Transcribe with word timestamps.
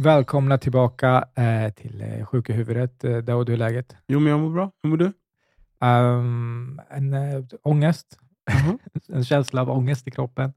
Välkomna 0.00 0.58
tillbaka 0.58 1.28
eh, 1.34 1.72
till 1.72 2.02
eh, 2.02 2.26
Sjuka 2.26 2.52
huvudet. 2.52 3.04
Eh, 3.04 3.16
Daoud, 3.16 3.48
hur 3.48 3.54
är 3.54 3.58
läget? 3.58 3.96
Jo, 4.06 4.20
men 4.20 4.30
jag 4.30 4.40
mår 4.40 4.50
bra. 4.50 4.70
Hur 4.82 4.90
mår 4.90 4.96
du? 4.96 5.12
Um, 5.86 6.80
en 6.90 7.14
äh, 7.14 7.44
ångest. 7.62 8.18
Mhm. 8.64 8.78
en 9.16 9.24
känsla 9.24 9.60
av 9.60 9.70
ångest 9.70 10.08
i 10.08 10.10
kroppen. 10.10 10.52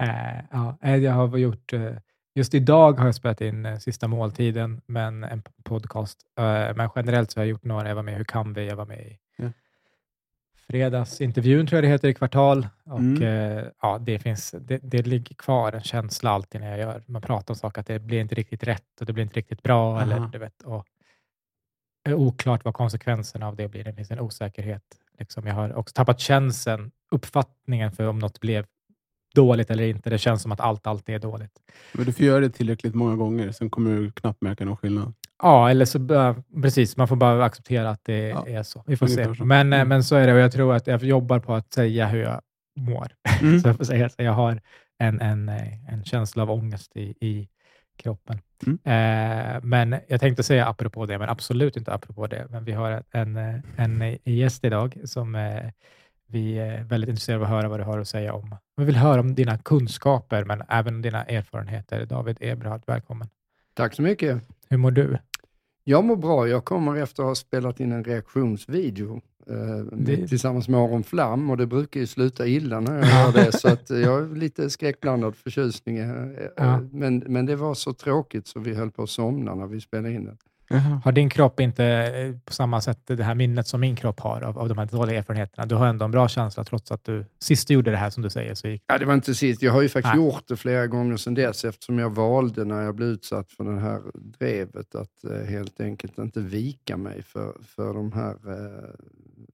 Eh, 0.00 0.44
ja, 0.50 0.78
eh, 0.82 0.96
jag 0.96 1.12
har 1.12 1.36
gjort, 1.36 1.72
eh, 1.72 1.92
just 2.34 2.54
idag 2.54 2.98
har 2.98 3.06
jag 3.06 3.14
spelat 3.14 3.40
in 3.40 3.66
eh, 3.66 3.78
Sista 3.78 4.08
måltiden, 4.08 4.80
men 4.86 5.24
en 5.24 5.42
podcast. 5.64 6.18
Eh, 6.38 6.76
men 6.76 6.90
generellt 6.96 7.30
så 7.30 7.40
har 7.40 7.44
jag 7.44 7.50
gjort 7.50 7.64
några. 7.64 7.88
Jag 7.88 7.94
var 7.94 8.02
med 8.02 8.14
i 8.14 8.16
Hur 8.16 8.24
kan 8.24 8.52
vi? 8.52 8.68
Jag 8.68 8.76
var 8.76 8.86
med 8.86 9.00
i. 9.00 9.18
Fredagsintervjun, 10.70 11.66
tror 11.66 11.76
jag 11.76 11.84
det 11.84 11.88
heter, 11.88 12.08
i 12.08 12.14
Kvartal. 12.14 12.68
Och, 12.84 12.98
Mm. 12.98 13.22
eh, 13.22 13.64
ja, 13.82 13.98
det, 13.98 14.18
finns, 14.18 14.54
det, 14.60 14.78
det 14.82 15.06
ligger 15.06 15.34
kvar 15.34 15.72
en 15.72 15.82
känsla 15.82 16.30
alltid 16.30 16.60
när 16.60 16.68
jag 16.70 16.78
gör, 16.78 17.02
man 17.06 17.22
pratar 17.22 17.54
om 17.54 17.58
saker, 17.58 17.80
att 17.80 17.86
det 17.86 17.98
blir 17.98 18.20
inte 18.20 18.34
riktigt 18.34 18.64
rätt 18.64 19.00
och 19.00 19.06
det 19.06 19.12
blir 19.12 19.22
inte 19.24 19.36
riktigt 19.36 19.62
bra. 19.62 19.92
Aha. 19.92 20.02
Eller, 20.02 20.28
du 20.32 20.38
vet, 20.38 20.62
och, 20.62 20.84
är 22.04 22.14
oklart 22.14 22.64
vad 22.64 22.74
konsekvenserna 22.74 23.48
av 23.48 23.56
det 23.56 23.68
blir. 23.68 23.84
Det 23.84 23.92
finns 23.94 24.10
en 24.10 24.20
osäkerhet. 24.20 24.82
Liksom. 25.18 25.46
Jag 25.46 25.54
har 25.54 25.74
också 25.74 25.92
tappat 25.92 26.20
känslan, 26.20 26.90
uppfattningen 27.10 27.92
för 27.92 28.06
om 28.06 28.18
något 28.18 28.40
blev 28.40 28.66
dåligt 29.34 29.70
eller 29.70 29.84
inte. 29.84 30.10
Det 30.10 30.18
känns 30.18 30.42
som 30.42 30.52
att 30.52 30.60
allt 30.60 30.86
alltid 30.86 31.14
är 31.14 31.18
dåligt. 31.18 31.58
Men 31.92 32.04
du 32.06 32.12
får 32.12 32.26
göra 32.26 32.40
det 32.40 32.50
tillräckligt 32.50 32.94
många 32.94 33.16
gånger, 33.16 33.52
sen 33.52 33.70
kommer 33.70 33.96
du 33.96 34.12
knappt 34.12 34.42
märka 34.42 34.64
någon 34.64 34.76
skillnad. 34.76 35.14
Ja, 35.42 35.70
eller 35.70 35.84
så 35.84 36.34
precis, 36.62 36.96
man 36.96 37.08
får 37.08 37.16
bara 37.16 37.44
acceptera 37.44 37.90
att 37.90 38.04
det 38.04 38.28
Ja, 38.28 38.46
är 38.48 38.62
så. 38.62 38.84
Vi 38.86 38.96
får 38.96 39.06
se. 39.06 39.34
så. 39.34 39.44
Men, 39.44 39.72
eh, 39.72 39.78
Mm. 39.78 39.88
men 39.88 40.04
så 40.04 40.16
är 40.16 40.26
det 40.26 40.32
och 40.32 40.38
jag 40.38 40.52
tror 40.52 40.74
att 40.74 40.86
jag 40.86 41.02
jobbar 41.02 41.38
på 41.38 41.54
att 41.54 41.72
säga 41.72 42.06
hur 42.06 42.22
jag 42.22 42.40
mår. 42.76 43.06
Mm. 43.42 43.60
så 43.60 43.68
jag, 43.68 43.76
får 43.76 43.84
säga, 43.84 44.08
så 44.08 44.22
jag 44.22 44.32
har 44.32 44.60
en, 44.98 45.20
en, 45.20 45.48
eh, 45.48 45.92
en 45.92 46.04
känsla 46.04 46.42
av 46.42 46.50
ångest 46.50 46.96
i, 46.96 47.00
i 47.26 47.48
kroppen. 47.96 48.38
Mm. 48.66 48.78
Eh, 48.84 49.60
men 49.62 49.96
jag 50.08 50.20
tänkte 50.20 50.42
säga 50.42 50.66
apropå 50.66 51.06
det, 51.06 51.18
men 51.18 51.28
absolut 51.28 51.76
inte 51.76 51.92
apropå 51.92 52.26
det. 52.26 52.46
Men 52.50 52.64
vi 52.64 52.72
har 52.72 53.02
en, 53.10 53.36
eh, 53.36 53.54
en 53.76 54.18
gäst 54.24 54.64
idag 54.64 54.98
som 55.04 55.34
eh, 55.34 55.70
vi 56.26 56.58
är 56.58 56.84
väldigt 56.84 57.08
intresserade 57.10 57.40
av 57.40 57.44
att 57.44 57.50
höra 57.58 57.68
vad 57.68 57.80
du 57.80 57.84
har 57.84 57.98
att 57.98 58.08
säga 58.08 58.32
om. 58.34 58.56
Vi 58.76 58.84
vill 58.84 58.96
höra 58.96 59.20
om 59.20 59.34
dina 59.34 59.58
kunskaper, 59.58 60.44
men 60.44 60.62
även 60.68 61.02
dina 61.02 61.24
erfarenheter. 61.24 62.06
David 62.06 62.36
Eberhard, 62.40 62.82
välkommen. 62.86 63.28
Tack 63.74 63.94
så 63.94 64.02
mycket. 64.02 64.42
Hur 64.70 64.78
mår 64.78 64.90
du? 64.90 65.18
Jag 65.84 66.04
mår 66.04 66.16
bra. 66.16 66.48
Jag 66.48 66.64
kommer 66.64 66.96
efter 66.96 67.22
att 67.22 67.26
ha 67.28 67.34
spelat 67.34 67.80
in 67.80 67.92
en 67.92 68.04
reaktionsvideo 68.04 69.20
eh, 69.46 69.84
Det- 69.92 70.28
tillsammans 70.28 70.68
med 70.68 70.80
Aron 70.80 71.04
Flam 71.04 71.50
och 71.50 71.56
det 71.56 71.66
brukar 71.66 72.00
ju 72.00 72.06
sluta 72.06 72.46
illa 72.46 72.80
när 72.80 72.96
jag 72.98 73.06
gör 73.08 73.32
det. 73.32 73.52
så 73.52 73.68
att 73.68 73.90
eh, 73.90 73.98
jag 73.98 74.10
har 74.10 74.36
lite 74.36 74.70
skräckblandad 74.70 75.36
förtjusning. 75.36 75.96
eh, 75.98 76.10
eh, 76.22 76.48
Ja. 76.56 76.80
Men, 76.92 77.18
men 77.26 77.46
det 77.46 77.56
var 77.56 77.74
så 77.74 77.92
tråkigt 77.92 78.46
så 78.46 78.60
vi 78.60 78.74
höll 78.74 78.90
på 78.90 79.02
att 79.02 79.10
somna 79.10 79.54
när 79.54 79.66
vi 79.66 79.80
spelade 79.80 80.12
in 80.14 80.24
den. 80.24 80.38
Jaha. 80.70 81.00
Har 81.04 81.12
din 81.12 81.30
kropp 81.30 81.60
inte 81.60 81.84
eh, 81.84 82.34
på 82.44 82.52
samma 82.52 82.80
sätt 82.80 82.98
det 83.06 83.24
här 83.24 83.34
minnet 83.34 83.66
som 83.66 83.80
min 83.80 83.96
kropp 83.96 84.20
har 84.20 84.40
av, 84.42 84.58
av 84.58 84.68
de 84.68 84.78
här 84.78 84.86
dåliga 84.86 85.18
erfarenheterna? 85.18 85.66
Du 85.66 85.74
har 85.74 85.86
ändå 85.86 86.04
en 86.04 86.10
bra 86.10 86.28
känsla 86.28 86.64
trots 86.64 86.92
att 86.92 87.04
du 87.04 87.24
sist 87.38 87.68
du 87.68 87.74
gjorde 87.74 87.90
det 87.90 87.96
här 87.96 88.10
som 88.10 88.22
du 88.22 88.30
säger 88.30 88.54
så 88.54 88.68
gick 88.68 88.82
Ja, 88.86 88.98
det 88.98 89.04
var 89.04 89.14
inte 89.14 89.34
sist. 89.34 89.62
Jag 89.62 89.72
har 89.72 89.82
ju 89.82 89.88
faktiskt 89.88 90.14
Nej. 90.14 90.24
gjort 90.24 90.48
det 90.48 90.56
flera 90.56 90.86
gånger 90.86 91.16
sedan 91.16 91.34
dess 91.34 91.64
eftersom 91.64 91.98
jag 91.98 92.10
valde 92.10 92.64
när 92.64 92.82
jag 92.82 92.94
blev 92.94 93.08
utsatt 93.08 93.52
för 93.52 93.64
det 93.64 93.80
här 93.80 94.00
drevet 94.14 94.94
att 94.94 95.24
eh, 95.24 95.46
helt 95.50 95.80
enkelt 95.80 96.18
inte 96.18 96.40
vika 96.40 96.96
mig 96.96 97.22
för, 97.22 97.52
för 97.62 97.94
de 97.94 98.12
här 98.12 98.34
eh, 98.46 98.90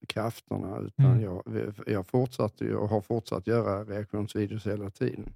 krafterna. 0.08 0.78
Utan 0.78 1.04
Mm. 1.06 1.22
jag, 1.22 1.42
jag 1.86 2.06
fortsatte 2.06 2.74
och 2.74 2.88
har 2.88 3.00
fortsatt 3.00 3.46
göra 3.46 3.84
reaktionsvideos 3.84 4.66
hela 4.66 4.90
tiden. 4.90 5.32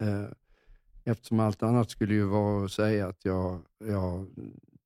Eh, 0.00 0.24
eftersom 1.04 1.40
allt 1.40 1.62
annat 1.62 1.90
skulle 1.90 2.14
ju 2.14 2.24
vara 2.24 2.64
att 2.64 2.70
säga 2.72 3.06
att 3.06 3.24
jag, 3.24 3.60
jag 3.84 4.26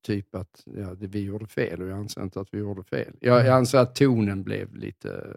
typ 0.03 0.34
att 0.34 0.62
ja, 0.64 0.94
det, 0.94 1.06
vi 1.06 1.25
gjorde 1.25 1.47
fel 1.47 1.82
och 1.82 1.88
jag 1.88 1.98
anser 1.98 2.22
inte 2.22 2.41
att 2.41 2.54
vi 2.54 2.59
gjorde 2.59 2.82
fel. 2.82 3.14
Jag, 3.20 3.47
jag 3.47 3.56
anser 3.56 3.78
att 3.78 3.94
tonen 3.94 4.42
blev 4.42 4.75
lite, 4.75 5.36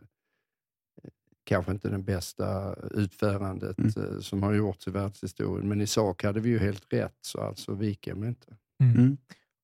eh, 1.03 1.09
kanske 1.43 1.71
inte 1.71 1.89
den 1.89 2.03
bästa 2.03 2.75
utförandet 2.91 3.77
Mm. 3.77 3.91
eh, 3.97 4.19
som 4.19 4.43
har 4.43 4.53
gjorts 4.53 4.87
i 4.87 4.91
världshistorien, 4.91 5.69
men 5.69 5.81
i 5.81 5.87
sak 5.87 6.23
hade 6.23 6.39
vi 6.39 6.49
ju 6.49 6.59
helt 6.59 6.93
rätt, 6.93 7.17
så 7.21 7.41
alltså 7.41 7.73
viker 7.73 8.13
mig 8.15 8.29
inte. 8.29 8.47
Mm. 8.83 8.95
Mm. 8.97 9.17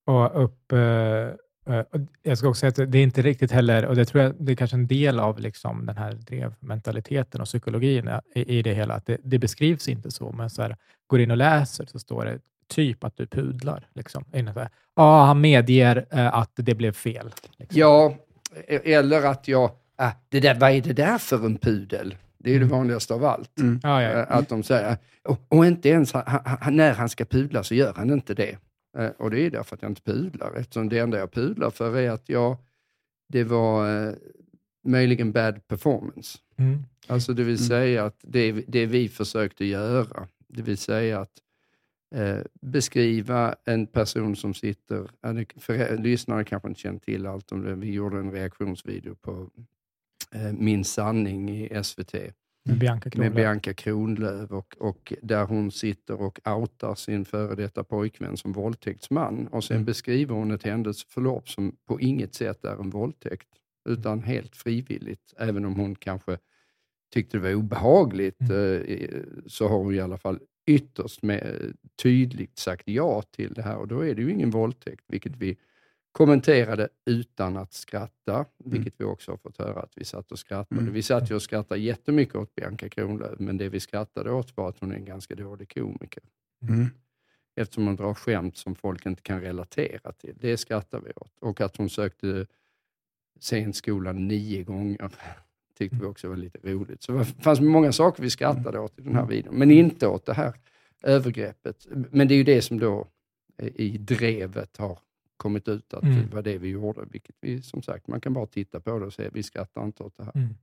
Och 0.05 0.43
upp, 0.43 0.71
eh, 0.71 0.79
eh, 0.79 1.85
jag 2.23 2.37
ska 2.37 2.47
också 2.49 2.59
säga 2.59 2.69
att 2.69 2.91
det 2.91 2.97
är 2.97 3.03
inte 3.03 3.21
riktigt 3.21 3.51
heller, 3.51 3.85
och 3.85 3.95
det 3.95 4.05
tror 4.05 4.23
jag 4.23 4.35
det 4.39 4.51
är 4.51 4.55
kanske 4.55 4.77
en 4.77 4.87
del 4.87 5.19
av 5.19 5.39
liksom 5.39 5.85
den 5.85 5.97
här 5.97 6.13
drevmentaliteten 6.13 7.41
och 7.41 7.47
psykologin 7.47 8.09
i, 8.35 8.57
i 8.57 8.61
det 8.61 8.73
hela, 8.73 8.93
att 8.93 9.05
det, 9.05 9.17
det 9.23 9.39
beskrivs 9.39 9.87
inte 9.87 10.11
så, 10.11 10.31
men 10.31 10.49
så 10.49 10.61
här, 10.61 10.77
går 11.07 11.19
in 11.19 11.31
och 11.31 11.37
läser 11.37 11.85
så 11.85 11.99
står 11.99 12.25
det 12.25 12.39
typ 12.67 13.03
att 13.03 13.17
du 13.17 13.27
pudlar. 13.27 13.87
Liksom. 13.93 14.25
Ja, 14.95 15.25
han 15.25 15.41
medger 15.41 16.05
eh, 16.11 16.33
att 16.35 16.51
det 16.55 16.75
blev 16.75 16.91
fel. 16.91 17.33
Liksom. 17.57 17.79
Ja, 17.79 18.15
e- 18.67 18.93
eller 18.93 19.23
att 19.25 19.47
jag, 19.47 19.71
ah, 19.95 20.11
det 20.29 20.39
där, 20.39 20.55
vad 20.59 20.71
är 20.71 20.81
det 20.81 20.93
där 20.93 21.17
för 21.17 21.45
en 21.45 21.57
pudel? 21.57 22.15
Det 22.37 22.49
är 22.49 22.53
ju 22.53 22.57
Mm. 22.57 22.69
det 22.69 22.75
vanligaste 22.75 23.13
av 23.13 23.25
allt. 23.25 23.59
Mm. 23.59 23.79
Ja, 23.83 24.01
ja. 24.03 24.09
Eh, 24.09 24.25
Att 24.37 24.49
de 24.49 24.63
säger, 24.63 24.97
och, 25.23 25.39
och 25.49 25.65
inte 25.65 25.89
ens 25.89 26.13
han, 26.13 26.23
han, 26.61 26.75
när 26.77 26.93
han 26.93 27.09
ska 27.09 27.25
pudla 27.25 27.63
så 27.63 27.75
gör 27.75 27.93
han 27.93 28.09
inte 28.09 28.33
det. 28.33 28.57
Eh, 28.97 29.07
Och 29.17 29.31
det 29.31 29.39
är 29.41 29.51
därför 29.51 29.75
att 29.75 29.81
jag 29.81 29.91
inte 29.91 30.01
pudlar, 30.01 30.51
eftersom 30.57 30.89
det 30.89 30.99
enda 30.99 31.17
jag 31.17 31.31
pudlar 31.31 31.69
för 31.69 31.97
är 31.97 32.11
att 32.11 32.29
jag, 32.29 32.57
det 33.29 33.43
var 33.43 34.07
eh, 34.07 34.13
möjligen 34.85 35.31
bad 35.31 35.67
performance. 35.67 36.37
Mm. 36.57 36.83
Alltså 37.07 37.33
det 37.33 37.43
vill 37.43 37.55
Mm. 37.55 37.67
säga 37.67 38.05
att 38.05 38.19
det, 38.21 38.51
det 38.51 38.85
vi 38.85 39.09
försökte 39.09 39.65
göra, 39.65 40.27
det 40.47 40.61
vill 40.61 40.77
säga 40.77 41.19
att 41.19 41.31
eh, 42.15 42.39
beskriva 42.61 43.55
en 43.65 43.87
person 43.87 44.35
som 44.35 44.53
sitter, 44.53 45.09
för 45.59 45.97
lyssnare 45.97 46.43
kanske 46.43 46.67
inte 46.69 46.79
känner 46.81 46.99
till 46.99 47.25
allt 47.25 47.51
om 47.51 47.61
det, 47.61 47.75
vi 47.75 47.91
gjorde 47.91 48.19
en 48.19 48.31
reaktionsvideo 48.31 49.15
på 49.15 49.49
eh, 50.35 50.53
Min 50.53 50.83
sanning 50.83 51.49
i 51.49 51.83
SVT 51.83 52.13
Med 52.65 52.79
Bianca 52.79 53.05
med 53.05 53.13
Kronlöf. 53.13 53.33
Bianca 53.35 53.73
Kronlöf 53.73 54.51
och, 54.51 54.75
och 54.79 55.13
där 55.21 55.45
hon 55.45 55.71
sitter 55.71 56.21
och 56.21 56.39
outar 56.47 56.95
sin 56.95 57.25
före 57.25 57.55
detta 57.55 57.83
pojkvän 57.83 58.37
som 58.37 58.51
våldtäktsman 58.53 59.47
och 59.47 59.63
sen 59.63 59.75
Mm. 59.77 59.85
beskriver 59.85 60.35
hon 60.35 60.51
ett 60.51 60.63
händelseförlopp 60.63 61.49
som 61.49 61.75
på 61.87 62.01
inget 62.01 62.35
sätt 62.35 62.65
är 62.65 62.81
en 62.81 62.89
våldtäkt 62.89 63.47
utan 63.89 64.23
helt 64.23 64.55
frivilligt. 64.55 65.33
Även 65.37 65.65
om 65.65 65.75
hon 65.75 65.95
kanske 65.95 66.37
tyckte 67.13 67.37
det 67.37 67.43
var 67.43 67.53
obehagligt 67.53 68.39
Mm. 68.41 68.81
eh, 68.81 69.21
så 69.47 69.67
har 69.67 69.77
hon 69.77 69.95
i 69.95 69.99
alla 69.99 70.17
fall 70.17 70.39
ytterst 70.67 71.23
med, 71.23 71.73
tydligt 71.95 72.57
sagt 72.57 72.83
ja 72.85 73.21
till 73.21 73.53
det 73.53 73.61
här 73.61 73.77
och 73.77 73.87
då 73.87 74.05
är 74.05 74.15
det 74.15 74.21
ju 74.21 74.31
ingen 74.31 74.49
våldtäkt, 74.49 75.05
vilket 75.07 75.35
vi 75.35 75.57
kommenterade 76.11 76.89
utan 77.05 77.57
att 77.57 77.73
skratta, 77.73 78.45
vilket 78.57 78.93
vi 78.97 79.05
också 79.05 79.31
har 79.31 79.37
fått 79.37 79.57
höra 79.57 79.79
att 79.79 79.91
vi 79.95 80.05
satt 80.05 80.31
och 80.31 80.39
skrattade. 80.39 80.81
Mm. 80.81 80.93
Vi 80.93 81.03
satt 81.03 81.31
ju 81.31 81.35
och 81.35 81.41
skrattade 81.41 81.81
jättemycket 81.81 82.35
åt 82.35 82.55
Bianca 82.55 82.89
Kronlöf, 82.89 83.39
men 83.39 83.57
det 83.57 83.69
vi 83.69 83.79
skrattade 83.79 84.31
åt 84.31 84.57
var 84.57 84.69
att 84.69 84.79
hon 84.79 84.91
är 84.91 84.95
en 84.95 85.05
ganska 85.05 85.35
dålig 85.35 85.73
komiker. 85.73 86.23
Mm. 86.61 86.85
Eftersom 87.55 87.85
hon 87.85 87.95
drar 87.95 88.13
skämt 88.13 88.57
som 88.57 88.75
folk 88.75 89.05
inte 89.05 89.21
kan 89.21 89.41
relatera 89.41 90.11
till. 90.11 90.35
Det 90.39 90.57
skrattar 90.57 90.99
vi 90.99 91.11
åt. 91.15 91.39
Och 91.39 91.61
att 91.61 91.77
hon 91.77 91.89
sökte 91.89 92.47
scenskolan 93.39 94.27
nio 94.27 94.63
gånger 94.63 95.09
tyckte 95.77 95.97
vi 95.97 96.05
också 96.05 96.29
var 96.29 96.35
lite 96.35 96.57
roligt. 96.63 97.03
Så 97.03 97.11
det 97.11 97.25
fanns 97.25 97.59
många 97.59 97.91
saker 97.91 98.23
vi 98.23 98.29
skrattade 98.29 98.79
åt 98.79 98.99
i 98.99 99.01
den 99.01 99.15
här 99.15 99.25
videon, 99.25 99.55
men 99.55 99.71
inte 99.71 100.07
åt 100.07 100.25
det 100.25 100.33
här 100.33 100.53
övergreppet. 101.03 101.87
Men 102.11 102.27
det 102.27 102.33
är 102.33 102.37
ju 102.37 102.43
det 102.43 102.61
som 102.61 102.79
då 102.79 103.07
eh, 103.57 103.67
i 103.75 103.97
drevet 103.97 104.77
har 104.77 104.99
kommit 105.37 105.67
ut 105.67 105.93
att 105.93 106.03
Mm. 106.03 106.15
det 106.29 106.35
var 106.35 106.41
det 106.41 106.57
vi 106.57 106.67
gjorde, 106.69 107.01
vilket 107.11 107.35
vi 107.41 107.61
som 107.61 107.81
sagt, 107.81 108.07
man 108.07 108.21
kan 108.21 108.33
bara 108.33 108.45
titta 108.45 108.79
på 108.79 108.99
det 108.99 109.05
och 109.05 109.13
säga 109.13 109.29
vi 109.33 109.43
skrattar 109.43 109.83
inte 109.85 110.03
åt 110.03 110.17
det 110.17 110.23
här. 110.23 110.31
Mm. 110.35 110.55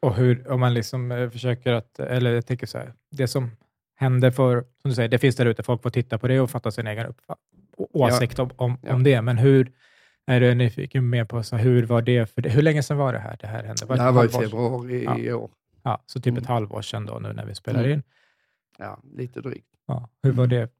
Och 0.00 0.14
hur, 0.16 0.50
om 0.50 0.60
man 0.60 0.74
liksom 0.74 1.12
eh, 1.12 1.30
försöker 1.30 1.72
att, 1.72 1.98
eller 2.00 2.32
jag 2.34 2.46
tänker 2.46 2.66
så 2.66 2.78
här, 2.78 2.92
det 3.10 3.28
som 3.28 3.50
händer 3.94 4.30
för, 4.30 4.60
som 4.82 4.88
du 4.88 4.94
säger, 4.94 5.08
det 5.08 5.18
finns 5.18 5.36
där 5.36 5.46
ute, 5.46 5.62
folk 5.62 5.82
får 5.82 5.90
titta 5.90 6.18
på 6.18 6.28
det 6.28 6.40
och 6.40 6.50
fatta 6.50 6.70
sin 6.70 6.86
egen 6.86 7.14
åsikt 7.76 8.38
om, 8.38 8.50
om, 8.56 8.78
Ja. 8.82 8.94
om 8.94 9.02
det, 9.02 9.22
men 9.22 9.38
hur, 9.38 9.72
är 10.26 10.40
du 10.40 10.54
nyfiken 10.54 11.08
mer 11.10 11.24
på, 11.24 11.42
så 11.42 11.56
hur 11.56 11.82
var 11.86 12.02
det 12.02 12.26
för 12.30 12.42
dig? 12.42 12.52
Hur 12.52 12.62
länge 12.62 12.82
sedan 12.82 12.96
var 12.96 13.12
det 13.12 13.18
här 13.18 13.36
det 13.40 13.46
här 13.46 13.62
hände? 13.64 13.86
Det 13.86 13.94
ett 13.94 14.00
här 14.00 14.12
var 14.12 14.24
i 14.24 14.28
februari 14.28 15.04
Ja. 15.04 15.18
i 15.18 15.32
år. 15.32 15.50
Ja, 15.82 16.02
så 16.06 16.20
typ 16.20 16.32
ett 16.32 16.38
Mm. 16.38 16.48
halvår 16.48 16.82
sedan 16.82 17.06
då 17.06 17.18
nu 17.18 17.32
när 17.32 17.46
vi 17.46 17.54
spelar 17.54 17.80
Mm. 17.80 17.92
in. 17.92 18.02
Ja, 18.78 18.98
lite 19.16 19.40
drygt. 19.40 19.68
Ja, 19.86 20.08
hur, 20.22 20.32
var 20.32 20.46
det, 20.46 20.70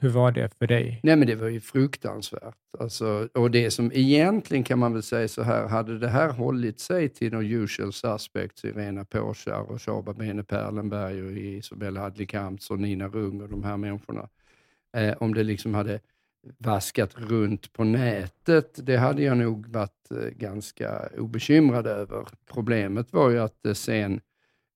hur 0.00 0.08
var 0.08 0.32
det 0.32 0.54
för 0.58 0.66
dig? 0.66 1.00
Nej 1.02 1.16
men 1.16 1.26
det 1.28 1.34
var 1.34 1.48
ju 1.48 1.60
fruktansvärt. 1.60 2.54
Alltså, 2.78 3.28
och 3.34 3.50
det 3.50 3.70
som 3.70 3.90
egentligen 3.94 4.64
kan 4.64 4.78
man 4.78 4.92
väl 4.92 5.02
säga 5.02 5.28
så 5.28 5.42
här, 5.42 5.68
hade 5.68 5.98
det 5.98 6.08
här 6.08 6.28
hållit 6.28 6.80
sig 6.80 7.08
till 7.08 7.30
de 7.32 7.40
usual 7.46 7.92
suspects, 7.92 8.64
Irena 8.64 9.04
Påkär 9.04 9.70
och 9.70 9.82
Shaba 9.82 10.12
Bene 10.12 10.42
Perlenberg 10.44 11.22
och 11.22 11.30
Isabel 11.32 11.96
Adlikams 11.98 12.70
och 12.70 12.78
Nina 12.78 13.08
Rung 13.08 13.40
och 13.40 13.48
de 13.48 13.64
här 13.64 13.76
människorna. 13.76 14.28
Eh, 14.96 15.14
om 15.20 15.34
det 15.34 15.42
liksom 15.42 15.74
hade 15.74 16.00
vaskat 16.58 17.14
runt 17.16 17.72
på 17.72 17.84
nätet, 17.84 18.86
det 18.86 18.96
hade 18.96 19.22
jag 19.22 19.36
nog 19.38 19.66
varit 19.66 20.10
eh, 20.10 20.16
ganska 20.16 21.08
obekymrad 21.18 21.86
över. 21.86 22.28
Problemet 22.46 23.12
var 23.12 23.30
ju 23.30 23.38
att 23.38 23.62
det 23.62 23.74
sen 23.74 24.20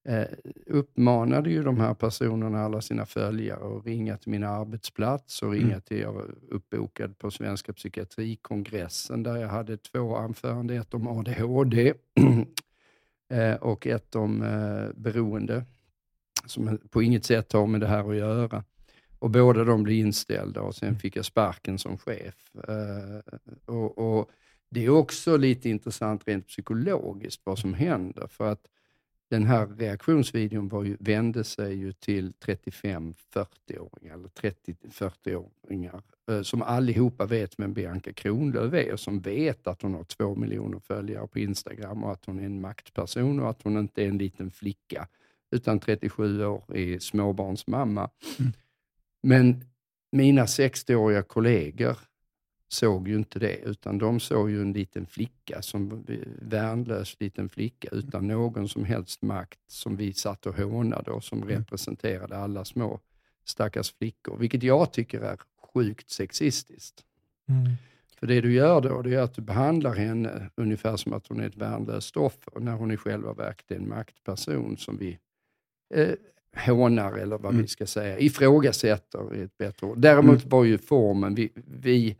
eh, 0.09 0.25
uppmanade 0.67 1.51
ju 1.51 1.63
de 1.63 1.81
här 1.81 1.95
personerna, 1.95 2.65
alla 2.65 2.81
sina 2.81 3.07
följare, 3.07 3.77
att 3.79 3.87
ringa 3.87 4.17
till 4.17 4.31
min 4.31 4.45
arbetsplats 4.45 5.43
och 5.43 5.53
ringa 5.53 5.67
Mm. 5.67 5.81
till, 5.81 5.99
jag 6.01 6.13
var 6.13 6.27
uppbokad 6.51 7.19
på 7.19 7.31
Svenska 7.31 7.73
psykiatrikongressen 7.73 9.23
där 9.23 9.37
jag 9.37 9.49
hade 9.49 9.77
två 9.77 10.17
anföranden, 10.17 10.81
ett 10.81 10.95
om 10.95 11.09
ADHD 11.09 11.95
eh, 13.31 13.55
och 13.55 13.87
ett 13.87 14.15
om 14.15 14.43
eh, 14.43 15.01
beroende, 15.01 15.65
som 16.47 16.79
på 16.91 17.03
inget 17.03 17.25
sätt 17.25 17.53
har 17.53 17.67
med 17.67 17.81
det 17.81 17.87
här 17.87 18.11
att 18.11 18.17
göra. 18.17 18.65
Och 19.25 19.31
båda 19.31 19.65
de 19.65 19.83
blev 19.83 19.97
inställda 19.97 20.61
och 20.61 20.75
sen 20.75 20.99
fick 20.99 21.17
jag 21.17 21.25
sparken 21.25 21.79
som 21.79 21.99
chef. 21.99 22.55
Eh, 22.69 23.37
och, 23.65 23.99
och 23.99 24.31
Det 24.71 24.85
är 24.85 24.91
också 24.91 25.37
lite 25.37 25.69
intressant 25.69 26.29
rent 26.29 26.47
psykologiskt 26.47 27.41
vad 27.45 27.59
som 27.59 27.75
händer. 27.75 28.27
För 28.27 28.53
att 28.53 28.67
den 29.31 29.45
här 29.45 29.67
reaktionsvideon 29.67 30.69
var 30.69 30.85
ju, 30.85 30.97
vände 31.01 31.45
sig 31.45 31.75
ju 31.75 31.93
till 31.93 32.33
35-40-åringar, 32.33 34.15
eller 34.15 34.29
30-40-åringar, 34.29 36.03
eh, 36.31 36.43
som 36.43 36.63
allihopa 36.63 37.27
vet 37.27 37.59
vem 37.59 37.73
Bianca 37.73 38.13
Kronlöf 38.13 38.75
är 38.75 38.93
och 38.93 39.01
som 39.01 39.21
vet 39.21 39.67
att 39.67 39.83
hon 39.83 39.95
har 39.95 40.05
två 40.05 40.35
miljoner 40.35 40.79
följare 40.79 41.27
på 41.27 41.39
Instagram 41.39 42.05
och 42.05 42.13
att 42.13 42.25
hon 42.25 42.39
är 42.39 42.47
en 42.47 42.61
maktperson 42.61 43.41
och 43.41 43.51
att 43.51 43.63
hon 43.63 43.79
inte 43.79 44.03
är 44.03 44.09
en 44.09 44.19
liten 44.19 44.51
flicka 44.51 45.09
utan 45.51 45.81
37 45.81 46.45
år 46.45 46.77
är 46.77 46.99
småbarnsmamma. 46.99 48.11
Mm. 48.39 48.53
Men 49.25 49.65
mina 50.13 50.45
60-åriga 50.45 51.23
kollegor 51.23 51.99
såg 52.69 53.09
ju 53.09 53.17
inte 53.17 53.39
det, 53.39 53.57
utan 53.57 53.99
de 53.99 54.21
såg 54.21 54.51
ju 54.51 54.63
en 54.63 54.73
liten 54.73 55.07
flicka, 55.07 55.63
som 55.63 56.05
värnlös 56.43 57.17
liten 57.21 57.49
flicka 57.49 57.89
utan 57.93 58.27
någon 58.27 58.69
som 58.69 58.85
helst 58.85 59.23
makt, 59.23 59.59
som 59.67 59.97
vi 59.97 60.13
satt 60.13 60.47
och 60.47 60.57
hånade 60.57 61.11
och 61.11 61.25
som 61.25 61.45
representerade 61.45 62.37
alla 62.37 62.65
små 62.65 63.01
stackars 63.45 63.95
flickor, 63.95 64.39
vilket 64.39 64.63
jag 64.63 64.93
tycker 64.93 65.21
är 65.21 65.39
sjukt 65.75 66.11
sexistiskt. 66.11 67.05
Mm. 67.49 67.73
För 68.17 68.27
det 68.27 68.41
du 68.41 68.53
gör 68.53 68.81
då, 68.81 69.03
det 69.03 69.15
är 69.15 69.21
att 69.21 69.35
du 69.35 69.43
behandlar 69.43 69.95
henne 69.95 70.51
ungefär 70.55 70.97
som 70.97 71.13
att 71.13 71.27
hon 71.27 71.41
är 71.41 71.47
ett 71.47 71.57
värnlöst 71.57 72.17
offer, 72.17 72.61
när 72.61 72.73
hon 72.73 72.91
i 72.91 72.97
själva 72.97 73.33
verket 73.33 73.71
är 73.71 73.77
en 73.77 73.89
maktperson 73.89 74.77
som 74.77 74.97
vi 74.97 75.19
eh, 75.95 76.15
hånar, 76.57 77.13
eller 77.13 77.39
vad 77.39 77.53
Mm. 77.53 77.63
vi 77.63 77.69
ska 77.69 77.87
säga, 77.87 78.19
ifrågasätter 78.19 79.35
är 79.35 79.45
ett 79.45 79.59
bättre 79.59 79.87
ord. 79.87 79.99
Däremot 79.99 80.45
var 80.45 80.65
ju 80.65 80.79
formen, 80.79 81.35
vi, 81.35 81.53
vi 81.81 82.17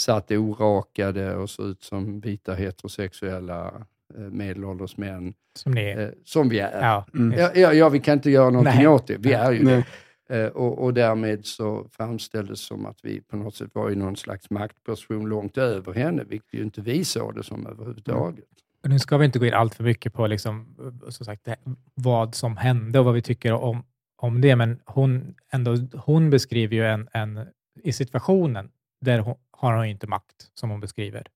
satt 0.00 0.30
orakade 0.30 1.36
och 1.36 1.50
såg 1.50 1.66
ut 1.66 1.82
som 1.82 2.20
vita 2.20 2.54
heterosexuella 2.54 3.66
eh, 4.14 4.20
medelålders 4.20 4.96
män, 4.96 5.34
Som 5.56 5.72
ni 5.72 5.80
är. 5.84 6.00
eh, 6.06 6.08
som 6.24 6.48
vi 6.48 6.58
är. 6.60 6.80
Ja. 6.82 7.06
Mm. 7.14 7.38
Ja, 7.38 7.50
ja, 7.54 7.72
ja, 7.72 7.88
vi 7.88 7.98
kan 8.00 8.12
inte 8.14 8.30
göra 8.30 8.50
någonting 8.50 8.74
Nej. 8.76 8.88
åt 8.88 9.06
det. 9.06 9.16
Vi 9.18 9.32
är 9.32 9.52
ju 9.52 9.64
Nej. 9.64 9.74
det. 9.74 9.86
Eh, 10.28 10.46
och, 10.48 10.78
och 10.84 10.94
därmed 10.94 11.46
så 11.46 11.86
framställdes 11.92 12.60
som 12.60 12.86
att 12.86 12.98
vi 13.02 13.20
på 13.20 13.36
något 13.36 13.54
sätt 13.54 13.70
var 13.72 13.90
i 13.90 13.96
någon 13.96 14.16
slags 14.16 14.50
maktposition 14.50 15.28
långt 15.28 15.58
över 15.58 15.92
henne, 15.94 16.24
vilket 16.28 16.54
ju 16.54 16.62
inte 16.62 16.80
vi 16.80 17.04
såg 17.04 17.34
det 17.34 17.42
som 17.42 17.66
överhuvudtaget. 17.66 18.44
Och 18.44 18.65
Nu 18.88 18.98
ska 18.98 19.16
vi 19.18 19.24
inte 19.24 19.38
gå 19.38 19.46
in 19.46 19.54
allt 19.54 19.74
för 19.74 19.84
mycket 19.84 20.12
på 20.12 20.26
liksom, 20.26 20.76
som 21.08 21.26
sagt, 21.26 21.44
det, 21.44 21.56
vad 21.94 22.34
som 22.34 22.56
hände 22.56 22.98
och 22.98 23.04
vad 23.04 23.14
vi 23.14 23.22
tycker 23.22 23.52
om, 23.52 23.84
om 24.16 24.40
det, 24.40 24.56
men 24.56 24.80
hon, 24.84 25.34
ändå, 25.52 25.76
hon 25.94 26.30
beskriver 26.30 26.76
ju 26.76 26.86
en, 26.86 27.08
en, 27.12 27.46
i 27.82 27.92
situationen 27.92 28.70
där 29.00 29.18
hon, 29.18 29.34
har 29.50 29.74
hon 29.76 29.86
inte 29.86 30.06
makt, 30.06 30.50
som 30.54 30.70
hon 30.70 30.80
beskriver. 30.80 31.26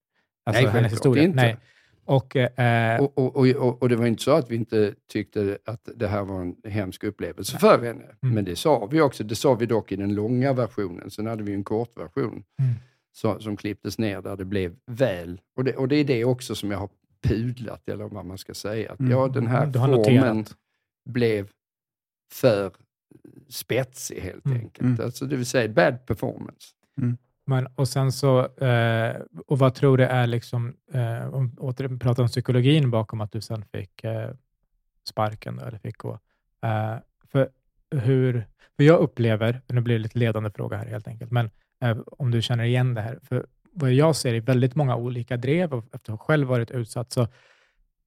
Alltså 0.44 0.62
Nej, 0.62 0.72
hennes 0.72 0.92
historia. 0.92 1.22
inte. 1.24 1.36
Nej. 1.36 1.56
Och, 2.04 2.36
eh, 2.36 3.00
Och, 3.00 3.18
och, 3.18 3.36
och, 3.36 3.48
och, 3.48 3.82
och 3.82 3.88
det 3.88 3.96
var 3.96 4.06
inte 4.06 4.22
så 4.22 4.30
att 4.30 4.50
vi 4.50 4.56
inte 4.56 4.94
tyckte 5.12 5.58
att 5.64 5.88
det 5.94 6.08
här 6.08 6.22
var 6.24 6.40
en 6.40 6.56
hemsk 6.70 7.04
upplevelse 7.04 7.58
för 7.58 7.78
henne. 7.84 8.04
Mm. 8.22 8.34
Men 8.34 8.44
det 8.44 8.56
sa 8.56 8.86
vi 8.86 9.00
också. 9.00 9.24
Det 9.24 9.34
sa 9.34 9.54
vi 9.54 9.66
dock 9.66 9.92
i 9.92 9.96
den 9.96 10.14
långa 10.14 10.52
versionen. 10.52 11.10
Sen 11.10 11.26
hade 11.26 11.42
vi 11.42 11.52
en 11.54 11.64
kort 11.64 11.98
version 11.98 12.44
Mm. 12.58 12.74
så, 13.12 13.38
som 13.40 13.56
klipptes 13.56 13.98
ner 13.98 14.22
där 14.22 14.36
det 14.36 14.44
blev 14.44 14.74
väl. 14.86 15.40
Och 15.56 15.64
det, 15.64 15.76
och 15.76 15.88
det 15.88 15.96
är 15.96 16.04
det 16.04 16.24
också 16.24 16.54
som 16.54 16.70
jag 16.70 16.78
har 16.78 16.88
pudlat, 17.28 17.88
eller 17.88 18.04
vad 18.08 18.24
man 18.24 18.38
ska 18.38 18.54
säga. 18.54 18.92
Att, 18.92 19.00
Mm. 19.00 19.12
Ja, 19.12 19.28
den 19.28 19.46
här 19.46 19.72
formen 19.72 19.90
noterat. 19.90 20.56
blev 21.08 21.48
för 22.32 22.72
spetsig 23.48 24.20
helt 24.20 24.44
Mm. 24.46 24.58
enkelt. 24.58 24.80
Mm. 24.88 25.00
Alltså, 25.04 25.24
det 25.26 25.36
vill 25.36 25.46
säga 25.46 25.68
bad 25.68 26.06
performance. 26.06 26.66
Men, 27.46 27.66
och 27.74 27.88
sen 27.88 28.12
så, 28.12 28.46
eh, 28.56 29.16
och 29.46 29.58
vad 29.58 29.74
tror 29.74 29.96
du 29.98 30.04
är, 30.04 30.26
liksom, 30.26 30.76
eh, 30.92 31.34
om 31.34 31.56
åter 31.58 31.98
pratar 31.98 32.22
om 32.22 32.28
psykologin 32.28 32.90
bakom 32.90 33.20
att 33.20 33.32
du 33.32 33.40
sen 33.40 33.64
fick 33.64 34.04
eh, 34.04 34.30
sparken, 35.08 35.56
då, 35.56 35.64
eller 35.64 35.78
fick 35.78 35.96
gå. 35.98 36.18
Eh, 36.62 36.96
för, 37.28 37.48
hur, 37.90 38.46
för 38.76 38.84
jag 38.84 39.00
upplever, 39.00 39.60
nu 39.66 39.80
blir 39.80 39.94
det 39.94 40.02
lite 40.02 40.18
ledande 40.18 40.50
fråga 40.50 40.76
här 40.76 40.86
helt 40.86 41.08
enkelt, 41.08 41.30
men 41.30 41.50
eh, 41.82 41.98
om 42.06 42.30
du 42.30 42.42
känner 42.42 42.64
igen 42.64 42.94
det 42.94 43.00
här, 43.00 43.18
för 43.22 43.46
vad 43.72 43.92
jag 43.92 44.16
ser 44.16 44.34
i 44.34 44.40
väldigt 44.40 44.74
många 44.74 44.96
olika 44.96 45.36
drev, 45.36 45.72
och 45.74 45.84
efter 45.94 46.12
att 46.12 46.20
själv 46.20 46.48
varit 46.48 46.70
utsatt, 46.70 47.12
så 47.12 47.26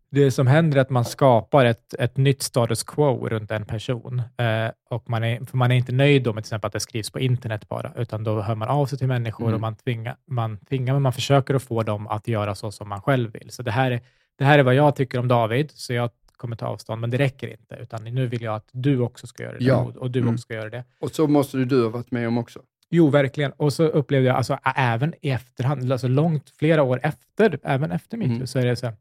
det 0.09 0.31
som 0.31 0.47
händer 0.47 0.77
är 0.77 0.81
att 0.81 0.89
man 0.89 1.05
skapar 1.05 1.65
ett, 1.65 1.93
ett 1.99 2.17
nytt 2.17 2.41
status 2.41 2.83
quo 2.83 3.29
runt 3.29 3.51
en 3.51 3.65
person. 3.65 4.19
Eh, 4.19 4.71
och 4.89 5.09
man 5.09 5.23
är, 5.23 5.45
för 5.45 5.57
man 5.57 5.71
är 5.71 5.75
inte 5.75 5.91
nöjd 5.91 6.23
då 6.23 6.33
med 6.33 6.43
till 6.43 6.47
exempel 6.47 6.67
att 6.67 6.73
det 6.73 6.79
skrivs 6.79 7.09
på 7.11 7.19
internet 7.19 7.69
bara, 7.69 7.91
utan 7.97 8.23
då 8.23 8.41
hör 8.41 8.55
man 8.55 8.67
av 8.67 8.85
sig 8.85 8.97
till 8.97 9.07
människor 9.07 9.43
Mm. 9.45 9.55
och 9.55 9.61
man 9.61 9.75
tvingar, 9.75 10.15
man 10.27 10.57
tvingar, 10.57 10.93
men 10.93 11.01
man 11.01 11.13
försöker 11.13 11.53
att 11.53 11.63
få 11.63 11.83
dem 11.83 12.07
att 12.07 12.27
göra 12.27 12.55
så 12.55 12.71
som 12.71 12.89
man 12.89 13.01
själv 13.01 13.31
vill. 13.33 13.51
Så 13.51 13.63
det 13.63 13.71
här 13.71 13.91
är, 13.91 14.01
det 14.37 14.45
här 14.45 14.59
är 14.59 14.63
vad 14.63 14.75
jag 14.75 14.95
tycker 14.95 15.19
om 15.19 15.27
David, 15.27 15.71
så 15.73 15.93
jag 15.93 16.09
kommer 16.37 16.55
ta 16.55 16.65
avstånd, 16.67 17.01
men 17.01 17.09
det 17.09 17.17
räcker 17.17 17.47
inte, 17.47 17.75
utan 17.75 18.03
nu 18.03 18.27
vill 18.27 18.41
jag 18.41 18.55
att 18.55 18.67
du 18.71 18.99
också 18.99 19.27
ska 19.27 19.43
göra 19.43 19.57
det, 19.57 19.63
Ja. 19.65 19.77
och, 19.77 19.95
och 19.95 20.11
du 20.11 20.19
Mm. 20.19 20.33
också 20.33 20.41
ska 20.41 20.53
göra 20.53 20.69
det. 20.69 20.83
Och 20.99 21.11
så 21.11 21.27
måste 21.27 21.57
du 21.57 21.83
ha 21.83 21.89
varit 21.89 22.11
med 22.11 22.27
om 22.27 22.37
också. 22.37 22.59
Jo, 22.89 23.09
verkligen. 23.09 23.51
Och 23.51 23.73
så 23.73 23.83
upplevde 23.83 24.27
jag, 24.27 24.35
alltså, 24.37 24.59
även 24.75 25.13
i 25.21 25.29
efterhand, 25.29 25.91
alltså 25.91 26.07
långt, 26.07 26.49
flera 26.49 26.83
år 26.83 26.99
efter, 27.03 27.59
även 27.63 27.91
efter 27.91 28.17
metoo, 28.17 28.35
Mm. 28.35 28.47
så 28.47 28.59
är 28.59 28.65
det 28.65 28.75
så 28.75 28.85
här, 28.85 28.95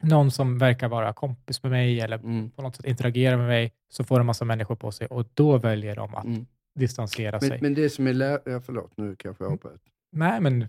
någon 0.00 0.30
som 0.30 0.58
verkar 0.58 0.88
vara 0.88 1.12
kompis 1.12 1.62
med 1.62 1.72
mig 1.72 2.00
eller 2.00 2.16
Mm. 2.18 2.50
på 2.50 2.62
något 2.62 2.76
sätt 2.76 2.86
interagerar 2.86 3.36
med 3.36 3.46
mig, 3.46 3.72
så 3.88 4.04
får 4.04 4.20
en 4.20 4.26
massa 4.26 4.44
människor 4.44 4.74
på 4.76 4.92
sig 4.92 5.06
och 5.06 5.26
då 5.34 5.58
väljer 5.58 5.96
de 5.96 6.14
att 6.14 6.24
Mm. 6.24 6.46
distansera 6.78 7.38
Men, 7.40 7.48
sig. 7.50 7.58
men 7.62 7.74
det 7.74 7.90
som 7.90 8.06
är... 8.06 8.12
Lä- 8.12 8.40
ja, 8.44 8.60
förlåt, 8.60 8.92
nu 8.96 9.16
kanske 9.18 9.44
jag 9.44 9.52
avbröt. 9.52 9.80
Nej, 10.16 10.40
men 10.40 10.66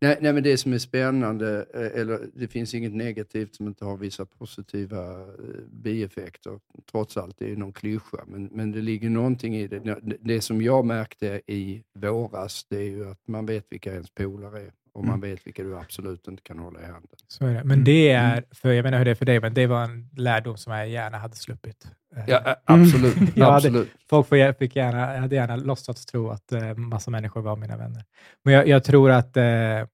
Nej, 0.00 0.18
nej, 0.20 0.32
men 0.32 0.42
det 0.42 0.56
som 0.58 0.72
är 0.72 0.78
spännande, 0.78 1.66
eh, 1.74 2.00
eller 2.00 2.18
det 2.34 2.48
finns 2.48 2.74
inget 2.74 2.94
negativt 2.94 3.54
som 3.54 3.66
inte 3.66 3.84
har 3.84 3.96
vissa 3.96 4.26
positiva 4.26 5.20
eh, 5.20 5.26
bieffekter. 5.70 6.60
Trots 6.90 7.16
allt, 7.16 7.38
det 7.38 7.44
är 7.44 7.48
ju 7.48 7.56
någon 7.56 7.72
klyscha, 7.72 8.24
men, 8.26 8.44
men 8.52 8.72
det 8.72 8.80
ligger 8.80 9.10
någonting 9.10 9.56
i. 9.56 9.66
Det- 9.68 10.00
Det 10.20 10.40
som 10.40 10.62
jag 10.62 10.84
märkte 10.86 11.40
i 11.46 11.82
våras, 11.94 12.66
det 12.68 12.76
är 12.76 12.82
ju 12.90 13.10
att 13.10 13.20
man 13.28 13.46
vet 13.46 13.66
vilka 13.70 13.92
ens 13.94 14.10
polare 14.10 14.60
är 14.60 14.72
och 14.94 15.04
man 15.04 15.14
Mm. 15.18 15.30
vet 15.30 15.46
vilka 15.46 15.62
du 15.62 15.78
absolut 15.78 16.28
inte 16.28 16.42
kan 16.42 16.58
hålla 16.58 16.80
i 16.80 16.84
handen. 16.84 17.10
så 17.28 17.44
är 17.46 17.48
det. 17.54 17.64
Men 17.64 17.70
Mm. 17.72 17.84
det 17.84 18.10
är, 18.10 18.44
för 18.50 18.72
jag 18.72 18.82
inte 18.82 18.98
hur 18.98 19.04
det 19.04 19.10
är 19.10 19.14
för 19.14 19.24
dig, 19.26 19.40
men 19.40 19.54
det 19.54 19.66
var 19.66 19.84
en 19.84 20.08
lärdom 20.16 20.56
som 20.56 20.72
jag 20.72 20.88
gärna 20.88 21.18
hade 21.18 21.36
sluppit. 21.36 21.86
Eh, 22.16 22.24
Ja, 22.26 22.56
absolut. 22.64 23.16
Jag 23.36 23.44
hade- 23.44 23.56
absolut. 23.56 23.90
Folk 24.10 24.26
fick 24.58 24.76
gärna, 24.76 25.14
jag 25.14 25.20
hade 25.20 25.34
gärna 25.34 25.56
låtsats 25.56 26.06
tro 26.06 26.30
att 26.30 26.52
eh, 26.52 26.74
massa 26.74 27.10
människor 27.10 27.40
var 27.42 27.56
mina 27.56 27.76
vänner. 27.76 28.04
Men 28.44 28.54
jag, 28.54 28.68
jag 28.68 28.84
tror 28.84 29.10
att, 29.10 29.36
eh, 29.36 29.44
eh, 29.44 29.86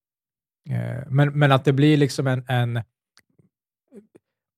men, 1.08 1.38
men 1.38 1.52
att 1.52 1.64
det 1.64 1.72
blir 1.72 1.96
liksom 1.96 2.26
en, 2.26 2.44
en 2.48 2.80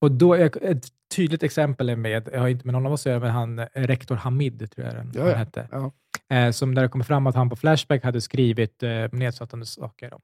och 0.01 0.11
då, 0.13 0.35
ett 0.35 0.87
tydligt 1.17 1.43
exempel 1.43 1.89
är 1.89 1.97
med, 1.97 2.29
jag 2.33 2.41
har 2.41 2.49
inte 2.49 2.67
med 2.67 2.73
någon 2.73 2.87
av 2.87 2.93
oss 2.93 3.07
att 3.07 3.11
göra, 3.11 3.21
men 3.21 3.31
han, 3.31 3.59
rektor 3.75 4.17
Hamid, 4.17 4.71
tror 4.71 4.87
jag 4.87 4.95
den, 4.97 5.13
Ja, 5.15 5.25
han 5.25 5.35
hette, 5.35 5.69
Ja. 5.71 5.93
eh, 6.37 6.51
som 6.51 6.75
där 6.75 6.83
det 6.83 6.89
kommer 6.89 7.05
fram 7.05 7.27
att 7.27 7.35
han 7.35 7.51
på 7.51 7.57
Flashback 7.57 8.05
hade 8.05 8.21
skrivit 8.21 8.83
eh, 8.83 9.09
nedsättande 9.13 9.67
saker, 9.67 10.15
om, 10.15 10.21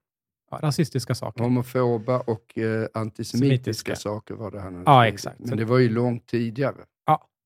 rasistiska 0.51 1.15
saker. 1.15 1.43
Homofoba 1.43 2.19
och 2.19 2.57
eh, 2.57 2.87
antisemitiska 2.93 3.37
Semitiska. 3.37 3.95
saker 3.95 4.33
var 4.35 4.51
det 4.51 4.59
han 4.59 4.83
Ja, 4.85 5.07
exakt. 5.07 5.39
Men 5.39 5.57
det 5.57 5.65
var 5.65 5.77
ju 5.77 5.89
långt 5.89 6.27
tidigare. 6.27 6.75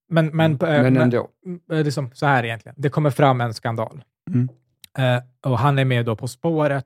Men, 0.09 0.27
men, 0.27 0.51
eh, 0.51 0.57
Men 0.59 0.93
men, 0.93 0.97
ändå. 0.97 1.29
eh, 1.71 1.83
liksom 1.83 2.11
så 2.13 2.25
här 2.25 2.43
egentligen. 2.43 2.75
Det 2.77 2.89
kommer 2.89 3.09
fram 3.09 3.41
en 3.41 3.53
skandal. 3.53 4.03
Mm. 4.29 4.49
Eh, 4.97 5.23
och 5.51 5.59
han 5.59 5.79
är 5.79 5.85
med 5.85 6.05
då 6.05 6.15
På 6.15 6.27
spåret 6.27 6.85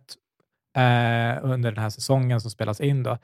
eh, 0.77 1.43
under 1.43 1.71
den 1.71 1.77
här 1.83 1.89
säsongen 1.89 2.41
som 2.41 2.51
spelas 2.51 2.81
in. 2.81 3.03
Då. 3.03 3.17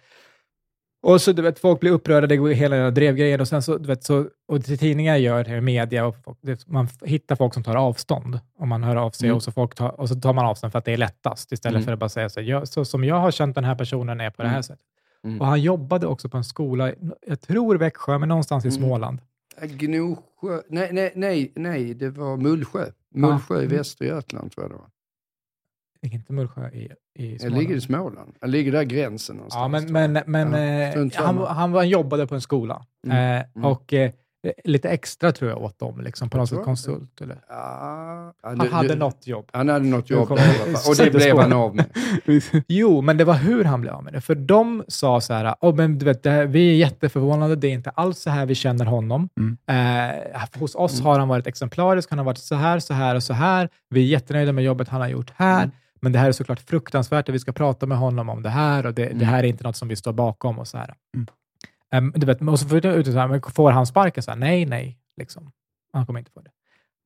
Och 1.03 1.21
så 1.21 1.31
du 1.31 1.41
vet, 1.41 1.59
folk 1.59 1.79
blir 1.79 1.91
upprörda, 1.91 2.27
det 2.27 2.37
går 2.37 2.49
hela 2.49 2.75
den 2.75 2.85
här 2.85 2.91
drevgrejen 2.91 3.41
och 3.41 3.47
sen 3.47 3.61
så, 3.61 3.77
du 3.77 3.87
vet, 3.87 4.03
så, 4.03 4.25
och 4.47 4.63
tidningar 4.65 5.15
gör 5.17 5.43
det, 5.43 5.61
media, 5.61 6.05
och 6.05 6.15
folk, 6.23 6.37
det, 6.41 6.67
man 6.67 6.87
hittar 7.05 7.35
folk 7.35 7.53
som 7.53 7.63
tar 7.63 7.75
avstånd 7.75 8.39
om 8.59 8.69
man 8.69 8.83
hör 8.83 8.95
av 8.95 9.11
sig 9.11 9.27
Mm. 9.27 9.35
och, 9.35 9.43
så 9.43 9.51
folk 9.51 9.75
tar, 9.75 9.99
och 10.01 10.09
så 10.09 10.15
tar 10.15 10.33
man 10.33 10.45
avstånd 10.45 10.71
för 10.71 10.79
att 10.79 10.85
det 10.85 10.91
är 10.93 10.97
lättast 10.97 11.51
istället 11.51 11.75
Mm. 11.75 11.85
för 11.85 11.91
att 11.91 11.99
bara 11.99 12.09
säga 12.09 12.29
så, 12.29 12.41
jag, 12.41 12.67
så 12.67 12.85
som 12.85 13.03
jag 13.03 13.15
har 13.19 13.31
känt 13.31 13.55
den 13.55 13.63
här 13.63 13.75
personen 13.75 14.21
är 14.21 14.29
på 14.29 14.41
det 14.41 14.47
här 14.47 14.55
Mm. 14.55 14.63
sättet. 14.63 14.85
Mm. 15.23 15.41
Och 15.41 15.47
han 15.47 15.61
jobbade 15.61 16.07
också 16.07 16.29
på 16.29 16.37
en 16.37 16.43
skola, 16.43 16.91
i- 16.91 16.95
jag 17.27 17.41
tror 17.41 17.75
Växjö, 17.75 18.17
men 18.17 18.29
någonstans 18.29 18.65
i 18.65 18.67
Mm. 18.67 18.77
Småland. 18.81 19.19
Gnosjö, 19.61 20.61
nej, 20.69 20.89
nej, 20.91 21.11
nej, 21.15 21.51
nej, 21.55 21.93
det 21.93 22.09
var 22.09 22.37
Mullsjö. 22.37 22.85
Mullsjö 23.15 23.55
i 23.61 23.65
Mm. 23.65 23.77
Västergötland 23.77 24.51
tror 24.51 24.63
jag 24.63 24.71
det 24.71 24.75
var. 24.75 24.87
Ligger 26.03 26.17
inte 26.17 26.33
Mullsjö 26.33 26.69
i, 26.69 26.89
i 27.19 27.31
Det 27.33 27.39
Småland? 27.39 27.59
ligger 27.61 27.75
i 27.75 27.81
Småland. 27.81 28.35
Det 28.41 28.47
ligger 28.47 28.71
där 28.71 28.83
gränsen 28.83 29.35
någonstans. 29.35 29.61
Ja, 29.91 29.91
men, 29.91 30.13
men, 30.13 30.23
men 30.25 30.51
Ja, 30.53 31.01
eh, 31.01 31.09
han, 31.25 31.37
han, 31.37 31.73
han 31.73 31.89
jobbade 31.89 32.27
på 32.27 32.35
en 32.35 32.41
skola 32.41 32.85
Mm, 33.07 33.17
eh, 33.37 33.43
mm. 33.55 33.65
och 33.71 33.93
eh, 33.93 34.11
lite 34.63 34.89
extra 34.89 35.31
tror 35.31 35.49
jag 35.51 35.61
åt 35.61 35.79
dem, 35.79 36.01
liksom, 36.01 36.29
på 36.29 36.37
Jag 36.37 36.41
något 36.41 36.49
sätt 36.49 36.63
konsult. 36.63 37.21
Eller? 37.21 37.37
Ja, 37.49 38.33
Han 38.43 38.57
du- 38.57 38.69
hade 38.69 38.87
du- 38.87 38.95
något 38.95 39.27
jobb. 39.27 39.49
Han 39.53 39.69
hade 39.69 39.85
något 39.85 40.09
jobb 40.09 40.27
kommer 40.27 40.41
där 40.41 40.53
i 40.59 40.61
alla 40.69 40.77
fall. 40.77 40.91
och 40.91 40.95
det 40.97 41.11
blev 41.11 41.37
han 41.37 41.53
av 41.53 41.75
med. 41.75 41.85
Jo, 42.67 43.01
men 43.01 43.17
det 43.17 43.23
var 43.25 43.33
hur 43.33 43.63
han 43.63 43.81
blev 43.81 43.93
av 43.93 44.03
med 44.03 44.13
det. 44.13 44.21
För 44.21 44.35
de 44.35 44.83
sa 44.87 45.21
så 45.21 45.33
här, 45.33 45.55
oh, 45.61 45.75
men 45.75 45.97
du 45.99 46.05
vet, 46.05 46.23
det 46.23 46.29
här, 46.29 46.45
vi 46.45 46.71
är 46.71 46.75
jätteförvånade, 46.75 47.55
det 47.55 47.67
är 47.67 47.71
inte 47.71 47.89
alls 47.89 48.19
så 48.19 48.29
här 48.29 48.45
vi 48.45 48.55
känner 48.55 48.85
honom. 48.85 49.29
Mm. 49.37 49.57
Eh, 50.33 50.41
hos 50.59 50.75
oss 50.75 50.93
Mm. 50.93 51.05
har 51.05 51.19
han 51.19 51.27
varit 51.27 51.47
exemplarisk, 51.47 52.09
han 52.09 52.19
har 52.19 52.25
varit 52.25 52.37
så 52.37 52.55
här, 52.55 52.79
så 52.79 52.93
här 52.93 53.15
och 53.15 53.23
så 53.23 53.33
här. 53.33 53.69
Vi 53.89 54.01
är 54.01 54.05
jättenöjda 54.07 54.51
med 54.51 54.63
jobbet 54.63 54.89
han 54.89 55.01
har 55.01 55.07
gjort 55.07 55.31
här, 55.35 55.63
Mm. 55.63 55.75
Men 56.03 56.11
det 56.11 56.19
här 56.19 56.27
är 56.27 56.31
såklart 56.31 56.59
fruktansvärt 56.59 57.29
och 57.29 57.35
vi 57.35 57.39
ska 57.39 57.51
prata 57.51 57.85
med 57.85 57.97
honom 57.97 58.29
om 58.29 58.43
det 58.43 58.49
här 58.49 58.85
och 58.85 58.93
det, 58.93 59.03
det 59.05 59.11
Mm. 59.11 59.25
här 59.27 59.39
är 59.43 59.47
inte 59.47 59.63
något 59.63 59.75
som 59.75 59.87
vi 59.87 59.95
står 59.95 60.13
bakom 60.13 60.59
och 60.59 60.67
så 60.67 60.77
här. 60.77 60.93
Mm. 61.15 61.27
Em, 61.91 62.13
du 62.15 62.25
vet, 62.25 62.41
och 62.41 62.59
så 62.59 62.67
får, 63.55 63.71
han 63.71 63.85
sparken? 63.85 64.23
Så 64.23 64.31
här, 64.31 64.37
nej, 64.37 64.65
nej. 64.65 64.97
Liksom. 65.17 65.51
Han 65.93 66.05
kommer 66.05 66.19
inte 66.19 66.31
få 66.31 66.41
det. 66.41 66.49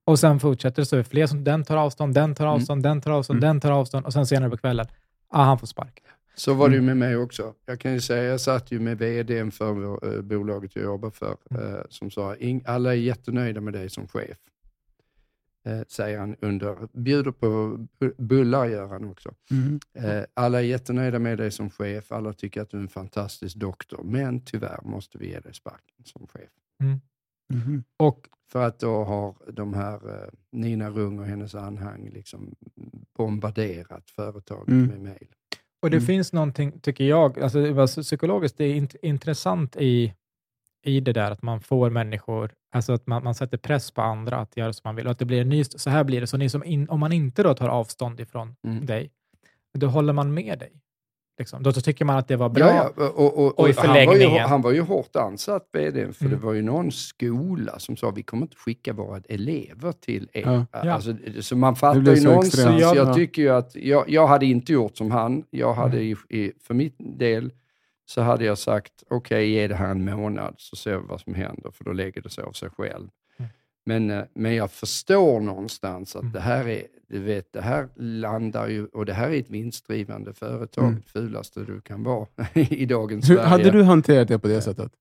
Och 0.06 0.20
sen 0.20 0.39
fortsätter 0.39 0.82
det, 0.82 0.86
så 0.86 0.96
är 0.96 0.98
det 0.98 1.04
fler 1.04 1.27
som 1.27 1.44
den 1.44 1.63
tar 1.63 1.77
avstånd, 1.77 2.13
den 2.13 2.36
tar 2.36 2.44
Mm. 2.46 2.56
avstånd, 2.56 2.84
den 2.84 3.01
tar 3.01 3.12
avstånd, 3.12 3.44
Mm. 3.44 3.48
den 3.56 3.60
tar 3.62 3.72
avstånd 3.72 4.06
och 4.06 4.13
sen 4.13 4.25
senare 4.27 4.50
på 4.50 4.58
kvällen, 4.58 4.86
ah, 5.30 5.44
han 5.44 5.60
får 5.60 5.68
sparken. 5.68 6.04
Så 6.36 6.54
var 6.54 6.70
det 6.70 6.75
ju 6.75 6.82
Mm. 6.82 6.98
med 7.00 7.10
mig 7.10 7.18
också. 7.18 7.54
Jag 7.66 7.80
kan 7.80 7.94
ju 7.94 8.01
säga, 8.01 8.24
jag 8.24 8.42
satt 8.42 8.72
ju 8.72 8.80
med 8.80 8.98
vdn 8.98 9.51
för 9.51 9.72
vår, 9.74 10.16
eh, 10.16 10.22
bolaget 10.22 10.75
jag 10.75 10.84
jobbar 10.86 11.10
för, 11.10 11.36
Mm. 11.51 11.75
eh, 11.75 11.82
som 11.89 12.12
sa, 12.12 12.36
"Ing- 12.36 12.63
alla 12.66 12.89
är 12.92 12.98
jättenöjda 12.98 13.62
med 13.62 13.74
dig 13.74 13.89
som 13.89 14.08
chef. 14.08 14.38
Eh, 15.67 15.81
säger 15.88 16.19
han 16.19 16.36
under, 16.41 16.88
bjuder 16.93 17.31
på 17.31 17.45
bu- 18.00 18.15
bullar 18.21 18.65
gör 18.65 18.88
han 18.88 19.05
också. 19.09 19.33
Mm. 19.51 19.79
Eh, 19.93 20.24
alla 20.33 20.57
är 20.59 20.63
jättenöjda 20.63 21.19
med 21.19 21.38
dig 21.38 21.51
som 21.51 21.69
chef, 21.69 22.12
alla 22.12 22.33
tycker 22.33 22.62
att 22.62 22.69
du 22.69 22.77
är 22.77 22.81
en 22.81 22.88
fantastisk 22.88 23.55
doktor, 23.57 24.03
men 24.03 24.41
tyvärr 24.41 24.79
måste 24.83 25.17
vi 25.17 25.29
ge 25.29 25.39
dig 25.39 25.53
sparken 25.53 26.05
som 26.05 26.27
chef. 26.27 26.50
Mhm. 27.53 27.83
Och 27.97 28.27
För 28.51 28.63
att 28.67 28.79
då 28.79 29.03
har 29.03 29.36
de 29.51 29.74
här 29.74 29.93
eh, 30.24 30.29
Nina 30.51 30.89
Rung 30.89 31.19
och 31.19 31.25
hennes 31.25 31.55
anhang 31.55 32.09
liksom 32.13 32.55
bombarderat 33.17 34.09
företaget 34.09 34.67
Mm. 34.67 34.88
med 34.88 35.00
mejl. 35.01 35.27
Och 35.81 35.89
det 35.89 35.97
Mm. 35.97 36.07
finns 36.07 36.33
någonting, 36.33 36.79
tycker 36.79 37.03
jag, 37.03 37.39
alltså 37.39 37.62
det 37.62 37.71
var 37.74 37.88
psykologiskt, 37.88 38.57
det 38.57 38.65
är 38.65 38.75
int- 38.75 38.95
intressant 39.01 39.75
i, 39.75 40.13
i 40.88 41.00
det 41.00 41.13
där 41.13 41.32
att 41.32 41.41
man 41.41 41.62
får 41.62 41.89
människor, 41.89 42.51
alltså 42.72 42.94
att 42.94 43.08
man, 43.08 43.24
man 43.24 43.36
sätter 43.36 43.58
press 43.58 43.91
på 43.91 44.01
andra 44.01 44.38
att 44.38 44.58
göra 44.58 44.74
som 44.74 44.82
man 44.86 44.96
vill 44.96 45.06
och 45.06 45.12
att 45.12 45.20
det 45.20 45.25
blir 45.25 45.41
en 45.41 45.50
ny, 45.50 45.63
så 45.63 45.89
här 45.89 46.03
blir 46.03 46.22
det. 46.22 46.27
Så 46.27 46.38
ni 46.38 46.50
som 46.50 46.63
in, 46.63 46.89
om 46.89 47.00
man 47.00 47.12
inte 47.12 47.44
då 47.44 47.53
tar 47.53 47.70
avstånd 47.70 48.20
ifrån 48.20 48.56
Mm. 48.67 48.86
dig, 48.86 49.12
då 49.74 49.88
håller 49.88 50.13
man 50.13 50.34
med 50.34 50.60
dig. 50.60 50.72
Liksom. 51.39 51.63
Då 51.63 51.74
så 51.74 51.82
tycker 51.82 52.06
man 52.06 52.17
att 52.17 52.27
det 52.27 52.36
var 52.36 52.50
bra. 52.50 52.67
Ja, 52.67 52.91
ja. 52.98 53.10
Och, 53.10 53.38
och, 53.46 53.60
Och 53.60 53.70
i 53.70 53.74
han, 53.77 53.88
var 53.88 53.96
ju, 53.96 54.08
förlängningen- 54.08 54.50
han 54.50 54.62
var 54.62 54.72
ju 54.72 54.82
hårt 54.82 55.15
ansatt, 55.15 55.70
vdn, 55.74 56.13
för 56.13 56.25
Mm. 56.25 56.39
det 56.39 56.46
var 56.46 56.53
ju 56.53 56.62
någon 56.62 56.91
skola 56.91 57.79
som 57.79 57.98
sa 57.98 58.12
vi 58.12 58.24
kommer 58.24 58.44
inte 58.44 58.56
skicka 58.58 58.94
våra 58.94 59.22
elever 59.29 59.91
till 59.91 60.29
er. 60.34 60.41
Ja. 60.41 60.65
Ja. 60.84 60.91
Alltså, 60.91 61.15
så 61.41 61.56
man 61.56 61.75
fattar 61.75 62.01
ju 62.01 62.15
så 62.17 62.29
någonstans. 62.29 62.82
Jag, 62.82 62.96
Ja. 62.98 63.13
tycker 63.13 63.41
ju 63.41 63.50
att 63.50 63.75
jag, 63.75 64.10
jag 64.10 64.27
hade 64.27 64.46
inte 64.46 64.74
gjort 64.74 64.98
som 64.98 65.12
han. 65.12 65.44
Jag 65.50 65.74
hade 65.74 65.98
Mm. 65.98 66.17
i, 66.29 66.38
i, 66.38 66.51
för 66.67 66.74
min 66.74 66.91
del 66.98 67.51
så 68.10 68.22
hade 68.22 68.46
jag 68.46 68.58
sagt 68.58 69.04
okej, 69.10 69.50
ge 69.50 69.68
det 69.68 69.76
här 69.76 69.92
en 69.92 70.06
månad 70.06 70.56
så 70.58 70.76
ser 70.76 70.98
vi 70.98 71.04
vad 71.08 71.22
som 71.22 71.34
händer, 71.34 71.72
för 71.72 71.84
då 71.84 71.92
lägger 71.94 72.22
det 72.22 72.30
sig 72.30 72.44
av 72.44 72.52
sig 72.52 72.70
själv. 72.70 73.10
Mm. 73.38 73.52
Men, 73.86 74.12
eh, 74.12 74.24
men 74.34 74.56
jag 74.56 74.72
förstår 74.72 75.40
någonstans 75.42 76.16
att 76.16 76.22
Mm. 76.22 76.34
det 76.34 76.40
här 76.40 76.68
är, 76.68 76.84
du 77.08 77.20
vet, 77.20 77.54
det 77.54 77.62
här 77.62 77.90
landar 77.96 78.68
ju, 78.68 78.86
och 78.86 79.06
det 79.06 79.14
här 79.14 79.30
är 79.30 79.40
ett 79.40 79.50
vinstdrivande 79.50 80.34
företag, 80.34 80.84
Mm. 80.88 80.96
det 81.06 81.10
fulaste 81.12 81.60
du 81.64 81.82
kan 81.82 82.04
vara 82.04 82.28
i 82.54 82.86
dagens 82.86 83.30
Hur, 83.30 83.36
Sverige. 83.36 83.48
hade 83.50 83.72
du 83.72 83.84
hanterat 83.84 84.28
det 84.28 84.40
på 84.40 84.48
det 84.48 84.62
sättet? 84.62 84.92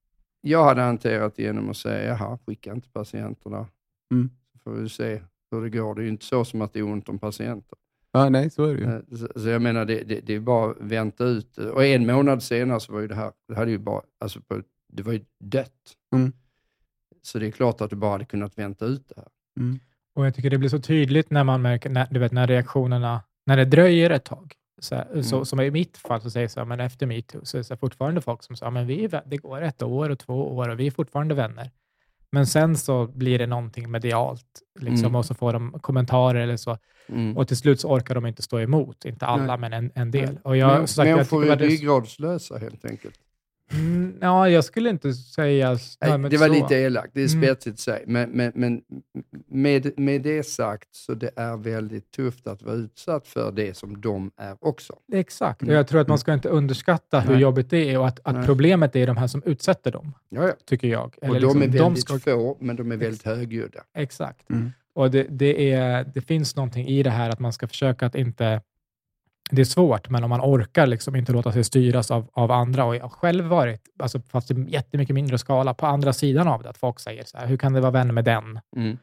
Jag 0.41 0.63
hade 0.63 0.81
hanterat 0.81 1.35
det 1.35 1.43
genom 1.43 1.69
att 1.69 1.77
säga, 1.77 2.07
jaha, 2.17 2.39
skicka 2.47 2.71
inte 2.73 2.89
patienterna. 2.89 3.67
Mm. 4.11 4.29
Får 4.63 4.71
vi 4.71 4.89
se 4.89 5.21
hur 5.51 5.61
det 5.61 5.69
går. 5.69 5.95
Det 5.95 6.01
är 6.01 6.03
ju 6.03 6.09
inte 6.09 6.25
så 6.25 6.45
som 6.45 6.61
att 6.61 6.73
det 6.73 6.79
är 6.79 6.83
ont 6.83 7.09
om 7.09 7.19
patienter. 7.19 7.77
Ja, 8.17 8.29
nej, 8.29 8.49
så 8.49 8.65
är 8.65 8.73
det 8.75 8.81
ju. 8.81 8.95
Eh, 8.95 8.99
Så, 9.17 9.39
så 9.41 9.49
jag 9.49 9.61
menar, 9.61 9.85
det, 9.85 10.03
det, 10.03 10.19
det 10.19 10.33
är 10.35 10.39
bara 10.39 10.71
att 10.71 10.77
vänta 10.79 11.23
ut. 11.23 11.57
Och 11.57 11.85
en 11.85 12.05
månad 12.05 12.43
senare 12.43 12.79
så 12.79 12.93
var 12.93 12.99
ju 12.99 13.07
det 13.07 13.15
här, 13.15 13.31
det 13.47 13.55
hade 13.55 13.71
ju 13.71 13.77
bara, 13.77 14.01
alltså 14.19 14.41
på, 14.41 14.61
det 14.93 15.03
var 15.03 15.13
ju 15.13 15.21
dött. 15.39 15.71
Mm. 16.15 16.31
Så 17.21 17.39
det 17.39 17.47
är 17.47 17.51
klart 17.51 17.81
att 17.81 17.89
du 17.89 17.95
bara 17.95 18.11
hade 18.11 18.25
kunnat 18.25 18.57
vänta 18.57 18.85
ut 18.85 19.07
det 19.09 19.15
här. 19.17 19.27
Mm. 19.59 19.79
Och 20.15 20.25
jag 20.25 20.35
tycker 20.35 20.49
det 20.49 20.57
blir 20.57 20.69
så 20.69 20.79
tydligt 20.79 21.29
när 21.29 21.43
man 21.43 21.61
märker, 21.61 21.89
när, 21.89 22.07
du 22.11 22.19
vet, 22.19 22.31
när 22.31 22.47
reaktionerna, 22.47 23.21
när 23.45 23.57
det 23.57 23.65
dröjer 23.65 24.09
ett 24.09 24.25
tag. 24.25 24.53
Så, 24.79 24.95
här, 24.95 25.21
så, 25.21 25.35
Mm. 25.35 25.45
som 25.45 25.61
i 25.61 25.71
mitt 25.71 25.97
fall 25.97 26.21
så 26.21 26.29
säger 26.29 26.47
så 26.47 26.59
här, 26.59 26.65
men 26.65 26.79
efter 26.79 27.05
metoo 27.05 27.39
så 27.45 27.57
är 27.57 27.59
det 27.59 27.63
så 27.63 27.73
här, 27.73 27.77
fortfarande 27.79 28.21
folk 28.21 28.43
som 28.43 28.55
säger, 28.55 28.71
men 28.71 28.87
vi 28.87 29.09
det 29.25 29.37
går 29.37 29.61
ett 29.61 29.81
år 29.81 30.09
och 30.09 30.19
två 30.19 30.57
år 30.57 30.69
och 30.69 30.79
vi 30.79 30.87
är 30.87 30.91
fortfarande 30.91 31.35
vänner. 31.35 31.71
Men 32.31 32.47
sen 32.47 32.77
så 32.77 33.07
blir 33.07 33.39
det 33.39 33.47
någonting 33.47 33.91
medialt 33.91 34.45
liksom, 34.79 35.05
Mm. 35.05 35.15
och 35.15 35.25
så 35.25 35.33
får 35.33 35.53
de 35.53 35.71
kommentarer 35.81 36.39
eller 36.39 36.57
så. 36.57 36.77
Mm. 37.09 37.37
Och 37.37 37.47
till 37.47 37.57
slut 37.57 37.79
så 37.81 37.89
orkar 37.89 38.15
de 38.15 38.25
inte 38.25 38.41
stå 38.41 38.59
emot, 38.59 39.05
inte 39.05 39.25
alla, 39.25 39.55
Nej. 39.55 39.57
men 39.69 39.73
en, 39.73 39.91
en 39.95 40.11
del. 40.11 40.39
Och 40.43 40.57
jag, 40.57 40.77
Men- 40.77 40.87
sagt, 40.87 41.09
Människor 41.09 41.45
är 41.47 41.57
ryggradslösa 41.57 42.57
helt 42.57 42.85
enkelt. 42.85 43.19
Mm, 43.73 44.17
ja, 44.21 44.49
jag 44.49 44.63
skulle 44.63 44.89
inte 44.89 45.13
säga 45.13 45.69
Nej, 46.01 46.29
det 46.29 46.37
var 46.37 46.47
så. 46.47 46.53
lite 46.53 46.75
elakt, 46.75 47.09
det 47.13 47.21
är 47.23 47.33
Mm. 47.35 47.43
spetsigt 47.43 47.73
att 47.73 47.79
säga. 47.79 47.99
Men, 48.07 48.29
men, 48.29 48.51
men 48.55 48.81
med, 49.47 49.99
med 49.99 50.21
det 50.21 50.43
sagt 50.43 50.87
så 50.95 51.13
det 51.13 51.29
är 51.35 51.57
väldigt 51.57 52.11
tufft 52.11 52.47
att 52.47 52.63
vara 52.63 52.75
utsatt 52.75 53.27
för 53.27 53.51
det 53.51 53.77
som 53.77 54.01
de 54.01 54.31
är 54.37 54.55
också. 54.59 54.93
Exakt, 55.13 55.61
och 55.61 55.67
Mm. 55.67 55.75
jag 55.77 55.87
tror 55.87 56.01
att 56.01 56.07
man 56.07 56.19
ska 56.19 56.33
inte 56.33 56.49
underskatta 56.49 57.19
hur 57.19 57.31
Nej. 57.33 57.41
jobbigt 57.41 57.69
det 57.69 57.89
är 57.93 57.99
och 57.99 58.07
att, 58.07 58.19
att 58.23 58.45
problemet 58.45 58.95
är 58.95 59.07
de 59.07 59.17
här 59.17 59.27
som 59.27 59.43
utsätter 59.45 59.91
dem, 59.91 60.13
Ja, 60.29 60.47
ja. 60.47 60.53
tycker 60.65 60.87
jag. 60.87 61.05
Och 61.21 61.23
Eller 61.23 61.39
de 61.39 61.61
är 61.61 61.67
liksom, 61.67 61.83
väldigt 61.83 62.01
ska- 62.03 62.19
få, 62.19 62.57
men 62.59 62.75
de 62.75 62.91
är 62.91 62.97
väldigt 62.97 63.23
högljudda. 63.23 63.83
Exakt. 63.97 64.49
Mm. 64.49 64.71
Och 64.93 65.11
det, 65.11 65.23
det, 65.29 65.71
är, 65.71 66.03
det 66.13 66.21
finns 66.21 66.55
någonting 66.55 66.87
i 66.87 67.03
det 67.03 67.09
här 67.09 67.29
att 67.29 67.39
man 67.39 67.53
ska 67.53 67.67
försöka 67.67 68.05
att 68.05 68.15
inte... 68.15 68.61
Det 69.51 69.61
är 69.61 69.65
svårt, 69.65 70.09
men 70.09 70.23
om 70.23 70.29
man 70.29 70.41
orkar 70.41 70.87
liksom 70.87 71.15
inte 71.15 71.31
låta 71.31 71.51
sig 71.51 71.63
styras 71.63 72.11
av, 72.11 72.27
av 72.33 72.51
andra. 72.51 72.85
Och 72.85 72.95
jag 72.95 73.01
har 73.01 73.09
själv 73.09 73.45
varit, 73.45 73.81
alltså, 73.99 74.19
fast 74.19 74.51
i 74.51 74.65
jättemycket 74.69 75.13
mindre 75.13 75.37
skala, 75.37 75.73
på 75.73 75.85
andra 75.85 76.13
sidan 76.13 76.47
av 76.47 76.63
det. 76.63 76.69
Att 76.69 76.77
folk 76.77 76.99
säger 76.99 77.23
så 77.23 77.37
här, 77.37 77.47
hur 77.47 77.57
kan 77.57 77.73
det 77.73 77.81
vara 77.81 77.91
vän 77.91 78.13
med 78.13 78.25
den? 78.25 78.59
Mm. 78.75 78.97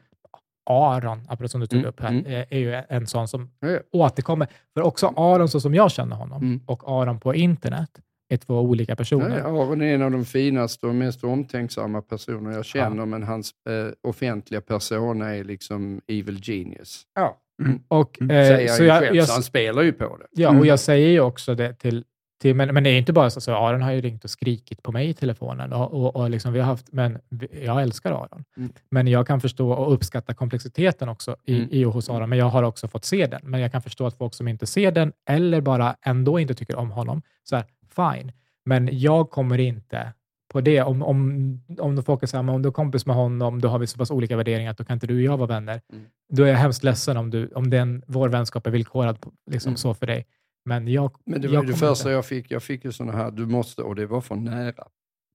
Aron, 0.69 1.21
apropå 1.29 1.47
som 1.47 1.61
du 1.61 1.67
tog 1.67 1.79
Mm, 1.79 1.89
upp 1.89 1.99
här, 1.99 2.09
mm. 2.09 2.25
är, 2.25 2.45
är 2.49 2.59
ju 2.59 2.81
en 2.89 3.07
sån 3.07 3.27
som 3.27 3.51
Ja, 3.59 3.67
ja. 3.69 3.79
återkommer. 3.91 4.47
För 4.73 4.81
också 4.81 5.13
Aron, 5.15 5.49
så 5.49 5.59
som 5.59 5.73
jag 5.75 5.91
känner 5.91 6.15
honom, 6.15 6.41
Mm. 6.43 6.61
och 6.65 6.83
Aron 7.01 7.19
på 7.19 7.35
internet, 7.35 7.89
är 8.29 8.37
två 8.37 8.59
olika 8.61 8.91
Ja, 8.91 8.95
personer. 8.95 9.37
ja, 9.39 9.45
Aron 9.45 9.81
är 9.81 9.95
en 9.95 10.01
av 10.01 10.11
de 10.11 10.25
finaste 10.25 10.87
och 10.87 10.95
mest 10.95 11.23
omtänksamma 11.23 12.01
personer 12.01 12.51
jag 12.51 12.65
känner, 12.65 13.05
men 13.05 13.23
hans 13.23 13.51
eh, 13.69 14.09
offentliga 14.09 14.61
persona 14.61 15.35
är 15.35 15.43
liksom 15.43 16.01
evil 16.07 16.39
genius. 16.43 17.03
Ja. 17.15 17.37
Mm. 17.63 17.81
Och, 17.87 18.21
Mm. 18.21 18.37
eh, 18.37 18.67
så 18.75 18.81
ju 18.83 18.87
jag, 18.87 19.03
själv, 19.03 19.15
jag, 19.15 19.27
så 19.27 19.33
han 19.33 19.43
spelar 19.43 19.81
ju 19.81 19.91
på 19.93 20.17
det. 20.17 20.25
Ja, 20.41 20.49
Mm. 20.49 20.59
och 20.59 20.65
jag 20.67 20.79
säger 20.79 21.09
ju 21.09 21.19
också 21.19 21.55
det 21.55 21.73
till, 21.73 22.03
till 22.41 22.55
men, 22.55 22.73
men 22.73 22.83
det 22.83 22.89
är 22.89 22.97
inte 22.97 23.13
bara 23.13 23.29
så, 23.29 23.41
så 23.41 23.53
Aron 23.55 23.81
har 23.81 23.91
ju 23.91 24.01
ringt 24.01 24.23
och 24.23 24.29
skrikit 24.29 24.83
på 24.83 24.91
mig 24.91 25.09
i 25.09 25.13
telefonen 25.13 25.73
och, 25.73 25.93
och, 25.93 26.15
och 26.15 26.29
liksom 26.29 26.53
vi 26.53 26.59
har 26.59 26.65
haft, 26.67 26.91
men 26.91 27.17
jag 27.63 27.81
älskar 27.81 28.11
Aron. 28.11 28.43
Mm. 28.57 28.69
Men 28.91 29.07
jag 29.07 29.27
kan 29.27 29.41
förstå 29.41 29.71
och 29.71 29.93
uppskatta 29.93 30.33
komplexiteten 30.33 31.09
också 31.09 31.35
i, 31.45 31.55
Mm. 31.57 31.67
i 31.71 31.85
och 31.85 31.93
hos 31.93 32.09
Aron, 32.09 32.29
men 32.29 32.39
jag 32.39 32.45
har 32.49 32.63
också 32.63 32.87
fått 32.87 33.05
se 33.05 33.27
den. 33.27 33.39
Men 33.43 33.59
jag 33.61 33.71
kan 33.71 33.81
förstå 33.81 34.05
att 34.07 34.17
folk 34.17 34.33
som 34.33 34.47
inte 34.47 34.65
ser 34.65 34.91
den 34.91 35.11
eller 35.29 35.61
bara 35.61 35.95
ändå 36.05 36.39
inte 36.39 36.53
tycker 36.53 36.75
om 36.75 36.91
honom, 36.91 37.21
så 37.43 37.55
här, 37.55 37.65
fine. 37.95 38.31
Men 38.65 38.89
jag 38.91 39.29
kommer 39.29 39.57
inte 39.57 40.13
på 40.53 40.61
det. 40.61 40.81
Om, 40.81 41.01
om, 41.03 41.59
om 41.79 42.03
folk 42.03 42.23
är 42.23 42.43
men 42.43 42.55
om 42.55 42.61
du 42.61 42.69
är 42.69 42.73
kompis 42.73 43.05
med 43.05 43.15
honom, 43.15 43.61
då 43.61 43.67
har 43.67 43.79
vi 43.79 43.87
så 43.87 43.97
pass 43.97 44.11
olika 44.11 44.37
värderingar 44.37 44.71
att 44.71 44.77
då 44.77 44.83
kan 44.85 44.93
inte 44.93 45.07
du 45.07 45.15
och 45.15 45.21
jag 45.21 45.37
vara 45.37 45.47
vänner. 45.47 45.81
Mm. 45.93 46.05
Då 46.33 46.43
är 46.43 46.47
jag 46.47 46.57
hemskt 46.57 46.83
ledsen 46.83 47.17
om, 47.17 47.29
du, 47.29 47.47
om 47.47 47.69
den, 47.69 48.03
vår 48.07 48.29
vänskap 48.29 48.67
är 48.67 48.71
villkorad 48.71 49.21
på, 49.21 49.31
liksom 49.51 49.69
Mm. 49.69 49.77
så 49.77 49.93
för 49.93 50.05
dig. 50.07 50.25
Men 50.65 50.87
jag, 50.87 51.11
Men 51.25 51.41
det 51.41 51.47
jag 51.47 51.55
var 51.55 51.63
ju 51.63 51.71
det 51.71 51.77
första 51.77 52.03
inte. 52.03 52.09
jag 52.15 52.25
fick. 52.25 52.51
Jag 52.51 52.63
fick 52.63 52.85
ju 52.85 52.91
sådana 52.91 53.17
här, 53.17 53.31
du 53.31 53.45
måste, 53.45 53.81
och 53.81 53.95
det 53.95 54.05
var 54.05 54.21
från 54.21 54.43
nära 54.43 54.87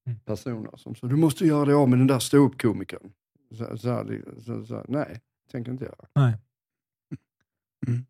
Mm. 0.07 0.19
personer 0.21 0.71
som 0.77 0.95
sa, 0.95 1.07
du 1.07 1.17
måste 1.17 1.47
göra 1.47 1.65
det 1.65 1.75
av 1.75 1.89
med 1.89 1.99
den 1.99 2.07
där 2.07 2.19
ståuppkomikern. 2.19 3.13
Så, 3.59 3.65
så, 3.65 3.77
så, 3.79 4.41
så, 4.41 4.65
så, 4.67 4.85
nej, 4.89 5.21
tänker 5.53 5.73
inte 5.73 5.85
göra. 5.85 6.07
Nej. 6.15 6.35
Mm. 7.87 8.05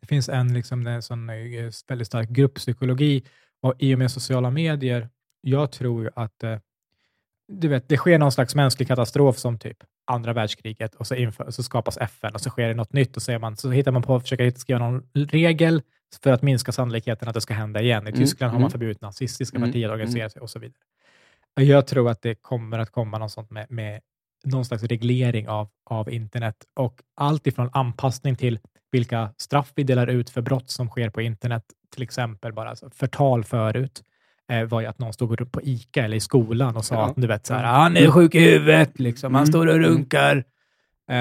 Det 0.00 0.06
finns 0.06 0.28
en, 0.28 0.54
liksom, 0.54 0.86
en 0.86 1.02
sån, 1.02 1.30
eh, 1.30 1.70
väldigt 1.88 2.06
stark 2.06 2.28
grupppsykologi 2.28 3.24
och 3.60 3.74
i 3.78 3.94
och 3.94 3.98
med 3.98 4.10
sociala 4.10 4.50
medier, 4.50 5.08
jag 5.40 5.72
tror 5.72 6.02
ju 6.02 6.10
att 6.14 6.42
eh, 6.42 6.58
du 7.52 7.68
vet, 7.68 7.88
det 7.88 7.96
sker 7.96 8.18
någon 8.18 8.32
slags 8.32 8.54
mänsklig 8.54 8.88
katastrof 8.88 9.38
som 9.38 9.58
typ 9.58 9.76
andra 10.06 10.32
världskriget 10.32 10.94
och 10.94 11.06
så, 11.06 11.14
inför, 11.14 11.50
så 11.50 11.62
skapas 11.62 11.96
FN 11.96 12.34
och 12.34 12.40
så 12.40 12.50
sker 12.50 12.68
det 12.68 12.74
något 12.74 12.92
nytt 12.92 13.16
och 13.16 13.22
så, 13.22 13.32
är 13.32 13.38
man, 13.38 13.56
så 13.56 13.70
hittar 13.70 13.92
man 13.92 14.02
på 14.02 14.16
att 14.16 14.22
försöka 14.22 14.50
skriva 14.50 14.78
någon 14.78 15.02
regel 15.14 15.82
för 16.22 16.32
att 16.32 16.42
minska 16.42 16.72
sannolikheten 16.72 17.28
att 17.28 17.34
det 17.34 17.40
ska 17.40 17.54
hända 17.54 17.80
igen. 17.82 18.06
I 18.06 18.08
Mm, 18.08 18.20
Tyskland 18.20 18.50
har 18.50 18.58
man 18.58 18.62
mm. 18.62 18.70
förbjudit 18.70 19.00
nazistiska 19.00 19.56
Mm, 19.56 19.68
partier 19.68 19.88
att 19.88 19.92
organisera 19.92 20.30
sig 20.30 20.42
och 20.42 20.50
så 20.50 20.58
vidare. 20.58 20.78
Jag 21.54 21.86
tror 21.86 22.10
att 22.10 22.22
det 22.22 22.34
kommer 22.34 22.78
att 22.78 22.90
komma 22.90 23.18
något 23.18 23.32
sånt 23.32 23.50
med, 23.50 23.66
med 23.70 24.00
någon 24.44 24.64
slags 24.64 24.82
reglering 24.82 25.48
av, 25.48 25.68
av 25.84 26.10
internet 26.10 26.56
och 26.74 27.02
allt 27.14 27.46
ifrån 27.46 27.70
anpassning 27.72 28.36
till 28.36 28.58
vilka 28.90 29.34
straff 29.36 29.72
vi 29.74 29.82
delar 29.82 30.06
ut 30.06 30.30
för 30.30 30.40
brott 30.40 30.70
som 30.70 30.88
sker 30.88 31.10
på 31.10 31.22
internet, 31.22 31.64
till 31.94 32.02
exempel 32.02 32.52
bara 32.52 32.70
alltså 32.70 32.90
förtal 32.90 33.44
förut, 33.44 34.02
var 34.68 34.80
ju 34.80 34.86
att 34.86 34.98
någon 34.98 35.12
stod 35.12 35.52
på 35.52 35.62
ICA 35.62 36.04
eller 36.04 36.16
i 36.16 36.20
skolan 36.20 36.76
och 36.76 36.84
sa 36.84 36.94
Ja. 36.94 37.06
att 37.06 37.16
du 37.16 37.26
vet, 37.26 37.46
så 37.46 37.54
här, 37.54 37.64
han 37.64 37.96
är 37.96 38.10
sjuk 38.10 38.34
i 38.34 38.40
huvudet, 38.40 38.98
liksom. 38.98 39.34
han 39.34 39.42
Mm. 39.42 39.52
står 39.52 39.66
och 39.66 39.78
runkar. 39.78 40.44
Eh, 41.10 41.16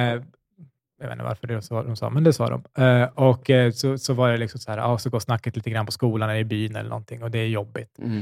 jag 1.00 1.08
vet 1.08 1.12
inte 1.12 1.24
varför 1.24 1.48
det 1.48 1.70
var 1.72 1.84
de 1.84 1.96
sa, 1.96 2.10
men 2.10 2.24
det 2.24 2.34
sa 2.34 2.50
de. 2.50 2.84
Eh, 2.84 3.10
och 3.16 3.50
eh, 3.50 3.72
så, 3.72 3.98
så 3.98 4.14
var 4.14 4.32
det 4.32 4.38
liksom 4.38 4.60
så 4.60 4.72
här, 4.72 4.78
ja, 4.78 4.98
så 4.98 5.10
går 5.10 5.20
snacket 5.20 5.56
lite 5.56 5.70
grann 5.70 5.86
på 5.86 5.92
skolan 5.92 6.30
eller 6.30 6.40
i 6.40 6.44
byn 6.46 6.76
eller 6.76 6.90
någonting 6.90 7.24
och 7.24 7.32
det 7.32 7.40
är 7.40 7.48
jobbigt. 7.48 8.00
Mm. 8.00 8.22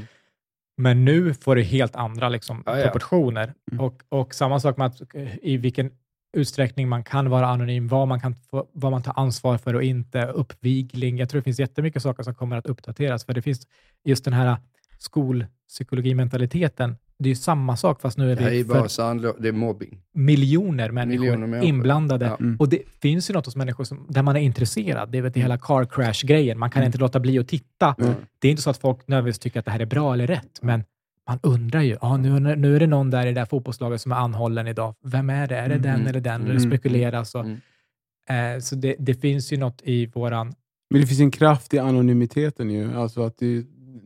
Men 0.77 1.05
nu 1.05 1.33
får 1.33 1.55
det 1.55 1.61
helt 1.61 1.95
andra 1.95 2.29
liksom, 2.29 2.63
Ja, 2.65 2.77
ja. 2.77 2.83
proportioner. 2.83 3.53
Mm. 3.71 3.85
Och, 3.85 4.01
och 4.09 4.33
samma 4.35 4.59
sak 4.59 4.77
med 4.77 4.87
att, 4.87 5.01
eh, 5.15 5.35
i 5.41 5.57
vilken 5.57 5.91
utsträckning 6.37 6.89
man 6.89 7.03
kan 7.03 7.29
vara 7.29 7.47
anonym, 7.47 7.87
vad 7.87 8.07
man, 8.07 8.19
kan 8.19 8.35
vad 8.71 8.91
man 8.91 9.03
tar 9.03 9.13
ansvar 9.19 9.57
för 9.57 9.73
och 9.73 9.83
inte, 9.83 10.25
uppvigling. 10.25 11.17
Jag 11.17 11.29
tror 11.29 11.39
det 11.39 11.43
finns 11.43 11.59
jättemycket 11.59 12.01
saker 12.01 12.23
som 12.23 12.35
kommer 12.35 12.57
att 12.57 12.65
uppdateras, 12.65 13.25
för 13.25 13.33
det 13.33 13.41
finns 13.41 13.67
just 14.03 14.25
den 14.25 14.33
här 14.33 14.57
skolpsykologimentaliteten. 14.97 16.95
Det 17.17 17.27
är 17.27 17.31
ju 17.31 17.35
samma 17.35 17.77
sak, 17.77 18.01
fast 18.01 18.17
nu 18.17 18.31
är 18.31 18.35
Det 18.35 18.43
är 18.43 18.49
det 18.49 18.55
ju 18.55 18.65
för 18.65 18.73
bara 18.73 18.87
sandlå- 18.87 19.35
det 19.39 19.47
är 19.47 19.51
mobbing. 19.51 20.01
miljoner 20.13 20.91
människor, 20.91 21.19
Miljoner 21.19 21.47
människor. 21.47 21.69
inblandade. 21.69 22.25
Ja. 22.25 22.37
Mm. 22.39 22.55
Och 22.59 22.69
det 22.69 22.81
finns 23.01 23.29
ju 23.29 23.33
något 23.33 23.45
hos 23.45 23.55
människor 23.55 23.83
som, 23.83 24.05
där 24.09 24.21
man 24.21 24.35
är 24.35 24.39
intresserad. 24.39 25.11
Det 25.11 25.17
är 25.17 25.21
väl 25.21 25.31
det 25.31 25.39
Mm. 25.39 25.51
hela 25.51 25.57
car 25.57 25.85
crash-grejen. 25.85 26.59
Man 26.59 26.69
kan 26.69 26.83
inte 26.83 26.97
låta 26.97 27.19
bli 27.19 27.39
att 27.39 27.47
titta. 27.47 27.95
Mm. 27.99 28.13
Det 28.39 28.47
är 28.47 28.51
inte 28.51 28.63
så 28.63 28.69
att 28.69 28.77
folk 28.77 29.07
nödvändigtvis 29.07 29.39
tycker 29.39 29.59
att 29.59 29.65
det 29.65 29.71
här 29.71 29.79
är 29.79 29.85
bra 29.85 30.13
eller 30.13 30.27
rätt, 30.27 30.59
men 30.61 30.83
man 31.29 31.39
undrar 31.43 31.81
ju. 31.81 31.97
Ah, 32.01 32.17
nu, 32.17 32.39
nu 32.55 32.75
är 32.75 32.79
det 32.79 32.87
någon 32.87 33.09
där 33.09 33.21
i 33.21 33.25
det 33.25 33.39
där 33.41 33.45
fotbollslaget 33.45 34.01
som 34.01 34.11
är 34.11 34.15
anhållen 34.15 34.67
idag. 34.67 34.95
Vem 35.03 35.29
är 35.29 35.47
det? 35.47 35.57
Är 35.57 35.69
det 35.69 35.77
den 35.77 35.95
Mm. 35.95 36.07
eller 36.07 36.19
den? 36.21 36.41
Mm. 36.41 36.53
Det 36.53 36.59
spekuleras. 36.61 37.35
Och, 37.35 37.45
Mm. 37.45 38.55
eh, 38.55 38.59
så 38.61 38.75
det, 38.75 38.95
det 38.99 39.13
finns 39.13 39.53
ju 39.53 39.57
något 39.57 39.81
i 39.83 40.05
våran... 40.05 40.53
Men 40.89 41.01
det 41.01 41.07
finns 41.07 41.19
en 41.19 41.31
kraft 41.31 41.73
i 41.73 41.79
anonymiteten 41.79 42.69
ju. 42.71 42.93
Alltså 42.93 43.21
att 43.23 43.37
det, 43.37 43.63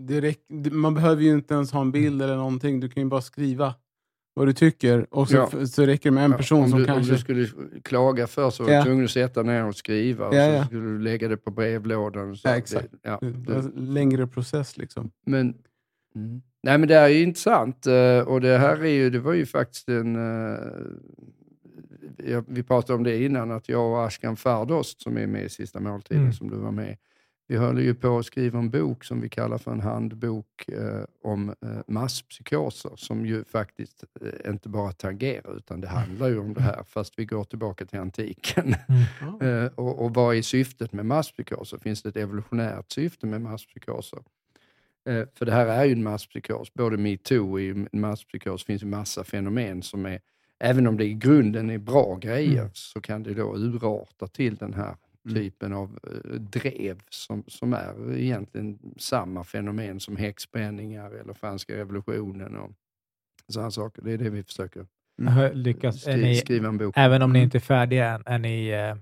det 0.10 0.22
räck, 0.22 0.40
man 0.72 0.94
behöver 0.94 1.24
ju 1.24 1.30
inte 1.34 1.54
ens 1.54 1.72
ha 1.72 1.82
en 1.82 1.92
bild 1.92 2.22
eller 2.22 2.36
någonting. 2.36 2.80
Du 2.80 2.90
kan 2.90 3.04
ju 3.04 3.10
bara 3.10 3.22
skriva 3.22 3.76
vad 4.34 4.48
du 4.48 4.54
tycker 4.54 5.08
och 5.16 5.30
så, 5.30 5.36
Ja. 5.36 5.66
så 5.66 5.86
räcker 5.86 6.10
det 6.10 6.14
med 6.14 6.26
en 6.26 6.34
person 6.34 6.64
om, 6.64 6.70
som 6.70 6.80
du, 6.80 6.86
kanske... 6.86 7.12
om 7.12 7.16
du 7.16 7.22
skulle 7.22 7.48
klaga 7.84 8.28
för 8.28 8.50
så 8.50 8.64
var 8.64 8.70
du 8.70 8.76
Ja. 8.76 8.84
tvungen 8.84 9.06
att 9.06 9.12
sätta 9.12 9.44
ner 9.44 9.66
och 9.66 9.76
skriva 9.76 10.28
och 10.28 10.36
Ja, 10.36 10.46
så 10.48 10.52
ja. 10.54 10.66
skulle 10.66 10.82
du 10.82 11.00
lägga 11.00 11.28
det 11.28 11.38
på 11.38 11.52
brevlådan. 11.52 12.36
Så. 12.36 12.48
Ja, 12.48 12.56
exakt. 12.56 12.92
Det, 12.92 12.98
ja, 13.04 13.20
Det 13.22 13.72
längre 13.76 14.28
process 14.28 14.78
liksom. 14.78 15.12
men, 15.26 15.54
mm. 16.16 16.42
Nej 16.64 16.78
men 16.78 16.88
det 16.88 16.96
här 16.96 17.04
är 17.04 17.08
ju 17.10 17.22
intressant 17.24 17.88
eh, 17.88 18.20
och 18.20 18.42
det 18.42 18.58
här 18.58 18.78
är 18.84 18.90
ju, 18.94 19.10
det 19.10 19.20
var 19.20 19.34
ju 19.34 19.46
faktiskt 19.46 19.90
en... 19.90 20.16
eh, 20.16 20.60
ja, 22.18 22.44
Vi 22.48 22.64
pratade 22.64 22.98
om 22.98 23.04
det 23.04 23.24
innan, 23.24 23.52
att 23.52 23.70
jag 23.70 23.92
och 23.92 24.06
Ashkan 24.06 24.36
Fardost 24.38 25.02
som 25.02 25.18
är 25.18 25.28
med 25.28 25.44
i 25.46 25.50
Sista 25.50 25.80
måltiden, 25.80 26.22
Mm. 26.22 26.34
som 26.34 26.50
du 26.50 26.56
var 26.58 26.72
med 26.72 26.98
vi 27.50 27.58
håller 27.58 27.82
ju 27.82 27.96
på 27.96 28.18
att 28.18 28.26
skriva 28.26 28.60
en 28.60 28.70
bok 28.70 29.04
som 29.04 29.22
vi 29.22 29.30
kallar 29.30 29.58
för 29.58 29.72
en 29.72 29.80
handbok 29.82 30.70
eh, 30.70 31.04
om 31.24 31.50
eh, 31.50 31.80
masspsykoser 31.88 32.92
som 32.96 33.26
ju 33.26 33.44
faktiskt 33.44 34.04
eh, 34.22 34.52
inte 34.52 34.70
bara 34.70 34.92
tangerar 34.92 35.58
utan 35.58 35.82
det 35.82 35.88
handlar 35.88 36.28
ju 36.28 36.40
om 36.40 36.54
det 36.54 36.62
här 36.62 36.84
fast 36.88 37.14
vi 37.20 37.26
går 37.26 37.44
tillbaka 37.44 37.86
till 37.86 38.00
antiken. 38.00 38.76
Mm. 38.88 39.04
Eh, 39.66 39.72
och, 39.76 40.06
och 40.06 40.14
vad 40.14 40.36
är 40.36 40.42
syftet 40.42 40.94
med 40.94 41.06
masspsykoser? 41.06 41.78
Finns 41.78 42.02
det 42.02 42.10
ett 42.10 42.16
evolutionärt 42.16 42.92
syfte 42.92 43.26
med 43.26 43.42
masspsykoser? 43.42 44.20
Eh, 45.06 45.24
för 45.36 45.46
det 45.46 45.52
här 45.52 45.66
är 45.68 45.86
ju 45.86 45.92
en 45.92 46.04
masspsykos. 46.04 46.74
Både 46.74 46.98
metoo 46.98 47.60
är 47.60 47.64
ju 47.64 47.72
en 47.72 48.02
masspsykos. 48.02 48.64
Det 48.64 48.66
finns 48.66 48.84
ju 48.84 48.88
massa 48.88 49.24
fenomen 49.24 49.82
som 49.84 50.06
är, 50.06 50.20
även 50.60 50.88
om 50.88 50.98
det 50.98 51.06
i 51.06 51.14
grunden 51.14 51.70
är 51.70 51.78
bra 51.78 52.16
grejer, 52.16 52.62
Mm. 52.62 52.72
så 52.74 53.02
kan 53.02 53.24
det 53.24 53.34
då 53.34 53.56
urarta 53.56 54.28
till 54.28 54.56
den 54.56 54.74
här 54.74 54.96
Mm. 55.26 55.36
typen 55.36 55.74
av 55.74 56.00
eh, 56.08 56.32
drev 56.40 57.02
som, 57.10 57.44
som 57.48 57.74
är 57.74 58.18
egentligen 58.18 58.80
samma 58.98 59.44
fenomen 59.44 60.00
som 60.00 60.18
häxbränningar 60.18 61.12
eller 61.12 61.34
franska 61.34 61.76
revolutionen 61.76 62.56
och 62.58 62.72
sådana 63.48 63.72
saker. 63.72 64.02
Det 64.02 64.12
är 64.12 64.18
det 64.18 64.30
vi 64.30 64.44
försöker 64.44 64.86
Har 65.28 65.54
Lyckas, 65.54 66.02
skri, 66.02 66.22
ni, 66.22 66.36
skriva 66.36 66.68
en 66.68 66.78
bok 66.78 66.94
även 66.98 67.22
om 67.22 67.34
ni 67.34 67.40
Mm. 67.40 67.46
inte 67.46 67.58
är 67.58 67.60
färdiga 67.60 68.10
än, 68.10 68.24
är 68.26 68.40
ni, 68.40 68.68
eh, 68.70 68.96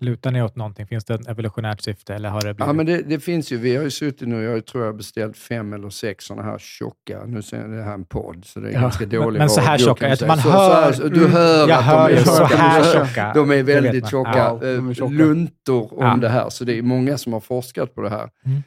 lutar 0.00 0.30
ni 0.30 0.42
åt 0.42 0.56
någonting? 0.56 0.86
Finns 0.86 1.04
det 1.04 1.14
ett 1.14 1.28
evolutionärt 1.28 1.80
syfte 1.80 2.14
eller 2.14 2.28
har 2.28 2.40
det 2.40 2.54
blivit... 2.54 2.66
Ja, 2.66 2.72
men 2.72 2.86
det, 2.86 3.02
det 3.02 3.20
finns 3.20 3.52
ju. 3.52 3.56
Vi 3.56 3.76
har 3.76 3.84
ju 3.84 3.90
suttit 3.90 4.28
nu, 4.28 4.42
jag 4.42 4.66
tror 4.66 4.84
jag 4.84 4.92
har 4.92 4.96
beställt 4.96 5.36
fem 5.36 5.72
eller 5.72 5.90
sex 5.90 6.24
sådana 6.24 6.42
här 6.50 6.58
tjocka, 6.58 7.24
nu 7.26 7.42
ser 7.42 7.60
jag 7.60 7.70
det 7.70 7.82
här 7.82 7.94
en 7.94 8.04
podd, 8.04 8.44
så 8.44 8.60
det 8.60 8.68
är 8.68 8.72
Ja, 8.72 8.80
ganska 8.80 9.06
men- 9.06 9.20
dålig 9.20 9.38
men 9.38 9.50
så 9.50 9.60
här 9.60 9.78
tjocka, 9.78 10.12
att 10.12 10.26
man 10.26 10.38
så, 10.38 10.48
hör- 10.50 10.92
Så 10.92 11.02
här, 11.02 11.10
du 11.10 11.20
Mm. 11.20 11.32
hör 11.32 11.68
jag 11.68 11.70
att 11.78 11.84
hör 11.84 12.08
de 12.08 12.14
är 12.14 12.18
ju 12.18 12.24
så 12.24 12.36
tjocka. 12.36 12.56
här 12.56 12.94
tjocka. 13.06 13.32
De 13.34 13.50
är 13.52 13.62
väldigt 13.62 14.10
tjocka. 14.10 14.32
Ja. 14.38 14.60
eh, 14.62 14.88
är 14.88 14.94
tjocka. 14.94 15.12
Luntor 15.14 15.92
om 15.98 16.04
Ja. 16.06 16.16
det 16.16 16.28
här, 16.28 16.48
så 16.50 16.64
det 16.64 16.78
är 16.78 16.82
många 16.82 17.18
som 17.18 17.32
har 17.32 17.40
forskat 17.40 17.94
på 17.94 18.02
det 18.02 18.10
här. 18.10 18.30
Mm. 18.46 18.62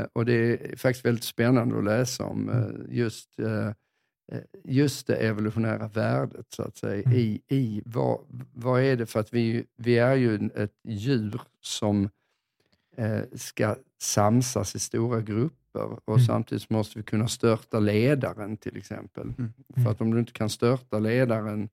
Eh, 0.00 0.06
och 0.12 0.24
det 0.24 0.34
är 0.34 0.76
faktiskt 0.76 1.04
väldigt 1.06 1.24
spännande 1.24 1.78
att 1.78 1.84
läsa 1.84 2.24
om 2.24 2.48
eh, 2.48 2.96
just, 2.96 3.38
eh, 3.38 3.46
just 4.64 5.06
det 5.06 5.16
evolutionära 5.16 5.88
värdet, 5.88 6.46
så 6.48 6.62
att 6.62 6.76
säga, 6.76 7.02
Mm. 7.02 7.18
i, 7.18 7.40
i 7.48 7.82
vad, 7.84 8.18
vad 8.54 8.82
är 8.82 8.96
det 8.96 9.06
för 9.06 9.20
att 9.20 9.34
vi, 9.34 9.66
vi 9.76 9.98
är 9.98 10.14
ju 10.14 10.50
ett 10.54 10.74
djur 10.88 11.40
som 11.60 12.08
eh, 12.96 13.20
ska 13.34 13.76
samsas 14.00 14.74
i 14.74 14.78
stora 14.78 15.20
grupper 15.20 15.98
och 16.04 16.14
Mm. 16.16 16.26
samtidigt 16.26 16.70
måste 16.70 16.98
vi 16.98 17.02
kunna 17.02 17.28
störta 17.28 17.78
ledaren 17.80 18.56
till 18.56 18.76
exempel. 18.76 19.32
Mm. 19.38 19.52
För 19.84 19.90
att 19.90 20.00
om 20.00 20.10
du 20.10 20.18
inte 20.18 20.32
kan 20.32 20.50
störta 20.50 20.98
ledaren 20.98 21.68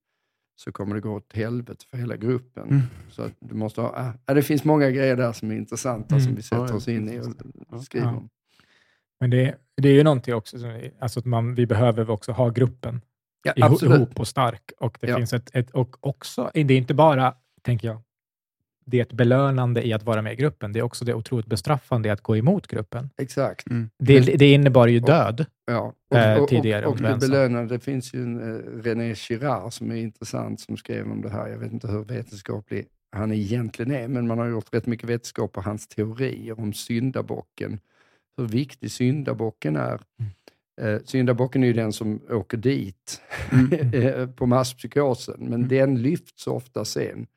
så 0.55 0.71
kommer 0.71 0.95
det 0.95 1.01
gå 1.01 1.11
åt 1.15 1.33
helvete 1.33 1.85
för 1.89 1.97
hela 1.97 2.15
gruppen. 2.17 2.69
Mm. 2.69 2.81
Så 3.11 3.21
att 3.21 3.33
du 3.39 3.55
måste 3.55 3.81
ha, 3.81 4.13
ah, 4.25 4.33
det 4.33 4.43
finns 4.43 4.63
många 4.63 4.89
grejer 4.91 5.15
där 5.15 5.31
som 5.33 5.51
är 5.51 5.55
intressanta 5.55 6.15
Mm. 6.15 6.25
som 6.25 6.35
vi 6.35 6.41
sätter 6.41 6.67
Ja, 6.67 6.73
oss 6.75 6.87
in 6.87 7.09
i 7.09 7.19
och 7.69 7.83
skriver 7.83 8.07
om. 8.07 8.29
Men 9.19 9.29
det, 9.29 9.55
det 9.77 9.89
är 9.89 9.93
ju 9.93 10.03
någonting 10.03 10.33
också, 10.33 10.59
som, 10.59 10.81
alltså 10.99 11.19
att 11.19 11.25
man, 11.25 11.55
vi 11.55 11.65
behöver 11.65 12.09
också 12.09 12.31
ha 12.31 12.49
gruppen 12.49 13.01
Ja, 13.55 13.77
ihop, 13.81 14.19
och 14.19 14.27
stark. 14.27 14.71
Och 14.79 14.97
det 15.01 15.07
Ja. 15.07 15.17
finns 15.17 15.33
ett, 15.33 15.55
ett, 15.55 15.69
och 15.69 15.95
också, 15.99 16.51
det 16.53 16.73
är 16.73 16.77
inte 16.77 16.93
bara, 16.93 17.33
tänker 17.61 17.87
jag, 17.87 18.01
det 18.85 18.97
är 18.97 19.01
ett 19.01 19.13
belönande 19.13 19.87
i 19.87 19.93
att 19.93 20.03
vara 20.03 20.21
med 20.21 20.33
i 20.33 20.35
gruppen. 20.35 20.73
Det 20.73 20.79
är 20.79 20.83
också 20.83 21.05
det 21.05 21.13
otroligt 21.13 21.45
bestraffande 21.45 22.09
i 22.09 22.11
att 22.11 22.21
gå 22.21 22.37
emot 22.37 22.67
gruppen. 22.67 23.09
Exakt. 23.17 23.67
Det, 23.99 24.19
det 24.19 24.51
innebar 24.51 24.87
ju 24.87 24.99
död. 24.99 25.45
Ja. 25.65 25.93
Eh, 26.15 26.45
tidigare 26.45 26.85
och, 26.85 26.91
om 26.91 27.05
och 27.05 27.11
du 27.11 27.13
det 27.13 27.27
belönande, 27.27 27.75
det 27.75 27.79
finns 27.79 28.13
ju 28.13 28.23
en 28.23 28.39
eh, 28.55 28.81
René 28.83 29.15
Girard 29.15 29.73
som 29.73 29.91
är 29.91 29.95
intressant 29.95 30.59
som 30.59 30.77
skrev 30.77 31.11
om 31.11 31.21
det 31.21 31.29
här. 31.29 31.47
Jag 31.47 31.57
vet 31.57 31.71
inte 31.71 31.87
hur 31.87 32.03
vetenskaplig 32.03 32.87
han 33.11 33.31
egentligen 33.31 33.91
är, 33.91 34.07
men 34.07 34.27
man 34.27 34.37
har 34.39 34.47
gjort 34.47 34.73
rätt 34.73 34.85
mycket 34.85 35.09
vetenskap 35.09 35.53
på 35.53 35.61
hans 35.61 35.87
teorier 35.87 36.59
om 36.59 36.73
syndabocken. 36.73 37.79
Hur 38.39 38.47
viktig 38.47 38.91
syndabocken 38.91 39.75
är. 39.75 39.99
Mm. 40.19 40.95
Eh, 40.95 41.01
syndabocken 41.05 41.63
är 41.63 41.67
ju 41.67 41.73
den 41.73 41.93
som 41.93 42.21
åker 42.29 42.57
dit 42.57 43.21
Mm. 43.51 44.33
på 44.35 44.45
masspsykosen, 44.45 45.35
men 45.39 45.53
Mm. 45.53 45.67
den 45.67 46.01
lyfts 46.01 46.47
ofta 46.47 46.85
sen. 46.85 47.27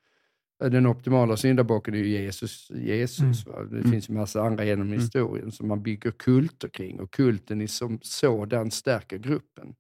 Eh, 0.65 0.71
Den 0.71 0.87
optimala 0.87 1.37
syndabocken 1.37 1.95
är 1.95 1.99
ju 1.99 2.09
Jesus. 2.09 2.71
Jesus 2.71 3.47
va? 3.47 3.63
Det 3.71 3.77
Mm. 3.79 3.91
finns 3.91 4.09
ju 4.11 4.15
massa 4.15 4.43
andra 4.43 4.65
genom 4.65 4.93
historien 4.93 5.53
som 5.53 5.69
man 5.69 5.83
bygger 5.83 6.11
kulter 6.11 6.69
kring 6.69 7.01
och 7.01 7.11
kulten 7.11 7.61
i 7.61 7.69
som 7.69 7.99
sådan 8.03 8.71
stärker 8.71 9.19
gruppen. 9.19 9.75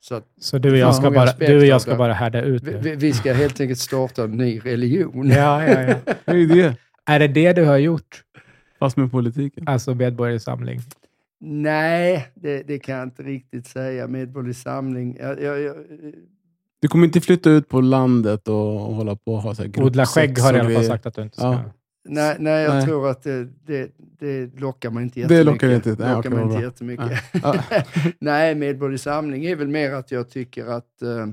Så 0.00 0.14
att 0.14 0.26
Så 0.40 0.58
du 0.58 0.70
och 0.70 0.76
jag 0.78 0.94
ska 0.94 1.10
bara, 1.10 1.32
du 1.32 1.58
och 1.58 1.66
jag 1.66 1.82
ska 1.82 1.96
bara 1.96 2.12
härda 2.12 2.42
ut 2.42 2.62
vi, 2.62 2.70
nu. 2.72 2.78
vi- 2.82 2.94
vi 2.96 3.12
ska 3.12 3.32
helt 3.32 3.60
enkelt 3.60 3.78
starta 3.80 4.24
en 4.24 4.30
ny 4.30 4.58
religion. 4.64 5.28
Ja, 5.28 5.66
ja, 5.68 5.80
ja. 5.82 5.94
Det 6.24 6.30
är 6.32 6.36
ju 6.36 6.46
det, 6.46 6.76
Är 7.06 7.18
det 7.18 7.28
det 7.28 7.52
du 7.52 7.64
har 7.64 7.76
gjort? 7.78 8.22
Fast 8.78 8.96
med 8.96 9.10
politiken. 9.10 9.64
Alltså 9.68 9.94
Medborgerlig 9.94 10.42
Samling? 10.42 10.80
Nej, 11.40 12.28
det, 12.34 12.62
det 12.62 12.78
kan 12.78 12.94
jag 12.94 13.04
inte 13.06 13.22
riktigt 13.22 13.66
säga. 13.66 14.06
Medborgerlig 14.06 14.56
samling. 14.56 15.16
Jag, 15.20 15.42
jag, 15.42 15.60
jag, 15.60 15.76
Du 16.80 16.88
kommer 16.88 17.06
inte 17.06 17.20
flytta 17.20 17.50
ut 17.50 17.68
på 17.68 17.80
landet 17.80 18.48
och 18.48 18.56
hålla 18.80 19.16
på 19.16 19.32
och 19.34 19.42
ha 19.42 19.54
så 19.54 19.62
här 19.62 19.82
Odla 19.82 20.06
skägg 20.06 20.38
har 20.38 20.52
och 20.52 20.56
i 20.58 20.60
alla 20.60 20.74
fall 20.74 20.84
sagt 20.84 21.06
att 21.06 21.14
du 21.14 21.22
inte 21.22 21.36
ska. 21.36 21.44
Ja. 21.46 21.64
nej, 22.08 22.36
nej, 22.38 22.62
jag 22.64 22.74
Nej. 22.74 22.84
tror 22.84 23.08
att 23.10 23.22
det, 23.22 23.48
det, 23.66 23.90
det 24.18 24.60
lockar 24.60 24.90
mig 24.90 25.02
inte 25.04 25.14
Det 25.14 25.20
jättemycket. 25.20 25.46
lockar 25.46 25.70
inte. 25.74 25.96
Nej, 25.98 26.14
lockar 26.16 26.30
mig 26.30 26.42
inte 26.44 26.62
jättemycket. 26.62 27.10
Ja. 27.42 27.56
Nej, 28.18 28.54
Medborgerlig 28.54 29.00
Samling 29.00 29.44
är 29.44 29.56
väl 29.56 29.68
mer 29.68 29.92
att 29.92 30.10
jag 30.10 30.30
tycker 30.30 30.66
att 30.66 31.02
eh, 31.02 31.26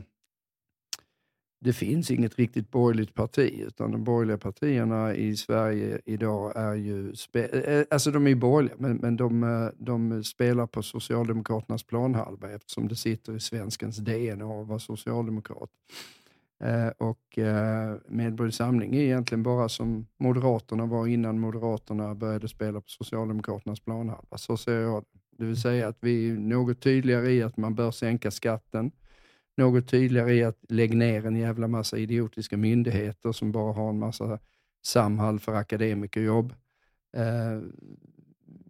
det 1.63 1.73
finns 1.73 2.11
inget 2.11 2.39
riktigt 2.39 2.71
borgerligt 2.71 3.13
parti, 3.13 3.63
utan 3.67 3.91
de 3.91 4.03
borgerliga 4.03 4.37
partierna 4.37 5.15
i 5.15 5.35
Sverige 5.35 6.01
idag 6.05 6.53
är 6.55 6.73
ju, 6.73 7.13
eh, 7.33 7.85
alltså 7.89 8.11
de 8.11 8.27
är 8.27 8.35
borgerliga, 8.35 8.75
men, 8.79 8.97
men 8.97 9.17
de, 9.17 9.43
eh, 9.43 9.69
de 9.77 10.23
spelar 10.23 10.67
på 10.67 10.83
Socialdemokraternas 10.83 11.83
planhalva 11.83 12.51
eftersom 12.51 12.87
det 12.87 12.95
sitter 12.95 13.35
i 13.35 13.39
svenskens 13.39 13.97
DNA 13.97 14.61
att 14.61 14.67
vara 14.67 14.79
socialdemokrat. 14.79 15.69
Eh, 16.63 16.87
och 16.97 17.37
eh, 17.37 17.95
Medborgerlig 18.07 18.53
Samling 18.53 18.95
är 18.95 19.01
egentligen 19.01 19.43
bara 19.43 19.69
som 19.69 20.07
Moderaterna 20.17 20.85
var 20.85 21.07
innan 21.07 21.39
Moderaterna 21.39 22.15
började 22.15 22.47
spela 22.47 22.81
på 22.81 22.89
Socialdemokraternas 22.89 23.79
planhalva. 23.79 24.37
Så 24.37 24.57
ser 24.57 24.79
jag 24.79 25.03
det. 25.03 25.19
Det 25.37 25.45
vill 25.45 25.61
säga 25.61 25.87
att 25.87 25.97
vi 25.99 26.29
är 26.29 26.33
något 26.33 26.81
tydligare 26.81 27.31
i 27.31 27.43
att 27.43 27.57
man 27.57 27.75
bör 27.75 27.91
sänka 27.91 28.31
skatten. 28.31 28.91
Något 29.57 29.87
tydligare 29.87 30.33
i 30.33 30.43
att 30.43 30.57
lägga 30.69 30.95
ner 30.95 31.25
en 31.25 31.35
jävla 31.35 31.67
massa 31.67 31.97
idiotiska 31.97 32.57
myndigheter 32.57 33.31
som 33.31 33.51
bara 33.51 33.73
har 33.73 33.89
en 33.89 33.99
massa 33.99 34.39
Samhall 34.85 35.39
för 35.39 35.53
akademikerjobb. 35.53 36.53
Eh, 37.17 37.61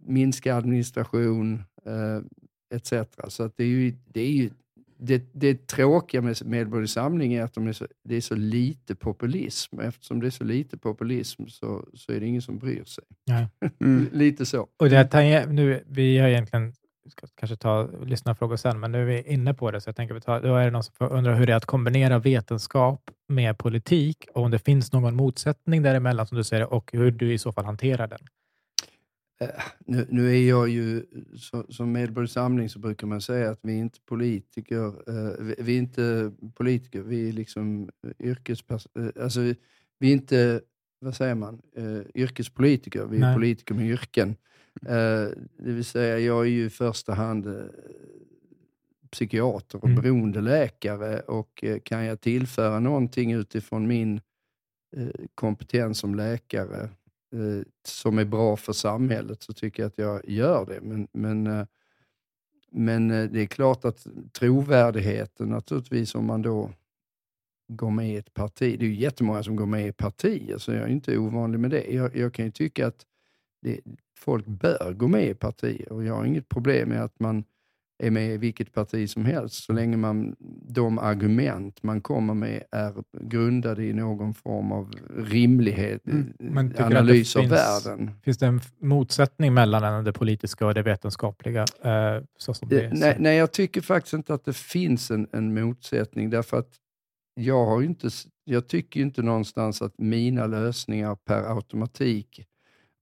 minska 0.06 0.56
administration, 0.56 1.62
eh, 1.86 2.20
etc. 2.76 2.92
Så 3.28 3.42
att 3.42 3.56
det 3.56 3.64
är 3.64 3.68
ju, 3.68 3.96
det 4.06 4.20
är 4.20 4.32
ju 4.32 4.50
det, 5.04 5.22
det 5.32 5.66
tråkiga 5.66 6.20
med 6.20 6.46
Medborgerlig 6.46 6.90
Samling 6.90 7.34
är 7.34 7.42
att 7.42 7.54
de 7.54 7.66
är 7.66 7.72
så, 7.72 7.86
det 8.04 8.14
är 8.16 8.20
så 8.20 8.34
lite 8.34 8.94
populism. 8.94 9.80
Eftersom 9.80 10.20
det 10.20 10.26
är 10.26 10.30
så 10.30 10.44
lite 10.44 10.78
populism 10.78 11.46
så, 11.46 11.88
så 11.94 12.12
är 12.12 12.20
det 12.20 12.26
ingen 12.26 12.42
som 12.42 12.58
bryr 12.58 12.84
sig. 12.84 13.04
Ja. 13.24 13.48
Mm. 13.80 14.08
lite 14.12 14.46
så. 14.46 14.68
Och 14.76 14.90
det 14.90 15.12
här, 15.12 15.46
nu, 15.46 15.84
vi 15.86 16.18
har 16.18 16.28
egentligen, 16.28 16.72
ska 17.12 17.26
kanske 17.34 17.56
ta 17.56 17.88
lyssnarfrågor 18.04 18.56
sen, 18.56 18.80
men 18.80 18.92
nu 18.92 19.00
är 19.00 19.04
vi 19.04 19.22
inne 19.32 19.54
på 19.54 19.70
det, 19.70 19.80
så 19.80 19.88
jag 19.88 19.96
tänker 19.96 20.14
vi 20.14 20.20
tar, 20.20 20.40
då 20.40 20.56
är 20.56 20.64
det 20.64 20.70
någon 20.70 20.82
som 20.84 20.94
får 20.94 21.12
undra 21.12 21.34
hur 21.34 21.46
det 21.46 21.52
är 21.52 21.56
att 21.56 21.66
kombinera 21.66 22.18
vetenskap 22.18 23.10
med 23.28 23.58
politik 23.58 24.26
och 24.34 24.42
om 24.44 24.50
det 24.50 24.58
finns 24.58 24.92
någon 24.92 25.14
motsättning 25.16 25.82
däremellan, 25.82 26.26
som 26.26 26.38
du 26.38 26.44
säger, 26.44 26.72
och 26.72 26.90
hur 26.92 27.10
du 27.10 27.32
i 27.32 27.38
så 27.38 27.52
fall 27.52 27.64
hanterar 27.64 28.06
den. 28.06 28.20
Eh, 29.40 29.48
Nu, 29.86 30.06
nu 30.10 30.30
är 30.36 30.48
jag 30.48 30.68
ju, 30.68 31.04
så, 31.38 31.66
som 31.68 31.92
Medborgerlig 31.92 32.30
Samling 32.30 32.68
så 32.68 32.78
brukar 32.78 33.06
man 33.06 33.20
säga 33.20 33.50
att 33.50 33.58
vi 33.62 33.72
är 33.72 33.78
inte 33.78 34.00
politiker. 34.00 34.86
eh, 34.86 35.44
vi, 35.44 35.54
vi 35.58 35.74
är 35.74 35.78
inte 35.78 36.32
politiker, 36.54 37.00
vi 37.02 37.28
är 37.28 37.32
liksom 37.32 37.90
yrkespersoner. 38.18 39.12
Alltså, 39.22 39.40
vi, 39.40 39.56
vi 39.98 40.08
är 40.08 40.12
inte, 40.12 40.60
vad 41.00 41.14
säger 41.16 41.34
man, 41.34 41.62
eh, 41.76 42.22
yrkespolitiker. 42.22 43.06
Vi 43.06 43.16
är 43.16 43.20
Nej. 43.20 43.34
politiker 43.34 43.74
med 43.74 43.86
yrken. 43.86 44.36
Eh, 44.86 45.28
det 45.56 45.72
vill 45.72 45.84
säga, 45.84 46.18
jag 46.18 46.40
är 46.40 46.50
ju 46.50 46.64
i 46.64 46.70
första 46.70 47.14
hand 47.14 47.46
eh, 47.46 47.52
psykiater 49.10 49.78
och 49.78 49.88
Mm. 49.88 50.02
beroendeläkare 50.02 51.20
och 51.20 51.64
eh, 51.64 51.78
kan 51.78 52.04
jag 52.04 52.20
tillföra 52.20 52.80
någonting 52.80 53.32
utifrån 53.32 53.86
min 53.86 54.20
kompetens 55.34 55.98
som 55.98 56.14
läkare 56.14 56.88
som 57.84 58.18
är 58.18 58.24
bra 58.24 58.56
för 58.56 58.72
samhället 58.72 59.42
så 59.42 59.52
tycker 59.52 59.82
jag 59.82 59.88
att 59.88 59.98
jag 59.98 60.28
gör 60.28 60.66
det. 60.66 60.80
Men, 60.82 61.08
men, 61.12 61.66
men 62.70 63.08
det 63.08 63.40
är 63.42 63.46
klart 63.46 63.84
att 63.84 64.06
trovärdigheten 64.32 65.48
naturligtvis 65.48 66.14
om 66.14 66.26
man 66.26 66.42
då 66.42 66.70
går 67.68 67.90
med 67.90 68.10
i 68.10 68.16
ett 68.16 68.34
parti. 68.34 68.78
Det 68.78 68.84
är 68.84 68.88
ju 68.88 68.94
jättemånga 68.94 69.42
som 69.42 69.56
går 69.56 69.66
med 69.66 69.86
i 69.86 69.92
partier 69.92 70.58
så 70.58 70.72
jag 70.72 70.82
är 70.82 70.88
inte 70.88 71.18
ovanlig 71.18 71.60
med 71.60 71.70
det. 71.70 71.84
Jag, 71.94 72.16
jag 72.16 72.32
kan 72.34 72.44
ju 72.44 72.50
tycka 72.50 72.86
att 72.86 73.06
det, 73.62 73.80
folk 74.18 74.46
bör 74.46 74.92
gå 74.96 75.08
med 75.08 75.28
i 75.28 75.34
partier 75.34 75.92
och 75.92 76.04
jag 76.04 76.14
har 76.14 76.24
inget 76.24 76.48
problem 76.48 76.88
med 76.88 77.04
att 77.04 77.20
man 77.20 77.44
är 78.02 78.10
med 78.10 78.34
i 78.34 78.36
vilket 78.36 78.72
parti 78.72 79.10
som 79.10 79.24
helst 79.24 79.64
så 79.64 79.72
länge 79.72 79.96
man, 79.96 80.36
de 80.68 80.98
argument 80.98 81.82
man 81.82 82.00
kommer 82.00 82.34
med 82.34 82.62
är 82.70 82.94
grundade 83.20 83.84
i 83.84 83.92
någon 83.92 84.34
form 84.34 84.72
av 84.72 84.90
rimlighet, 85.16 86.02
Mm. 86.06 86.72
Analys 86.78 87.36
av 87.36 87.40
finns- 87.40 87.52
världen. 87.52 88.10
Finns 88.24 88.38
det 88.38 88.46
en 88.46 88.60
motsättning 88.78 89.54
mellan 89.54 90.04
det 90.04 90.12
politiska 90.12 90.66
och 90.66 90.74
det 90.74 90.82
vetenskapliga? 90.82 91.60
Eh, 91.82 92.22
så 92.38 92.54
som 92.54 92.68
det? 92.68 92.90
Nej, 92.94 93.16
nej, 93.18 93.36
jag 93.36 93.52
tycker 93.52 93.80
faktiskt 93.80 94.14
inte 94.14 94.34
att 94.34 94.44
det 94.44 94.56
finns 94.56 95.10
en, 95.10 95.26
en 95.32 95.54
motsättning 95.54 96.30
därför 96.30 96.58
att 96.58 96.70
jag, 97.34 97.66
har 97.66 97.82
inte, 97.82 98.08
jag 98.44 98.68
tycker 98.68 99.00
inte 99.00 99.22
någonstans 99.22 99.82
att 99.82 99.98
mina 99.98 100.46
lösningar 100.46 101.14
per 101.14 101.42
automatik... 101.56 102.46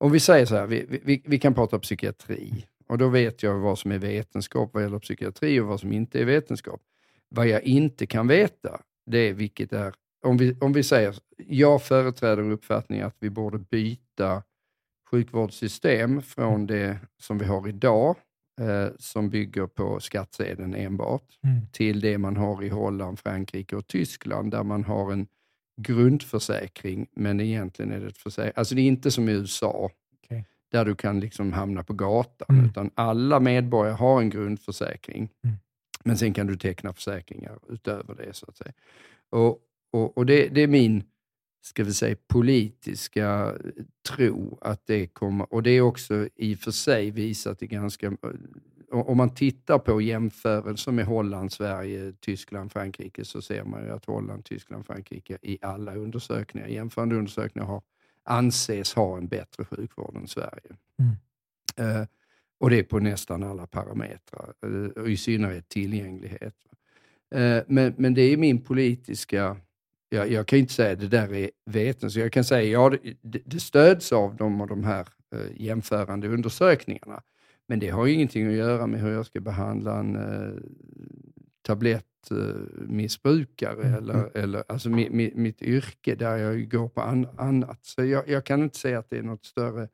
Om 0.01 0.11
vi 0.11 0.19
säger 0.19 0.45
så 0.45 0.55
här, 0.55 0.67
vi, 0.67 0.99
vi, 1.03 1.21
vi 1.25 1.39
kan 1.39 1.53
prata 1.53 1.79
psykiatri 1.79 2.65
och 2.87 2.97
då 2.97 3.09
vet 3.09 3.43
jag 3.43 3.59
vad 3.59 3.79
som 3.79 3.91
är 3.91 3.97
vetenskap 3.97 4.69
vad 4.73 4.83
gäller 4.83 4.99
psykiatri 4.99 5.59
och 5.59 5.67
vad 5.67 5.79
som 5.79 5.91
inte 5.91 6.21
är 6.21 6.25
vetenskap. 6.25 6.81
Vad 7.29 7.47
jag 7.47 7.63
inte 7.63 8.05
kan 8.05 8.27
veta, 8.27 8.81
det 9.05 9.17
är 9.17 9.33
vilket 9.33 9.73
är... 9.73 9.93
Om 10.23 10.37
vi, 10.37 10.57
om 10.61 10.73
vi 10.73 10.83
säger, 10.83 11.15
jag 11.37 11.83
företräder 11.83 12.51
uppfattningen 12.51 13.07
att 13.07 13.15
vi 13.19 13.29
borde 13.29 13.57
byta 13.57 14.43
sjukvårdssystem 15.11 16.21
från 16.21 16.67
det 16.67 16.99
som 17.21 17.37
vi 17.37 17.45
har 17.45 17.67
idag, 17.67 18.15
eh, 18.61 18.87
som 18.99 19.29
bygger 19.29 19.67
på 19.67 19.99
skattsedeln 19.99 20.73
enbart, 20.75 21.23
Mm. 21.43 21.67
till 21.71 21.99
det 21.99 22.17
man 22.17 22.37
har 22.37 22.63
i 22.63 22.69
Holland, 22.69 23.19
Frankrike 23.19 23.75
och 23.75 23.87
Tyskland, 23.87 24.51
där 24.51 24.63
man 24.63 24.83
har 24.83 25.11
en 25.11 25.27
grundförsäkring, 25.83 27.07
men 27.15 27.39
egentligen 27.39 27.91
är 27.91 27.99
det 27.99 28.07
ett 28.07 28.17
försäkring. 28.17 28.53
Alltså 28.55 28.75
det 28.75 28.81
är 28.81 28.87
inte 28.87 29.11
som 29.11 29.29
i 29.29 29.31
USA, 29.31 29.91
Okej. 30.23 30.45
där 30.71 30.85
du 30.85 30.95
kan 30.95 31.19
liksom 31.19 31.53
hamna 31.53 31.83
på 31.83 31.93
gatan, 31.93 32.47
Mm. 32.57 32.65
utan 32.65 32.89
alla 32.95 33.39
medborgare 33.39 33.95
har 33.95 34.21
en 34.21 34.29
grundförsäkring. 34.29 35.29
Mm. 35.43 35.55
Men 36.03 36.17
sen 36.17 36.33
kan 36.33 36.47
du 36.47 36.57
teckna 36.57 36.93
försäkringar 36.93 37.59
utöver 37.69 38.15
det, 38.15 38.33
så 38.33 38.45
att 38.49 38.57
säga. 38.57 38.73
Och, 39.29 39.59
och, 39.91 40.17
och 40.17 40.25
det, 40.25 40.47
det 40.47 40.61
är 40.61 40.67
min, 40.67 41.03
ska 41.63 41.83
vi 41.83 41.93
säga, 41.93 42.15
politiska 42.27 43.55
tro 44.09 44.57
att 44.61 44.87
det 44.87 45.07
kommer, 45.07 45.53
och 45.53 45.63
det 45.63 45.71
är 45.71 45.81
också 45.81 46.27
i 46.35 46.55
och 46.55 46.59
för 46.59 46.71
sig 46.71 47.11
visat 47.11 47.63
i 47.63 47.67
ganska, 47.67 48.11
om 48.91 49.17
man 49.17 49.29
tittar 49.29 49.79
på 49.79 50.01
jämförelser 50.01 50.91
med 50.91 51.05
Holland, 51.05 51.51
Sverige, 51.51 52.13
Tyskland, 52.19 52.71
Frankrike 52.71 53.25
så 53.25 53.41
ser 53.41 53.63
man 53.63 53.83
ju 53.83 53.91
att 53.91 54.05
Holland, 54.05 54.45
Tyskland, 54.45 54.85
Frankrike 54.85 55.37
i 55.41 55.57
alla 55.61 55.95
undersökningar, 55.95 56.67
jämförande 56.67 57.15
undersökningar 57.15 57.67
har, 57.67 57.81
anses 58.23 58.93
ha 58.93 59.17
en 59.17 59.27
bättre 59.27 59.65
sjukvård 59.65 60.15
än 60.15 60.27
Sverige. 60.27 60.75
Mm. 60.99 61.15
Eh, 61.75 62.07
och 62.59 62.69
det 62.69 62.79
är 62.79 62.83
på 62.83 62.99
nästan 62.99 63.43
alla 63.43 63.67
parametrar, 63.67 64.53
eh, 64.65 65.11
i 65.11 65.17
synnerhet 65.17 65.69
tillgänglighet. 65.69 66.55
Eh, 67.35 67.63
men, 67.67 67.93
men 67.97 68.13
det 68.13 68.21
är 68.21 68.37
min 68.37 68.61
politiska... 68.61 69.57
Jag, 70.09 70.31
jag 70.31 70.47
kan 70.47 70.59
inte 70.59 70.73
säga 70.73 70.93
att 70.93 70.99
det 70.99 71.07
där 71.07 71.33
är 71.33 71.51
vetenskap. 71.65 72.21
Jag 72.21 72.31
kan 72.31 72.43
säga 72.43 72.71
ja, 72.71 72.89
det, 73.21 73.41
det 73.45 73.59
stöds 73.59 74.11
av 74.11 74.35
de 74.35 74.61
och 74.61 74.67
de 74.67 74.83
här 74.83 75.07
eh, 75.35 75.61
jämförande 75.61 76.27
undersökningarna. 76.27 77.21
Men 77.71 77.79
det 77.79 77.89
har 77.89 78.07
ingenting 78.07 78.47
att 78.47 78.53
göra 78.53 78.87
med 78.87 79.01
hur 79.01 79.11
jag 79.11 79.25
ska 79.25 79.39
behandla 79.39 79.99
en 79.99 80.15
eh, 80.15 80.53
tablettmissbrukare 81.61 83.83
Mm. 83.83 83.93
eller, 83.93 84.37
eller 84.37 84.63
alltså 84.67 84.89
mi, 84.89 85.09
mi, 85.09 85.31
mitt 85.35 85.61
yrke 85.61 86.15
där 86.15 86.37
jag 86.37 86.71
går 86.71 86.89
på 86.89 87.01
an, 87.01 87.27
annat. 87.37 87.85
Så 87.85 88.05
jag, 88.05 88.29
jag 88.29 88.45
kan 88.45 88.63
inte 88.63 88.77
säga 88.77 88.99
att 88.99 89.09
det 89.09 89.17
är 89.17 89.23
något 89.23 89.45
större 89.45 89.89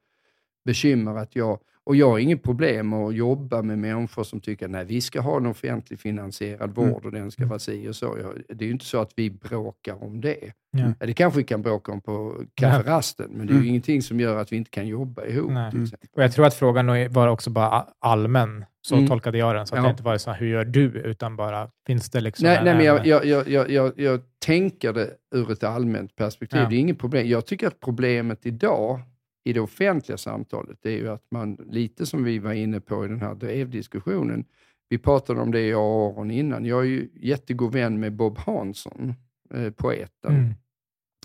bekymmer 0.65 1.15
att 1.15 1.35
jag, 1.35 1.59
och 1.88 1.95
jag 1.95 2.10
har 2.10 2.19
inget 2.19 2.43
problem 2.43 2.93
att 2.93 3.15
jobba 3.15 3.62
med 3.62 3.80
människor 3.80 4.23
som 4.23 4.39
tycker 4.39 4.76
att 4.76 4.88
vi 4.88 5.02
ska 5.02 5.21
ha 5.21 5.38
en 5.38 5.45
offentligt 5.45 6.02
finansierad 6.02 6.78
Mm. 6.78 6.91
vård 6.91 7.06
och 7.06 7.12
den 7.12 7.32
ska 7.32 7.45
vara 7.45 7.60
si 7.60 7.88
och 7.89 7.95
så. 7.95 8.15
Det 8.50 8.63
är 8.63 8.65
ju 8.67 8.71
inte 8.71 8.86
så 8.86 9.02
att 9.02 9.12
vi 9.15 9.30
bråkar 9.30 10.04
om 10.04 10.21
det. 10.21 10.38
Ja. 10.71 11.06
Det 11.08 11.13
kanske 11.13 11.38
vi 11.38 11.43
kan 11.43 11.62
bråka 11.62 11.91
om 11.91 12.02
på 12.02 12.36
kafferasten, 12.54 13.30
men 13.32 13.47
det 13.47 13.52
är 13.52 13.54
ju 13.54 13.58
Mm. 13.60 13.69
ingenting 13.69 14.02
som 14.02 14.19
gör 14.19 14.38
att 14.38 14.52
vi 14.52 14.58
inte 14.58 14.69
kan 14.69 14.88
jobba 14.88 15.26
ihop. 15.26 15.52
Exempel. 15.52 16.10
Och 16.15 16.23
jag 16.23 16.32
tror 16.32 16.45
att 16.45 16.54
frågan 16.54 17.13
var 17.13 17.28
också 17.28 17.50
bara 17.50 17.86
allmän. 18.00 18.65
Så 18.82 18.95
Mm. 18.95 19.08
tolkade 19.08 19.38
jag 19.38 19.56
den. 19.56 19.67
Så 19.67 19.76
att 19.76 19.80
Ja. 19.80 19.84
det 19.84 19.91
inte 19.91 20.04
var 20.04 20.17
så 20.17 20.32
här, 20.32 20.39
hur 20.39 20.47
gör 20.47 20.65
du? 20.65 20.86
Utan 20.91 21.36
bara, 21.36 21.69
finns 21.88 22.10
det 22.10 22.21
liksom... 22.21 22.43
Nej, 22.47 22.60
nej, 22.63 22.76
men 22.76 22.86
jag, 22.86 23.00
en- 23.00 23.08
jag, 23.10 23.26
jag, 23.26 23.50
jag, 23.50 23.69
jag, 23.71 23.91
jag 23.95 24.21
tänker 24.45 24.93
det 24.93 25.10
ur 25.36 25.52
ett 25.52 25.63
allmänt 25.63 26.15
perspektiv. 26.15 26.60
Ja. 26.60 26.69
Det 26.69 26.76
är 26.76 26.80
inget 26.80 27.00
problem. 27.00 27.28
Jag 27.28 27.45
tycker 27.45 27.67
att 27.67 27.80
problemet 27.80 28.45
idag 28.45 29.00
i 29.49 29.53
det 29.53 29.60
offentliga 29.60 30.17
samtalet, 30.17 30.77
det 30.81 30.89
är 30.91 30.97
ju 30.97 31.10
att 31.10 31.25
man, 31.31 31.57
lite 31.69 32.05
som 32.05 32.23
vi 32.23 32.39
var 32.39 32.53
inne 32.53 32.79
på 32.79 33.05
i 33.05 33.07
den 33.07 33.21
här 33.21 33.36
drevdiskussionen, 33.36 34.45
vi 34.89 34.97
pratade 34.97 35.41
om 35.41 35.51
det 35.51 35.67
jag 35.67 35.81
och 35.86 36.12
Aron 36.17 36.31
innan. 36.31 36.65
Jag 36.65 36.79
är 36.79 36.86
ju 36.88 37.10
jättegod 37.13 37.73
vän 37.73 37.99
med 37.99 38.13
Bob 38.15 38.38
Hansson, 38.38 39.13
eh, 39.53 39.69
poeten. 39.71 40.36
Mm. 40.36 40.53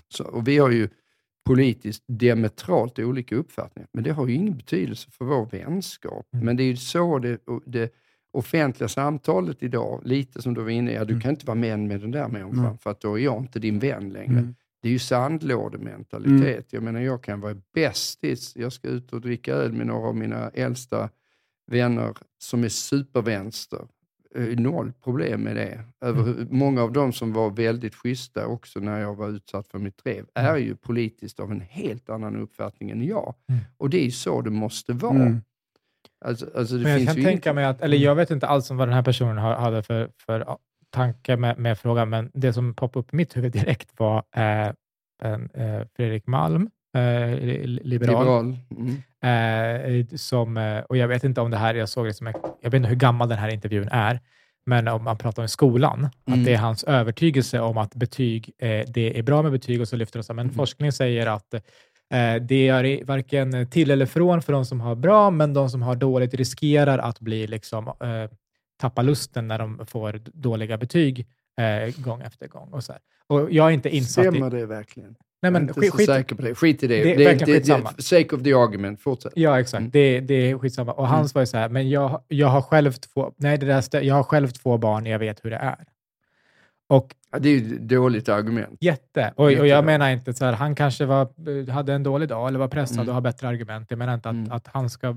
Så, 0.09 0.23
och 0.23 0.47
vi 0.47 0.57
har 0.57 0.69
ju 0.71 0.89
politiskt 1.45 2.03
diametralt 2.07 2.99
olika 2.99 3.35
uppfattningar, 3.35 3.87
men 3.93 4.03
det 4.03 4.11
har 4.11 4.27
ju 4.27 4.33
ingen 4.33 4.57
betydelse 4.57 5.11
för 5.11 5.25
vår 5.25 5.45
vänskap. 5.45 6.27
Mm. 6.33 6.45
Men 6.45 6.57
det 6.57 6.63
är 6.63 6.67
ju 6.67 6.75
så 6.77 7.19
det, 7.19 7.39
det 7.65 7.93
offentliga 8.33 8.87
samtalet 8.87 9.63
idag, 9.63 10.01
lite 10.05 10.41
som 10.41 10.53
du 10.53 10.61
var 10.61 10.69
inne 10.69 10.91
i, 10.91 10.95
ja, 10.95 11.05
du 11.05 11.13
Mm. 11.13 11.21
kan 11.21 11.31
inte 11.31 11.45
vara 11.45 11.59
vän 11.59 11.87
med 11.87 12.01
den 12.01 12.11
där 12.11 12.27
människan, 12.27 12.65
Mm. 12.65 12.77
för 12.77 12.89
att 12.91 13.01
då 13.01 13.19
är 13.19 13.23
jag 13.23 13.41
inte 13.41 13.59
din 13.59 13.79
vän 13.79 14.09
längre. 14.09 14.39
Mm. 14.39 14.55
Det 14.83 14.89
är 14.89 14.91
ju 14.91 14.99
sandlådementalitet. 14.99 16.73
Jag 16.73 16.83
menar, 16.83 16.99
jag 17.01 17.23
kan 17.23 17.39
vara 17.41 17.55
bästis, 17.73 18.55
jag 18.55 18.73
ska 18.73 18.87
ut 18.87 19.13
och 19.13 19.21
dricka 19.21 19.53
öl 19.53 19.73
med 19.73 19.87
några 19.87 20.07
av 20.07 20.15
mina 20.15 20.49
äldsta 20.49 21.09
vänner 21.71 22.13
som 22.37 22.63
är 22.63 22.69
supervänster. 22.69 23.87
Noll 24.57 24.93
problem 25.03 25.41
med 25.41 25.55
det. 25.55 25.83
Över, 26.01 26.47
Många 26.49 26.83
av 26.83 26.91
dem 26.91 27.13
som 27.13 27.33
var 27.33 27.49
väldigt 27.49 27.95
schyssta 27.95 28.47
också 28.47 28.79
när 28.79 28.99
jag 28.99 29.15
var 29.15 29.29
utsatt 29.29 29.67
för 29.67 29.79
mitt 29.79 30.03
drev, 30.03 30.25
är 30.33 30.57
ju 30.57 30.75
politiskt 30.75 31.39
av 31.39 31.51
en 31.51 31.61
helt 31.61 32.09
annan 32.09 32.35
uppfattning 32.35 32.89
än 32.91 33.03
jag. 33.03 33.35
Mm. 33.49 33.61
Och 33.77 33.89
det 33.89 33.97
är 33.97 34.05
ju 34.05 34.11
så 34.11 34.41
det 34.41 34.49
måste 34.49 34.93
vara. 34.93 35.15
Mm. 35.15 35.41
Alltså, 36.25 36.49
alltså 36.55 36.75
det 36.77 36.83
Men 36.83 36.91
jag 36.91 37.05
kan 37.05 37.15
tänka 37.15 37.31
inget- 37.31 37.55
mig 37.55 37.65
att, 37.65 37.81
eller 37.81 37.97
jag 37.97 38.15
vet 38.15 38.31
inte 38.31 38.47
alls 38.47 38.71
om 38.71 38.77
vad 38.77 38.87
den 38.87 38.95
här 38.95 39.03
personen 39.03 39.37
hade 39.37 39.83
för, 39.83 40.11
för 40.17 40.57
tanke 40.93 41.37
med, 41.37 41.57
med 41.57 41.79
frågan, 41.79 42.09
men 42.09 42.31
det 42.33 42.53
som 42.53 42.73
poppade 42.73 42.99
upp 42.99 43.13
i 43.13 43.15
mitt 43.15 43.37
huvud 43.37 43.51
direkt 43.51 43.89
var 43.99 44.17
eh, 44.35 44.71
en, 45.23 45.49
eh, 45.53 45.81
Fredrik 45.95 46.27
Malm, 46.27 46.69
eh, 46.97 47.29
li- 47.39 47.79
liberal, 47.83 48.19
liberal. 48.19 48.57
Mm. 49.23 50.01
eh, 50.01 50.05
som, 50.15 50.57
eh, 50.57 50.79
och 50.79 50.97
jag 50.97 51.07
vet 51.07 51.23
inte 51.23 51.41
om 51.41 51.51
det 51.51 51.57
här, 51.57 51.73
jag 51.75 51.89
såg 51.89 52.05
det 52.05 52.13
som, 52.13 52.27
jag 52.61 52.69
vet 52.71 52.73
inte 52.73 52.89
hur 52.89 52.95
gammal 52.95 53.29
den 53.29 53.37
här 53.37 53.53
intervjun 53.53 53.87
är, 53.91 54.19
men 54.65 54.87
om 54.87 55.03
man 55.03 55.17
pratar 55.17 55.41
om 55.43 55.47
skolan, 55.47 56.09
Mm. 56.27 56.39
att 56.39 56.45
det 56.45 56.53
är 56.53 56.57
hans 56.57 56.83
övertygelse 56.83 57.59
om 57.59 57.77
att 57.77 57.95
betyg, 57.95 58.51
eh, 58.59 58.83
det 58.87 59.19
är 59.19 59.23
bra 59.23 59.41
med 59.41 59.51
betyg 59.51 59.81
och 59.81 59.87
så 59.87 59.95
lyfter 59.95 60.19
de 60.19 60.23
så 60.23 60.33
här, 60.33 60.35
men 60.35 60.45
Mm. 60.45 60.55
forskning 60.55 60.91
säger 60.91 61.27
att 61.27 61.53
det 62.41 62.67
är 62.69 63.05
varken 63.05 63.67
till 63.69 63.91
eller 63.91 64.05
från 64.05 64.41
för 64.41 64.53
de 64.53 64.65
som 64.65 64.81
har 64.81 64.95
bra, 64.95 65.29
men 65.29 65.53
de 65.53 65.69
som 65.69 65.81
har 65.81 65.95
dåligt 65.95 66.33
riskerar 66.33 66.97
att 66.99 67.19
bli 67.19 67.47
liksom, 67.47 67.91
tappar 68.83 69.03
lusten 69.03 69.47
när 69.47 69.59
de 69.59 69.85
får 69.87 70.21
dåliga 70.33 70.77
betyg 70.77 71.27
eh, 71.61 72.03
gång 72.03 72.21
efter 72.21 72.47
gång. 72.47 72.69
Och, 72.73 72.83
så 72.83 72.91
här. 72.91 73.01
och 73.27 73.51
jag 73.51 73.67
är 73.67 73.71
inte 73.71 73.89
insatt 73.89 74.25
Stämmer 74.25 74.55
i... 74.55 74.59
det 74.59 74.65
verkligen? 74.65 75.15
Nej, 75.41 75.51
men, 75.51 75.53
jag 75.53 75.61
är 75.61 75.61
inte 75.61 75.79
skit, 75.81 75.91
så 75.91 75.97
skit, 75.97 76.05
säker 76.05 76.35
på 76.35 76.41
det. 76.41 76.55
Skit 76.55 76.83
i 76.83 76.87
det. 76.87 77.03
Det 77.03 77.15
det, 77.15 77.45
det, 77.45 77.67
det, 77.97 78.03
sake 78.03 78.35
of 78.35 78.43
the 78.43 78.53
argument, 78.53 79.01
fortsätt. 79.01 79.33
Ja, 79.35 79.59
exakt. 79.59 79.79
Mm. 79.79 79.91
Det, 79.91 80.19
det 80.19 80.33
är 80.33 80.57
skitsamma. 80.57 80.91
Och 80.91 81.07
hans 81.07 81.35
var 81.35 81.41
ju 81.41 81.45
så 81.45 81.57
här, 81.57 81.69
men 81.69 81.89
jag, 81.89 82.21
jag 82.27 82.47
har 82.47 82.61
själv 82.61 82.91
två, 82.91 83.33
nej, 83.37 83.57
det 83.57 83.65
där, 83.65 84.01
jag 84.01 84.15
har 84.15 84.23
själv 84.23 84.47
två 84.47 84.77
barn, 84.77 85.05
jag 85.05 85.19
vet 85.19 85.45
hur 85.45 85.49
det 85.49 85.57
är. 85.57 85.85
Och 86.89 87.15
Ja, 87.31 87.39
det 87.39 87.49
är 87.49 87.59
ju 87.59 87.75
ett 87.75 87.81
dåligt 87.81 88.29
argument. 88.29 88.77
jätte. 88.81 89.33
Och, 89.35 89.45
och 89.45 89.67
jag 89.67 89.85
menar 89.85 90.09
inte 90.09 90.33
så 90.33 90.45
här, 90.45 90.53
han 90.53 90.75
kanske 90.75 91.05
var, 91.05 91.71
hade 91.71 91.93
en 91.93 92.03
dålig 92.03 92.29
dag 92.29 92.47
eller 92.47 92.59
var 92.59 92.67
pressad 92.67 92.97
Mm. 92.97 93.07
och 93.09 93.13
har 93.13 93.21
bättre 93.21 93.47
argument. 93.47 93.87
Jag 93.89 93.99
menar 93.99 94.13
inte 94.13 94.29
att, 94.29 94.35
Mm. 94.35 94.51
att 94.51 94.67
han 94.67 94.89
ska... 94.89 95.15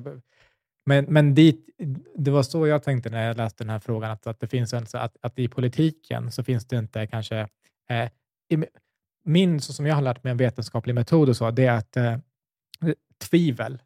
Men, 0.87 1.05
men 1.05 1.35
dit, 1.35 1.68
det 2.16 2.31
var 2.31 2.42
så 2.42 2.66
jag 2.66 2.83
tänkte 2.83 3.11
när 3.11 3.27
jag 3.27 3.37
läste 3.37 3.64
den 3.64 3.70
här 3.70 3.79
frågan, 3.79 4.11
att, 4.11 4.27
att 4.27 4.40
det 4.40 4.49
finns 4.49 4.72
en, 4.72 4.87
att, 4.92 5.16
att 5.20 5.38
i 5.38 5.49
politiken 5.49 6.33
så 6.33 6.44
finns 6.44 6.64
det 6.64 6.77
inte 6.77 7.07
kanske... 7.07 7.49
Eh, 7.90 8.09
i, 8.49 8.64
min, 9.25 9.61
så 9.61 9.72
som 9.72 9.87
jag 9.87 9.94
har 9.94 10.03
lärt 10.03 10.25
mig 10.25 10.31
en 10.31 10.37
vetenskaplig 10.37 10.94
metod 10.94 11.29
och 11.29 11.37
så, 11.37 11.51
det 11.51 11.66
är 11.66 11.72
att 11.72 11.96
eh, 11.96 12.16
tvivel, 13.31 13.83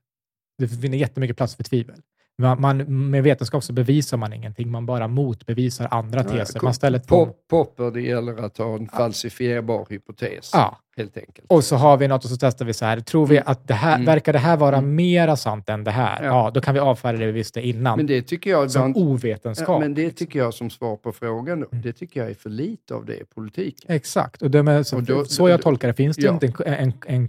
det 0.58 0.68
finns 0.68 0.94
jättemycket 0.94 1.36
plats 1.36 1.56
för 1.56 1.64
tvivel. 1.64 2.02
Man, 2.40 2.60
man, 2.60 3.10
med 3.10 3.22
vetenskap 3.22 3.64
så 3.64 3.72
bevisar 3.72 4.16
man 4.16 4.32
ingenting, 4.32 4.70
man 4.70 4.86
bara 4.86 5.08
motbevisar 5.08 5.88
andra 5.90 6.24
teser. 6.24 6.60
Man 6.62 6.74
ställer. 6.74 6.98
Pop, 6.98 7.36
popper, 7.50 7.90
det 7.90 8.00
gäller 8.02 8.44
att 8.44 8.58
ha 8.58 8.74
en 8.76 8.88
falsifierbar 8.88 9.86
hypotes, 9.90 10.50
Ja, 10.52 10.78
helt 10.96 11.16
enkelt. 11.16 11.46
och 11.48 11.64
så 11.64 11.76
har 11.76 11.96
vi 11.96 12.08
något 12.08 12.24
och 12.24 12.30
så 12.30 12.36
testar 12.36 12.64
vi 12.64 12.72
så 12.72 12.84
här. 12.84 13.00
Tror 13.00 13.26
vi 13.26 13.38
att 13.46 13.68
det 13.68 13.74
här, 13.74 13.94
Mm. 13.94 14.06
verkar 14.06 14.32
det 14.32 14.38
här 14.38 14.56
vara 14.56 14.76
Mm. 14.76 14.94
mera 14.96 15.36
sant 15.36 15.68
än 15.68 15.84
det 15.84 15.90
här? 15.90 16.22
Ja. 16.22 16.26
Ja, 16.44 16.50
då 16.50 16.60
kan 16.60 16.74
vi 16.74 16.80
avfärda 16.80 17.18
det 17.18 17.26
vi 17.26 17.32
visste 17.32 17.60
innan 17.60 17.96
Men 17.96 18.06
det 18.06 18.22
tycker 18.22 18.50
jag 18.50 18.70
som 18.70 18.90
ibland, 18.90 19.08
ovetenskap. 19.10 19.68
ja, 19.68 19.78
men 19.78 19.94
det 19.94 20.10
tycker 20.10 20.38
jag 20.38 20.54
som 20.54 20.70
svar 20.70 20.96
på 20.96 21.12
frågan, 21.12 21.60
då, 21.60 21.66
Mm. 21.72 21.82
det 21.82 21.92
tycker 21.92 22.20
jag 22.20 22.30
är 22.30 22.34
för 22.34 22.50
lite 22.50 22.94
av 22.94 23.04
det 23.06 23.16
i 23.16 23.24
politiken. 23.34 23.94
Exakt, 23.94 24.42
och, 24.42 24.54
är, 24.54 24.82
så, 24.82 24.96
Och 24.96 25.02
då- 25.02 25.24
så 25.24 25.48
jag 25.48 25.62
tolkar 25.62 25.88
det 25.88 25.94
finns 25.94 26.16
det 26.16 26.22
Ja. 26.22 26.32
inte 26.32 26.46
en, 26.66 26.74
en, 26.74 26.92
en, 27.06 27.28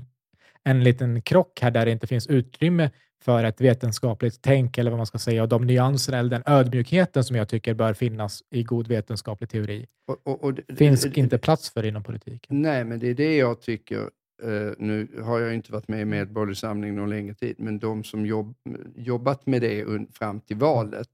en 0.63 0.83
liten 0.83 1.21
krock 1.21 1.59
här 1.61 1.71
där 1.71 1.85
det 1.85 1.91
inte 1.91 2.07
finns 2.07 2.27
utrymme 2.27 2.89
för 3.21 3.43
ett 3.43 3.61
vetenskapligt 3.61 4.37
tänk 4.41 4.77
eller 4.77 4.91
vad 4.91 4.97
man 4.99 5.05
ska 5.05 5.17
säga 5.19 5.43
och 5.43 5.49
de 5.49 5.65
nyanserna 5.65 6.17
eller 6.17 6.29
den 6.29 6.43
ödmjukheten 6.45 7.23
som 7.23 7.35
jag 7.35 7.49
tycker 7.49 7.73
bör 7.73 7.93
finnas 7.93 8.43
i 8.51 8.63
god 8.63 8.87
vetenskaplig 8.87 9.49
teori 9.49 9.87
Och, 10.07 10.17
och, 10.23 10.43
och, 10.43 10.59
finns 10.77 11.01
det- 11.01 11.17
inte 11.17 11.37
plats 11.37 11.69
för 11.73 11.85
inom 11.85 12.03
politiken. 12.03 12.61
Nej, 12.61 12.83
men 12.85 12.99
det 12.99 13.07
är 13.07 13.13
det 13.15 13.35
jag 13.37 13.61
tycker. 13.61 13.99
eh, 14.43 14.71
nu 14.77 15.07
har 15.23 15.39
jag 15.39 15.53
inte 15.53 15.71
varit 15.71 15.87
med 15.87 16.01
i 16.01 16.05
Medborgerlig 16.05 16.57
Samling 16.57 16.95
någon 16.95 17.09
längre 17.09 17.33
tid, 17.33 17.55
men 17.57 17.79
de 17.79 18.03
som 18.03 18.25
jobb, 18.25 18.55
jobbat 18.95 19.45
med 19.47 19.61
det 19.61 19.85
fram 20.13 20.39
till 20.41 20.57
valet 20.57 21.09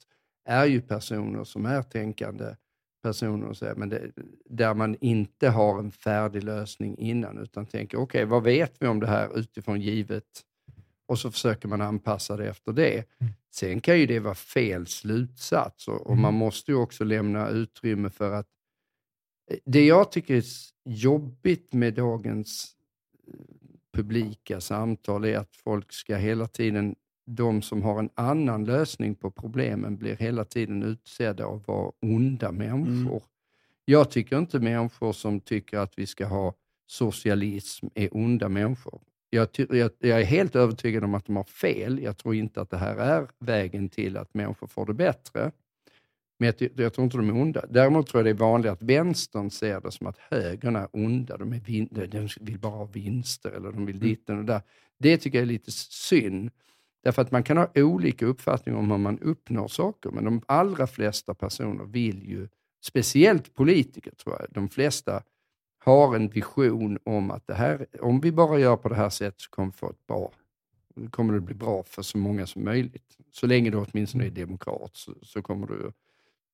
är 0.50 0.66
ju 0.66 0.82
personer 0.82 1.44
som 1.44 1.66
är 1.66 1.82
tänkande 1.82 2.46
personer, 3.04 3.48
och 3.48 3.58
så, 3.58 3.74
men 3.76 3.90
det, 3.90 4.02
där 4.50 4.74
man 4.74 4.96
inte 5.02 5.50
har 5.50 5.80
en 5.80 5.92
färdig 5.92 6.44
lösning 6.44 6.98
innan, 6.98 7.38
utan 7.38 7.66
tänker 7.66 7.98
okej, 7.98 8.26
vad 8.26 8.44
vet 8.44 8.74
vi 8.80 8.88
om 8.88 9.00
det 9.00 9.08
här 9.08 9.40
utifrån 9.40 9.82
givet? 9.82 10.24
Och 11.08 11.20
så 11.20 11.32
försöker 11.32 11.68
man 11.68 11.82
anpassa 11.82 12.38
det 12.38 12.50
efter 12.50 12.74
det. 12.74 12.94
Mm. 13.20 13.34
Sen 13.52 13.82
kan 13.82 14.00
ju 14.00 14.06
det 14.06 14.20
vara 14.20 14.36
fel 14.36 14.88
slutsats 14.88 15.88
och, 15.88 16.02
och 16.02 16.12
Mm. 16.12 16.22
man 16.22 16.34
måste 16.34 16.72
ju 16.72 16.78
också 16.78 17.04
lämna 17.04 17.50
utrymme 17.50 18.10
för 18.10 18.32
att 18.34 18.48
det 19.66 19.86
jag 19.86 20.12
tycker 20.12 20.36
är 20.36 20.44
jobbigt 20.86 21.74
med 21.74 21.94
dagens 21.94 22.76
eh, 23.28 23.34
publika 23.94 24.62
samtal 24.62 25.26
är 25.26 25.38
att 25.38 25.56
folk 25.56 25.94
ska 25.94 26.16
hela 26.16 26.48
tiden, 26.48 26.96
de 27.26 27.62
som 27.62 27.82
har 27.84 28.00
en 28.00 28.10
annan 28.16 28.66
lösning 28.66 29.16
på 29.16 29.32
problemen 29.32 29.98
blir 29.98 30.16
hela 30.16 30.46
tiden 30.46 30.84
utsedda 30.84 31.46
av 31.46 31.56
att 31.56 31.68
vara 31.68 31.92
onda 32.02 32.52
människor. 32.52 33.24
Jag 33.86 34.12
tycker 34.12 34.38
inte 34.38 34.60
människor 34.60 35.14
som 35.14 35.40
tycker 35.40 35.78
att 35.78 36.00
vi 36.00 36.06
ska 36.06 36.26
ha 36.26 36.54
socialism 36.88 37.88
är 37.96 38.10
onda 38.18 38.50
människor. 38.50 39.02
Jag, 39.30 39.48
jag, 39.70 39.92
jag 40.00 40.22
är 40.22 40.26
helt 40.26 40.56
övertygad 40.56 41.04
om 41.04 41.14
att 41.16 41.26
de 41.26 41.36
har 41.36 41.44
fel. 41.44 42.00
Jag 42.04 42.18
tror 42.18 42.36
inte 42.36 42.62
att 42.62 42.70
det 42.70 42.78
här 42.78 42.96
är 42.96 43.28
vägen 43.40 43.90
till 43.90 44.18
att 44.18 44.34
människor 44.34 44.68
får 44.68 44.86
det 44.86 44.94
bättre. 44.94 45.52
Men 46.40 46.54
jag, 46.58 46.70
jag 46.76 46.94
tror 46.94 47.06
inte 47.06 47.18
de 47.18 47.30
är 47.30 47.42
onda. 47.42 47.66
Däremot 47.70 48.08
tror 48.08 48.20
jag 48.20 48.26
det 48.26 48.30
är 48.44 48.48
vanligt 48.48 48.72
att 48.72 48.82
vänstern 48.82 49.50
ser 49.52 49.82
det 49.82 49.92
som 49.92 50.08
att 50.08 50.18
högern 50.18 50.76
är 50.76 50.88
onda. 50.92 51.38
De, 51.38 51.54
är 51.54 51.60
vin- 51.60 51.88
de- 51.92 52.06
de 52.08 52.28
vill 52.42 52.60
bara 52.60 52.76
ha 52.76 52.86
vinster 52.86 53.52
eller 53.52 53.72
de 53.72 53.86
vill 53.86 54.00
ditten 54.00 54.38
och 54.40 54.46
där. 54.46 54.62
Det 55.00 55.18
tycker 55.18 55.38
jag 55.38 55.44
är 55.44 55.48
lite 55.48 55.72
synd. 55.72 56.52
Därför 57.04 57.22
att 57.22 57.32
man 57.32 57.44
kan 57.44 57.58
ha 57.58 57.68
olika 57.76 58.26
uppfattningar 58.26 58.80
om 58.80 58.92
hur 58.92 58.98
man 58.98 59.20
uppnår 59.20 59.68
saker, 59.68 60.10
men 60.12 60.24
de 60.24 60.42
allra 60.46 60.88
flesta 60.88 61.34
personer 61.34 61.84
vill 61.86 62.30
ju, 62.30 62.48
speciellt 62.82 63.54
politiker 63.56 64.12
tror 64.12 64.36
jag, 64.40 64.48
de 64.52 64.70
flesta 64.70 65.24
har 65.88 66.16
en 66.16 66.30
vision 66.30 67.00
om 67.04 67.32
att 67.32 67.48
det 67.48 67.54
här, 67.54 67.88
om 68.02 68.20
vi 68.20 68.32
bara 68.32 68.60
gör 68.60 68.78
på 68.78 68.90
det 68.90 68.96
här 68.96 69.10
sättet 69.10 69.42
så 69.42 69.50
kommer 69.50 69.72
vi 69.72 69.78
få 69.78 69.90
ett 69.90 70.08
bra, 70.08 70.32
kommer 71.10 71.34
det 71.34 71.42
bli 71.42 71.56
bra 71.56 71.84
för 71.84 72.02
så 72.02 72.18
många 72.18 72.48
som 72.48 72.64
möjligt. 72.64 73.18
Så 73.32 73.48
länge 73.48 73.70
du 73.70 73.78
åtminstone 73.78 74.26
är 74.26 74.30
demokrat 74.30 74.96
så, 74.96 75.14
så 75.22 75.42
kommer 75.42 75.68
du 75.68 75.92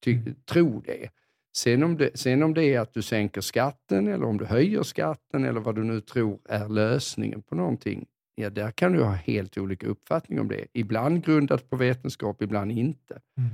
ty, 0.03 0.19
tro 0.45 0.81
det. 0.81 1.09
Sen 1.55 1.83
om, 1.83 1.97
det. 1.97 2.19
sen 2.19 2.43
om 2.43 2.53
det 2.53 2.63
är 2.63 2.79
att 2.79 2.93
du 2.93 3.01
sänker 3.01 3.41
skatten 3.41 4.07
eller 4.07 4.25
om 4.25 4.37
du 4.37 4.45
höjer 4.45 4.83
skatten 4.83 5.45
eller 5.45 5.59
vad 5.59 5.75
du 5.75 5.83
nu 5.83 6.01
tror 6.01 6.39
är 6.45 6.69
lösningen 6.69 7.41
på 7.41 7.55
någonting, 7.55 8.05
ja 8.35 8.49
där 8.49 8.71
kan 8.71 8.93
du 8.93 9.03
ha 9.03 9.13
helt 9.13 9.57
olika 9.57 9.87
uppfattning 9.87 10.39
om 10.39 10.47
det. 10.47 10.65
Ibland 10.73 11.25
grundat 11.25 11.69
på 11.69 11.75
vetenskap, 11.75 12.41
ibland 12.41 12.71
inte. 12.71 13.21
Mm. 13.37 13.49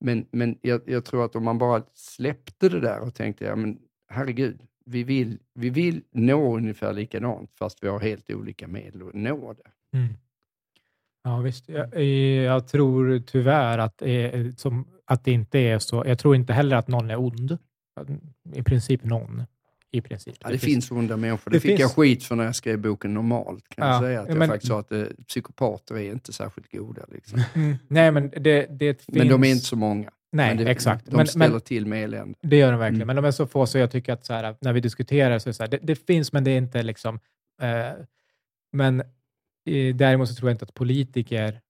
Men, 0.00 0.26
men 0.30 0.58
jag, 0.62 0.80
jag 0.86 1.04
tror 1.04 1.24
att 1.24 1.36
om 1.36 1.44
man 1.44 1.58
bara 1.58 1.82
släppte 1.94 2.68
det 2.68 2.80
där 2.80 3.00
och 3.00 3.14
tänkte, 3.14 3.44
ja 3.44 3.56
men 3.56 3.78
herregud, 4.08 4.60
vi 4.86 5.04
vill, 5.04 5.38
vi 5.54 5.70
vill 5.70 6.02
nå 6.12 6.56
ungefär 6.56 6.92
likadant 6.92 7.50
fast 7.58 7.78
vi 7.84 7.88
har 7.88 8.00
helt 8.00 8.30
olika 8.30 8.68
medel 8.68 9.02
att 9.08 9.14
nå 9.14 9.52
det. 9.52 9.98
Mm. 9.98 10.14
Ja, 11.24 11.38
visst. 11.40 11.68
Jag, 11.68 12.02
jag 12.44 12.68
tror 12.68 13.18
tyvärr 13.26 13.78
att, 13.78 14.02
eh, 14.02 14.50
som, 14.56 14.88
att 15.04 15.24
det 15.24 15.32
inte 15.32 15.58
är 15.58 15.78
så. 15.78 16.04
Jag 16.06 16.18
tror 16.18 16.36
inte 16.36 16.52
heller 16.52 16.76
att 16.76 16.88
någon 16.88 17.10
är 17.10 17.18
ond. 17.20 17.58
I 18.54 18.62
princip 18.62 19.04
någon. 19.04 19.42
I 19.90 20.00
princip. 20.00 20.34
Ja, 20.40 20.48
det 20.50 20.58
finns 20.58 20.90
onda 20.90 21.16
människor. 21.16 21.50
Det, 21.50 21.56
det 21.56 21.60
fick 21.60 21.70
jag 21.70 21.78
finns- 21.78 21.92
skit 21.94 22.24
för 22.24 22.36
när 22.36 22.44
jag 22.44 22.56
skrev 22.56 22.78
boken 22.80 23.14
Normalt. 23.14 23.68
Kan 23.68 23.86
jag 23.86 23.94
Ja, 23.96 24.00
säga 24.00 24.20
att 24.22 24.28
jag 24.28 24.38
men- 24.38 24.48
faktiskt 24.48 24.68
sa 24.68 24.80
att 24.80 24.92
eh, 24.92 25.04
psykopater 25.28 25.94
är 25.94 26.12
inte 26.12 26.32
särskilt 26.32 26.72
goda. 26.72 27.02
Liksom. 27.12 27.40
Mm. 27.54 27.76
Nej, 27.88 28.10
men 28.12 28.30
det, 28.30 28.66
det 28.70 28.94
finns... 29.04 29.18
Men 29.18 29.28
de 29.28 29.44
är 29.44 29.50
inte 29.50 29.64
så 29.64 29.76
många. 29.76 30.10
Nej, 30.34 30.54
men 30.54 30.64
det, 30.64 30.70
exakt. 30.70 31.06
De 31.06 31.16
men, 31.16 31.26
ställer 31.26 31.48
men, 31.48 31.60
till 31.60 31.86
med 31.86 32.04
elände. 32.04 32.38
det 32.42 32.56
gör 32.56 32.70
de 32.72 32.78
verkligen, 32.80 33.02
Mm. 33.02 33.06
men 33.16 33.22
de 33.22 33.28
är 33.28 33.32
så 33.32 33.46
få 33.46 33.66
så 33.66 33.78
jag 33.78 33.90
tycker 33.90 34.12
att 34.12 34.24
så 34.26 34.32
här, 34.32 34.56
när 34.60 34.72
vi 34.72 34.80
diskuterar 34.80 35.38
så 35.38 35.48
är 35.48 35.50
det 35.50 35.54
så 35.54 35.62
här, 35.62 35.70
det, 35.70 35.78
det 35.82 35.96
finns, 35.96 36.32
men 36.32 36.44
det 36.44 36.50
är 36.50 36.58
inte 36.58 36.82
liksom... 36.82 37.20
Eh, 37.62 37.92
men 38.72 39.00
eh, 39.70 39.94
däremot 39.94 40.28
så 40.28 40.34
tror 40.34 40.50
jag 40.50 40.54
inte 40.54 40.64
att 40.64 40.74
politiker... 40.74 41.60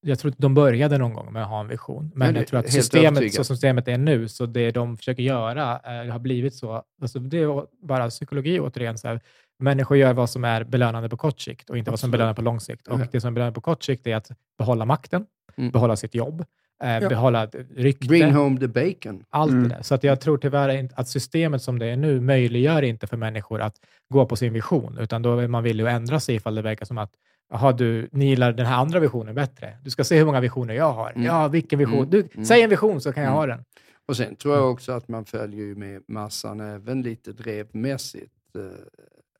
Jag 0.00 0.18
tror 0.18 0.30
att 0.32 0.38
de 0.38 0.54
började 0.54 0.98
någon 0.98 1.14
gång 1.14 1.32
med 1.32 1.42
att 1.42 1.48
ha 1.48 1.60
en 1.60 1.68
vision, 1.68 2.12
men 2.14 2.34
jag 2.34 2.46
tror 2.46 2.60
att 2.60 2.72
systemet, 2.72 3.34
så 3.34 3.44
som 3.44 3.56
systemet 3.56 3.88
är 3.88 3.98
nu, 3.98 4.28
så 4.28 4.46
det 4.46 4.70
de 4.70 4.96
försöker 4.96 5.22
göra 5.22 5.80
eh, 5.84 6.12
har 6.12 6.18
blivit 6.18 6.54
så. 6.54 6.82
Alltså 7.02 7.18
det 7.18 7.38
är 7.38 7.66
bara 7.86 8.10
psykologi 8.10 8.60
återigen. 8.60 8.98
Så 8.98 9.08
här, 9.08 9.20
människor 9.58 9.96
gör 9.96 10.12
vad 10.12 10.30
som 10.30 10.44
är 10.44 10.64
belönande 10.64 11.08
på 11.08 11.16
kort 11.16 11.40
sikt 11.40 11.70
och 11.70 11.78
inte 11.78 11.90
vad 11.90 12.00
som 12.00 12.08
Absolut. 12.08 12.12
belönande 12.18 12.36
på 12.36 12.42
lång 12.42 12.60
sikt. 12.60 12.88
Och 12.88 13.00
det 13.12 13.20
som 13.20 13.28
är 13.28 13.32
belönande 13.32 13.54
på 13.54 13.60
kort 13.60 13.82
sikt 13.82 14.06
är 14.06 14.16
att 14.16 14.30
behålla 14.58 14.84
makten, 14.84 15.26
Mm. 15.56 15.70
behålla 15.70 15.96
sitt 15.96 16.14
jobb, 16.14 16.44
eh, 16.84 16.98
Ja. 16.98 17.08
behålla 17.08 17.46
rykte. 17.76 18.06
Bring 18.08 18.32
home 18.34 18.60
the 18.60 18.68
bacon. 18.68 19.24
Allt 19.30 19.50
Mm. 19.50 19.62
det 19.62 19.74
där. 19.74 19.82
Så 19.82 19.94
att 19.94 20.04
jag 20.04 20.20
tror 20.20 20.38
tyvärr 20.38 20.68
inte 20.68 20.94
att 20.94 21.08
systemet 21.08 21.62
som 21.62 21.78
det 21.78 21.86
är 21.86 21.96
nu 21.96 22.20
möjliggör 22.20 22.82
inte 22.82 23.06
för 23.06 23.16
människor 23.16 23.60
att 23.60 23.74
gå 24.08 24.26
på 24.26 24.36
sin 24.36 24.52
vision, 24.52 24.98
utan 25.00 25.22
då 25.22 25.38
är 25.38 25.48
man 25.48 25.62
villig 25.62 25.84
att 25.84 25.90
ändra 25.90 26.20
sig 26.20 26.34
ifall 26.34 26.54
det 26.54 26.62
verkar 26.62 26.86
som 26.86 26.98
att 26.98 27.10
Jaha, 27.50 27.72
du, 27.72 28.08
ni 28.12 28.26
gillar 28.26 28.52
den 28.52 28.66
här 28.66 28.76
andra 28.76 29.00
visionen 29.00 29.34
bättre. 29.34 29.76
Du 29.82 29.90
ska 29.90 30.04
se 30.04 30.18
hur 30.18 30.24
många 30.26 30.40
visioner 30.40 30.74
jag 30.74 30.92
har. 30.92 31.10
Mm. 31.10 31.22
Ja, 31.22 31.48
vilken 31.48 31.78
vision? 31.78 31.98
Mm. 31.98 32.10
Du, 32.10 32.28
Mm. 32.34 32.44
Säg 32.44 32.62
en 32.62 32.70
vision 32.70 33.00
så 33.00 33.12
kan 33.12 33.22
jag 33.22 33.30
Mm. 33.30 33.38
ha 33.38 33.46
den. 33.46 33.64
Och 34.08 34.16
sen 34.16 34.36
tror 34.36 34.54
jag 34.56 34.70
också 34.70 34.92
att 34.92 35.08
man 35.08 35.24
följer 35.24 35.74
med 35.74 36.02
massan 36.08 36.60
även 36.60 37.02
lite 37.02 37.32
drevmässigt 37.32 38.32
eh, 38.56 38.62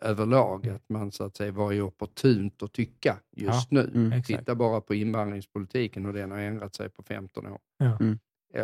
överlag. 0.03 0.69
Att 0.69 0.89
man 0.89 1.13
så 1.13 1.25
att 1.25 1.37
säga 1.37 1.53
vad 1.53 1.75
är 1.75 1.83
opportunt 1.83 2.63
att 2.63 2.73
tycka 2.73 3.17
just 3.37 3.71
nu. 3.71 3.81
Mm. 3.95 4.13
Exakt. 4.13 4.39
Titta 4.41 4.55
bara 4.55 4.81
på 4.81 4.95
invandringspolitiken 4.95 6.07
och 6.07 6.13
den 6.13 6.31
har 6.31 6.39
ändrat 6.39 6.75
sig 6.75 6.89
på 6.89 7.03
15 7.03 7.47
år. 7.47 7.59
Ja. 7.79 7.97
Mm. 8.01 8.19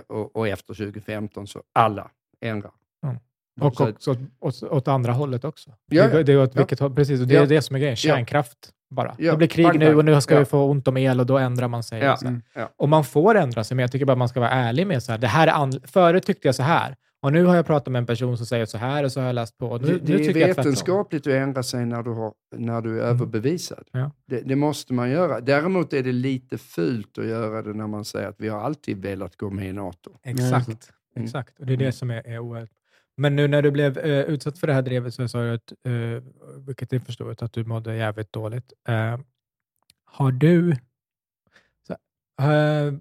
Och, 0.08 0.36
och 0.36 0.48
efter 0.48 0.74
2015 0.74 1.46
så 1.46 1.62
alla 1.72 2.10
ändrar. 2.40 2.72
Mm. 3.06 3.16
Och 3.60 3.76
Så- 3.76 3.88
också 3.90 4.16
åt, 4.40 4.62
åt 4.62 4.88
andra 4.88 5.12
hållet 5.12 5.44
också. 5.44 5.70
Ja, 5.90 6.08
det, 6.08 6.22
det 6.22 6.32
är 6.32 6.42
åt 6.42 6.54
ja. 6.54 6.60
vilket 6.60 6.80
håll, 6.80 6.94
precis, 6.94 7.20
och 7.20 7.26
det 7.26 7.36
är 7.36 7.40
Ja. 7.40 7.46
det 7.46 7.62
som 7.62 7.76
är 7.76 7.80
grejen. 7.80 7.96
Kärnkraft 7.96 8.70
bara. 8.90 9.14
Ja, 9.18 9.30
Det 9.32 9.38
blir 9.38 9.48
krig 9.48 9.78
nu 9.78 9.94
och 9.96 10.04
nu 10.04 10.20
ska 10.20 10.34
Ja. 10.34 10.38
vi 10.40 10.44
få 10.46 10.64
ont 10.70 10.88
om 10.88 10.96
el 10.96 11.20
och 11.20 11.26
då 11.26 11.38
ändrar 11.38 11.68
man 11.68 11.82
sig. 11.82 12.00
Ja. 12.02 12.12
och. 12.14 12.22
Mm. 12.22 12.42
Ja. 12.54 12.70
Och 12.76 12.88
man 12.88 13.04
får 13.04 13.34
ändra 13.34 13.64
sig, 13.64 13.74
men 13.74 13.82
jag 13.82 13.92
tycker 13.92 14.06
bara 14.06 14.16
man 14.16 14.28
ska 14.28 14.40
vara 14.40 14.50
ärlig 14.50 14.86
med 14.86 15.02
så 15.02 15.12
här. 15.12 15.18
Det 15.18 15.26
här 15.26 15.46
är 15.46 15.52
an- 15.52 15.80
Förut 15.84 16.26
tyckte 16.26 16.48
jag 16.48 16.54
så 16.54 16.62
här 16.62 16.96
Och 17.24 17.32
nu 17.32 17.44
har 17.44 17.56
jag 17.56 17.66
pratat 17.66 17.92
med 17.92 17.98
en 17.98 18.06
person 18.06 18.36
som 18.36 18.46
säger 18.46 18.66
så 18.66 18.78
här 18.78 19.04
och 19.04 19.12
så 19.12 19.20
har 19.20 19.26
jag 19.26 19.34
läst 19.34 19.58
på. 19.58 19.66
Och 19.66 19.82
nu, 19.82 19.86
det, 19.86 19.98
det 19.98 20.12
nu 20.12 20.14
är 20.14 20.18
jag 20.18 20.34
tvärtom. 20.34 20.46
vetenskapligt 20.46 21.26
att 21.26 21.32
ändra 21.32 21.62
sig 21.62 21.86
när 21.86 22.02
du, 22.02 22.10
har, 22.10 22.34
när 22.56 22.80
du 22.80 23.00
är 23.00 23.04
överbevisad. 23.04 23.88
Ja. 23.92 24.10
Det, 24.26 24.40
det 24.40 24.56
måste 24.56 24.92
man 24.92 25.10
göra. 25.10 25.40
Däremot 25.40 25.92
är 25.92 26.02
det 26.02 26.12
lite 26.12 26.58
fult 26.58 27.18
att 27.18 27.26
göra 27.26 27.62
det 27.62 27.72
när 27.72 27.86
man 27.86 28.04
säger 28.04 28.28
att 28.28 28.40
vi 28.40 28.48
har 28.48 28.60
alltid 28.60 29.02
velat 29.02 29.36
gå 29.36 29.50
med 29.50 29.68
i 29.68 29.72
NATO. 29.72 30.18
Exakt. 30.22 30.68
Mm. 31.16 31.24
Exakt. 31.24 31.58
Och 31.58 31.66
det 31.66 31.72
är 31.72 31.76
det 31.76 31.92
som 31.92 32.10
är, 32.10 32.26
är 32.26 32.38
oerhört. 32.38 32.70
Men 33.16 33.36
nu 33.36 33.48
när 33.48 33.62
du 33.62 33.70
blev 33.70 33.98
eh, 33.98 34.20
utsatt 34.20 34.58
för 34.58 34.66
det 34.66 34.72
här 34.72 34.82
drevet 34.82 35.14
så 35.14 35.28
sa 35.28 35.42
du, 35.42 35.54
att, 35.54 35.72
eh, 35.72 36.22
vilket 36.66 36.92
jag 36.92 37.02
förstår, 37.02 37.44
att 37.44 37.52
du 37.52 37.64
mådde 37.64 37.96
jävligt 37.96 38.32
dåligt. 38.32 38.72
Eh, 38.88 39.18
har 40.04 40.32
du 40.32 40.76
så, 41.86 41.92
eh, 42.42 42.92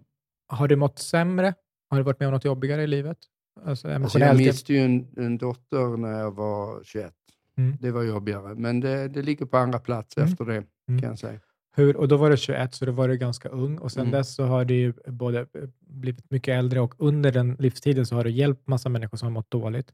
har 0.48 0.68
du 0.68 0.76
mått 0.76 1.00
sämre? 1.00 1.54
Har 1.90 1.98
du 1.98 2.04
varit 2.04 2.20
med 2.20 2.28
om 2.28 2.34
något 2.34 2.46
jobbigare 2.46 2.84
i 2.84 2.88
livet? 2.88 3.18
Alltså 3.66 3.88
Alltså 3.88 4.20
jag 4.20 4.38
miste 4.38 4.74
ju 4.74 4.80
en, 4.80 5.08
en 5.18 5.38
dotter 5.38 5.98
när 5.98 6.20
jag 6.20 6.32
var 6.36 6.84
21. 6.84 7.14
Mm. 7.58 7.78
Det 7.82 7.92
var 7.92 8.04
jobbigare, 8.04 8.56
men 8.56 8.80
det, 8.80 9.08
det 9.08 9.22
ligger 9.22 9.46
på 9.46 9.58
andra 9.58 9.80
plats 9.80 10.18
Mm. 10.18 10.30
efter 10.30 10.46
det 10.46 10.64
Mm. 10.90 11.02
kan 11.02 11.10
jag 11.10 11.20
säga. 11.20 11.40
Hur, 11.76 11.98
och 11.98 12.08
då 12.08 12.18
var 12.18 12.30
du 12.30 12.38
21, 12.38 12.74
så 12.74 12.86
då 12.86 12.92
var 12.92 13.08
du 13.08 13.18
ganska 13.18 13.50
ung. 13.50 13.78
Och 13.78 13.92
sen 13.92 14.02
Mm. 14.02 14.12
dess 14.12 14.36
så 14.36 14.46
har 14.46 14.66
du 14.66 14.94
både 15.08 15.48
blivit 15.80 16.32
mycket 16.32 16.52
äldre 16.60 16.80
och 16.82 16.96
under 16.98 17.32
den 17.32 17.56
livstiden 17.60 18.06
så 18.06 18.16
har 18.16 18.24
du 18.24 18.30
hjälpt 18.32 18.68
massa 18.68 18.90
människor 18.90 19.18
som 19.18 19.26
har 19.26 19.34
mått 19.34 19.52
dåligt. 19.52 19.92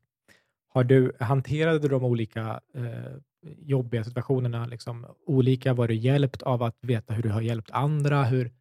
Har 0.73 0.83
du, 0.83 1.11
hanterade 1.19 1.79
du 1.79 1.87
de 1.87 2.03
olika 2.03 2.59
eh, 2.75 2.83
jobbiga 3.57 4.03
situationerna 4.03 4.65
liksom, 4.65 5.05
olika? 5.25 5.73
Var 5.73 5.87
du 5.87 5.93
hjälpt 5.95 6.41
av 6.41 6.63
att 6.63 6.77
veta 6.81 7.13
hur 7.13 7.23
du 7.23 7.29
har 7.29 7.41
hjälpt 7.41 7.71
andra? 7.71 8.23
Hur, 8.23 8.51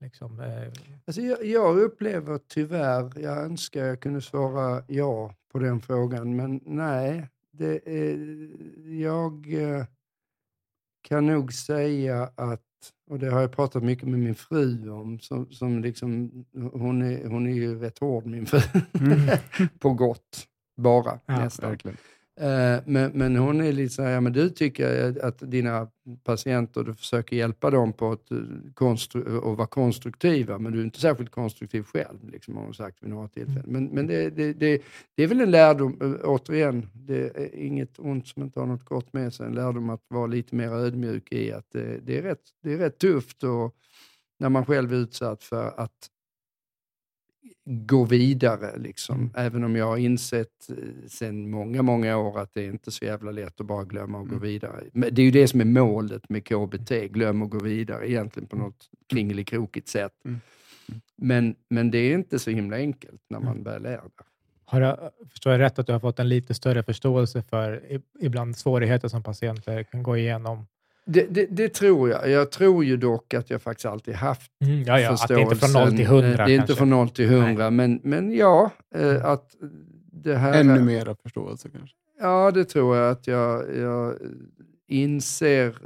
liksom, 0.00 0.40
eh, 0.40 0.72
Alltså 1.06 1.20
jag, 1.20 1.44
jag 1.44 1.78
upplever 1.78 2.40
tyvärr, 2.48 3.12
jag 3.20 3.38
önskar 3.38 3.84
jag 3.84 4.00
kunde 4.00 4.20
svara 4.20 4.82
ja 4.88 5.34
på 5.52 5.58
den 5.58 5.80
frågan, 5.80 6.36
men 6.36 6.60
nej. 6.64 7.28
Det 7.50 7.88
är, 7.88 8.48
jag 9.00 9.52
eh, 9.52 9.84
kan 11.02 11.26
nog 11.26 11.52
säga 11.52 12.30
att, 12.34 12.62
och 13.10 13.18
det 13.18 13.30
har 13.30 13.40
jag 13.40 13.52
pratat 13.52 13.82
mycket 13.82 14.08
med 14.08 14.20
min 14.20 14.34
fru 14.34 14.90
om, 14.90 15.20
som, 15.20 15.52
som 15.52 15.82
liksom, 15.82 16.30
hon, 16.72 17.02
är, 17.02 17.26
hon 17.26 17.46
är 17.46 17.54
ju 17.54 17.78
rätt 17.78 17.98
hård 17.98 18.26
min 18.26 18.46
fru, 18.46 18.60
på 19.78 19.90
gott 19.94 20.46
bara 20.76 21.20
Ja, 21.26 21.38
nästan. 21.38 21.70
Verkligen. 21.70 21.96
Eh, 22.40 22.78
Men, 22.86 23.10
men 23.14 23.36
hon 23.36 23.60
är 23.60 23.72
lite 23.72 23.94
så 23.94 24.02
här, 24.02 24.10
ja, 24.10 24.20
men 24.20 24.32
du 24.32 24.50
tycker 24.50 25.16
att 25.24 25.50
dina 25.50 25.88
patienter, 26.24 26.82
du 26.84 26.94
försöker 26.94 27.36
hjälpa 27.36 27.70
dem 27.70 27.92
på 27.92 28.12
ett, 28.12 28.30
eh, 28.30 28.36
konstru- 28.74 29.56
vara 29.56 29.66
konstruktiva, 29.66 30.58
men 30.58 30.72
du 30.72 30.80
är 30.80 30.84
inte 30.84 31.00
särskilt 31.00 31.30
konstruktiv 31.30 31.82
själv, 31.82 32.30
liksom, 32.30 32.56
har 32.56 32.64
hon 32.64 32.74
sagt 32.74 33.02
vid 33.02 33.10
några 33.10 33.28
tillfällen. 33.28 33.64
Men, 33.66 33.84
men 33.84 34.06
det, 34.06 34.30
det, 34.30 34.52
det, 34.52 34.82
det 35.16 35.22
är 35.22 35.26
väl 35.26 35.40
en 35.40 35.50
lärdom, 35.50 35.98
eh, 36.02 36.28
återigen, 36.30 36.86
det 36.94 37.36
är 37.36 37.54
inget 37.54 37.98
ont 37.98 38.26
som 38.28 38.42
inte 38.42 38.60
har 38.60 38.66
något 38.66 38.84
gott 38.84 39.12
med 39.12 39.34
sig, 39.34 39.46
en 39.46 39.54
lärdom 39.54 39.90
att 39.90 40.02
vara 40.08 40.26
lite 40.26 40.54
mer 40.54 40.68
ödmjuk 40.68 41.32
i 41.32 41.52
att 41.52 41.66
det, 41.72 41.98
det, 42.06 42.18
är, 42.18 42.22
rätt, 42.22 42.42
det 42.62 42.72
är 42.72 42.78
rätt 42.78 42.98
tufft 42.98 43.42
och 43.44 43.74
när 44.40 44.48
man 44.48 44.64
själv 44.66 44.92
är 44.92 44.96
utsatt 44.96 45.42
för 45.44 45.80
att 45.80 46.08
gå 47.64 48.04
vidare. 48.04 48.78
Liksom. 48.78 49.16
Mm. 49.18 49.30
Även 49.34 49.64
om 49.64 49.76
jag 49.76 49.86
har 49.86 49.96
insett 49.96 50.70
eh, 50.70 51.08
sedan 51.08 51.50
många, 51.50 51.82
många 51.82 52.16
år 52.18 52.38
att 52.40 52.54
det 52.54 52.60
är 52.64 52.68
inte 52.70 52.90
så 52.90 53.04
jävla 53.04 53.30
lätt 53.30 53.60
att 53.60 53.66
bara 53.66 53.84
glömma 53.84 54.18
och 54.18 54.24
gå 54.28 54.36
Mm. 54.36 54.42
vidare. 54.42 54.84
Men 54.92 55.14
det 55.14 55.22
är 55.22 55.24
ju 55.26 55.30
det 55.30 55.48
som 55.48 55.60
är 55.60 55.64
målet 55.64 56.28
med 56.28 56.44
KBT, 56.44 56.90
glöm 57.08 57.42
och 57.42 57.50
gå 57.50 57.58
vidare 57.58 58.10
egentligen 58.10 58.46
på 58.48 58.56
något 58.56 58.88
kringelikrokigt 59.10 59.88
sätt. 59.88 60.12
Mm. 60.24 60.40
Men, 61.16 61.54
men 61.68 61.90
det 61.90 61.98
är 61.98 62.14
inte 62.14 62.38
så 62.38 62.50
himla 62.50 62.76
enkelt 62.76 63.20
när 63.28 63.40
man 63.40 63.52
Mm. 63.52 63.64
väl 63.64 63.86
är 63.86 63.90
där. 63.90 64.00
har 64.64 64.80
jag, 64.80 65.10
förstår 65.30 65.52
jag 65.52 65.60
rätt 65.60 65.78
att 65.78 65.86
du 65.86 65.92
har 65.92 66.00
fått 66.00 66.18
en 66.18 66.28
lite 66.28 66.54
större 66.54 66.82
förståelse 66.82 67.42
för 67.42 67.82
ibland 68.20 68.56
svårigheter 68.56 69.08
som 69.08 69.22
patienter 69.22 69.82
kan 69.82 70.02
gå 70.02 70.16
igenom? 70.16 70.66
Det, 71.10 71.26
det, 71.30 71.46
det 71.50 71.68
tror 71.68 72.10
jag. 72.10 72.30
Jag 72.30 72.50
tror 72.50 72.84
ju 72.84 72.96
dock 72.96 73.34
att 73.34 73.50
jag 73.50 73.62
faktiskt 73.62 73.86
alltid 73.86 74.14
haft 74.14 74.50
Mm, 74.64 74.82
ja, 74.82 75.00
ja, 75.00 75.12
att 75.12 75.28
det 75.28 75.34
är 75.34 75.38
inte 75.38 75.56
från 75.56 75.58
förståelsen. 75.58 75.82
noll 75.82 75.96
till 75.96 76.06
hundra. 76.06 76.28
Eh, 76.30 76.36
Det 76.36 76.42
är 76.42 76.54
inte 76.54 76.56
kanske. 76.56 76.74
från 76.74 76.90
noll 76.90 77.08
till 77.10 77.28
hundra, 77.28 77.70
men, 77.70 78.00
men 78.02 78.32
ja, 78.32 78.70
eh, 78.94 79.24
att 79.24 79.50
det 80.12 80.36
här... 80.36 80.60
Ännu 80.60 80.80
mera 80.80 81.14
förståelse 81.22 81.68
kanske. 81.70 81.96
Ja, 82.20 82.50
det 82.50 82.64
tror 82.64 82.96
jag 82.96 83.10
att 83.10 83.26
jag, 83.26 83.76
jag 83.76 84.14
inser, 84.88 85.76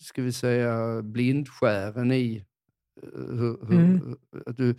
ska 0.00 0.22
vi 0.22 0.32
säga, 0.32 1.02
blindskären 1.02 2.12
i 2.12 2.44
eh, 3.02 3.08
hur, 3.36 3.66
hur, 3.68 3.78
Mm. 3.80 4.16
att 4.46 4.56
du, 4.56 4.74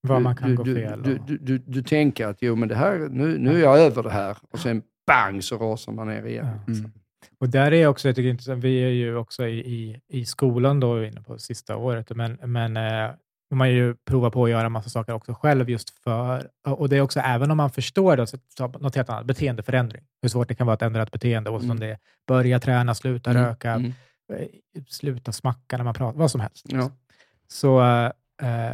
Var 0.00 0.16
du, 0.16 0.22
man 0.22 0.36
kan 0.36 0.50
du, 0.50 0.56
gå 0.56 0.62
du, 0.62 0.74
fel. 0.74 1.02
Du, 1.02 1.18
du, 1.26 1.38
du, 1.38 1.58
du 1.58 1.82
tänker 1.82 2.26
att 2.26 2.38
jo, 2.40 2.56
men 2.56 2.68
det 2.68 2.74
här, 2.74 2.98
nu, 3.10 3.38
nu 3.38 3.54
är 3.54 3.58
jag 3.62 3.78
över 3.80 4.02
det 4.02 4.10
här 4.10 4.36
och 4.50 4.58
sen 4.58 4.82
bang 5.06 5.42
så 5.44 5.56
rasar 5.58 5.92
man 5.92 6.06
ner 6.08 6.26
igen. 6.26 6.46
Ja. 6.66 6.72
Mm. 6.72 6.90
Och 7.38 7.48
där 7.48 7.72
är 7.72 7.86
också, 7.86 8.08
jag 8.08 8.16
tycker 8.16 8.30
intressant, 8.30 8.64
vi 8.64 8.78
är 8.78 8.88
ju 8.88 9.16
också 9.16 9.46
i, 9.46 9.58
i, 9.58 10.00
i 10.08 10.24
skolan 10.24 10.80
då, 10.80 11.04
inne 11.04 11.20
på 11.20 11.38
sista 11.38 11.76
året, 11.76 12.10
men, 12.10 12.38
men 12.44 12.76
eh, 12.76 13.10
man 13.50 13.70
ju 13.70 13.94
prova 13.94 14.30
på 14.30 14.44
att 14.44 14.50
göra 14.50 14.68
massa 14.68 14.90
saker 14.90 15.12
också 15.12 15.34
själv 15.34 15.70
just 15.70 15.90
för, 15.90 16.50
och 16.66 16.88
det 16.88 16.96
är 16.96 17.00
också, 17.00 17.20
även 17.20 17.50
om 17.50 17.56
man 17.56 17.70
förstår 17.70 18.16
det, 18.16 18.26
så 18.26 18.38
något 18.58 18.96
helt 18.96 19.08
annat, 19.08 19.26
beteendeförändring. 19.26 20.02
Hur 20.22 20.28
svårt 20.28 20.48
det 20.48 20.54
kan 20.54 20.66
vara 20.66 20.74
att 20.74 20.82
ändra 20.82 21.02
ett 21.02 21.10
beteende, 21.10 21.50
och 21.50 21.60
som 21.60 21.70
Mm. 21.70 21.80
det 21.80 21.86
är, 21.86 21.98
börja 22.26 22.60
träna, 22.60 22.94
sluta 22.94 23.30
Mm, 23.30 23.44
röka, 23.44 23.72
mm. 23.72 23.92
eh, 24.32 24.46
sluta 24.88 25.32
smacka 25.32 25.76
när 25.76 25.84
man 25.84 25.94
pratar, 25.94 26.18
vad 26.18 26.30
som 26.30 26.40
helst. 26.40 26.66
Ja. 26.68 26.90
Så, 27.48 27.82
eh, 28.42 28.72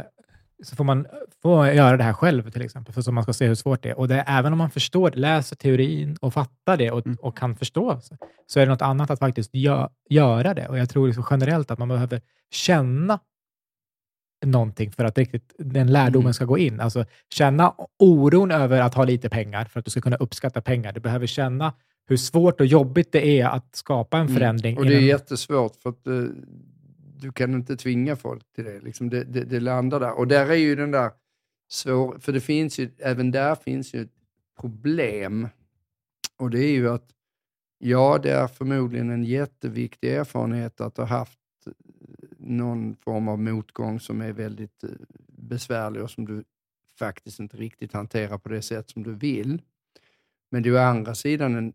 så 0.63 0.75
får 0.75 0.83
man 0.83 1.07
får 1.41 1.67
göra 1.67 1.97
det 1.97 2.03
här 2.03 2.13
själv 2.13 2.51
till 2.51 2.61
exempel, 2.61 2.93
för 2.93 3.01
så 3.01 3.11
man 3.11 3.23
ska 3.23 3.33
se 3.33 3.47
hur 3.47 3.55
svårt 3.55 3.83
det 3.83 3.89
är. 3.89 3.97
Och 3.97 4.07
det, 4.07 4.23
även 4.27 4.51
om 4.53 4.57
man 4.57 4.69
förstår, 4.71 5.11
läser 5.11 5.55
teorin 5.55 6.17
och 6.21 6.33
fattar 6.33 6.77
det 6.77 6.91
och, 6.91 7.05
Mm. 7.05 7.17
och 7.21 7.37
kan 7.37 7.55
förstå, 7.55 7.99
så- 8.47 8.59
är 8.59 8.65
det 8.65 8.71
något 8.71 8.81
annat 8.81 9.09
att 9.11 9.19
faktiskt 9.19 9.55
gö, 9.55 9.87
göra 10.09 10.53
det. 10.53 10.67
Och 10.67 10.77
jag 10.77 10.89
tror 10.89 11.07
liksom 11.07 11.25
generellt 11.31 11.71
att 11.71 11.79
man 11.79 11.87
behöver 11.87 12.21
känna 12.51 13.19
någonting 14.45 14.91
för 14.91 15.05
att 15.05 15.17
riktigt 15.17 15.53
den 15.57 15.91
lärdomen 15.91 16.21
Mm. 16.25 16.33
ska 16.33 16.45
gå 16.45 16.57
in. 16.57 16.79
Alltså 16.79 17.05
känna 17.33 17.73
oron 17.99 18.51
över 18.51 18.81
att 18.81 18.93
ha 18.95 19.03
lite 19.03 19.29
pengar 19.29 19.65
för 19.65 19.79
att 19.79 19.85
du 19.85 19.91
ska 19.91 20.01
kunna 20.01 20.15
uppskatta 20.15 20.61
pengar. 20.61 20.91
Du 20.93 20.99
behöver 20.99 21.27
känna 21.27 21.73
hur 22.07 22.17
svårt 22.17 22.59
och 22.61 22.65
jobbigt 22.67 23.11
det 23.11 23.39
är 23.39 23.45
att 23.47 23.75
skapa 23.75 24.17
en 24.17 24.25
Mm. 24.25 24.35
förändring. 24.35 24.77
Och 24.77 24.85
det 24.85 24.91
är 24.93 24.97
inom- 24.97 25.07
jättesvårt 25.07 25.75
för 25.75 25.89
att 25.89 26.07
eh, 26.07 26.13
du 27.21 27.31
kan 27.31 27.53
inte 27.53 27.77
tvinga 27.77 28.15
folk 28.15 28.53
till 28.55 28.65
det. 28.65 28.79
Liksom 28.79 29.09
det, 29.09 29.23
det. 29.23 29.43
Det 29.43 29.59
landar 29.59 29.99
där. 29.99 30.11
Och 30.11 30.27
där 30.27 30.49
är 30.49 30.55
ju 30.55 30.75
den 30.75 30.91
där 30.91 31.11
svår... 31.69 32.19
För 32.19 32.31
det 32.31 32.41
finns 32.41 32.79
ju, 32.79 32.89
även 32.97 33.31
där 33.31 33.55
finns 33.55 33.93
ju 33.93 34.01
ett 34.01 34.15
problem. 34.59 35.47
Och 36.37 36.49
det 36.49 36.59
är 36.59 36.71
ju 36.71 36.89
att, 36.89 37.09
ja, 37.77 38.19
det 38.23 38.31
är 38.31 38.47
förmodligen 38.47 39.09
en 39.09 39.23
jätteviktig 39.23 40.13
erfarenhet 40.13 40.81
att 40.81 40.97
ha 40.97 41.05
haft 41.05 41.39
eh, 41.65 41.73
någon 42.37 42.95
form 42.95 43.27
av 43.27 43.39
motgång 43.39 43.99
som 43.99 44.21
är 44.21 44.31
väldigt 44.31 44.83
eh, 44.83 44.89
besvärlig 45.27 46.03
och 46.03 46.11
som 46.11 46.25
du 46.25 46.43
faktiskt 46.99 47.39
inte 47.39 47.57
riktigt 47.57 47.93
hanterar 47.93 48.37
på 48.37 48.49
det 48.49 48.61
sätt 48.61 48.89
som 48.89 49.03
du 49.03 49.13
vill. 49.13 49.61
Men 50.51 50.63
det 50.63 50.69
är 50.69 50.73
å 50.73 50.77
andra 50.77 51.15
sidan 51.15 51.55
en 51.55 51.73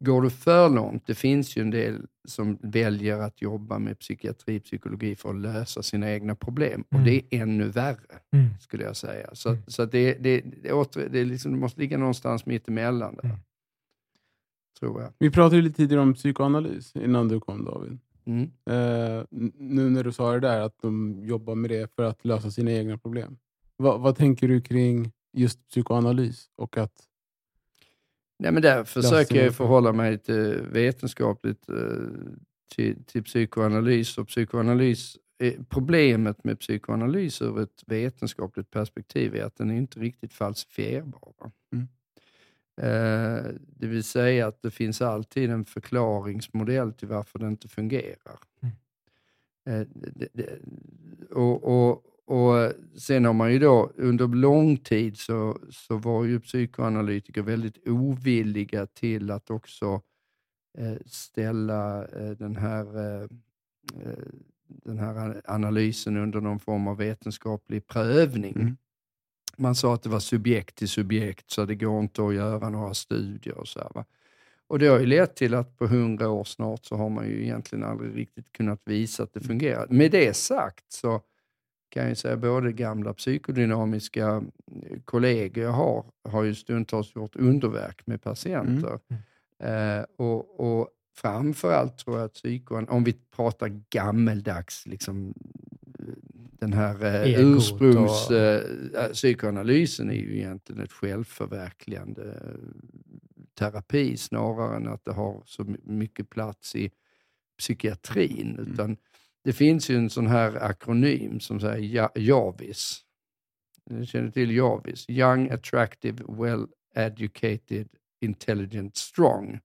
Går 0.00 0.22
du 0.22 0.30
för 0.30 0.68
långt, 0.68 1.06
det 1.06 1.14
finns 1.14 1.56
ju 1.56 1.62
en 1.62 1.70
del 1.70 2.06
som 2.28 2.58
väljer 2.62 3.18
att 3.18 3.42
jobba 3.42 3.78
med 3.78 3.98
psykiatri, 3.98 4.60
psykologi 4.60 5.16
för 5.16 5.30
att 5.30 5.36
lösa 5.40 5.82
sina 5.82 6.10
egna 6.12 6.34
problem. 6.34 6.84
Och 6.88 6.92
Mm. 6.94 7.04
det 7.04 7.14
är 7.14 7.42
ännu 7.42 7.68
värre, 7.68 8.18
Mm. 8.32 8.46
skulle 8.60 8.84
jag 8.84 8.96
säga. 8.96 9.30
Så, 9.32 9.48
Mm. 9.48 9.62
så 9.66 9.84
det, 9.84 10.14
det, 10.14 10.40
det, 10.62 10.72
åter, 10.72 11.08
det, 11.08 11.24
liksom, 11.24 11.52
det 11.52 11.58
måste 11.58 11.80
ligga 11.80 11.98
någonstans 11.98 12.46
mitt 12.46 12.68
emellan 12.68 13.14
där. 13.14 13.24
Mm. 13.24 13.36
Tror 14.80 15.02
jag. 15.02 15.12
Vi 15.18 15.30
pratade 15.30 15.62
lite 15.62 15.76
tidigare 15.76 16.02
om 16.02 16.14
psykoanalys 16.14 16.96
innan 16.96 17.28
du 17.28 17.40
kom 17.40 17.64
David. 17.64 17.98
N- 18.26 18.50
nu 19.58 19.90
när 19.90 20.04
du 20.04 20.12
sa 20.12 20.32
det 20.32 20.40
där, 20.40 20.60
att 20.60 20.78
de 20.82 21.20
jobbar 21.24 21.54
med 21.54 21.70
det 21.70 21.94
för 21.94 22.02
att 22.02 22.24
lösa 22.24 22.50
sina 22.50 22.72
egna 22.72 22.98
problem. 22.98 23.36
Va, 23.76 23.96
vad 23.96 24.16
tänker 24.16 24.48
du 24.48 24.60
kring 24.60 25.12
just 25.32 25.68
psykoanalys? 25.68 26.48
Och 26.56 26.76
att, 26.78 26.92
Nej, 28.38 28.52
men 28.52 28.62
där 28.62 28.84
försöker 28.84 29.44
jag 29.44 29.54
förhålla 29.54 29.92
mig 29.92 30.18
till 30.18 30.62
vetenskapligt 30.72 31.68
eh, 31.68 31.76
till, 32.74 33.04
till 33.04 33.22
psykoanalys. 33.22 34.18
Och 34.18 34.28
psykoanalys 34.28 35.16
eh, 35.38 35.54
problemet 35.68 36.44
med 36.44 36.60
psykoanalys 36.60 37.42
ur 37.42 37.60
ett 37.60 37.82
vetenskapligt 37.86 38.70
perspektiv 38.70 39.36
är 39.36 39.44
att 39.44 39.56
den 39.56 39.70
är 39.70 39.76
inte 39.76 40.00
riktigt 40.00 40.32
falsifierbar. 40.32 41.50
Mm. 41.72 41.88
Eh, 42.76 43.44
det 43.76 43.86
vill 43.86 44.04
säga 44.04 44.46
att 44.46 44.62
det 44.62 44.70
finns 44.70 45.02
alltid 45.02 45.50
en 45.50 45.64
förklaringsmodell 45.64 46.92
till 46.92 47.08
varför 47.08 47.38
det 47.38 47.46
inte 47.46 47.68
fungerar. 47.68 48.38
Eh, 49.66 49.80
det, 49.94 50.28
det, 50.32 50.58
och, 51.30 51.64
och, 51.64 52.04
och 52.26 52.72
sen 52.98 53.24
har 53.24 53.32
man 53.32 53.52
ju 53.52 53.58
då 53.58 53.92
under 53.96 54.28
lång 54.28 54.76
tid 54.76 55.18
så, 55.18 55.58
så 55.70 55.96
var 55.96 56.24
ju 56.24 56.40
psykoanalytiker 56.40 57.42
väldigt 57.42 57.88
ovilliga 57.88 58.86
till 58.86 59.30
att 59.30 59.50
också 59.50 60.02
eh, 60.78 60.96
ställa 61.06 62.04
eh, 62.04 62.30
den 62.30 62.56
här 62.56 62.98
eh, 62.98 63.22
eh, 64.02 64.24
den 64.66 64.98
här 64.98 65.42
analysen 65.44 66.16
under 66.16 66.40
någon 66.40 66.60
form 66.60 66.88
av 66.88 66.96
vetenskaplig 66.96 67.86
prövning. 67.86 68.54
Mm. 68.56 68.76
man 69.56 69.74
sa 69.74 69.94
att 69.94 70.02
det 70.02 70.08
var 70.08 70.20
subjekt 70.20 70.76
till 70.76 70.88
subjekt, 70.88 71.50
så 71.50 71.64
det 71.64 71.74
går 71.74 72.00
inte 72.00 72.26
att 72.26 72.34
göra 72.34 72.68
några 72.68 72.94
studier 72.94 73.58
och 73.58 73.68
så 73.68 73.80
här, 73.80 73.90
va? 73.94 74.04
Och 74.66 74.78
det 74.78 74.86
har 74.86 74.98
ju 74.98 75.06
lett 75.06 75.36
till 75.36 75.54
att 75.54 75.78
på 75.78 75.86
hundra 75.86 76.28
år 76.28 76.44
snart 76.44 76.84
så 76.84 76.96
har 76.96 77.08
man 77.08 77.26
ju 77.26 77.42
egentligen 77.42 77.84
aldrig 77.84 78.16
riktigt 78.16 78.52
kunnat 78.52 78.80
visa 78.84 79.22
att 79.22 79.32
det 79.32 79.40
fungerar. 79.40 79.86
Med 79.90 80.10
det 80.10 80.36
sagt 80.36 80.92
så 80.92 81.22
kan 81.94 82.08
jag 82.08 82.16
säga 82.16 82.36
både 82.36 82.72
gamla 82.72 83.14
psykodynamiska 83.14 84.42
kollegor 85.04 85.64
jag 85.64 85.72
har, 85.72 86.04
har 86.28 86.42
ju 86.42 86.54
stundtals 86.54 87.14
gjort 87.16 87.36
underverk 87.36 88.06
med 88.06 88.22
patienter. 88.22 88.98
Mm. 89.08 89.98
Eh, 89.98 90.04
och, 90.16 90.60
och 90.60 90.88
framförallt 91.16 91.98
tror 91.98 92.16
jag 92.18 92.24
att 92.24 92.32
psykoan, 92.34 92.88
om 92.88 93.04
vi 93.04 93.12
pratar 93.36 93.80
gammeldags, 93.90 94.86
liksom, 94.86 95.34
den 96.58 96.72
här 96.72 97.04
eh, 97.04 97.40
ursprungs... 97.40 98.30
och- 98.30 98.36
Eh, 98.36 98.60
eh, 98.94 99.10
psykoanalysen 99.12 100.10
är 100.10 100.14
ju 100.14 100.36
egentligen 100.36 100.82
ett 100.82 100.92
självförverkligande 100.92 102.22
eh, 102.24 102.60
terapi 103.58 104.16
snarare 104.16 104.76
än 104.76 104.88
att 104.88 105.04
det 105.04 105.12
har 105.12 105.42
så 105.46 105.64
my- 105.64 105.78
mycket 105.84 106.30
plats 106.30 106.76
i 106.76 106.90
psykiatrin. 107.58 108.68
Utan 108.72 108.96
det 109.44 109.52
finns 109.52 109.90
ju 109.90 109.96
en 109.96 110.10
sån 110.10 110.26
här 110.26 110.64
akronym 110.64 111.40
som 111.40 111.60
säger 111.60 111.94
Ja- 111.96 112.12
JAVIS. 112.14 113.00
Ni 113.90 114.06
känner 114.06 114.30
till 114.30 114.50
JAVIS? 114.56 115.04
Young, 115.08 115.50
attractive, 115.50 116.22
well 116.28 116.66
educated, 116.94 117.88
intelligent, 118.20 118.96
strong. 118.96 119.60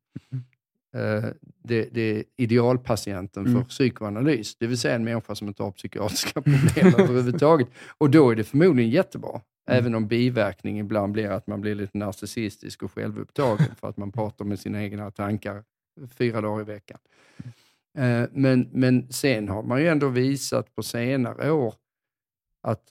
Eh, 0.95 1.25
det, 1.63 1.89
det 1.91 2.01
är 2.01 2.23
idealpatienten 2.37 3.45
för 3.45 3.51
Mm. 3.51 3.65
psykoanalys, 3.65 4.55
det 4.55 4.67
vill 4.67 4.77
säga 4.77 4.95
en 4.95 5.03
människa 5.03 5.35
som 5.35 5.47
inte 5.47 5.63
har 5.63 5.71
psykiatriska 5.71 6.41
problem 6.41 6.93
överhuvudtaget. 6.97 7.67
Och 7.97 8.09
då 8.09 8.29
är 8.29 8.35
det 8.35 8.43
förmodligen 8.43 8.91
jättebra, 8.91 9.41
även 9.71 9.95
om 9.95 10.07
biverkningen 10.07 10.85
ibland 10.85 11.13
blir 11.13 11.29
att 11.29 11.47
man 11.47 11.61
blir 11.61 11.75
lite 11.75 11.97
narcissistisk 11.97 12.83
och 12.83 12.91
självupptagen 12.91 13.75
för 13.79 13.89
att 13.89 13.97
man 13.97 14.11
pratar 14.11 14.45
med 14.45 14.59
sina 14.59 14.83
egna 14.83 15.11
tankar 15.11 15.63
fyra 16.17 16.41
dagar 16.41 16.61
i 16.61 16.65
veckan. 16.65 16.97
Eh, 17.97 18.25
Men, 18.31 18.69
men 18.71 19.11
sen 19.11 19.49
har 19.49 19.63
man 19.63 19.81
ju 19.81 19.87
ändå 19.87 20.09
visat 20.09 20.75
på 20.75 20.83
senare 20.83 21.51
år 21.51 21.73
att 22.61 22.83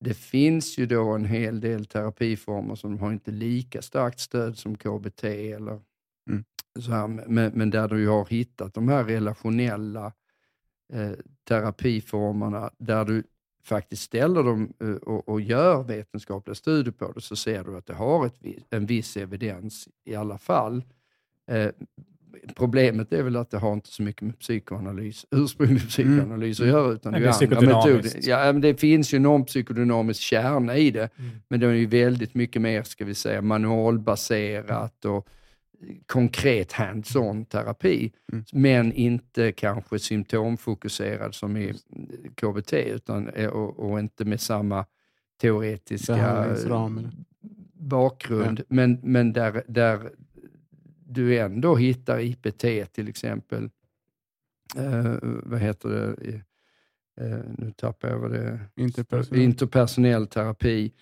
det 0.00 0.14
finns 0.14 0.78
ju 0.78 0.86
då 0.86 1.12
en 1.12 1.24
hel 1.24 1.60
del 1.60 1.86
terapiformer 1.86 2.74
som 2.74 2.98
har 2.98 3.12
inte 3.12 3.30
lika 3.30 3.82
starkt 3.82 4.20
stöd 4.20 4.58
som 4.58 4.76
KBT 4.76 5.24
eller 5.24 5.80
Mm. 6.30 6.44
så 6.80 6.90
här, 6.92 7.08
men, 7.08 7.52
men 7.54 7.70
där 7.70 7.88
du 7.88 8.08
har 8.08 8.26
hittat 8.26 8.74
de 8.74 8.88
här 8.88 9.04
relationella 9.04 10.12
eh, 10.92 11.12
terapiformerna 11.48 12.70
där 12.78 13.04
du 13.04 13.22
faktiskt 13.64 14.02
ställer 14.02 14.42
dem 14.42 14.72
eh, 14.80 14.90
och, 14.94 15.28
och 15.28 15.40
gör 15.40 15.82
vetenskapliga 15.82 16.54
studier 16.54 16.92
på 16.92 17.12
det 17.12 17.20
så 17.20 17.36
ser 17.36 17.64
du 17.64 17.76
att 17.76 17.86
det 17.86 17.94
har 17.94 18.26
ett, 18.26 18.34
en 18.70 18.86
viss 18.86 19.16
evidens 19.16 19.88
i 20.04 20.14
alla 20.14 20.38
fall. 20.38 20.84
Eh, 21.46 21.70
problemet 22.56 23.12
är 23.12 23.22
väl 23.22 23.36
att 23.36 23.50
det 23.50 23.58
har 23.58 23.72
inte 23.72 23.88
så 23.88 24.02
mycket 24.02 24.22
med 24.22 24.38
psykoanalys, 24.38 25.26
ursprunglig 25.30 25.88
psykoanalys 25.88 26.60
att 26.60 26.66
göra. 26.66 26.92
Utan 26.92 27.12
det, 27.12 27.18
är 27.18 27.56
andra 27.56 27.60
metoder. 27.60 28.10
Ja, 28.22 28.52
men 28.52 28.60
det 28.60 28.80
finns 28.80 29.14
ju 29.14 29.18
någon 29.18 29.44
psykodynamisk 29.44 30.20
kärna 30.20 30.76
i 30.76 30.90
det, 30.90 31.08
Mm. 31.18 31.30
men 31.48 31.60
det 31.60 31.66
är 31.66 31.72
ju 31.72 31.86
väldigt 31.86 32.34
mycket 32.34 32.62
mer, 32.62 32.82
ska 32.82 33.04
vi 33.04 33.14
säga, 33.14 33.42
manualbaserat 33.42 35.04
och 35.04 35.28
konkret 36.06 36.72
hands-on 36.72 37.44
terapi, 37.44 38.12
Mm. 38.32 38.44
men 38.52 38.92
inte 38.92 39.52
kanske 39.52 39.98
symptomfokuserad 39.98 41.34
som 41.34 41.56
i 41.56 41.74
KBT, 42.34 42.72
utan, 42.72 43.28
eh, 43.28 43.48
och, 43.48 43.90
och 43.90 44.00
inte 44.00 44.24
med 44.24 44.40
samma 44.40 44.84
teoretiska 45.40 46.46
bakgrund, 47.74 48.60
men, 48.68 49.00
men 49.02 49.32
där, 49.32 49.62
där 49.68 50.10
du 51.10 51.38
ändå 51.38 51.76
hittar 51.76 52.20
IPT 52.20 52.92
till 52.92 53.08
exempel. 53.08 53.70
Eh, 54.76 55.16
vad 55.22 55.60
heter 55.60 55.88
det? 55.88 56.42
Eh, 57.20 57.38
nu 57.58 57.72
tappar 57.76 58.08
jag 58.08 58.18
vad 58.18 58.30
det 58.30 58.38
är. 58.38 58.68
Interpersonell. 58.76 59.42
Interpersonell 59.42 60.26
terapi 60.26 60.92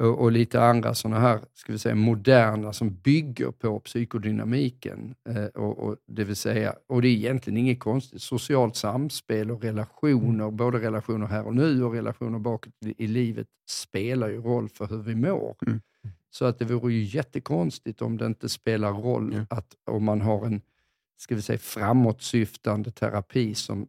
och, 0.00 0.20
och 0.20 0.32
lite 0.32 0.62
andra 0.62 0.94
sådana 0.94 1.20
här, 1.20 1.40
ska 1.54 1.72
vi 1.72 1.78
säga, 1.78 1.94
moderna 1.94 2.72
som 2.72 2.94
bygger 2.94 3.50
på 3.50 3.80
psykodynamiken. 3.80 5.14
Eh, 5.28 5.44
och, 5.44 5.78
och, 5.78 5.96
det 6.06 6.24
vill 6.24 6.36
säga, 6.36 6.74
och 6.86 7.02
det 7.02 7.08
är 7.08 7.12
egentligen 7.12 7.56
inget 7.56 7.80
konstigt, 7.80 8.22
socialt 8.22 8.76
samspel 8.76 9.50
och 9.50 9.62
relationer, 9.62 10.50
både 10.50 10.78
relationer 10.78 11.26
här 11.26 11.46
och 11.46 11.54
nu 11.54 11.84
och 11.84 11.92
relationer 11.92 12.38
bakåt 12.38 12.72
i, 12.84 13.04
i 13.04 13.06
livet 13.06 13.46
spelar 13.68 14.28
ju 14.28 14.40
roll 14.40 14.68
för 14.68 14.86
hur 14.86 15.02
vi 15.02 15.14
mår. 15.14 15.56
Mm. 15.66 15.80
Så 16.30 16.44
att 16.44 16.58
det 16.58 16.64
vore 16.64 16.92
ju 16.92 17.02
jättekonstigt 17.02 18.02
om 18.02 18.16
det 18.16 18.26
inte 18.26 18.48
spelar 18.48 18.92
roll 18.92 19.34
Ja. 19.34 19.56
att 19.56 19.76
om 19.84 20.04
man 20.04 20.20
har 20.20 20.46
en 20.46 20.60
ska 21.16 21.34
vi 21.34 21.42
säga, 21.42 21.58
framåtsyftande 21.58 22.90
terapi 22.90 23.54
som 23.54 23.88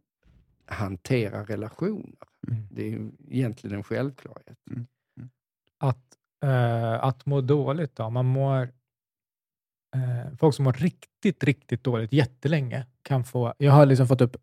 hanterar 0.65 1.45
relationer. 1.45 2.15
Mm. 2.47 2.63
Det 2.71 2.81
är 2.83 2.89
ju 2.89 3.11
egentligen 3.29 3.75
en 3.75 3.83
självklarhet. 3.83 4.57
Att, 5.77 6.17
eh, 6.43 7.03
att 7.03 7.25
må 7.25 7.41
dåligt 7.41 7.95
då? 7.95 8.09
Man 8.09 8.25
mår, 8.25 8.61
eh, 9.95 10.35
folk 10.39 10.55
som 10.55 10.63
mår 10.65 10.73
riktigt, 10.73 11.43
riktigt 11.43 11.83
dåligt 11.83 12.13
jättelänge 12.13 12.85
kan 13.01 13.23
få... 13.23 13.53
Jag 13.57 13.71
har 13.71 13.85
liksom 13.85 14.07
fått 14.07 14.21
upp 14.21 14.37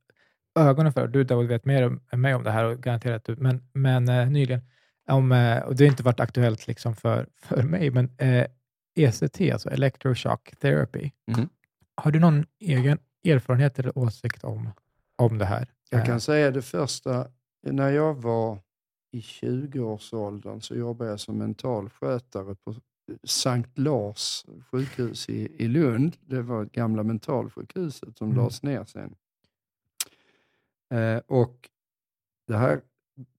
ögonen 0.58 0.92
för, 0.92 1.08
du 1.08 1.24
David 1.24 1.48
vet 1.48 1.64
mer 1.64 1.86
om- 1.86 2.00
än 2.10 2.20
mig 2.20 2.34
om 2.34 2.42
det 2.44 2.50
här 2.50 2.64
och 2.64 2.78
garanterat 2.78 3.24
du, 3.24 3.36
men, 3.36 3.62
men 3.72 4.08
eh, 4.08 4.30
nyligen, 4.30 4.60
om, 5.06 5.32
eh, 5.32 5.62
och 5.62 5.76
det 5.76 5.84
har 5.84 5.90
inte 5.90 6.02
varit 6.02 6.20
aktuellt 6.20 6.66
liksom 6.66 6.96
för, 6.96 7.26
för 7.36 7.62
mig, 7.62 7.90
men 7.90 8.10
eh, 8.18 8.46
ECT, 8.94 9.40
alltså 9.52 9.70
electroshock 9.70 10.56
therapy. 10.60 11.10
Mm. 11.36 11.48
Har 11.94 12.10
du 12.10 12.20
någon 12.20 12.44
egen 12.60 12.98
erfarenhet 13.24 13.78
eller 13.78 13.98
åsikt 13.98 14.44
om, 14.44 14.68
om 15.16 15.38
det 15.38 15.44
här? 15.44 15.68
Jag 15.90 16.00
Eh, 16.00 16.06
kan 16.06 16.20
säga 16.20 16.50
det 16.50 16.62
första, 16.62 17.28
när 17.62 17.90
jag 17.90 18.14
var 18.14 18.58
i 19.12 19.20
20-årsåldern 19.20 20.60
så 20.60 20.74
jobbade 20.74 21.10
jag 21.10 21.20
som 21.20 21.38
mentalskötare 21.38 22.54
på 22.54 22.74
Sankt 23.24 23.78
Lars 23.78 24.44
sjukhus 24.70 25.28
i, 25.28 25.64
i 25.64 25.68
Lund. 25.68 26.16
Det 26.20 26.42
var 26.42 26.64
gamla 26.64 27.02
mentalsjukhuset 27.02 28.18
som 28.18 28.26
Mm. 28.26 28.38
lades 28.38 28.62
ner 28.62 28.84
sen. 28.84 29.14
Eh, 30.90 31.18
och 31.26 31.68
det 32.46 32.56
här, 32.56 32.80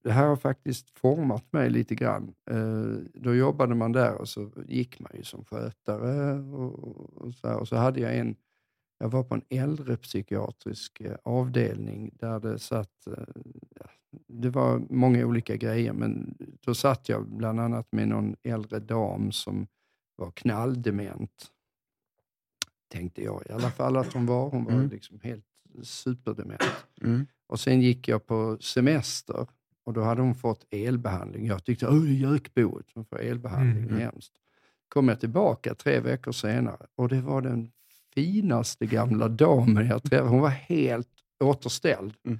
det 0.03 0.11
här 0.11 0.27
har 0.27 0.35
faktiskt 0.35 0.89
format 0.89 1.53
mig 1.53 1.69
lite 1.69 1.95
grann. 1.95 2.33
Eh, 2.51 2.85
då 3.13 3.35
jobbade 3.35 3.75
man 3.75 3.91
där 3.91 4.15
och 4.15 4.29
så 4.29 4.51
gick 4.67 4.99
man 4.99 5.11
ju 5.15 5.23
som 5.23 5.45
skötare 5.45 6.39
och, 6.39 7.33
så, 7.33 7.53
och 7.53 7.67
så 7.67 7.75
hade 7.75 7.99
jag 7.99 8.17
en 8.17 8.35
jag 8.99 9.09
var 9.09 9.23
på 9.23 9.35
en 9.35 9.41
äldrepsykiatrisk 9.49 11.01
eh, 11.01 11.15
avdelning 11.23 12.11
där 12.13 12.39
det 12.39 12.59
satt, 12.59 13.07
eh, 13.07 13.23
det 14.27 14.49
var 14.49 14.81
många 14.89 15.25
olika 15.25 15.55
grejer, 15.55 15.93
men 15.93 16.35
då 16.61 16.73
satt 16.75 17.09
jag 17.09 17.27
bland 17.27 17.59
annat 17.59 17.91
med 17.91 18.07
någon 18.07 18.35
äldre 18.43 18.79
dam 18.79 19.31
som 19.31 19.67
var 20.15 20.31
knalldement. 20.31 21.45
Tänkte 22.87 23.23
jag 23.23 23.43
i 23.49 23.51
alla 23.51 23.71
fall 23.71 23.97
att 23.97 24.13
hon 24.13 24.25
var. 24.25 24.49
Hon 24.49 24.65
var 24.65 24.71
Mm. 24.73 24.89
liksom 24.89 25.19
helt 25.23 25.45
superdement. 25.83 26.63
Mm. 27.01 27.25
Och 27.47 27.59
sen 27.59 27.81
gick 27.81 28.07
jag 28.07 28.25
på 28.25 28.57
semester 28.59 29.47
och 29.87 29.93
då 29.93 30.01
hade 30.01 30.21
hon 30.21 30.35
fått 30.35 30.65
elbehandling. 30.71 31.45
Jag 31.45 31.63
tyckte, 31.63 31.87
åh, 31.87 32.01
det 32.01 32.09
är 32.09 32.31
gökboet, 32.31 32.85
hon 32.93 33.05
får 33.05 33.19
elbehandling, 33.21 33.83
Mm. 33.83 33.99
hemskt. 33.99 34.33
Kom 34.89 35.07
jag 35.07 35.19
tillbaka 35.19 35.75
tre 35.75 35.99
veckor 35.99 36.31
senare 36.31 36.85
och 36.95 37.09
det 37.09 37.21
var 37.21 37.41
den 37.41 37.71
finaste 38.15 38.85
gamla 38.85 39.27
damen 39.27 39.87
jag 39.87 40.03
träffade. 40.03 40.29
Hon 40.29 40.39
var 40.41 40.49
helt 40.49 41.09
återställd. 41.43 42.13
Mm. 42.25 42.39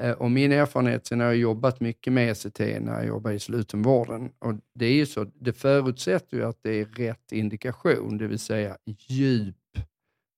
Eh, 0.00 0.10
Och 0.12 0.30
min 0.30 0.52
erfarenhet, 0.52 1.06
sen 1.06 1.20
har 1.20 1.26
jag 1.26 1.36
jobbat 1.36 1.80
mycket 1.80 2.12
med 2.12 2.30
ECT 2.30 2.58
när 2.58 2.92
jag 2.92 3.06
jobbade 3.06 3.34
i 3.34 3.38
slutenvården. 3.38 4.30
Och 4.38 4.54
det 4.74 4.86
är 4.86 4.94
ju 4.94 5.06
så, 5.06 5.26
det 5.34 5.52
förutsätter 5.52 6.36
ju 6.36 6.44
att 6.44 6.58
det 6.62 6.80
är 6.80 6.84
rätt 6.84 7.32
indikation, 7.32 8.18
det 8.18 8.26
vill 8.26 8.38
säga 8.38 8.76
djup 9.08 9.56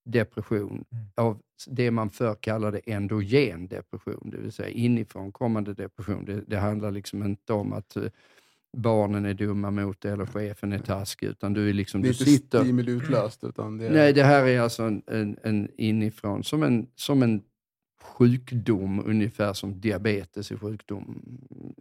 depression 0.05 0.85
Mm. 0.93 1.05
av 1.15 1.41
det 1.67 1.91
man 1.91 2.11
förr 2.11 2.35
kallade 2.41 2.79
endogen 2.87 3.69
depression, 3.69 4.31
det 4.31 4.37
vill 4.39 4.53
säga 4.53 4.69
inifrån 4.69 5.33
kommande 5.33 5.75
depression. 5.75 6.25
Det, 6.25 6.41
det 6.47 6.57
handlar 6.59 6.91
liksom 6.91 7.23
inte 7.23 7.53
om 7.53 7.73
att 7.73 7.97
eh, 7.97 8.03
barnen 8.77 9.25
är 9.25 9.35
dumma 9.35 9.71
mot 9.71 10.01
dig 10.01 10.13
eller 10.13 10.27
chefen 10.27 10.73
är 10.73 10.79
taskig, 10.79 11.27
utan 11.27 11.53
du 11.53 11.69
är 11.69 11.73
liksom, 11.73 12.03
Det 12.03 12.09
är 12.09 12.13
du 12.13 12.19
inte 12.19 12.25
sitter... 12.25 12.61
stimuliutlöst 12.65 13.45
utan 13.45 13.79
det 13.79 13.87
är... 13.87 13.91
Nej, 13.93 14.13
det 14.13 14.23
här 14.25 14.47
är 14.47 14.61
alltså 14.61 14.83
en, 14.83 15.03
en, 15.07 15.37
en 15.43 15.69
inifrån, 15.77 16.45
som 16.45 16.63
en, 16.63 16.87
som 16.95 17.23
en 17.23 17.43
sjukdom, 18.03 19.03
ungefär 19.07 19.53
som 19.53 19.81
diabetes 19.81 20.51
är 20.51 20.57
sjukdom, 20.57 21.23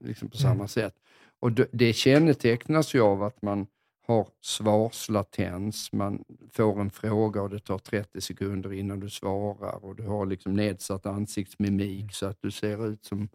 liksom 0.02 0.30
på 0.30 0.38
samma 0.38 0.54
Mm. 0.54 0.68
sätt. 0.68 0.96
Och 1.40 1.52
det, 1.52 1.68
det 1.72 1.94
kännetecknas 1.94 2.96
ju 2.96 3.02
av 3.02 3.24
att 3.24 3.42
man 3.42 3.68
har 4.08 4.28
svarslatens, 4.42 5.94
man 5.94 6.24
får 6.52 6.82
en 6.82 6.92
fråga 6.92 7.42
och 7.42 7.50
det 7.50 7.60
tar 7.60 7.78
30 7.78 8.22
sekunder 8.22 8.74
innan 8.74 9.00
du 9.00 9.10
svarar 9.10 9.86
och 9.86 9.96
du 9.96 10.04
har 10.04 10.26
liksom 10.26 10.54
nedsatt 10.54 11.06
ansiktsmimik 11.06 12.14
så 12.14 12.26
att 12.26 12.42
du 12.42 12.52
ser 12.52 12.88
ut 12.88 13.06
som 13.06 13.30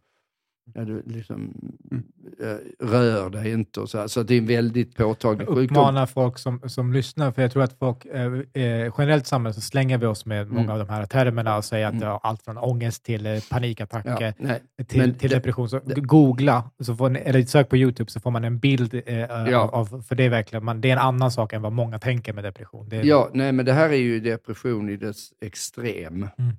Ja, 0.74 0.84
du 0.84 1.02
liksom, 1.06 1.54
Mm. 1.90 2.04
eh, 2.40 2.86
rör 2.86 3.30
dig 3.30 3.52
inte 3.52 3.80
och 3.80 3.90
så. 3.90 3.98
här. 3.98 4.06
Så 4.06 4.22
det 4.22 4.34
är 4.34 4.38
en 4.38 4.46
väldigt 4.46 4.96
påtaglig 4.96 5.48
sjukdom. 5.48 5.64
uppmana 5.64 6.06
folk 6.06 6.38
som, 6.38 6.60
som 6.66 6.92
lyssnar, 6.92 7.32
för 7.32 7.42
jag 7.42 7.52
tror 7.52 7.62
att 7.62 7.78
folk, 7.78 8.04
eh, 8.06 8.22
eh, 8.62 8.92
generellt 8.98 9.24
i 9.24 9.28
samhället 9.28 9.54
så 9.54 9.60
slänger 9.60 9.98
vi 9.98 10.06
oss 10.06 10.26
med 10.26 10.48
många 10.48 10.60
Mm. 10.60 10.70
av 10.72 10.78
de 10.78 10.88
här 10.88 11.06
termerna 11.06 11.56
och 11.56 11.64
säger 11.64 11.86
att 11.86 11.92
Mm. 11.94 12.08
har 12.08 12.20
allt 12.22 12.42
från 12.42 12.58
ångest 12.58 13.04
till 13.04 13.26
eh, 13.26 13.38
panikattacker 13.50 14.34
Ja, 14.38 14.54
till, 14.84 14.98
men 15.00 15.14
till 15.14 15.30
depression. 15.30 15.68
Så 15.68 15.78
det- 15.78 16.00
googla, 16.00 16.70
så 16.80 16.96
får 16.96 17.08
ni, 17.10 17.18
eller 17.20 17.42
sök 17.42 17.68
på 17.68 17.76
YouTube 17.76 18.10
så 18.10 18.20
får 18.20 18.30
man 18.30 18.44
en 18.44 18.58
bild 18.58 18.94
eh, 19.06 19.18
Ja. 19.18 19.68
av, 19.72 20.02
för 20.02 20.14
det 20.14 20.24
är 20.24 20.30
verkligen, 20.30 20.64
man, 20.64 20.80
det 20.80 20.88
är 20.88 20.92
en 20.92 20.98
annan 20.98 21.30
sak 21.30 21.52
än 21.52 21.62
vad 21.62 21.72
många 21.72 21.98
tänker 21.98 22.32
med 22.32 22.44
depression. 22.44 22.92
Är, 22.92 23.04
Ja, 23.04 23.30
nej, 23.32 23.52
men 23.52 23.64
det 23.66 23.72
här 23.72 23.88
är 23.90 23.94
ju 23.96 24.20
depression 24.20 24.88
i 24.88 24.96
dess 24.96 25.28
extrem. 25.40 26.28
Mm. 26.38 26.56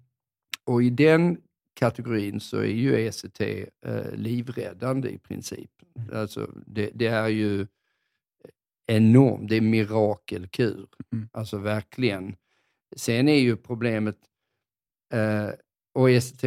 Och 0.65 0.83
i 0.83 0.89
den 0.89 1.37
kategorin 1.79 2.39
så 2.39 2.57
är 2.57 2.63
ju 2.63 3.07
ECT 3.07 3.41
eh, 3.41 4.11
livräddande 4.13 5.09
i 5.09 5.17
princip. 5.17 5.71
Mm. 5.95 6.17
Alltså, 6.17 6.51
det, 6.65 6.91
det 6.93 7.07
är 7.07 7.27
ju 7.27 7.67
enormt, 8.87 9.49
det 9.49 9.55
är 9.55 9.61
mirakelkur. 9.61 10.87
Mm. 11.13 11.29
Alltså 11.31 11.57
verkligen. 11.57 12.35
Sen 12.95 13.29
är 13.29 13.39
ju 13.39 13.57
problemet, 13.57 14.17
eh, 15.13 15.49
och 15.93 16.11
ECT, 16.11 16.43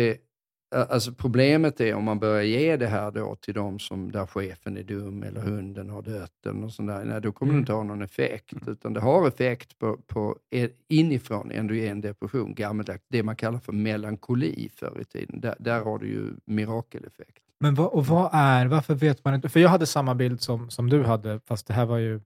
alltså 0.73 1.13
problemet 1.13 1.81
är 1.81 1.95
om 1.95 2.05
man 2.05 2.19
börjar 2.19 2.43
ge 2.43 2.77
det 2.77 2.87
här 2.87 3.11
då 3.11 3.37
till 3.37 3.55
de 3.55 3.79
som, 3.79 4.13
där 4.13 4.27
chefen 4.27 4.77
är 4.77 4.83
dum 4.83 5.23
eller 5.23 5.41
hunden 5.41 5.91
har 5.91 6.03
dött 6.03 6.47
eller 6.47 6.59
något 6.61 6.75
sånt 6.75 6.89
där, 6.89 7.05
nej, 7.05 7.21
då 7.21 7.33
kommer 7.33 7.53
det 7.53 7.55
Mm. 7.55 7.63
inte 7.63 7.73
ha 7.73 7.83
någon 7.83 8.03
effekt. 8.03 8.55
Utan 8.67 8.93
det 8.93 9.01
har 9.01 9.29
effekt 9.29 9.79
på, 9.79 9.97
på 10.07 10.37
e- 10.51 10.69
inifrån 10.89 11.51
endogen 11.53 12.01
depression, 12.01 12.55
gammaldags, 12.55 13.05
det 13.09 13.23
man 13.23 13.37
kallar 13.37 13.59
för 13.59 13.73
melankoli 13.73 14.69
förr 14.77 14.99
i 15.01 15.05
tiden. 15.05 15.41
Där, 15.41 15.55
där 15.59 15.81
har 15.81 15.99
du 15.99 16.07
ju 16.07 16.27
mirakeleffekt. 16.45 17.39
Men 17.61 17.75
vad, 17.75 17.87
och 17.87 18.07
vad 18.07 18.31
är, 18.33 18.67
varför 18.67 18.95
vet 18.95 19.25
man 19.25 19.35
inte? 19.35 19.49
För 19.49 19.61
jag 19.61 19.69
hade 19.69 19.87
samma 19.87 20.15
bild 20.15 20.41
som, 20.41 20.71
som 20.71 20.91
du 20.91 21.03
hade, 21.03 21.41
fast 21.47 21.67
det 21.67 21.75
här 21.75 21.87
var 21.87 21.99
ju, 21.99 22.21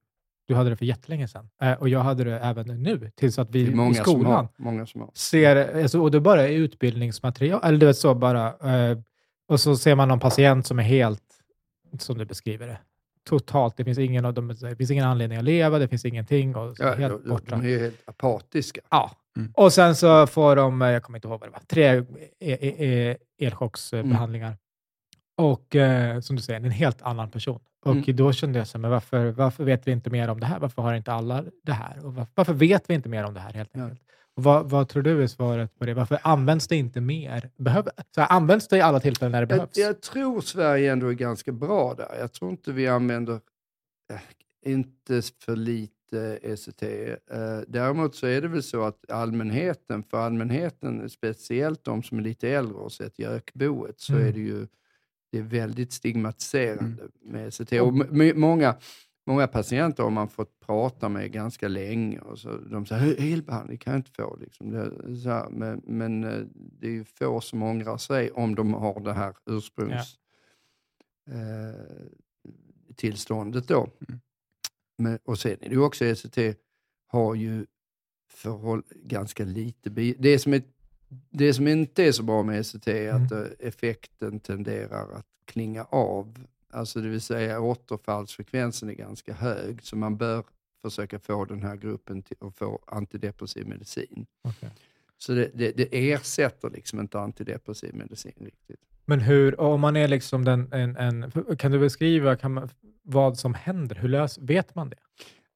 du 0.46 0.54
hade 0.54 0.70
det 0.70 0.76
för 0.76 0.84
jättelänge 0.84 1.28
sedan. 1.28 1.48
Eh, 1.62 1.72
och 1.72 1.88
jag 1.88 2.00
hade 2.00 2.24
det 2.24 2.38
även 2.38 2.82
nu, 2.82 3.10
tills 3.14 3.38
att 3.38 3.50
vi 3.50 3.60
i 3.60 3.94
skolan 3.94 4.32
har. 4.32 4.48
Många 4.56 4.86
som 4.86 5.00
har. 5.00 5.10
ser, 5.14 5.82
alltså, 5.82 6.00
och 6.00 6.10
det 6.10 6.20
bara 6.20 6.48
är 6.48 6.52
utbildningsmaterial, 6.52 7.60
eller 7.64 7.78
du 7.78 7.86
vet 7.86 7.96
så 7.96 8.14
bara, 8.14 8.46
eh, 8.46 8.98
och 9.48 9.60
så 9.60 9.76
ser 9.76 9.94
man 9.94 10.08
någon 10.08 10.20
patient 10.20 10.66
som 10.66 10.78
är 10.78 10.82
helt, 10.82 11.22
som 11.98 12.18
du 12.18 12.24
beskriver 12.24 12.66
det, 12.66 12.78
totalt, 13.28 13.76
det 13.76 13.84
finns 13.84 13.98
ingen, 13.98 14.24
av 14.24 14.34
dem, 14.34 14.48
det 14.60 14.76
finns 14.76 14.90
ingen 14.90 15.04
anledning 15.04 15.38
att 15.38 15.44
leva, 15.44 15.78
det 15.78 15.88
finns 15.88 16.04
ingenting 16.04 16.56
och 16.56 16.74
Ja, 16.78 16.94
helt 16.94 17.22
de, 17.24 17.30
borta. 17.30 17.56
de 17.56 17.74
är 17.74 17.78
helt 17.78 18.08
apatiska. 18.08 18.80
Ja. 18.90 19.10
Mm. 19.36 19.52
Och 19.54 19.72
sen 19.72 19.96
så 19.96 20.26
får 20.26 20.56
de, 20.56 20.82
eh, 20.82 20.88
jag 20.90 21.02
kommer 21.02 21.18
inte 21.18 21.28
ihåg 21.28 21.40
vad 21.40 21.48
det 21.48 21.52
var, 21.52 21.60
tre 21.66 21.84
e- 22.40 22.58
e- 22.60 22.84
e- 23.10 23.16
elchocksbehandlingar. 23.38 24.56
Och 25.36 25.76
eh, 25.76 26.20
som 26.20 26.36
du 26.36 26.42
säger, 26.42 26.60
en 26.60 26.70
helt 26.70 27.02
annan 27.02 27.30
person. 27.30 27.60
Och 27.84 27.92
Mm. 27.92 28.16
då 28.16 28.32
kände 28.32 28.58
jag 28.58 28.68
så 28.68 28.78
men 28.78 28.90
varför, 28.90 29.30
varför 29.30 29.64
vet 29.64 29.86
vi 29.88 29.92
inte 29.92 30.10
mer 30.10 30.28
om 30.28 30.40
det 30.40 30.46
här? 30.46 30.58
Varför 30.58 30.82
har 30.82 30.94
inte 30.94 31.12
alla 31.12 31.44
det 31.62 31.72
här? 31.72 32.06
Och 32.06 32.14
varför, 32.14 32.32
varför 32.34 32.52
vet 32.52 32.90
vi 32.90 32.94
inte 32.94 33.08
mer 33.08 33.24
om 33.24 33.34
det 33.34 33.40
här 33.40 33.52
helt 33.52 33.70
Ja. 33.72 33.82
enkelt? 33.82 34.00
Och 34.36 34.42
vad, 34.44 34.70
vad 34.70 34.88
tror 34.88 35.02
du 35.02 35.22
är 35.22 35.26
svaret 35.26 35.78
på 35.78 35.84
det? 35.86 35.94
Varför 35.94 36.18
används 36.22 36.68
det 36.68 36.76
inte 36.76 37.00
mer? 37.00 37.50
Behöver, 37.56 37.92
så 38.14 38.20
här, 38.20 38.32
används 38.32 38.68
det 38.68 38.76
i 38.76 38.80
alla 38.80 39.00
tillfällen 39.00 39.32
när 39.32 39.40
det 39.40 39.46
behövs? 39.46 39.70
jag 39.78 40.02
tror 40.02 40.40
Sverige 40.40 40.92
ändå 40.92 41.06
är 41.08 41.12
ganska 41.12 41.52
bra 41.52 41.94
där. 41.94 42.16
Jag 42.20 42.32
tror 42.32 42.50
inte 42.50 42.72
vi 42.72 42.88
använder, 42.88 43.40
eh, 44.12 44.20
inte 44.72 45.22
för 45.44 45.56
lite 45.56 46.38
ECT. 46.42 46.82
Eh, 46.82 47.60
däremot 47.68 48.14
så 48.14 48.26
är 48.26 48.40
det 48.42 48.48
väl 48.48 48.62
så 48.62 48.84
att 48.84 49.10
allmänheten, 49.10 50.02
för 50.02 50.18
allmänheten, 50.18 51.10
speciellt 51.10 51.84
de 51.84 52.02
som 52.02 52.18
är 52.18 52.22
lite 52.22 52.48
äldre 52.48 52.76
och 52.76 52.92
sett 52.92 53.18
gökboet, 53.18 54.00
så 54.00 54.12
Mm. 54.12 54.28
är 54.28 54.32
det 54.32 54.40
ju 54.40 54.66
det 55.30 55.38
är 55.38 55.42
väldigt 55.42 55.92
stigmatiserande 55.92 57.08
med 57.20 57.48
ECT. 57.48 57.72
Och 57.72 57.94
många, 58.36 58.76
många 59.26 59.46
patienter 59.46 60.02
har 60.02 60.10
man 60.10 60.28
fått 60.28 60.60
prata 60.60 61.08
med 61.08 61.32
ganska 61.32 61.68
länge 61.68 62.18
och 62.18 62.38
så, 62.38 62.56
de 62.56 62.86
säger 62.86 63.32
elbehandling 63.32 63.78
kan 63.78 63.92
jag 63.92 64.00
inte 64.00 64.10
få. 64.10 64.36
Liksom. 64.40 64.70
Det, 64.70 65.16
så 65.16 65.28
här, 65.28 65.48
men, 65.50 65.82
men 65.84 66.24
eh, 66.24 66.40
det 66.54 66.86
är 66.86 66.92
ju 66.92 67.04
få 67.04 67.40
som 67.40 67.62
ångrar 67.62 67.96
sig 67.96 68.30
om 68.30 68.54
de 68.54 68.74
har 68.74 69.00
det 69.00 69.12
här 69.12 69.36
ursprungs 69.46 70.18
eh, 71.30 72.06
tillståndet 72.96 73.68
då. 73.68 73.88
Mm. 74.08 74.20
Men, 74.98 75.18
och 75.24 75.38
sen 75.38 75.52
är 75.52 75.68
det 75.68 75.74
ju 75.74 75.82
också 75.82 76.04
ECT 76.04 76.38
har 77.06 77.34
ju 77.34 77.66
förhåll, 78.30 78.82
ganska 78.90 79.44
lite 79.44 79.90
det 80.18 80.38
som, 80.38 80.54
är, 80.54 80.62
det 81.30 81.54
som 81.54 81.68
inte 81.68 82.04
är 82.04 82.12
så 82.12 82.22
bra 82.22 82.42
med 82.42 82.60
ECT 82.60 82.88
är 82.88 83.08
att 83.12 83.32
Mm. 83.32 83.44
eh, 83.44 83.68
effekten 83.68 84.40
tenderar 84.40 85.12
att 85.12 85.26
klinga 85.44 85.84
av. 85.84 86.46
Alltså 86.70 87.00
det 87.00 87.08
vill 87.08 87.20
säga 87.20 87.60
återfallsfrekvensen 87.60 88.90
är 88.90 88.94
ganska 88.94 89.32
hög, 89.34 89.82
så 89.82 89.96
man 89.96 90.16
bör 90.16 90.44
försöka 90.82 91.18
få 91.18 91.44
den 91.44 91.62
här 91.62 91.76
gruppen 91.76 92.22
till 92.22 92.36
att 92.40 92.56
få 92.56 92.80
antidepressiv 92.86 93.66
medicin. 93.66 94.26
Okej. 94.42 94.70
Så 95.18 95.32
det, 95.32 95.50
det, 95.54 95.72
det 95.72 96.10
ersätter 96.12 96.70
liksom 96.70 97.00
inte 97.00 97.20
antidepressiv 97.20 97.94
medicin 97.94 98.32
riktigt. 98.40 98.80
Men 99.04 99.20
hur, 99.20 99.60
om 99.60 99.80
man 99.80 99.96
är 99.96 100.08
liksom 100.08 100.44
den, 100.44 100.72
en, 100.72 100.96
en, 100.96 101.30
kan 101.58 101.72
du 101.72 101.78
beskriva 101.78 102.36
kan 102.36 102.52
man, 102.52 102.68
vad 103.02 103.38
som 103.38 103.54
händer? 103.54 103.96
Hur 103.96 104.08
lös, 104.08 104.38
vet 104.38 104.74
man 104.74 104.90
det? 104.90 104.96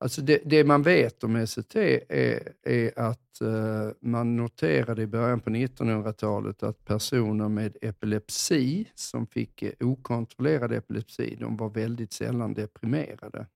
Alltså 0.02 0.22
det, 0.22 0.42
det 0.44 0.64
man 0.64 0.82
vet 0.82 1.24
om 1.24 1.36
ECT 1.36 1.76
är, 1.76 2.52
är 2.62 2.98
att 2.98 3.40
eh, 3.40 3.90
man 4.00 4.36
noterade 4.36 5.02
i 5.02 5.06
början 5.06 5.40
på 5.40 5.50
1900-talet 5.50 6.62
att 6.62 6.84
personer 6.84 7.48
med 7.48 7.76
epilepsi, 7.82 8.90
som 8.94 9.26
fick 9.26 9.62
eh, 9.62 9.72
okontrollerad 9.80 10.72
epilepsi, 10.72 11.36
de 11.40 11.56
var 11.56 11.70
väldigt 11.70 12.12
sällan 12.12 12.54
deprimerade. 12.54 13.46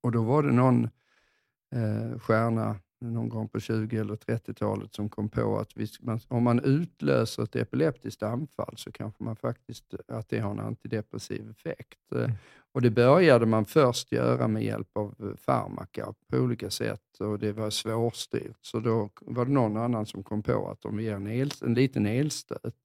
Och 0.00 0.12
då 0.12 0.22
var 0.22 0.42
det 0.42 0.52
någon 0.52 0.84
eh, 1.74 2.18
stjärna 2.18 2.76
någon 3.02 3.28
gång 3.28 3.48
på 3.48 3.60
20 3.60 3.96
eller 3.96 4.16
30-talet 4.16 4.94
som 4.94 5.08
kom 5.08 5.28
på 5.28 5.58
att 5.58 5.76
vi, 5.76 5.86
man, 6.00 6.20
om 6.28 6.42
man 6.42 6.60
utlöser 6.64 7.42
ett 7.42 7.56
epileptiskt 7.56 8.22
anfall 8.22 8.74
så 8.76 8.92
kanske 8.92 9.24
man 9.24 9.36
faktiskt, 9.36 9.94
att 10.08 10.28
det 10.28 10.38
har 10.38 10.50
en 10.50 10.60
antidepressiv 10.60 11.50
effekt. 11.50 12.12
Eh, 12.14 12.32
Mm. 12.32 12.36
Och 12.74 12.82
det 12.82 12.90
började 12.90 13.46
man 13.46 13.64
först 13.64 14.12
göra 14.12 14.48
med 14.48 14.64
hjälp 14.64 14.96
av 14.96 15.14
eh, 15.20 15.36
farmaka 15.36 16.14
på 16.30 16.36
olika 16.36 16.70
sätt 16.70 17.20
och 17.20 17.38
det 17.38 17.52
var 17.52 17.70
svårstyrt. 17.70 18.58
Så 18.60 18.80
då 18.80 19.10
var 19.20 19.44
det 19.44 19.52
någon 19.52 19.76
annan 19.76 20.06
som 20.06 20.22
kom 20.22 20.42
på 20.42 20.70
att 20.70 20.84
om 20.84 20.96
vi 20.96 21.04
ger 21.04 21.14
en, 21.14 21.26
el, 21.26 21.50
en 21.62 21.74
liten 21.74 22.06
elstöt 22.06 22.76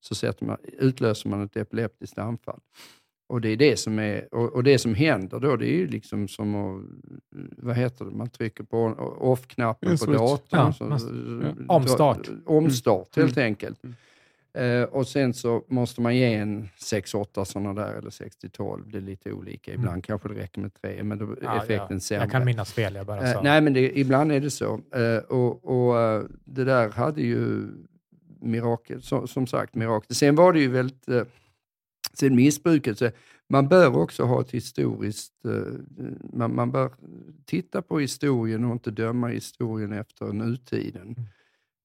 så 0.00 0.14
sätter 0.14 0.46
man, 0.46 0.56
utlöser 0.62 1.28
man 1.28 1.42
ett 1.42 1.56
epileptiskt 1.56 2.18
anfall. 2.18 2.60
Och 3.30 3.40
det 3.40 3.48
är 3.48 3.56
det 3.56 3.76
som, 3.76 3.98
är, 3.98 4.34
och, 4.34 4.52
och 4.52 4.64
det 4.64 4.78
som 4.78 4.94
händer 4.94 5.40
då, 5.40 5.56
det 5.56 5.66
är 5.66 5.76
ju 5.76 5.86
liksom 5.88 6.28
som 6.28 6.54
att, 6.54 6.82
vad 7.56 7.76
heter 7.76 8.04
det, 8.04 8.10
man 8.10 8.28
trycker 8.30 8.64
på 8.64 8.78
off-knappen 9.20 9.90
En 9.90 9.98
på 9.98 10.06
datorn. 10.12 10.38
Ja, 10.50 10.72
så, 10.72 10.84
man- 10.84 11.64
omstart. 11.68 12.28
Omstart 12.46 13.16
helt 13.16 13.36
Mm. 13.36 13.46
enkelt. 13.46 13.80
Mm. 13.84 13.94
Eh, 14.82 14.82
och 14.88 15.08
sen 15.08 15.34
så 15.34 15.64
måste 15.68 16.00
man 16.00 16.16
ge 16.16 16.34
en 16.34 16.68
6-8 16.78 17.44
sådana 17.44 17.74
där, 17.74 17.94
eller 17.94 18.10
6-12. 18.10 18.82
Det 18.90 18.98
är 18.98 19.02
lite 19.02 19.32
olika. 19.32 19.72
Ibland 19.72 19.88
Mm. 19.88 20.02
kanske 20.02 20.28
det 20.28 20.34
räcker 20.34 20.60
med 20.60 20.74
tre, 20.82 21.02
men 21.02 21.18
då 21.18 21.24
är 21.24 21.36
Ja, 21.42 21.56
effekten 21.62 21.86
ja. 21.96 22.00
sämre. 22.00 22.22
Jag 22.24 22.30
kan 22.30 22.44
minnas 22.44 22.72
fel, 22.72 22.94
jag 22.94 23.06
bara 23.06 23.20
Eh, 23.28 23.32
sa. 23.32 23.42
nej, 23.42 23.60
men 23.60 23.72
det, 23.72 23.98
ibland 23.98 24.32
är 24.32 24.40
det 24.40 24.50
så. 24.50 24.80
Eh, 24.94 25.24
och 25.28 25.64
och 25.64 26.24
det 26.44 26.64
där 26.64 26.88
hade 26.90 27.22
ju 27.22 27.66
mirakel, 28.40 29.02
så, 29.02 29.26
som 29.26 29.46
sagt, 29.46 29.74
mirakel. 29.74 30.16
Sen 30.16 30.34
var 30.34 30.52
det 30.52 30.60
ju 30.60 30.68
väldigt, 30.68 31.08
sen 32.12 32.34
missbruket, 32.34 32.98
så 32.98 33.10
man 33.48 33.68
bör 33.68 33.96
också 33.96 34.24
ha 34.24 34.40
ett 34.40 34.50
historiskt, 34.50 35.44
eh, 35.44 36.06
man, 36.32 36.54
man 36.54 36.70
bör 36.70 36.90
titta 37.44 37.82
på 37.82 37.98
historien 37.98 38.64
och 38.64 38.72
inte 38.72 38.90
döma 38.90 39.28
historien 39.28 39.92
efter 39.92 40.32
nutiden. 40.32 41.16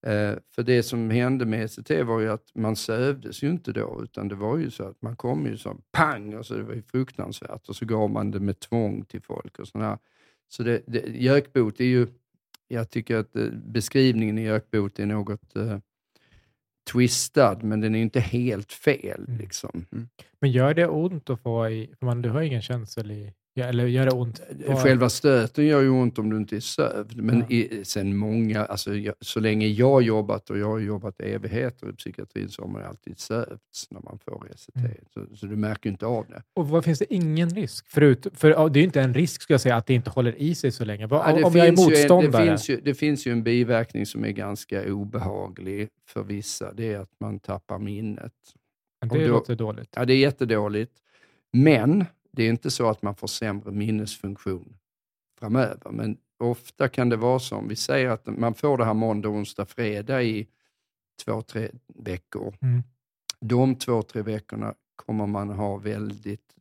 Eh, 0.05 0.35
för 0.51 0.63
det 0.63 0.83
som 0.83 1.09
hände 1.09 1.45
med 1.45 1.63
ECT 1.63 1.89
var 2.05 2.19
ju 2.19 2.29
att 2.29 2.51
man 2.53 2.75
sövdes 2.75 3.43
ju 3.43 3.49
inte 3.49 3.71
då, 3.71 4.01
utan 4.03 4.27
det 4.27 4.35
var 4.35 4.57
ju 4.57 4.71
så 4.71 4.83
att 4.83 5.01
man 5.01 5.15
kom 5.15 5.45
ju 5.45 5.57
så 5.57 5.77
pang, 5.91 6.33
och 6.33 6.45
så 6.45 6.53
det 6.53 6.63
var 6.63 6.73
ju 6.73 6.81
fruktansvärt, 6.81 7.69
och 7.69 7.75
så 7.75 7.85
gav 7.85 8.09
man 8.09 8.31
det 8.31 8.39
med 8.39 8.59
tvång 8.59 9.05
till 9.05 9.21
folk 9.21 9.59
och 9.59 9.67
sådär. 9.67 9.97
Så 10.47 10.63
det, 10.63 10.81
det, 10.87 10.99
gökbot 11.07 11.79
är 11.79 11.85
ju, 11.85 12.07
jag 12.67 12.89
tycker 12.89 13.17
att 13.17 13.35
eh, 13.35 13.47
beskrivningen 13.51 14.37
i 14.37 14.43
gökbot 14.43 14.99
är 14.99 15.05
något 15.05 15.55
twistad, 16.91 17.63
men 17.63 17.81
den 17.81 17.95
är 17.95 17.99
inte 17.99 18.19
helt 18.19 18.73
fel. 18.73 19.25
Mm. 19.27 19.39
Liksom. 19.39 19.85
Men 20.39 20.51
gör 20.51 20.73
det 20.73 20.87
ont 20.87 21.29
att 21.29 21.41
få 21.41 21.69
i, 21.69 21.89
man, 22.01 22.21
du 22.21 22.29
har 22.29 22.41
ingen 22.41 22.61
känsel 22.61 23.11
i, 23.11 23.33
ja, 23.57 23.65
eller 23.65 23.85
gör 23.87 24.05
det 24.05 24.11
ont? 24.11 24.41
Själva 24.83 25.09
stöten 25.09 25.65
gör 25.65 25.81
ju 25.81 25.89
ont 25.89 26.19
om 26.19 26.29
du 26.29 26.37
inte 26.37 26.55
är 26.55 26.59
sövd, 26.59 27.17
men 27.23 27.39
Ja. 27.39 27.45
i, 27.49 27.85
sen 27.85 28.17
många, 28.17 28.65
alltså, 28.65 28.91
så 29.21 29.39
länge 29.39 29.67
jag 29.67 29.89
har 29.91 30.01
jobbat, 30.01 30.49
och 30.49 30.57
jag 30.57 30.67
har 30.67 30.79
jobbat 30.79 31.21
evigheter 31.21 31.89
i 31.89 31.93
psykiatrin, 31.93 32.49
så 32.49 32.61
har 32.61 32.69
man 32.69 32.83
alltid 32.83 33.19
sövts 33.19 33.91
när 33.91 34.01
man 34.01 34.19
får 34.25 34.47
ECT. 34.51 34.75
Mm. 34.75 34.91
Så, 35.13 35.35
så 35.35 35.45
du 35.45 35.55
märker 35.55 35.89
inte 35.89 36.05
av 36.05 36.25
det. 36.29 36.43
Och 36.55 36.69
vad 36.69 36.85
finns 36.85 36.99
det 36.99 37.13
ingen 37.13 37.49
risk? 37.49 37.87
Förut, 37.87 38.27
för 38.33 38.49
ja, 38.49 38.69
det 38.69 38.79
är 38.79 38.81
ju 38.81 38.85
inte 38.85 39.01
en 39.01 39.13
risk 39.13 39.41
skulle 39.41 39.53
jag 39.53 39.61
säga 39.61 39.75
att 39.75 39.85
det 39.85 39.93
inte 39.93 40.09
håller 40.09 40.35
i 40.41 40.55
sig 40.55 40.71
så 40.71 40.85
länge. 40.85 41.07
Vad, 41.07 41.35
det 41.37 41.43
om 41.43 41.55
jag 41.55 41.67
är 41.67 41.71
ju 41.71 41.77
en- 41.77 41.85
motståndare? 41.85 42.43
det, 42.43 42.49
finns 42.49 42.69
ju, 42.69 42.81
det 42.81 42.93
finns 42.93 43.27
ju 43.27 43.31
en 43.31 43.43
biverkning 43.43 44.05
som 44.05 44.25
är 44.25 44.31
ganska 44.31 44.93
obehaglig 44.93 45.89
för 46.09 46.23
vissa. 46.23 46.73
Det 46.73 46.93
är 46.93 46.99
att 46.99 47.11
man 47.19 47.39
tappar 47.39 47.79
minnet. 47.79 48.33
Men 49.01 49.09
Och 49.11 49.17
det 49.17 49.23
då- 49.27 49.33
låter 49.33 49.55
dåligt. 49.55 49.89
Ja, 49.95 50.05
det 50.05 50.13
är 50.13 50.17
jättedåligt. 50.17 50.91
Men 51.53 52.05
det 52.35 52.43
är 52.43 52.49
inte 52.49 52.71
så 52.71 52.89
att 52.89 53.01
man 53.01 53.15
får 53.15 53.27
sämre 53.27 53.71
minnesfunktion 53.71 54.77
framöver. 55.39 55.91
Men 55.91 56.17
ofta 56.39 56.89
kan 56.89 57.09
det 57.09 57.17
vara 57.17 57.39
så, 57.39 57.55
om 57.55 57.67
vi 57.67 57.75
säger 57.75 58.09
att 58.09 58.25
man 58.25 58.53
får 58.53 58.77
det 58.77 58.85
här 58.85 58.93
måndag, 58.93 59.29
onsdag, 59.29 59.65
fredag 59.65 60.23
i 60.23 60.47
två, 61.25 61.41
tre 61.41 61.69
veckor. 61.87 62.57
Mm. 62.61 62.83
De 63.39 63.75
två, 63.75 64.01
tre 64.01 64.21
veckorna 64.21 64.73
kommer 64.95 65.27
man 65.27 65.49
ha 65.49 65.77
väldigt, 65.77 66.55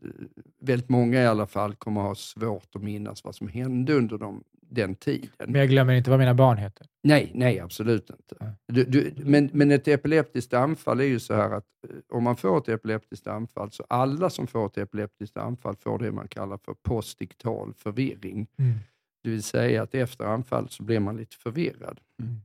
väldigt 0.61 0.89
många 0.89 1.22
i 1.22 1.27
alla 1.27 1.47
fall, 1.47 1.75
kommer 1.75 2.01
ha 2.01 2.14
svårt 2.14 2.77
att 2.77 2.83
minnas 2.83 3.25
vad 3.25 3.35
som 3.35 3.49
hände 3.49 3.95
under 3.95 4.18
dem, 4.18 4.45
den 4.75 4.95
tiden. 4.95 5.31
Men 5.39 5.55
jag 5.55 5.68
glömmer 5.68 5.95
inte 5.95 6.11
vad 6.11 6.18
mina 6.18 6.35
barn 6.35 6.59
heter. 6.59 6.87
Nej, 7.03 7.31
nej 7.35 7.61
absolut 7.61 8.11
inte. 8.11 8.55
Du, 8.66 8.85
du, 8.85 9.12
men, 9.16 9.51
men 9.53 9.70
ett 9.70 9.89
epileptiskt 9.89 10.55
anfall 10.55 11.01
är 11.01 11.05
ju 11.05 11.20
så 11.20 11.35
här 11.35 11.51
att 11.51 11.64
eh, 11.89 12.16
om 12.16 12.25
man 12.25 12.37
får 12.37 12.59
ett 12.59 12.68
epileptiskt 12.68 13.27
anfall, 13.27 13.70
så 13.70 13.85
alla 13.89 14.31
som 14.31 14.47
får 14.47 14.66
ett 14.66 14.79
epileptiskt 14.79 15.37
anfall 15.37 15.77
får 15.77 15.99
det 15.99 16.12
man 16.12 16.29
kallar 16.29 16.59
för 16.59 16.75
postdiktal 16.75 17.75
förvirring. 17.75 18.47
Mm. 18.59 18.79
Det 19.22 19.31
vill 19.31 19.43
säga 19.43 19.83
att 19.83 19.95
efter 19.95 20.25
anfall 20.25 20.68
så 20.68 20.83
blir 20.83 21.01
man 21.01 21.16
lite 21.16 21.37
förvirrad. 21.37 22.01
Mm. 22.22 22.41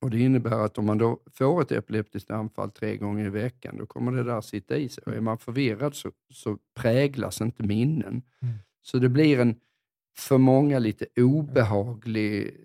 Och 0.00 0.10
Det 0.10 0.20
innebär 0.20 0.64
att 0.64 0.78
om 0.78 0.86
man 0.86 0.98
då 0.98 1.20
får 1.32 1.62
ett 1.62 1.72
epileptiskt 1.72 2.30
anfall 2.30 2.70
tre 2.70 2.96
gånger 2.96 3.26
i 3.26 3.28
veckan, 3.28 3.76
då 3.78 3.86
kommer 3.86 4.12
det 4.12 4.24
där 4.24 4.40
sitta 4.40 4.76
i 4.76 4.88
sig. 4.88 5.04
Och 5.06 5.12
är 5.12 5.20
man 5.20 5.38
förvirrad 5.38 5.94
så, 5.94 6.10
så 6.34 6.58
präglas 6.74 7.40
inte 7.40 7.62
minnen. 7.62 8.22
Mm. 8.42 8.54
Så 8.82 8.98
det 8.98 9.08
blir 9.08 9.40
en 9.40 9.56
för 10.18 10.38
många 10.38 10.78
lite 10.78 11.06
obehaglig... 11.16 12.56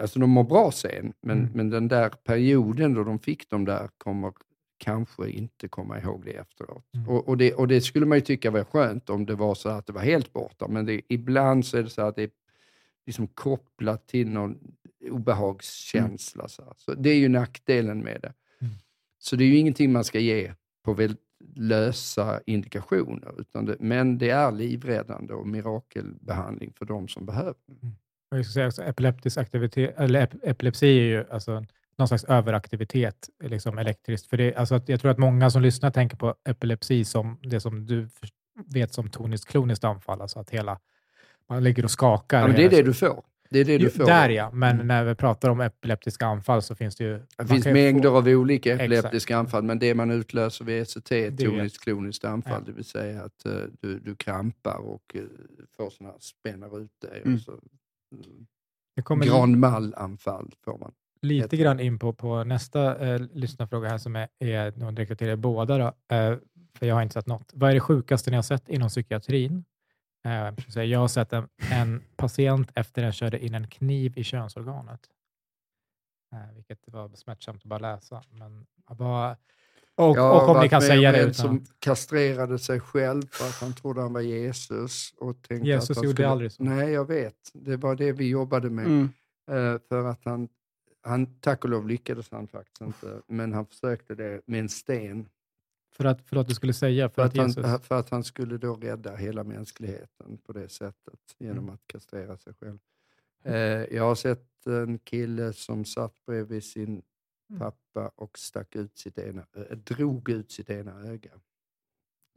Alltså 0.00 0.20
de 0.20 0.30
mår 0.30 0.44
bra 0.44 0.70
sen, 0.72 1.12
men, 1.20 1.38
Mm. 1.38 1.50
men 1.54 1.70
den 1.70 1.88
där 1.88 2.08
perioden 2.08 2.94
då 2.94 3.04
de 3.04 3.18
fick 3.18 3.50
de 3.50 3.64
där 3.64 3.88
kommer 3.98 4.32
kanske 4.78 5.30
inte 5.30 5.68
komma 5.68 5.98
ihåg 5.98 6.24
det 6.24 6.30
efteråt. 6.32 6.84
Mm. 6.94 7.08
Och, 7.08 7.28
och, 7.28 7.36
det, 7.36 7.54
och 7.54 7.68
det 7.68 7.80
skulle 7.80 8.06
man 8.06 8.18
ju 8.18 8.22
tycka 8.22 8.50
var 8.50 8.64
skönt 8.64 9.10
om 9.10 9.26
det 9.26 9.34
var 9.34 9.54
så 9.54 9.68
att 9.68 9.86
det 9.86 9.92
var 9.92 10.00
helt 10.00 10.32
borta, 10.32 10.68
men 10.68 10.86
det, 10.86 11.00
ibland 11.08 11.66
så 11.66 11.78
är 11.78 11.82
det 11.82 11.90
så 11.90 12.02
att 12.02 12.16
det 12.16 12.22
är 12.22 12.30
liksom 13.06 13.28
kopplat 13.28 14.06
till 14.06 14.28
någon 14.30 14.58
obehagskänsla. 15.10 16.48
Så, 16.48 16.62
här. 16.62 16.72
så 16.76 16.94
det 16.94 17.10
är 17.10 17.16
ju 17.16 17.28
nackdelen 17.28 18.00
med 18.00 18.18
det. 18.22 18.32
Mm. 18.60 18.74
Så 19.18 19.36
det 19.36 19.44
är 19.44 19.48
ju 19.48 19.56
ingenting 19.56 19.92
man 19.92 20.04
ska 20.04 20.18
ge 20.18 20.54
på 20.84 20.92
väldigt 20.92 21.20
lösa 21.54 22.40
indikationer, 22.46 23.40
utan 23.40 23.64
det, 23.64 23.76
men 23.80 24.18
det 24.18 24.30
är 24.30 24.52
livräddande 24.52 25.34
och 25.34 25.46
mirakelbehandling 25.46 26.72
för 26.78 26.84
de 26.84 27.08
som 27.08 27.26
behöver. 27.26 27.54
Och 28.30 28.38
jag 28.38 28.44
ska 28.44 28.52
säga 28.52 28.66
också, 28.66 28.82
epileptisk 28.82 29.38
aktivitet, 29.38 29.94
eller 29.96 30.22
ep 30.22 30.34
epilepsi 30.42 30.86
är 30.86 31.02
ju 31.02 31.24
alltså 31.30 31.64
någon 31.98 32.08
slags 32.08 32.24
överaktivitet 32.24 33.28
liksom 33.44 33.78
elektriskt. 33.78 34.30
För 34.30 34.36
det, 34.36 34.54
alltså 34.54 34.74
att 34.74 34.88
jag 34.88 35.00
tror 35.00 35.10
att 35.10 35.18
många 35.18 35.50
som 35.50 35.62
lyssnar 35.62 35.90
tänker 35.90 36.16
på 36.16 36.34
epilepsi 36.48 37.04
som 37.04 37.38
det 37.42 37.60
som 37.60 37.86
du 37.86 38.08
vet 38.66 38.92
som 38.92 39.10
toniskt 39.10 39.48
kloniskt 39.48 39.84
anfall, 39.84 40.20
alltså 40.20 40.38
att 40.38 40.50
hela, 40.50 40.78
man 41.48 41.64
ligger 41.64 41.84
och 41.84 41.90
skakar. 41.90 42.40
Ja, 42.40 42.46
men 42.46 42.56
det 42.56 42.64
är 42.64 42.70
det 42.70 42.82
du 42.82 42.94
får. 42.94 43.24
Det 43.50 43.58
är 43.58 43.64
det 43.64 43.78
du 43.78 43.84
Jo, 43.84 43.90
får. 43.90 44.04
Där 44.06 44.28
ja, 44.28 44.50
men 44.52 44.74
Mm. 44.74 44.86
när 44.86 45.04
vi 45.04 45.14
pratar 45.14 45.48
om 45.50 45.60
epileptiska 45.60 46.26
anfall 46.26 46.62
så 46.62 46.74
finns 46.74 46.96
det 46.96 47.04
ju... 47.04 47.20
Det 47.38 47.46
finns 47.46 47.66
mängder 47.66 48.08
få- 48.08 48.16
av 48.16 48.28
olika 48.28 48.72
Exakt. 48.72 48.84
epileptiska 48.92 49.36
anfall, 49.38 49.62
men 49.62 49.78
det 49.78 49.94
man 49.94 50.10
utlöser 50.10 50.64
vid 50.64 50.82
ECT 50.82 51.12
är 51.12 51.30
Det 51.30 51.30
vet. 51.30 51.38
toniskt 51.56 51.84
kloniskt 51.84 52.24
anfall, 52.24 52.52
Ja. 52.52 52.60
det 52.66 52.72
vill 52.72 52.84
säga 52.84 53.22
att 53.22 53.46
eh, 53.46 53.52
du, 53.80 53.98
du 53.98 54.14
krampar 54.16 54.76
och 54.76 55.16
uh, 55.16 55.22
får 55.76 55.90
sådana 55.90 56.12
här 56.12 56.20
spänner 56.20 56.80
ut 56.80 57.00
dig. 57.00 57.22
Mm. 57.24 57.38
Så, 57.38 57.60
kommer 59.02 59.26
Grand 59.26 59.56
Mal-anfall 59.56 60.50
får 60.64 60.78
man. 60.78 60.92
lite 61.22 61.44
Heter 61.44 61.56
grann 61.56 61.80
in 61.80 61.98
på, 61.98 62.12
på 62.12 62.44
nästa 62.44 63.08
eh, 63.14 63.20
lyssnarfråga 63.32 63.88
här 63.88 63.98
som 63.98 64.16
är, 64.16 64.28
är 64.38 64.72
någon 64.76 64.96
till 64.96 65.28
er 65.28 65.36
båda. 65.36 65.78
Då. 65.78 65.86
Eh, 66.16 66.36
för 66.78 66.86
jag 66.86 66.94
har 66.94 67.02
inte 67.02 67.12
sett 67.12 67.26
något. 67.26 67.50
Vad 67.54 67.70
är 67.70 67.74
det 67.74 67.80
sjukaste 67.80 68.30
ni 68.30 68.36
har 68.36 68.42
sett 68.42 68.68
inom 68.68 68.88
psykiatrin? 68.88 69.64
Eh, 70.24 70.82
jag 70.84 70.98
har 70.98 71.08
sett 71.08 71.32
en, 71.32 71.48
en 71.72 72.02
patient 72.16 72.70
efter 72.74 73.02
den 73.02 73.12
körde 73.12 73.44
in 73.44 73.54
en 73.54 73.68
kniv 73.68 74.18
i 74.18 74.24
könsorganet. 74.24 75.00
Eh, 76.32 76.54
vilket 76.54 76.78
var 76.86 77.10
smärtsamt 77.14 77.62
att 77.62 77.68
bara 77.68 77.78
läsa. 77.78 78.22
Men 78.30 78.66
vad, 78.86 79.36
och, 79.94 80.16
har 80.16 80.42
och 80.42 80.56
om 80.56 80.62
ni 80.62 80.68
kan 80.68 80.82
säga 80.82 81.12
det 81.12 81.20
utan... 81.20 81.34
som 81.34 81.66
kastrerade 81.78 82.58
sig 82.58 82.80
själv 82.80 83.22
för 83.30 83.44
att 83.44 83.60
han 83.60 83.72
trodde 83.72 84.00
han 84.00 84.12
var 84.12 84.20
Jesus. 84.20 85.14
Och 85.18 85.42
tänkte 85.42 85.68
Jesus 85.68 85.90
att 85.90 85.96
han 85.96 86.04
gjorde 86.04 86.14
skulle... 86.14 86.28
aldrig 86.28 86.52
så. 86.52 86.62
Nej, 86.62 86.90
jag 86.90 87.04
vet. 87.04 87.50
Det 87.52 87.76
var 87.76 87.96
det 87.96 88.12
vi 88.12 88.28
jobbade 88.28 88.70
med. 88.70 88.86
Mm. 88.86 89.08
Eh, 89.50 89.80
för 89.88 90.04
att 90.04 90.24
han, 90.24 90.48
han, 91.02 91.40
tack 91.40 91.64
och 91.64 91.70
lov 91.70 91.88
lyckades 91.88 92.30
han 92.30 92.48
faktiskt 92.48 92.80
inte, 92.80 93.20
men 93.26 93.52
han 93.52 93.66
försökte 93.66 94.14
det 94.14 94.40
med 94.46 94.60
en 94.60 94.68
sten. 94.68 95.28
För 95.98 96.04
att, 96.04 96.20
förlåt, 96.26 96.48
du 96.48 96.54
skulle 96.54 96.72
säga 96.72 97.08
för, 97.08 97.14
För 97.14 97.22
att, 97.22 97.30
att, 97.30 97.36
han, 97.36 97.46
Jesus... 97.46 97.86
för 97.86 97.98
att 97.98 98.10
han 98.10 98.24
skulle 98.24 98.58
då 98.58 98.74
rädda 98.74 99.16
hela 99.16 99.44
mänskligheten 99.44 100.38
på 100.38 100.52
det 100.52 100.68
sättet, 100.68 101.20
genom 101.38 101.58
Mm. 101.64 101.74
att 101.74 101.86
kastrera 101.86 102.36
sig 102.38 102.54
själv. 102.54 102.78
Eh, 103.44 103.54
jag 103.96 104.02
har 104.02 104.14
sett 104.14 104.66
en 104.66 104.98
kille 104.98 105.52
som 105.52 105.84
satt 105.84 106.14
bredvid 106.26 106.64
sin 106.64 107.02
Mm. 107.50 107.60
pappa 107.60 108.08
och 108.16 108.38
stack 108.38 108.76
ut 108.76 108.98
sitt 108.98 109.18
ena, 109.18 109.46
ö- 109.52 109.74
drog 109.74 110.28
ut 110.28 110.52
sitt 110.52 110.70
ena 110.70 111.00
öga. 111.00 111.30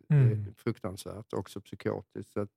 Mm. 0.10 0.32
är 0.32 0.54
fruktansvärt, 0.58 1.34
också 1.34 1.62
psykotiskt. 1.62 2.32
Så 2.34 2.40
att, 2.40 2.50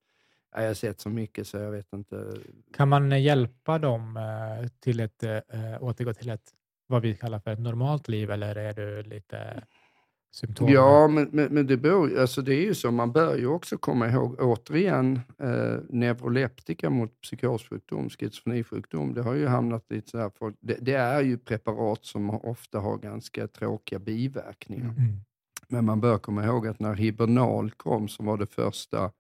ja, 0.53 0.61
jag 0.61 0.67
har 0.69 0.75
sett 0.75 1.01
så 1.01 1.09
mycket 1.11 1.47
så 1.47 1.57
jag 1.57 1.71
vet 1.71 1.93
inte. 1.93 2.37
Kan 2.73 2.89
man 2.89 3.23
hjälpa 3.23 3.79
dem 3.79 4.17
eh, 4.17 4.69
till 4.81 5.01
ett, 5.01 5.23
eh, 5.23 5.43
återgå 5.81 6.15
till 6.15 6.31
ett, 6.31 6.53
vad 6.87 7.03
vi 7.03 7.17
kallar 7.17 7.39
för 7.41 7.51
ett 7.51 7.61
normalt 7.61 8.09
liv, 8.09 8.31
eller 8.31 8.57
är 8.57 8.73
du 8.75 9.03
lite 9.03 9.65
symptom? 10.35 10.69
Ja, 10.69 11.09
men, 11.09 11.29
men, 11.33 11.55
men 11.55 11.67
det, 11.67 11.77
beror, 11.77 12.19
alltså 12.19 12.43
det 12.43 12.55
är 12.55 12.63
ju 12.63 12.75
så, 12.75 12.91
man 12.91 13.13
bör 13.13 13.37
ju 13.37 13.47
också 13.47 13.79
komma 13.79 14.09
ihåg, 14.09 14.41
återigen, 14.41 15.21
eh, 15.39 15.77
neuroleptika 15.89 16.91
mot 16.91 17.21
psykossjukdom, 17.21 18.11
schizofrenisjukdom, 18.11 19.15
det 19.15 19.23
har 19.23 19.35
ju 19.35 19.47
hamnat 19.47 19.91
lite 19.91 20.11
så 20.11 20.19
här, 20.19 20.31
folk, 20.39 20.57
det, 20.61 20.79
det 20.81 20.95
är 20.95 21.21
ju 21.21 21.39
preparat 21.39 22.05
som 22.05 22.31
ofta 22.31 22.79
har 22.79 22.99
ganska 22.99 23.49
tråkiga 23.49 23.99
biverkningar. 23.99 24.91
Mm. 24.91 25.21
Men 25.69 25.85
man 25.85 26.01
bör 26.01 26.19
komma 26.19 26.45
ihåg 26.45 26.67
att 26.67 26.81
när 26.81 26.95
Hibernal 26.95 27.71
kom, 27.71 28.09
som 28.09 28.27
var 28.27 28.37
det 28.37 28.47
första 28.47 29.13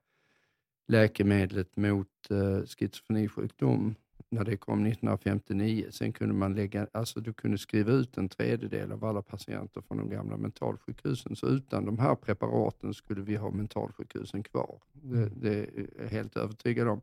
läkemedlet 0.89 1.77
mot 1.77 2.09
eh, 2.31 2.67
schizofrenisjukdom, 2.67 3.95
när 4.35 4.45
det 4.45 4.57
kom 4.57 4.87
1959, 4.87 5.87
sen 5.91 6.13
kunde 6.13 6.35
man 6.35 6.55
lägga, 6.55 6.87
alltså 6.93 7.21
du 7.21 7.33
kunde 7.33 7.59
skriva 7.59 7.93
ut 7.93 8.17
en 8.17 8.29
tredjedel 8.29 8.93
av 8.93 9.05
alla 9.05 9.23
patienter 9.23 9.81
från 9.81 9.99
de 9.99 10.11
gamla 10.11 10.37
mentalsjukhusen. 10.37 11.37
Så 11.37 11.47
utan 11.47 11.85
de 11.85 11.99
här 11.99 12.15
preparaten 12.15 12.95
skulle 12.95 13.23
vi 13.23 13.37
ha 13.37 13.51
mentalsjukhusen 13.51 14.43
kvar. 14.43 14.81
Det, 14.93 15.29
det 15.29 15.59
är 15.59 15.87
jag 16.03 16.09
helt 16.09 16.37
övertygad 16.37 16.89
om. 16.89 17.01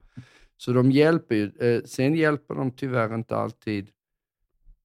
Så 0.58 0.74
de 0.74 0.92
hjälper 0.92 1.36
ju. 1.36 1.52
Eh, 1.60 1.84
sen 1.84 2.16
hjälper 2.16 2.56
de 2.56 2.72
tyvärr 2.72 3.16
inte 3.16 3.36
alltid 3.36 3.90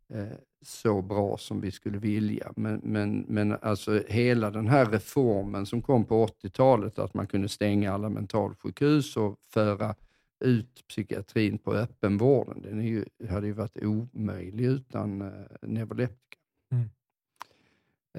eh, 0.08 0.38
så 0.62 1.02
bra 1.02 1.38
som 1.38 1.60
vi 1.60 1.70
skulle 1.70 1.98
vilja. 1.98 2.52
Men, 2.56 2.80
men, 2.84 3.24
men 3.28 3.56
alltså 3.62 4.02
hela 4.08 4.50
den 4.50 4.68
här 4.68 4.86
reformen 4.86 5.66
som 5.66 5.82
kom 5.82 6.04
på 6.04 6.26
80-talet, 6.26 6.98
att 6.98 7.14
man 7.14 7.26
kunde 7.26 7.48
stänga 7.48 7.92
alla 7.92 8.08
mentalsjukhus 8.08 9.16
och 9.16 9.38
föra 9.50 9.94
ut 10.40 10.88
psykiatrin 10.88 11.58
på 11.58 11.74
öppenvården, 11.74 12.62
den 12.62 12.80
är 12.80 12.84
ju, 12.84 13.04
hade 13.28 13.46
ju 13.46 13.52
varit 13.52 13.82
omöjlig 13.82 14.64
utan 14.64 15.22
eh, 15.22 15.28
neuroleptika. 15.62 16.38
Mm. 16.72 16.90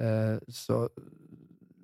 Eh, 0.00 0.40
så 0.48 0.88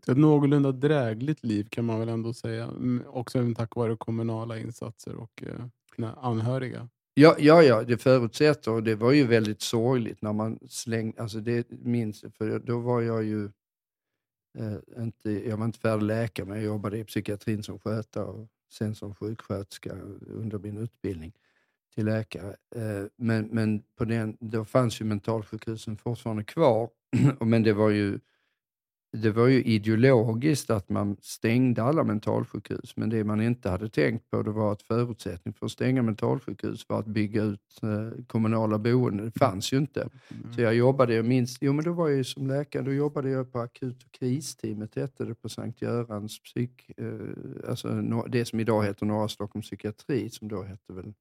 ett 0.09 0.17
någorlunda 0.17 0.73
drägligt 0.73 1.45
liv 1.45 1.69
kan 1.71 1.85
man 1.85 2.01
väl 2.01 2.09
ändå 2.09 2.35
säga. 2.35 2.71
Också 3.07 3.55
tack 3.57 3.77
vare 3.77 3.97
kommunala 3.97 4.59
insatser 4.59 5.15
och 5.15 5.43
eh, 5.43 6.15
anhöriga. 6.17 6.89
Ja, 7.15 7.37
ja, 7.39 7.63
ja, 7.63 7.83
det 7.83 7.99
förutsätter 7.99 8.71
och 8.71 8.83
det 8.83 8.95
var 8.95 9.13
ju 9.13 9.27
väldigt 9.27 9.61
sorgligt 9.63 10.23
när 10.23 10.33
man 10.33 10.59
slängde, 10.69 11.23
alltså 11.23 11.41
det 11.41 11.71
minns 11.71 12.25
för 12.39 12.59
då 12.59 12.79
var 12.79 13.01
jag 13.01 13.25
ju 13.25 13.45
eh, 14.59 15.03
inte, 15.03 15.31
jag 15.49 15.57
var 15.57 15.65
inte 15.65 15.79
färdig 15.79 16.07
läkare 16.07 16.47
men 16.47 16.57
jag 16.57 16.65
jobbade 16.65 16.99
i 16.99 17.05
psykiatrin 17.05 17.63
som 17.63 17.79
skötare 17.79 18.25
och 18.25 18.49
sen 18.75 18.95
som 18.95 19.15
sjuksköterska 19.15 19.93
under 20.27 20.59
min 20.59 20.79
utbildning 20.79 21.33
till 21.95 22.05
läkare. 22.05 22.57
Eh, 22.77 23.05
men 23.17 23.47
men 23.47 23.83
på 23.97 24.05
den, 24.05 24.37
då 24.41 24.65
fanns 24.65 25.01
ju 25.01 25.05
mentalsjukhusen 25.05 25.97
fortfarande 25.97 26.45
kvar, 26.45 26.91
men 27.41 27.63
det 27.63 27.73
var 27.73 27.91
ju 27.91 28.19
det 29.23 29.31
var 29.31 29.47
ju 29.47 29.63
ideologiskt 29.63 30.71
att 30.71 30.89
man 30.89 31.17
stängde 31.21 31.83
alla 31.83 32.05
mentalsjukhus, 32.05 32.97
men 32.97 33.11
det 33.11 33.25
man 33.25 33.41
inte 33.41 33.71
hade 33.71 33.89
tänkt 33.89 34.31
på 34.31 34.43
det 34.43 34.51
var 34.51 34.73
att 34.73 34.83
förutsättning 34.83 35.55
för 35.55 35.67
att 35.67 35.73
stänga 35.73 36.03
mentalsjukhus 36.03 36.89
var 36.89 36.99
att 36.99 37.07
bygga 37.07 37.43
ut 37.43 37.79
eh, 37.83 38.25
kommunala 38.27 38.79
boenden. 38.79 39.27
Det 39.27 39.39
fanns 39.39 39.73
ju 39.73 39.77
inte. 39.77 40.09
Så 40.55 40.61
jag 40.61 40.75
jobbade, 40.75 41.15
jag 41.15 41.25
minns, 41.25 41.59
jo 41.61 41.73
men 41.73 41.85
då 41.85 41.93
var 41.93 42.09
jag 42.09 42.17
ju 42.17 42.25
som 42.25 42.47
läkare, 42.47 42.83
då 42.83 42.93
jobbade 42.93 43.31
jag 43.31 43.53
på 43.53 43.61
akut 43.61 44.05
och 44.05 44.13
kristeamet, 44.13 44.95
hette 44.95 45.25
det 45.25 45.35
på 45.35 45.49
Sankt 45.49 45.83
Görans 45.83 46.43
psyk, 46.43 46.91
eh, 46.97 47.69
alltså 47.69 47.89
no- 47.89 48.29
det 48.29 48.45
som 48.45 48.61
idag 48.61 48.85
heter 48.85 49.07
Norra 49.07 49.29
Stockholms 49.29 49.67
psykiatri, 49.67 50.31
som 50.31 50.49
då 50.49 50.63
hette 50.63 50.93
väl 50.93 51.15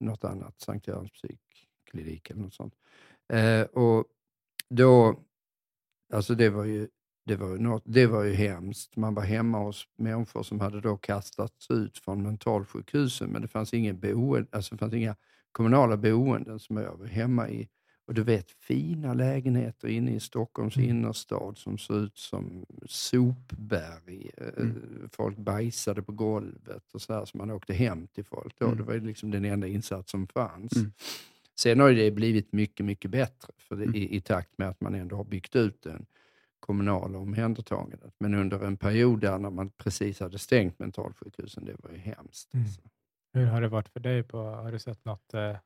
något 0.00 0.24
annat, 0.24 0.60
Sankt 0.60 0.86
Görans 0.86 1.10
psykklinik 1.12 2.30
eller 2.30 2.42
något 2.42 2.54
sånt. 2.54 2.74
Eh, 3.32 3.62
och 3.62 4.04
då, 4.68 5.20
alltså 6.12 6.34
det 6.34 6.50
var 6.50 6.64
ju 6.64 6.88
det 7.24 7.36
var, 7.36 7.58
något, 7.58 7.82
det 7.86 8.06
var 8.06 8.22
ju 8.24 8.32
hemskt. 8.32 8.96
Man 8.96 9.14
var 9.14 9.22
hemma 9.22 9.58
hos 9.58 9.88
människor 9.96 10.42
som 10.42 10.60
hade 10.60 10.80
då 10.80 10.96
kastats 10.96 11.70
ut 11.70 11.98
från 11.98 12.22
mentalsjukhusen, 12.22 13.30
men 13.30 13.42
det 13.42 13.48
fanns, 13.48 13.74
ingen 13.74 14.00
boende, 14.00 14.48
alltså 14.52 14.74
det 14.74 14.78
fanns 14.78 14.94
inga 14.94 15.16
kommunala 15.52 15.96
boenden 15.96 16.58
som 16.58 16.76
jag 16.76 16.96
var 16.96 17.06
hemma 17.06 17.48
i. 17.48 17.68
Och 18.06 18.14
du 18.14 18.22
vet, 18.22 18.50
fina 18.50 19.14
lägenheter 19.14 19.88
inne 19.88 20.14
i 20.14 20.20
Stockholms 20.20 20.76
Mm. 20.76 20.88
innerstad 20.90 21.58
som 21.58 21.78
såg 21.78 21.96
ut 21.96 22.18
som 22.18 22.64
sopberg. 22.86 24.30
Eh, 24.36 24.46
Mm. 24.62 25.08
Folk 25.12 25.36
bajsade 25.38 26.02
på 26.02 26.12
golvet 26.12 26.94
och 26.94 27.02
så 27.02 27.12
här, 27.14 27.24
så 27.24 27.38
man 27.38 27.50
åkte 27.50 27.74
hem 27.74 28.06
till 28.06 28.24
folk. 28.24 28.54
Då. 28.58 28.66
Mm. 28.66 28.78
Det 28.78 28.82
var 28.84 28.94
liksom 28.94 29.30
den 29.30 29.44
enda 29.44 29.66
insats 29.66 30.10
som 30.10 30.26
fanns. 30.26 30.76
Mm. 30.76 30.92
Sen 31.54 31.80
har 31.80 31.90
det 31.92 32.10
blivit 32.10 32.52
mycket, 32.52 32.86
mycket 32.86 33.10
bättre 33.10 33.52
för 33.58 33.76
det, 33.76 33.82
Mm. 33.84 33.94
i, 33.94 34.16
i 34.16 34.20
takt 34.20 34.58
med 34.58 34.68
att 34.68 34.80
man 34.80 34.94
ändå 34.94 35.16
har 35.16 35.24
byggt 35.24 35.56
ut 35.56 35.82
den 35.82 36.06
kommunala 36.62 37.18
omhändertagandet. 37.18 38.14
Men 38.18 38.34
under 38.34 38.60
en 38.64 38.76
period 38.76 39.20
där 39.20 39.38
när 39.38 39.50
man 39.50 39.70
precis 39.70 40.20
hade 40.20 40.38
stängt 40.38 40.78
mentalsjukhusen, 40.78 41.64
det 41.64 41.76
var 41.78 41.90
ju 41.90 41.98
hemskt. 41.98 42.54
Mm. 42.54 42.66
Alltså. 42.66 42.80
Hur 43.32 43.46
har 43.46 43.60
det 43.60 43.68
varit 43.68 43.88
för 43.88 44.00
dig? 44.00 44.22
På, 44.22 44.38
har 44.38 44.72
du 44.72 44.78
sett 44.78 45.04
något? 45.04 45.34
Eh, 45.34 45.56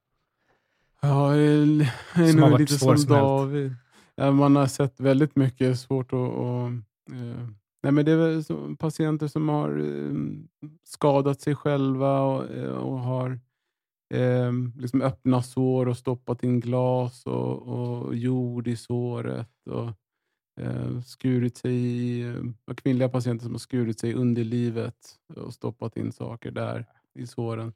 Ja, 1.01 1.37
jag 1.37 1.45
är 1.45 2.33
Som 2.33 2.43
har 2.43 2.51
varit 2.51 2.71
lite 2.71 2.79
som. 2.79 3.15
David. 3.15 3.75
Ja, 4.15 4.31
man 4.31 4.57
har 4.57 4.67
sett 4.67 5.01
väldigt 5.01 5.37
mycket 5.37 5.79
svårt 5.79 6.13
att... 6.13 6.19
att 6.19 6.73
eh, 7.13 7.49
nej, 7.83 7.93
men 7.93 8.05
det 8.05 8.13
är 8.13 8.17
väl 8.17 8.45
så, 8.45 8.77
patienter 8.77 9.29
som 9.29 9.49
har 9.49 9.79
eh, 9.79 10.15
skadat 10.85 11.41
sig 11.41 11.55
själva 11.55 12.21
och, 12.21 12.51
eh, 12.51 12.71
och 12.71 12.99
har 12.99 13.39
eh, 14.15 14.53
liksom 14.77 15.03
öppna 15.03 15.43
sår 15.43 15.89
och 15.89 15.97
stoppat 15.97 16.43
in 16.43 16.61
glas 16.61 17.27
och, 17.27 17.63
och 17.63 18.17
jord 18.17 18.69
i 18.69 18.77
såret. 18.77 19.67
Och, 19.71 19.91
skurit 21.05 21.57
sig 21.57 21.73
i, 21.75 22.23
eh, 22.23 22.75
kvinnliga 22.77 23.09
patienter 23.09 23.45
som 23.45 23.53
har 23.55 23.59
skurit 23.59 24.01
sig 24.01 24.11
i 24.11 24.15
underlivet 24.15 24.97
och 25.37 25.55
stoppat 25.55 25.97
in 25.97 26.13
saker 26.13 26.51
där 26.51 26.87
i 27.15 27.27
såren. 27.27 27.73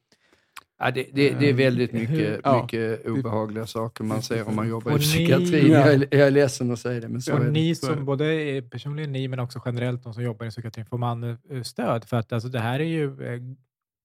Ja, 0.79 0.91
det, 0.91 1.07
det, 1.13 1.31
det 1.31 1.47
är 1.47 1.51
Eh, 1.51 1.57
väldigt 1.57 1.93
mycket, 1.93 2.41
ja. 2.45 2.63
mycket 2.63 3.07
obehagliga 3.07 3.67
saker 3.67 4.05
man 4.05 4.23
ser 4.23 4.49
om 4.49 4.57
man 4.57 4.69
jobbar 4.69 4.97
i 4.97 4.99
psykiatrin. 4.99 5.73
Jag, 5.73 5.93
är, 5.93 6.09
jag 6.11 6.27
är 6.27 6.31
ledsen 6.31 6.71
att 6.71 6.79
säga 6.79 7.01
det, 7.01 7.09
men 7.09 7.23
så 7.23 7.33
och 7.33 7.41
är 7.41 7.45
det. 7.45 7.51
ni 7.51 7.75
som, 7.75 8.05
både 8.05 8.25
är- 8.25 8.63
personligen 8.63 9.13
ni, 9.13 9.29
men 9.29 9.39
också 9.39 9.63
generellt 9.65 10.03
de 10.03 10.15
som 10.15 10.23
jobbar 10.23 10.47
i 10.47 10.51
psykiatrin, 10.51 10.87
får 10.87 10.99
man 10.99 11.25
eh, 11.25 11.63
stöd? 11.63 12.05
För 12.05 12.17
att 12.17 12.33
alltså, 12.33 12.49
det 12.49 12.59
här 12.61 12.81
är 12.81 12.85
ju 12.85 13.23
eh, 13.35 13.41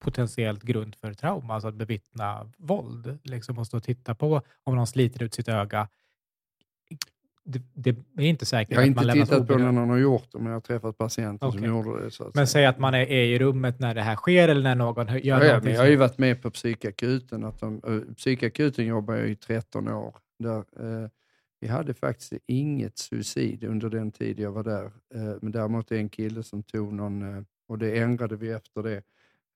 potentiellt 0.03 0.63
grund 0.63 0.95
för 0.95 1.13
trauma, 1.13 1.53
alltså 1.53 1.67
att 1.67 1.75
bevittna 1.75 2.51
våld. 2.57 3.19
Liksom, 3.23 3.57
och 3.57 3.67
stå 3.67 3.77
och 3.77 3.83
titta 3.83 4.15
på 4.15 4.41
om 4.63 4.75
någon 4.75 4.87
sliter 4.87 5.23
ut 5.23 5.33
sitt 5.33 5.47
öga. 5.47 5.87
Det, 7.47 7.61
det 7.73 8.23
är 8.23 8.27
inte 8.29 8.45
säkert 8.45 8.71
Jag 8.71 8.77
har 8.77 8.83
att 8.83 8.87
inte 8.87 8.97
man 8.99 9.07
lämnas 9.07 9.29
tittat 9.29 9.47
på 9.47 9.53
oberörd. 9.53 9.73
när 9.73 9.81
någon 9.81 9.89
har 9.89 9.97
gjort 9.97 10.31
det, 10.31 10.37
men 10.37 10.47
jag 10.47 10.53
har 10.53 10.61
träffat 10.61 10.97
patienter 10.97 11.49
som 11.51 11.59
Okej. 11.59 11.69
gjorde 11.69 12.03
det. 12.03 12.11
Så 12.11 12.31
Men 12.33 12.47
säg 12.47 12.65
att 12.65 12.79
man 12.79 12.93
är, 12.93 13.05
i 13.11 13.39
rummet 13.39 13.79
när 13.79 13.95
det 13.95 14.01
här 14.01 14.15
sker 14.15 14.47
eller 14.49 14.61
när 14.63 14.75
någon 14.75 15.07
gör 15.07 15.19
Ja, 15.23 15.47
någonting. 15.47 15.73
jag 15.73 15.79
har 15.81 15.87
ju 15.87 15.93
som- 15.93 15.99
varit 15.99 16.17
med 16.17 16.41
på 16.41 16.49
psykakuten. 16.51 17.43
Att 17.43 17.59
de, 17.59 17.81
eh, 17.87 18.13
psykakuten 18.15 18.85
jobbar 18.85 19.15
jag 19.15 19.29
i 19.29 19.35
13 19.35 19.87
år. 19.87 20.15
Där, 20.39 20.57
eh, 20.57 21.09
vi 21.59 21.67
hade 21.67 21.93
faktiskt 21.93 22.33
inget 22.47 22.97
suicid 22.97 23.63
under 23.63 23.89
den 23.89 24.11
tid 24.11 24.39
jag 24.39 24.51
var 24.51 24.63
där. 24.63 24.85
Eh, 25.15 25.35
men 25.41 25.51
däremot 25.51 25.91
en 25.91 26.09
kille 26.09 26.43
som 26.43 26.63
tog 26.63 26.93
någon, 26.93 27.21
eh, 27.37 27.43
och 27.67 27.77
det 27.77 27.97
ändrade 27.99 28.35
vi 28.35 28.51
efter 28.51 28.83
det. 28.83 29.01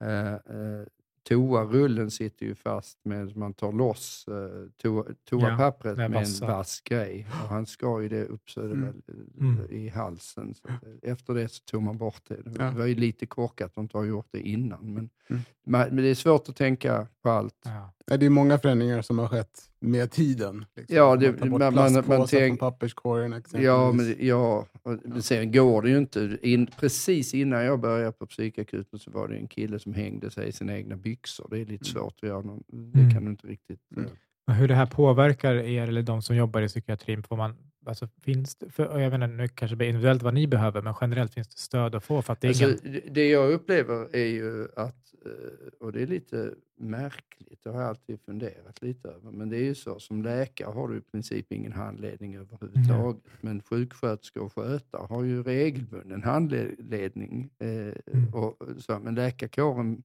Eh, 0.03 0.33
eh, 0.33 0.85
toarullen 1.29 2.11
sitter 2.11 2.45
ju 2.45 2.55
fast 2.55 2.99
med, 3.05 3.37
man 3.37 3.53
tar 3.53 3.71
loss 3.71 4.25
eh, 4.27 4.69
toa, 4.81 5.03
toapappret 5.29 5.97
det 5.97 6.09
med 6.09 6.23
en 6.41 6.47
vass 6.47 6.81
grej. 6.81 7.27
Och 7.43 7.49
han 7.49 7.65
skar 7.65 7.99
ju 7.99 8.09
det 8.09 8.25
upp 8.25 8.49
så 8.49 8.59
det 8.61 8.65
Mm. 8.67 8.81
väl, 8.85 9.01
eh, 9.07 9.45
Mm. 9.47 9.71
i 9.71 9.89
halsen. 9.89 10.53
Så, 10.53 10.67
eh, 10.67 11.11
efter 11.11 11.33
det 11.33 11.49
så 11.49 11.63
tog 11.63 11.83
man 11.83 11.97
bort 11.97 12.21
det. 12.27 12.41
Det 12.45 12.63
Ja. 12.63 12.71
var 12.71 12.85
ju 12.85 12.95
lite 12.95 13.25
korkat 13.25 13.71
att 13.71 13.77
inte 13.77 13.97
ha 13.97 14.05
gjort 14.05 14.27
det 14.31 14.39
innan. 14.47 14.93
Men, 14.93 15.09
Mm. 15.29 15.41
men 15.65 15.95
men 15.95 16.03
det 16.03 16.09
är 16.09 16.15
svårt 16.15 16.49
att 16.49 16.55
tänka 16.55 17.07
på 17.23 17.29
allt. 17.29 17.55
Ja. 17.65 17.93
Ja, 18.05 18.17
det 18.17 18.25
är 18.25 18.29
många 18.29 18.57
förändringar 18.59 19.01
som 19.01 19.19
har 19.19 19.27
skett 19.27 19.68
med 19.81 20.11
tiden. 20.11 20.65
Liksom. 20.75 20.95
Ja, 20.95 21.15
det- 21.15 21.29
man 21.31 21.37
tar 21.39 21.45
bort 21.49 21.59
man- 21.59 21.73
man- 21.73 21.93
man 21.93 22.03
plastpåsar 22.03 22.55
papperskorgen 22.57 23.33
exempelvis. 23.33 23.65
Ja, 23.65 23.91
men, 23.91 24.15
ja, 24.19 24.65
och- 24.83 24.99
men 25.05 25.21
sen 25.21 25.51
går 25.51 25.81
det 25.81 25.89
ju 25.89 25.97
inte. 25.97 26.37
In, 26.41 26.67
precis 26.79 27.33
innan 27.33 27.63
jag 27.65 27.79
började 27.79 28.11
på 28.11 28.25
psykakuten 28.25 28.99
så 28.99 29.11
var 29.11 29.27
det 29.27 29.35
en 29.37 29.47
kille 29.47 29.79
som 29.79 29.93
hängde 29.93 30.31
sig 30.31 30.47
i 30.47 30.51
sina 30.51 30.77
egna 30.77 30.95
byxor. 30.97 31.47
Det 31.49 31.59
är 31.59 31.65
lite 31.65 31.85
svårt 31.85 32.15
att 32.21 32.29
göra. 32.29 32.41
Någon, 32.41 32.63
det 32.67 32.99
Mm. 32.99 33.11
kan 33.13 33.25
du 33.25 33.31
inte 33.31 33.47
riktigt... 33.47 33.79
Mm. 33.97 34.09
Hur 34.51 34.67
det 34.67 34.75
här 34.75 34.85
påverkar 34.85 35.55
er 35.55 35.87
eller 35.87 36.01
de 36.03 36.21
som 36.21 36.35
jobbar 36.35 36.61
i 36.61 36.67
psykiatrin? 36.67 37.23
Får 37.23 37.37
man, 37.37 37.55
alltså, 37.89 38.07
finns 38.21 38.55
det, 38.55 38.69
för, 38.69 38.99
jag 38.99 39.09
vet 39.09 39.13
inte, 39.13 39.27
nu 39.27 39.47
kanske 39.47 39.73
det 39.73 39.77
blir 39.77 39.87
individuellt 39.87 40.21
vad 40.23 40.33
ni 40.33 40.47
behöver, 40.47 40.81
men 40.81 40.93
generellt 41.01 41.33
finns 41.33 41.47
det 41.47 41.57
stöd 41.59 41.95
att 41.95 42.03
få? 42.03 42.21
För 42.21 42.33
att 42.33 42.41
det 42.41 42.47
är 42.47 42.49
Alltså, 42.49 42.87
ingen, 42.87 43.01
det- 43.13 43.29
jag 43.29 43.51
upplever 43.51 44.15
är 44.15 44.25
ju 44.25 44.67
att, 44.75 45.13
eh, 45.25 45.67
och 45.79 45.91
det 45.91 46.01
är 46.01 46.07
lite 46.07 46.53
märkligt, 46.77 47.59
det 47.63 47.69
har 47.69 47.81
jag 47.81 47.89
alltid 47.89 48.19
funderat 48.25 48.81
lite 48.81 49.07
över, 49.09 49.31
men 49.31 49.49
det 49.49 49.57
är 49.57 49.63
ju 49.63 49.75
så, 49.75 49.99
som 49.99 50.21
läkare 50.23 50.71
har 50.71 50.87
du 50.87 50.97
i 50.97 51.01
princip 51.01 51.51
ingen 51.51 51.71
handledning 51.71 52.35
överhuvudtaget. 52.35 53.21
Men 53.41 53.61
sjuksköterskor 53.61 54.43
och 54.43 54.53
skötare 54.53 55.05
har 55.09 55.23
ju 55.23 55.43
regelbunden 55.43 56.23
handledning. 56.23 57.49
Eh, 57.59 57.69
Mm. 58.13 58.33
och 58.33 58.57
så, 58.77 58.99
men 58.99 59.15
läkarkåren, 59.15 60.03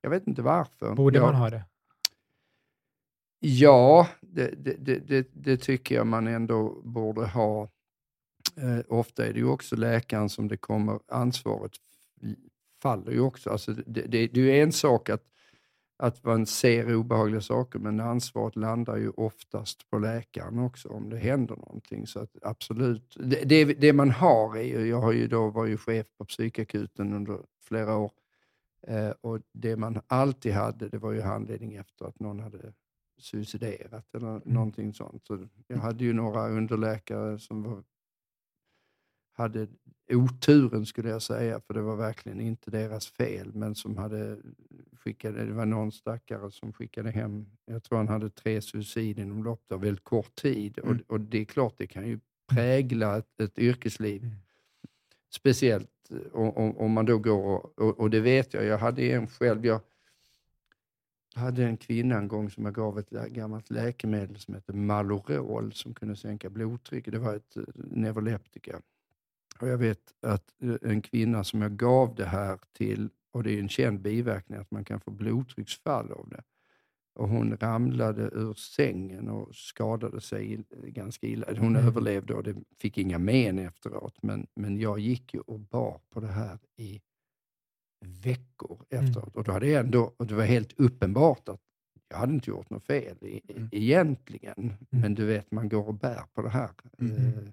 jag 0.00 0.10
vet 0.10 0.26
inte 0.26 0.42
varför. 0.42 0.94
borde 0.94 1.18
jag, 1.18 1.24
man 1.26 1.34
ha 1.34 1.50
det? 1.50 1.64
Ja, 3.44 4.08
det, 4.20 4.54
det, 4.64 4.98
det, 5.08 5.28
det, 5.32 5.56
tycker 5.56 5.94
jag 5.94 6.06
man 6.06 6.26
ändå 6.26 6.80
borde 6.84 7.26
ha. 7.26 7.68
Eh, 8.56 8.80
ofta 8.88 9.26
är 9.26 9.32
det 9.32 9.38
ju 9.38 9.48
också 9.48 9.76
läkaren 9.76 10.28
som 10.28 10.48
det 10.48 10.56
kommer, 10.56 10.98
ansvaret 11.08 11.72
faller 12.82 13.12
ju 13.12 13.20
också. 13.20 13.50
Alltså 13.50 13.72
det, 13.72 14.02
det, 14.02 14.26
det 14.26 14.40
är 14.40 14.44
ju 14.44 14.60
en 14.60 14.72
sak 14.72 15.08
att, 15.10 15.24
att 15.98 16.24
man 16.24 16.46
ser 16.46 16.94
obehagliga 16.94 17.40
saker, 17.40 17.78
men 17.78 18.00
ansvaret 18.00 18.56
landar 18.56 18.96
ju 18.96 19.10
oftast 19.10 19.90
på 19.90 19.98
läkaren 19.98 20.58
också 20.58 20.88
om 20.88 21.10
det 21.10 21.18
händer 21.18 21.56
någonting. 21.56 22.06
Så 22.06 22.20
att 22.20 22.30
absolut, 22.42 23.16
det, 23.20 23.44
det, 23.44 23.64
det 23.64 23.92
man 23.92 24.10
har 24.10 24.56
är 24.56 24.62
ju, 24.62 24.88
jag 24.88 25.00
har 25.00 25.12
ju 25.12 25.26
då 25.26 25.50
var 25.50 25.66
ju 25.66 25.76
chef 25.76 26.06
på 26.18 26.24
psykakuten 26.24 27.12
under 27.12 27.38
flera 27.64 27.96
år, 27.96 28.12
eh, 28.86 29.10
och 29.20 29.40
det 29.52 29.76
man 29.76 30.00
alltid 30.06 30.52
hade, 30.52 30.88
det 30.88 30.98
var 30.98 31.12
ju 31.12 31.20
handledning 31.20 31.74
efter 31.74 32.04
att 32.04 32.20
någon 32.20 32.40
hade 32.40 32.72
suiciderat 33.22 34.14
eller 34.14 34.40
någonting 34.44 34.92
sånt. 34.94 35.26
Så 35.26 35.48
jag 35.66 35.78
hade 35.78 36.04
ju 36.04 36.12
några 36.12 36.48
underläkare 36.48 37.38
som 37.38 37.62
var, 37.62 37.82
hade 39.32 39.68
oturen 40.12 40.86
skulle 40.86 41.08
jag 41.08 41.22
säga, 41.22 41.60
för 41.60 41.74
det 41.74 41.80
var 41.82 41.96
verkligen 41.96 42.40
inte 42.40 42.70
deras 42.70 43.06
fel, 43.08 43.54
men 43.54 43.74
som 43.74 43.96
hade 43.96 44.38
skickade, 44.96 45.44
det 45.44 45.52
var 45.52 45.66
någon 45.66 45.92
stackare 45.92 46.50
som 46.50 46.72
skickade 46.72 47.10
hem, 47.10 47.46
jag 47.64 47.82
tror 47.82 47.98
han 47.98 48.08
hade 48.08 48.30
tre 48.30 48.60
suicid 48.60 49.18
inom 49.18 49.44
loppet 49.44 49.72
av 49.72 49.80
väldigt 49.80 50.04
kort 50.04 50.34
tid. 50.34 50.78
Mm. 50.78 50.90
Och, 50.90 51.12
och 51.14 51.20
det 51.20 51.38
är 51.38 51.44
klart, 51.44 51.74
det 51.78 51.86
kan 51.86 52.06
ju 52.08 52.20
prägla 52.48 53.18
ett, 53.18 53.40
ett 53.40 53.58
yrkesliv. 53.58 54.22
Mm. 54.22 54.36
Speciellt 55.30 56.10
eh, 56.10 56.32
om, 56.32 56.76
om- 56.76 56.92
man 56.92 57.06
då 57.06 57.18
går, 57.18 57.70
och, 57.80 58.00
och 58.00 58.10
det 58.10 58.20
vet 58.20 58.54
jag, 58.54 58.64
jag 58.64 58.78
hade 58.78 59.02
en 59.02 59.26
själv, 59.26 59.66
jag 59.66 59.80
hade 61.34 61.64
en 61.64 61.76
kvinna 61.76 62.18
en 62.18 62.28
gång 62.28 62.50
som 62.50 62.64
jag 62.64 62.74
gav 62.74 62.98
ett 62.98 63.10
gammalt 63.10 63.70
läkemedel 63.70 64.36
som 64.38 64.54
heter 64.54 64.72
Malorol 64.72 65.72
som 65.72 65.94
kunde 65.94 66.16
sänka 66.16 66.50
blodtrycket. 66.50 67.12
Det 67.12 67.18
var 67.18 67.34
ett 67.34 67.56
eh, 67.56 67.62
neuroleptika. 67.74 68.80
Och 69.60 69.68
jag 69.68 69.78
vet 69.78 70.14
att 70.22 70.52
eh, 70.62 70.90
en 70.90 71.02
kvinna 71.02 71.44
som 71.44 71.62
jag 71.62 71.76
gav 71.76 72.14
det 72.14 72.24
här 72.26 72.58
till, 72.72 73.10
och 73.30 73.42
det 73.42 73.52
är 73.52 73.60
en 73.60 73.68
känd 73.68 74.00
biverkning 74.00 74.58
att 74.58 74.70
man 74.70 74.84
kan 74.84 75.00
få 75.00 75.10
blodtrycksfall 75.10 76.12
av 76.12 76.28
det. 76.28 76.42
Och 77.14 77.28
hon 77.28 77.56
ramlade 77.56 78.22
ur 78.22 78.54
sängen 78.54 79.28
och 79.28 79.54
skadade 79.54 80.20
sig 80.20 80.46
ill- 80.56 80.86
ganska 80.90 81.26
illa. 81.26 81.46
Hon 81.48 81.76
Mm. 81.76 81.86
överlevde 81.86 82.34
och 82.34 82.42
det 82.42 82.56
fick 82.80 82.98
inga 82.98 83.18
men 83.18 83.58
efteråt. 83.58 84.22
Men, 84.22 84.46
men 84.54 84.78
jag 84.80 84.98
gick 84.98 85.34
ju 85.34 85.40
och 85.40 85.60
bar 85.60 86.00
på 86.10 86.20
det 86.20 86.26
här 86.26 86.58
i 86.76 87.00
veckor 88.06 88.84
efteråt. 88.90 89.36
Och, 89.36 89.44
då 89.44 89.52
hade 89.52 89.66
jag 89.66 89.84
ändå, 89.84 90.12
och 90.16 90.26
det 90.26 90.34
var 90.34 90.44
helt 90.44 90.72
uppenbart 90.80 91.48
att 91.48 91.60
jag 92.08 92.16
hade 92.16 92.32
inte 92.34 92.50
gjort 92.50 92.70
något 92.70 92.84
fel 92.84 93.16
i, 93.20 93.40
Mm. 93.56 93.68
egentligen. 93.72 94.72
Men 94.90 95.14
du 95.14 95.24
vet, 95.26 95.50
man 95.50 95.68
går 95.68 95.88
och 95.88 95.94
bär 95.94 96.22
på 96.34 96.42
det 96.42 96.48
här. 96.50 96.70
Mm. 97.00 97.52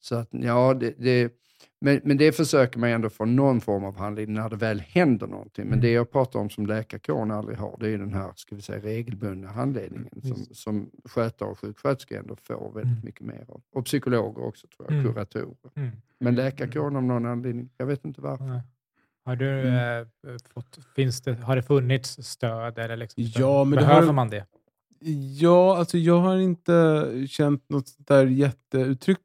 Så 0.00 0.14
att, 0.16 0.28
ja, 0.30 0.74
det, 0.74 0.94
det, 0.98 1.32
men, 1.80 2.00
men 2.04 2.16
det 2.16 2.32
försöker 2.32 2.78
man 2.78 2.90
ändå 2.90 3.10
få 3.10 3.24
någon 3.24 3.60
form 3.60 3.84
av 3.84 3.96
handledning 3.96 4.36
när 4.36 4.48
det 4.50 4.56
väl 4.56 4.80
händer 4.80 5.26
någonting. 5.26 5.64
Men 5.64 5.72
Mm. 5.72 5.80
det 5.80 5.90
jag 5.90 6.10
pratar 6.10 6.40
om 6.40 6.50
som 6.50 6.66
läkarkåren 6.66 7.30
aldrig 7.30 7.58
har, 7.58 7.76
det 7.80 7.88
är 7.88 7.98
den 7.98 8.14
här 8.14 8.32
ska 8.36 8.54
vi 8.56 8.62
säga, 8.62 8.78
regelbundna 8.82 9.48
handledningen 9.48 10.08
Mm, 10.24 10.36
som, 10.36 10.54
som 10.54 10.90
skötare 11.04 11.48
och 11.48 11.58
sjuksköterskor 11.58 12.18
ändå 12.18 12.36
får 12.36 12.72
väldigt 12.74 12.92
Mm. 12.92 13.04
mycket 13.04 13.26
mer 13.26 13.44
av. 13.48 13.62
Och 13.72 13.84
psykologer 13.84 14.42
också, 14.44 14.66
tror 14.66 14.86
jag, 14.92 15.00
Mm. 15.00 15.12
kuratorer. 15.12 15.56
Mm. 15.74 15.90
Men 16.18 16.34
läkarkåren 16.34 16.96
av 16.96 17.02
någon 17.02 17.26
anledning, 17.26 17.70
jag 17.76 17.86
vet 17.86 18.04
inte 18.04 18.20
varför. 18.20 18.60
Har, 19.28 19.36
du, 19.36 19.60
Mm. 19.68 20.00
eh, 20.26 20.36
fått, 20.54 20.78
finns 20.96 21.20
det, 21.20 21.34
har 21.34 21.56
det 21.56 21.62
funnits 21.62 22.18
stöd? 22.22 22.78
Eller 22.78 22.96
liksom? 22.96 23.24
Ja, 23.36 23.64
men 23.64 23.76
Behöver 23.78 24.06
har- 24.06 24.12
man 24.12 24.30
det? 24.30 24.46
Ja, 25.40 25.76
alltså 25.78 25.98
jag 25.98 26.20
har 26.20 26.36
inte 26.36 27.06
känt 27.28 27.68
något 27.68 27.94
där 27.98 28.26
jätteuttryckt 28.26 29.22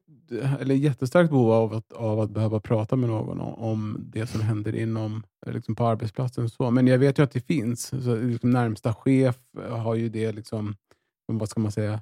eller 0.59 0.75
jättestarkt 0.75 1.29
behov 1.29 1.51
av 1.51 1.73
att, 1.73 1.91
av 1.93 2.19
att 2.19 2.29
behöva 2.29 2.59
prata 2.59 2.95
med 2.95 3.09
någon 3.09 3.39
om, 3.39 3.97
det 4.13 4.27
som 4.27 4.41
händer 4.41 4.75
inom, 4.75 5.23
liksom 5.45 5.75
på 5.75 5.85
arbetsplatsen. 5.85 6.49
Så. 6.49 6.71
Men 6.71 6.87
jag 6.87 6.97
vet 6.97 7.19
ju 7.19 7.23
att 7.23 7.31
det 7.31 7.47
finns. 7.47 8.03
Så 8.03 8.15
liksom 8.15 8.49
närmsta 8.51 8.93
chef 8.93 9.35
har 9.69 9.95
ju 9.95 10.09
det, 10.09 10.31
liksom, 10.31 10.75
vad 11.27 11.49
ska 11.49 11.59
man 11.59 11.71
säga, 11.71 12.01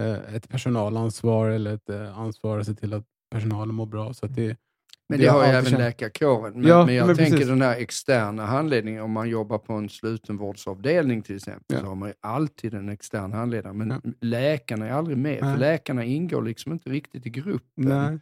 eh, 0.00 0.34
ett 0.34 0.48
personalansvar 0.48 1.48
eller 1.48 1.74
ett 1.74 1.88
eh, 1.90 2.18
ansvar 2.18 2.58
att 2.58 2.66
se 2.66 2.74
till 2.74 2.92
att 2.94 3.04
personalen 3.30 3.74
mår 3.74 3.86
bra. 3.86 4.14
Så 4.14 4.26
det, 4.26 4.56
men 5.08 5.20
det, 5.20 5.26
har 5.26 5.44
ju 5.44 5.50
även 5.50 5.64
känt... 5.64 5.78
läkarkåren. 5.78 6.52
Men, 6.52 6.68
ja, 6.68 6.86
men 6.86 6.94
jag 6.94 7.06
men 7.06 7.16
tänker 7.16 7.32
precis. 7.32 7.48
den 7.48 7.62
här 7.62 7.76
externa 7.76 8.46
handledningen, 8.46 9.02
om 9.02 9.10
man 9.10 9.28
jobbar 9.28 9.58
på 9.58 9.72
en 9.72 9.88
slutenvårdsavdelning 9.88 11.22
till 11.22 11.36
exempel, 11.36 11.76
ja. 11.76 11.80
så 11.80 11.86
har 11.86 11.94
man 11.94 12.08
ju 12.08 12.14
alltid 12.20 12.74
en 12.74 12.88
extern 12.88 13.32
handledare. 13.32 13.72
Men 13.72 13.90
ja. 13.90 14.10
läkarna 14.20 14.86
är 14.86 14.92
aldrig 14.92 15.18
med, 15.18 15.38
Nej. 15.42 15.52
för 15.52 15.60
läkarna 15.60 16.04
ingår 16.04 16.42
liksom 16.42 16.72
inte 16.72 16.90
riktigt 16.90 17.26
i 17.26 17.30
gruppen. 17.30 18.20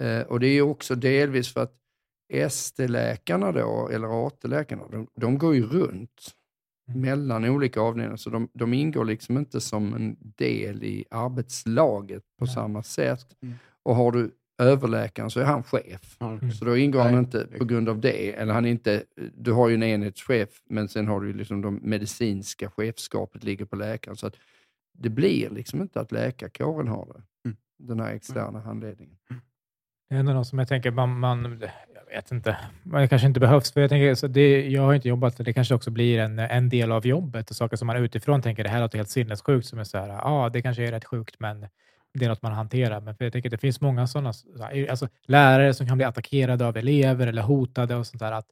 Eh, 0.00 0.20
och 0.20 0.40
det 0.40 0.46
är 0.46 0.62
också 0.62 0.94
delvis 0.94 1.52
för 1.52 1.62
att 1.62 1.74
ST-läkarna 2.32 3.52
då, 3.52 3.88
eller 3.92 4.26
AT-läkarna, 4.26 4.82
de, 4.90 5.06
de, 5.14 5.38
går 5.38 5.54
ju 5.54 5.66
runt 5.66 6.34
mm. 6.88 7.00
mellan 7.00 7.44
olika 7.44 7.80
avdelningar, 7.80 8.16
så 8.16 8.30
de, 8.30 8.48
de, 8.52 8.74
ingår 8.74 9.04
liksom 9.04 9.38
inte 9.38 9.60
som 9.60 9.94
en 9.94 10.16
del 10.20 10.84
i 10.84 11.04
arbetslaget 11.10 12.22
på 12.38 12.46
samma 12.46 12.82
sätt. 12.82 13.36
Mm. 13.42 13.54
Och 13.82 13.96
har 13.96 14.12
du 14.12 14.30
överläkaren 14.58 15.30
så 15.30 15.40
är 15.40 15.44
han 15.44 15.62
chef. 15.62 16.16
Mm. 16.20 16.52
Så 16.52 16.64
då 16.64 16.76
ingår 16.76 17.00
han 17.00 17.18
inte 17.18 17.46
på 17.58 17.64
grund 17.64 17.88
av 17.88 18.00
det. 18.00 18.32
Eller 18.32 18.54
han 18.54 18.66
inte, 18.66 19.02
du 19.34 19.52
har 19.52 19.68
ju 19.68 19.74
en 19.74 19.82
enhetschef, 19.82 20.48
men 20.68 20.88
sen 20.88 21.08
har 21.08 21.20
du 21.20 21.32
liksom 21.32 21.62
de 21.62 21.74
medicinska 21.82 22.70
chefskapet 22.70 23.44
ligger 23.44 23.64
på 23.64 23.76
läkaren. 23.76 24.16
Så 24.16 24.26
att 24.26 24.36
det 24.92 25.08
blir 25.08 25.50
liksom 25.50 25.82
inte 25.82 26.00
att 26.00 26.12
läkarkåren 26.12 26.88
har 26.88 27.06
det, 27.06 27.48
mm. 27.48 27.56
den 27.78 28.00
här 28.00 28.14
externa 28.14 28.48
mm. 28.48 28.62
handledningen. 28.62 29.16
Det 30.10 30.16
är 30.16 30.22
något 30.22 30.46
som 30.46 30.58
jag 30.58 30.68
tänker, 30.68 30.90
man, 30.90 31.18
man, 31.18 31.60
jag 31.94 32.16
vet 32.16 32.30
inte, 32.32 32.56
det 32.82 33.08
kanske 33.08 33.26
inte 33.26 33.40
behövs. 33.40 33.72
För 33.72 33.80
jag, 33.80 33.90
tänker, 33.90 34.14
så 34.14 34.26
det, 34.26 34.68
jag 34.68 34.82
har 34.82 34.94
inte 34.94 35.08
jobbat, 35.08 35.36
det 35.36 35.52
kanske 35.52 35.74
också 35.74 35.90
blir 35.90 36.18
en, 36.18 36.38
en 36.38 36.68
del 36.68 36.92
av 36.92 37.06
jobbet 37.06 37.50
och 37.50 37.56
saker 37.56 37.76
som 37.76 37.86
man 37.86 37.96
utifrån 37.96 38.42
tänker, 38.42 38.64
det 38.64 38.70
här 38.70 38.80
låter 38.80 38.98
helt 38.98 39.10
sinnessjukt, 39.10 39.66
som 39.66 39.78
är 39.78 39.84
så 39.84 39.98
här, 39.98 40.08
ja, 40.08 40.22
ah, 40.22 40.48
det 40.48 40.62
kanske 40.62 40.88
är 40.88 40.92
rätt 40.92 41.04
sjukt, 41.04 41.40
men 41.40 41.66
det 42.14 42.24
är 42.24 42.28
något 42.28 42.42
man 42.42 42.52
hanterar. 42.52 43.00
Men 43.00 43.14
för 43.14 43.24
jag 43.24 43.32
tänker 43.32 43.48
att 43.48 43.50
det 43.50 43.58
finns 43.58 43.80
många 43.80 44.06
sådana 44.06 44.32
alltså, 44.90 45.08
lärare 45.26 45.74
som 45.74 45.86
kan 45.86 45.98
bli 45.98 46.04
attackerade 46.04 46.66
av 46.66 46.76
elever 46.76 47.26
eller 47.26 47.42
hotade 47.42 47.96
och 47.96 48.06
sånt 48.06 48.20
där. 48.20 48.32
Att, 48.32 48.46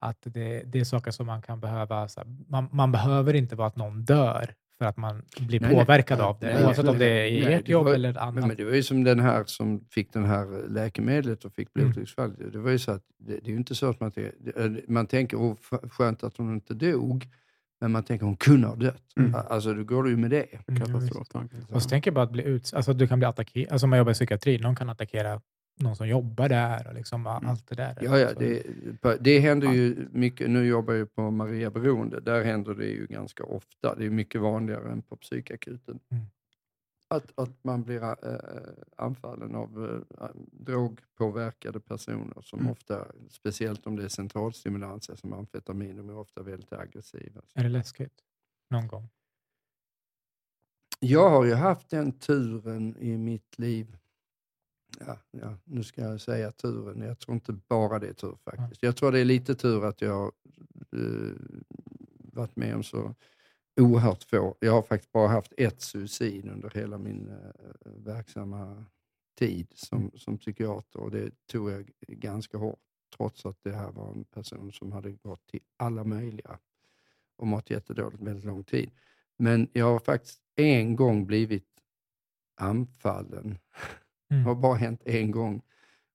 att 0.00 0.18
det, 0.22 0.62
det 0.66 0.80
är 0.80 0.84
saker 0.84 1.10
som 1.10 1.26
man 1.26 1.42
kan 1.42 1.60
behöva. 1.60 2.00
Här, 2.00 2.24
man, 2.48 2.68
man, 2.72 2.92
behöver 2.92 3.34
inte 3.34 3.56
vara 3.56 3.68
att 3.68 3.76
någon 3.76 4.04
dör 4.04 4.54
för 4.78 4.84
att 4.84 4.96
man 4.96 5.22
blir 5.38 5.60
nej, 5.60 5.74
påverkad 5.74 6.18
nej, 6.18 6.26
av 6.26 6.38
det, 6.40 6.54
nej, 6.54 6.64
oavsett 6.64 6.88
om 6.88 6.98
det 6.98 7.06
är 7.06 7.26
i 7.26 7.54
ert 7.54 7.68
jobb 7.68 7.84
var, 7.84 7.94
eller 7.94 8.18
annat. 8.18 8.46
Men 8.46 8.56
det 8.56 8.64
var 8.64 8.72
ju 8.72 8.82
som 8.82 9.04
den 9.04 9.20
här 9.20 9.44
som 9.46 9.84
fick 9.90 10.12
det 10.12 10.20
här 10.20 10.68
läkemedlet 10.68 11.44
och 11.44 11.52
fick 11.52 11.68
mm. 11.74 11.86
blodtrycksfall. 11.86 12.34
Mm. 12.40 12.52
Det 12.52 12.58
var 12.58 12.70
ju 12.70 12.78
så 12.78 12.90
att 12.92 13.02
det, 13.18 13.32
det 13.32 13.46
är 13.46 13.50
ju 13.50 13.56
inte 13.56 13.74
så 13.74 13.90
att 13.90 14.00
man, 14.00 14.12
man 14.88 15.06
tänker, 15.06 15.36
oh, 15.36 15.56
skönt 15.90 16.24
att 16.24 16.36
hon 16.36 16.54
inte 16.54 16.74
dog. 16.74 17.26
Men 17.80 17.92
man 17.92 18.02
tänker 18.02 18.26
hon 18.26 18.36
kunde 18.36 18.66
ha 18.66 18.76
dött. 18.76 19.02
Mm. 19.16 19.34
Alltså 19.34 19.74
då 19.74 19.84
går 19.84 20.02
du 20.02 20.10
ju 20.10 20.16
med 20.16 20.30
det. 20.30 20.46
Mm, 20.68 20.94
och 21.72 21.82
så 21.82 21.88
tänker 21.88 22.10
jag 22.10 22.14
bara 22.14 22.24
att 22.24 22.32
bli 22.32 22.42
ut, 22.42 22.74
alltså, 22.74 22.92
du 22.92 23.08
kan 23.08 23.18
bli 23.18 23.26
attackerad, 23.26 23.72
alltså 23.72 23.86
om 23.86 23.90
man 23.90 23.98
jobbar 23.98 24.12
i 24.12 24.14
psykiatri, 24.14 24.58
någon 24.58 24.76
kan 24.76 24.90
attackera 24.90 25.40
någon 25.80 25.96
som 25.96 26.08
jobbar 26.08 26.48
där 26.48 26.86
och 26.88 26.94
liksom 26.94 27.26
mm. 27.26 27.48
allt 27.48 27.68
det 27.68 27.74
där. 27.74 27.98
Ja, 28.00 28.18
ja 28.18 28.28
det, 28.38 28.62
det 29.20 29.38
händer 29.38 29.66
ja. 29.66 29.74
ju 29.74 30.08
mycket. 30.12 30.50
Nu 30.50 30.66
jobbar 30.66 30.94
jag 30.94 31.14
på 31.14 31.30
Maria 31.30 31.70
Beroende. 31.70 32.20
Där 32.20 32.44
händer 32.44 32.74
det 32.74 32.86
ju 32.86 33.06
ganska 33.06 33.44
ofta. 33.44 33.94
Det 33.94 34.06
är 34.06 34.10
mycket 34.10 34.40
vanligare 34.40 34.92
än 34.92 35.02
på 35.02 35.16
psykakuten. 35.16 35.98
Mm 36.12 36.26
att, 37.10 37.38
att 37.38 37.64
man 37.64 37.82
blir 37.82 38.02
äh, 38.02 38.38
anfallen 38.96 39.54
av 39.54 40.02
äh, 40.20 40.28
drogpåverkade 40.52 41.80
personer 41.80 42.42
som 42.42 42.60
mm. 42.60 42.72
ofta, 42.72 43.06
speciellt 43.30 43.86
om 43.86 43.96
det 43.96 44.04
är 44.04 44.08
centralstimulanser 44.08 45.14
som 45.14 45.32
amfetamin, 45.32 45.96
de 45.96 46.08
är 46.08 46.16
ofta 46.16 46.42
väldigt 46.42 46.72
aggressiva. 46.72 47.42
Är 47.54 47.62
det 47.62 47.68
läskigt? 47.68 48.24
Någon 48.70 48.88
gång? 48.88 49.08
Jag 51.00 51.30
har 51.30 51.44
ju 51.44 51.54
haft 51.54 51.90
den 51.90 52.12
turen 52.12 52.96
i 52.96 53.18
mitt 53.18 53.58
liv. 53.58 53.96
Ja, 54.98 55.18
ja, 55.30 55.56
nu 55.64 55.84
ska 55.84 56.02
jag 56.02 56.20
säga 56.20 56.52
turen. 56.52 57.00
Jag 57.00 57.18
tror 57.18 57.34
inte 57.34 57.52
bara 57.52 57.98
det 57.98 58.08
är 58.08 58.12
tur 58.12 58.36
faktiskt. 58.44 58.82
Jag 58.82 58.96
tror 58.96 59.12
det 59.12 59.20
är 59.20 59.24
lite 59.24 59.54
tur 59.54 59.84
att 59.84 60.00
jag 60.00 60.32
äh, 60.92 61.32
varit 62.32 62.56
med 62.56 62.74
om 62.74 62.82
så 62.82 63.14
oerhört 63.80 64.24
få. 64.24 64.56
Jag 64.60 64.72
har 64.72 64.82
faktiskt 64.82 65.12
bara 65.12 65.28
haft 65.28 65.52
ett 65.56 65.80
suicid 65.80 66.48
under 66.48 66.70
hela 66.70 66.98
min 66.98 67.28
uh, 67.28 67.92
verksamma 67.96 68.84
tid 69.38 69.72
som, 69.74 69.98
mm. 69.98 70.10
som 70.14 70.38
psykiater 70.38 71.00
och 71.00 71.10
det 71.10 71.46
tog 71.46 71.70
jag 71.70 71.90
ganska 72.08 72.58
hårt 72.58 72.78
trots 73.16 73.46
att 73.46 73.58
det 73.62 73.72
här 73.72 73.90
var 73.90 74.12
en 74.12 74.24
person 74.24 74.72
som 74.72 74.92
hade 74.92 75.12
gått 75.12 75.46
till 75.46 75.60
alla 75.76 76.04
möjliga 76.04 76.58
och 77.36 77.46
mått 77.46 77.70
jättedåligt 77.70 78.22
väldigt 78.22 78.44
lång 78.44 78.64
tid. 78.64 78.90
Men 79.36 79.68
jag 79.72 79.84
har 79.84 79.98
faktiskt 79.98 80.42
en 80.56 80.96
gång 80.96 81.26
blivit 81.26 81.68
anfallen. 82.56 83.58
Mm. 84.30 84.42
Det 84.42 84.48
har 84.48 84.54
bara 84.54 84.74
hänt 84.74 85.02
en 85.04 85.30
gång 85.30 85.62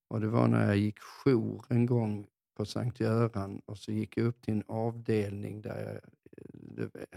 och 0.08 0.22
det 0.22 0.28
var 0.28 0.48
när 0.48 0.68
jag 0.68 0.78
gick 0.78 1.00
jour 1.00 1.66
en 1.70 1.86
gång 1.86 2.28
på 2.56 2.66
Sankt 2.66 3.00
Göran 3.00 3.62
och 3.66 3.78
så 3.78 3.92
gick 3.92 4.18
jag 4.18 4.26
upp 4.26 4.42
till 4.42 4.54
en 4.54 4.64
avdelning 4.68 5.62
där 5.62 5.92
jag 5.92 6.02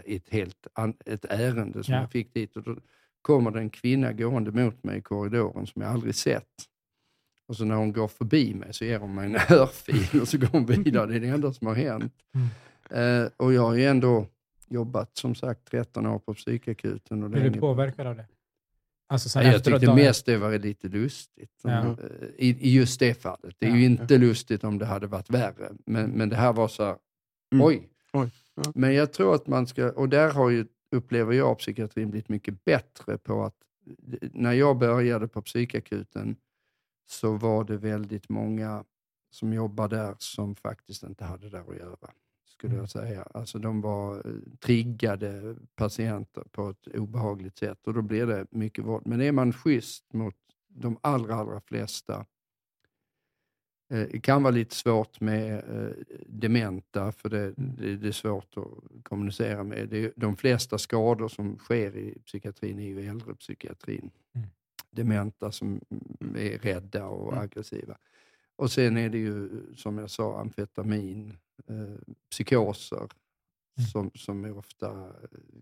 ett, 0.05 0.29
helt, 0.29 0.67
ett 1.05 1.25
ärende 1.25 1.83
som 1.83 1.93
ja. 1.93 1.99
jag 1.99 2.11
fick 2.11 2.33
dit. 2.33 2.55
Och 2.55 2.63
då 2.63 2.75
kommer 3.21 3.51
det 3.51 3.59
en 3.59 3.69
kvinna 3.69 4.13
gående 4.13 4.51
mot 4.51 4.83
mig 4.83 4.97
i 4.97 5.01
korridoren 5.01 5.67
som 5.67 5.81
jag 5.81 5.91
aldrig 5.91 6.15
sett. 6.15 6.45
Och 7.47 7.55
så 7.55 7.65
när 7.65 7.75
hon 7.75 7.93
går 7.93 8.07
förbi 8.07 8.53
mig 8.53 8.73
så 8.73 8.85
ger 8.85 8.99
hon 8.99 9.15
mig 9.15 9.25
en 9.25 9.35
örfil 9.57 10.21
och 10.21 10.27
så 10.27 10.37
går 10.37 10.47
hon 10.47 10.65
vidare. 10.65 11.05
Det 11.05 11.15
är 11.15 11.19
det 11.19 11.27
enda 11.27 11.53
som 11.53 11.67
har 11.67 11.75
hänt. 11.75 12.13
Mm. 12.35 13.23
Eh, 13.23 13.29
och 13.37 13.53
jag 13.53 13.61
har 13.61 13.75
ju 13.75 13.85
ändå 13.85 14.27
jobbat 14.67 15.17
som 15.17 15.35
sagt 15.35 15.65
13 15.71 16.05
år 16.05 16.19
på 16.19 16.33
psykakuten. 16.33 17.23
Och 17.23 17.29
Blir 17.29 17.49
du 17.49 17.59
påverkad 17.59 18.07
av 18.07 18.15
det? 18.15 18.25
Alltså 19.07 19.41
jag 19.41 19.63
tyckte 19.63 19.95
mest 19.95 20.25
det 20.25 20.37
var 20.37 20.59
lite 20.59 20.87
lustigt. 20.87 21.51
Ja. 21.63 21.69
Eh, 21.69 21.95
I, 22.37 22.57
I, 22.59 22.73
just 22.73 22.99
det 22.99 23.13
fallet. 23.13 23.55
Det 23.59 23.65
är 23.65 23.69
ja. 23.69 23.75
ju 23.75 23.85
inte 23.85 24.17
lustigt 24.17 24.63
om 24.63 24.77
det 24.77 24.85
hade 24.85 25.07
varit 25.07 25.29
värre. 25.29 25.71
Men, 25.85 26.09
men 26.09 26.29
det 26.29 26.35
här 26.35 26.53
var 26.53 26.67
så, 26.67 26.83
mm. 26.83 27.65
oj. 27.65 27.89
oj. 28.13 28.29
Men 28.75 28.93
jag 28.93 29.13
tror 29.13 29.35
att 29.35 29.47
man 29.47 29.67
ska, 29.67 29.91
och 29.91 30.09
där 30.09 30.33
har 30.33 30.49
ju, 30.49 30.67
upplever 30.91 31.33
jag 31.33 31.57
psykiatrin 31.57 32.09
blivit 32.09 32.29
mycket 32.29 32.65
bättre 32.65 33.17
på 33.17 33.43
att, 33.43 33.55
när 34.33 34.53
jag 34.53 34.77
började 34.77 35.27
på 35.27 35.41
psykakuten 35.41 36.35
så 37.07 37.37
var 37.37 37.63
det 37.63 37.77
väldigt 37.77 38.29
många 38.29 38.83
som 39.29 39.53
jobbade 39.53 39.95
där 39.95 40.15
som 40.17 40.55
faktiskt 40.55 41.03
inte 41.03 41.25
hade 41.25 41.49
där 41.49 41.63
att 41.69 41.77
göra, 41.77 42.11
skulle 42.45 42.73
mm. 42.73 42.81
jag 42.81 42.89
säga. 42.89 43.23
Alltså 43.33 43.59
de 43.59 43.81
var 43.81 44.15
eh, 44.15 44.33
triggade 44.59 45.55
patienter 45.75 46.43
på 46.51 46.69
ett 46.69 46.87
obehagligt 46.87 47.57
sätt 47.57 47.87
och 47.87 47.93
då 47.93 48.01
blir 48.01 48.25
det 48.25 48.45
mycket 48.51 48.85
våld. 48.85 49.07
Men 49.07 49.21
är 49.21 49.31
man 49.31 49.53
schysst 49.53 50.13
mot 50.13 50.35
de 50.67 50.97
allra, 51.01 51.35
allra 51.35 51.61
flesta 51.61 52.25
det 53.89 54.23
kan 54.23 54.43
vara 54.43 54.51
lite 54.51 54.75
svårt 54.75 55.19
med 55.19 55.53
eh, 55.53 55.91
dementa, 56.27 57.11
för 57.11 57.29
det, 57.29 57.43
mm. 57.57 57.75
det, 57.77 57.95
det, 57.95 58.07
är 58.07 58.11
svårt 58.11 58.57
att 58.57 59.03
kommunicera 59.03 59.63
med. 59.63 59.89
Det, 59.89 60.13
de 60.15 60.35
flesta 60.37 60.77
skador 60.77 61.27
som 61.27 61.57
sker 61.57 61.97
i 61.97 62.19
psykiatrin 62.25 62.79
är 62.79 62.83
ju 62.83 63.09
äldrepsykiatrin. 63.09 64.11
Mm. 64.35 64.47
Dementa 64.91 65.51
som 65.51 65.81
är 66.35 66.57
rädda 66.57 67.05
och 67.05 67.33
mm. 67.33 67.43
aggressiva. 67.43 67.97
Och 68.55 68.71
sen 68.71 68.97
är 68.97 69.09
det 69.09 69.17
ju, 69.17 69.49
som 69.75 69.97
jag 69.97 70.09
sa, 70.09 70.39
amfetamin, 70.39 71.37
eh, 71.67 72.15
psykoser. 72.31 73.07
Som, 73.81 74.11
som 74.15 74.57
ofta 74.57 75.07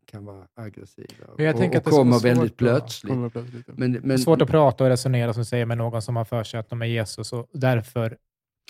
kan 0.06 0.26
vara 0.26 0.48
aggressiva 0.56 1.26
och, 1.28 1.76
och 1.76 1.84
kommer 1.84 2.20
väldigt 2.20 2.58
plötsligt. 2.58 3.14
Kommer 3.14 3.30
plötsligt 3.30 3.68
men, 3.68 3.92
men, 3.92 4.08
det 4.08 4.14
är 4.14 4.18
svårt 4.18 4.42
att 4.42 4.50
prata 4.50 4.84
och 4.84 4.90
resonera 4.90 5.34
som 5.34 5.46
säger 5.46 5.66
med 5.66 5.78
någon 5.78 6.02
som 6.02 6.16
har 6.16 6.26
för 6.26 6.44
sig 6.44 6.60
att 6.60 6.70
de 6.70 6.82
är 6.82 6.86
Jesus 6.86 7.34
och 7.34 7.50
därför 7.52 8.18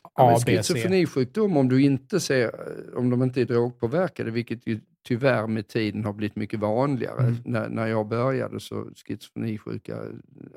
A, 0.04 0.32
ja, 0.32 0.39
B, 0.45 0.52
Schizofrenisjukdom, 0.52 1.58
om, 1.58 1.70
du 1.70 1.82
inte 1.82 2.20
ser, 2.20 2.52
om 2.98 3.10
de 3.10 3.24
inte 3.24 3.41
är 3.41 3.45
drogpåverkade, 3.45 4.32
vilket 4.32 4.68
ju 4.68 4.80
tyvärr 5.04 5.48
med 5.48 5.68
tiden 5.68 6.06
har 6.06 6.14
blivit 6.14 6.36
mycket 6.36 6.60
vanligare. 6.60 7.22
Mm. 7.22 7.36
När, 7.45 7.70
när 7.70 7.88
jag 7.88 8.08
började 8.08 8.60
så 8.60 8.89
schizofrenisjuka 8.95 10.02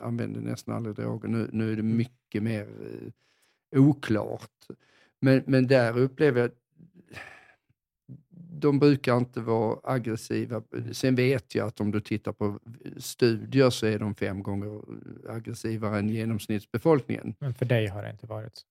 använde 0.03 0.41
nästan 0.41 0.75
aldrig 0.75 0.97
droger. 0.97 1.29
Nu, 1.29 1.49
nu 1.53 1.73
är 1.73 1.77
det 1.77 1.83
mycket 1.83 2.43
mer 2.43 2.69
eh, 3.73 3.81
oklart. 3.81 4.51
Men, 5.21 5.43
men 5.47 5.67
där 5.67 5.99
upplever 5.99 6.41
jag 6.41 6.51
de 8.61 8.79
brukar 8.79 9.17
inte 9.17 9.41
vara 9.41 9.79
aggressiva. 9.85 10.63
Sen 10.93 11.15
vet 11.15 11.55
jag 11.55 11.69
att 11.69 11.81
om 11.81 11.91
du 11.91 12.01
tittar 12.01 12.33
på 12.33 12.59
studier 12.97 13.71
så 13.71 13.87
är 13.87 13.99
de 13.99 14.15
fem 14.15 14.43
gånger 14.43 14.81
aggressivare 15.29 15.99
än 15.99 16.09
genomsnittsbefolkningen. 16.09 17.35
Men 17.39 17.55
för 17.55 17.67
dig 17.67 17.87
har 17.87 18.03
det 18.03 18.11
inte 18.11 18.27
varit 18.27 18.63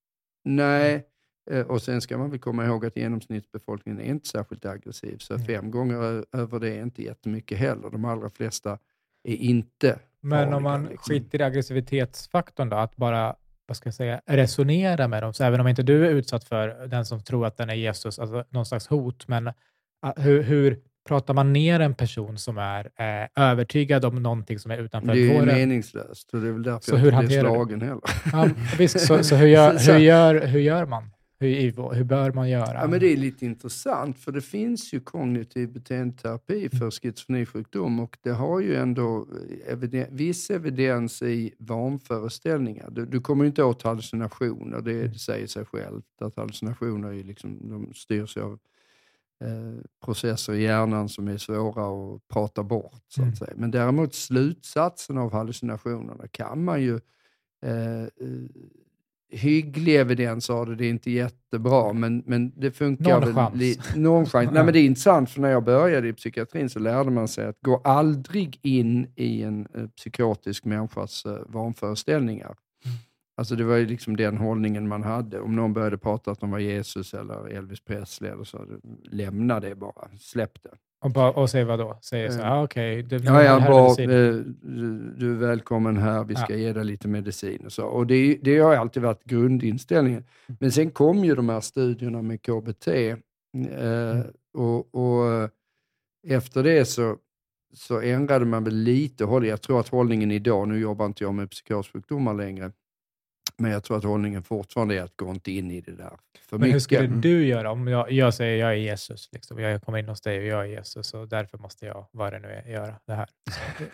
Nej, 0.44 1.06
eh, 1.52 1.66
och 1.68 1.82
sen 1.82 2.02
ska 2.02 2.18
man 2.18 2.30
väl 2.30 2.40
komma 2.40 2.66
ihåg 2.66 2.86
att 2.86 2.98
genomsnittsbefolkningen 2.98 4.02
är 4.02 4.06
inte 4.06 4.28
särskilt 4.28 4.66
aggressiv, 4.66 5.18
så 5.18 5.34
mm. 5.34 5.46
fem 5.46 5.72
gånger 5.72 6.26
över 6.32 6.60
det 6.60 6.70
är 6.70 6.84
inte 6.84 7.04
jättemycket 7.04 7.58
heller. 7.58 7.90
De 7.90 8.06
allra 8.06 8.30
flesta 8.30 8.80
är 9.24 9.36
inte 9.36 10.00
Men 10.22 10.40
om 10.40 10.52
farliga, 10.52 10.60
man 10.60 10.86
liksom. 10.86 11.14
skiter 11.14 11.42
i 11.42 11.44
aggressivitetsfaktorn 11.44 12.70
då, 12.70 12.78
att 12.78 12.96
bara 12.96 13.36
vad 13.70 13.78
ska 13.78 13.88
jag 13.88 13.94
säga, 13.94 14.22
resonera 14.26 15.08
med 15.08 15.24
dem. 15.24 15.34
Så 15.34 15.44
även 15.44 15.60
om 15.60 15.68
inte 15.68 15.84
du 15.84 16.08
är 16.08 16.10
utsatt 16.10 16.44
för 16.44 16.88
den 16.88 17.06
som 17.06 17.24
tror 17.24 17.46
att 17.46 17.58
den 17.58 17.70
är 17.70 17.74
Jesus, 17.74 18.20
alltså 18.20 18.46
någon 18.50 18.66
slags 18.66 18.88
hot, 18.88 19.28
men 19.28 19.54
hur, 20.18 20.44
hur 20.44 20.80
pratar 21.08 21.34
man 21.34 21.54
ner 21.54 21.80
en 21.80 21.94
person 21.94 22.38
som 22.38 22.58
är 22.58 22.86
eh, 22.86 23.44
övertygad 23.52 24.06
om 24.06 24.24
någonting 24.24 24.60
som 24.60 24.72
är 24.72 24.78
utanför 24.78 25.14
Det 25.14 25.30
är 25.30 25.34
våra... 25.34 25.46
meningslöst 25.46 26.34
och 26.34 26.42
det 26.42 26.48
är 26.48 26.52
väl 26.52 26.64
därför 26.64 26.82
Så 26.82 26.92
jag 26.92 27.00
hur 27.00 27.14
inte 27.14 27.26
blir 27.26 27.40
slagen 27.40 27.82
heller. 27.82 28.02
Ja, 28.34 28.50
visst, 28.78 29.00
så, 29.00 29.24
så 29.24 29.36
hur, 29.36 29.48
gör, 29.58 29.78
hur, 29.78 29.98
gör, 29.98 30.48
hur 30.48 30.60
gör 30.60 30.86
man? 30.86 31.10
Hur, 31.40 31.94
hur 31.94 32.04
bör 32.04 32.32
man 32.32 32.50
göra? 32.50 32.74
Ja, 32.74 32.88
men 32.88 33.00
det 33.00 33.14
är 33.14 33.18
lite 33.18 33.46
intressant 33.46 34.20
för 34.20 34.32
det 34.32 34.42
finns 34.42 34.94
ju 34.94 35.00
kognitiv 35.00 35.74
beteendeterapi 35.74 36.70
för 36.70 36.92
schizofrenisjukdom 36.92 38.00
och 38.00 38.18
det 38.22 38.32
har 38.32 38.60
ju 38.60 38.76
ändå 38.76 39.28
eviden, 39.68 40.06
viss 40.12 40.50
evidens 40.50 41.22
i 41.22 41.54
vanföreställningar. 41.60 42.90
Du, 42.92 43.06
du 43.06 43.22
kommer 43.22 43.44
ju 43.44 43.48
inte 43.48 43.64
åt 43.64 43.84
hallucinationer, 43.84 44.82
det, 44.82 45.08
det 45.08 45.20
säger 45.20 45.48
sig 45.48 45.66
självt 45.66 46.22
att 46.22 46.36
hallucinationer 46.36 47.10
är 47.10 47.24
liksom, 47.24 47.70
de 47.70 47.94
styrs 47.94 48.38
av 48.38 48.52
eh, 48.52 48.58
processer 50.06 50.54
i 50.54 50.62
hjärnan 50.64 51.10
som 51.10 51.28
är 51.28 51.38
svåra 51.38 52.16
att 52.16 52.28
prata 52.28 52.64
bort. 52.64 53.02
Så 53.08 53.22
Mm. 53.22 53.32
att 53.32 53.38
säga. 53.38 53.54
Men 53.56 53.72
däremot 53.72 54.14
slutsatsen 54.14 55.18
av 55.18 55.34
hallucinationerna 55.34 56.28
kan 56.32 56.64
man 56.64 56.82
ju 56.82 57.00
eh, 57.66 58.02
eh, 58.04 58.08
hygglig 59.32 59.96
evidens 59.96 60.50
av 60.50 60.66
det, 60.68 60.76
det 60.76 60.86
är 60.86 60.90
inte 60.90 61.12
jättebra, 61.12 61.94
men, 61.94 62.24
men 62.26 62.52
det 62.56 62.72
funkar 62.72 63.22
Någon 63.22 63.34
chans. 63.36 63.56
Li, 63.56 63.78
någon 63.96 64.26
chans. 64.26 64.50
Nej, 64.52 64.64
men 64.64 64.74
det 64.74 64.80
är 64.80 64.84
intressant, 64.86 65.30
för 65.30 65.42
när 65.42 65.50
jag 65.50 65.64
började 65.64 66.08
i 66.08 66.14
psykiatrin 66.14 66.70
så 66.70 66.80
lärde 66.80 67.12
man 67.12 67.28
sig 67.28 67.46
att 67.46 67.58
gå 67.62 67.82
aldrig 67.84 68.60
in 68.62 69.08
i 69.16 69.44
en 69.44 69.68
eh, 69.76 69.88
psykotisk 69.88 70.66
människas 70.66 71.26
eh, 71.26 71.38
vanföreställningar. 71.48 72.56
Alltså 73.40 73.56
det 73.56 73.64
var 73.64 73.76
ju 73.76 73.86
liksom 73.86 74.18
den 74.18 74.38
hållningen 74.38 74.88
man 74.88 75.04
hade. 75.04 75.40
Om 75.40 75.56
någon 75.56 75.74
började 75.74 75.98
prata 75.98 76.32
att 76.32 76.40
de 76.40 76.52
var 76.52 76.60
Jesus 76.60 77.14
eller 77.14 77.48
Elvis 77.48 77.80
Presley 77.82 78.32
eller 78.32 78.44
så, 78.44 78.66
lämna 79.04 79.60
det 79.60 79.76
bara. 79.76 80.08
Släpp 80.20 80.64
det. 80.64 80.70
Och, 81.02 81.12
bara, 81.12 81.32
och 81.32 81.50
säg 81.50 81.64
vad 81.64 81.80
då? 81.80 82.00
Säg 82.02 82.32
så 82.32 82.40
Eh. 82.40 82.46
här, 82.46 82.52
ah, 82.56 82.64
okej, 82.64 83.04
det- 83.04 83.24
Ja, 83.24 83.44
ja, 83.44 83.60
medicin. 83.60 84.10
eh, 84.10 84.36
Du, 85.18 85.32
är 85.32 85.38
välkommen 85.38 85.98
här. 85.98 86.24
Vi 86.24 86.36
ska 86.36 86.54
Ja. 86.54 86.58
ge 86.60 86.74
dig 86.74 86.86
lite 86.86 87.08
medicin 87.08 87.66
och 87.66 87.72
så. 87.72 87.86
Och 87.86 88.08
det, 88.08 88.38
det 88.42 88.60
har 88.60 88.76
alltid 88.76 89.04
varit 89.04 89.24
grundinställningen. 89.24 90.24
Men 90.60 90.72
sen 90.72 90.92
kom 90.92 91.26
ju 91.26 91.36
de 91.36 91.50
här 91.50 91.62
studierna 91.62 92.22
med 92.22 92.42
KBT. 92.42 92.88
Eh, 93.72 94.20
och, 94.54 94.96
och 94.96 95.32
eh, 95.34 95.50
efter 96.28 96.64
det 96.64 96.86
så, 96.86 97.18
så 97.74 98.02
ändrade 98.02 98.46
man 98.46 98.64
väl 98.64 98.76
lite 98.76 99.26
håll. 99.26 99.46
Jag 99.46 99.62
tror 99.62 99.80
att 99.80 99.88
hållningen 99.88 100.32
idag, 100.32 100.68
nu 100.68 100.80
jobbar 100.80 101.06
inte 101.06 101.24
jag 101.24 101.34
med 101.34 101.50
psykossjukdomar 101.50 102.34
längre, 102.34 102.72
men 103.60 103.72
jag 103.72 103.84
tror 103.84 103.98
att 103.98 104.04
hållningen 104.04 104.44
fortfarande 104.44 104.96
är 104.96 105.04
att 105.04 105.18
gå 105.18 105.32
inte 105.32 105.52
in 105.52 105.72
i 105.72 105.82
det 105.82 105.92
där 105.92 106.18
för 106.50 106.58
Men 106.58 106.72
hur 106.72 106.80
skulle 106.80 107.08
du 107.08 107.46
göra 107.46 107.72
om 107.72 107.88
jag, 107.88 108.12
jag 108.12 108.34
säger 108.34 108.60
jag 108.60 108.70
är 108.70 108.76
Jesus? 108.76 109.30
Liksom. 109.32 109.60
Jag 109.60 109.82
kommer 109.82 109.98
in 109.98 110.10
hos 110.10 110.22
dig 110.22 110.40
och 110.40 110.46
jag 110.46 110.62
är 110.62 110.66
Jesus 110.66 111.14
och 111.14 111.28
därför 111.28 111.58
måste 111.58 111.86
jag, 111.86 112.06
vad 112.12 112.34
det 112.34 112.40
nu 112.40 112.48
är, 112.48 112.72
göra 112.72 112.96
det 113.06 113.14
här. 113.14 113.30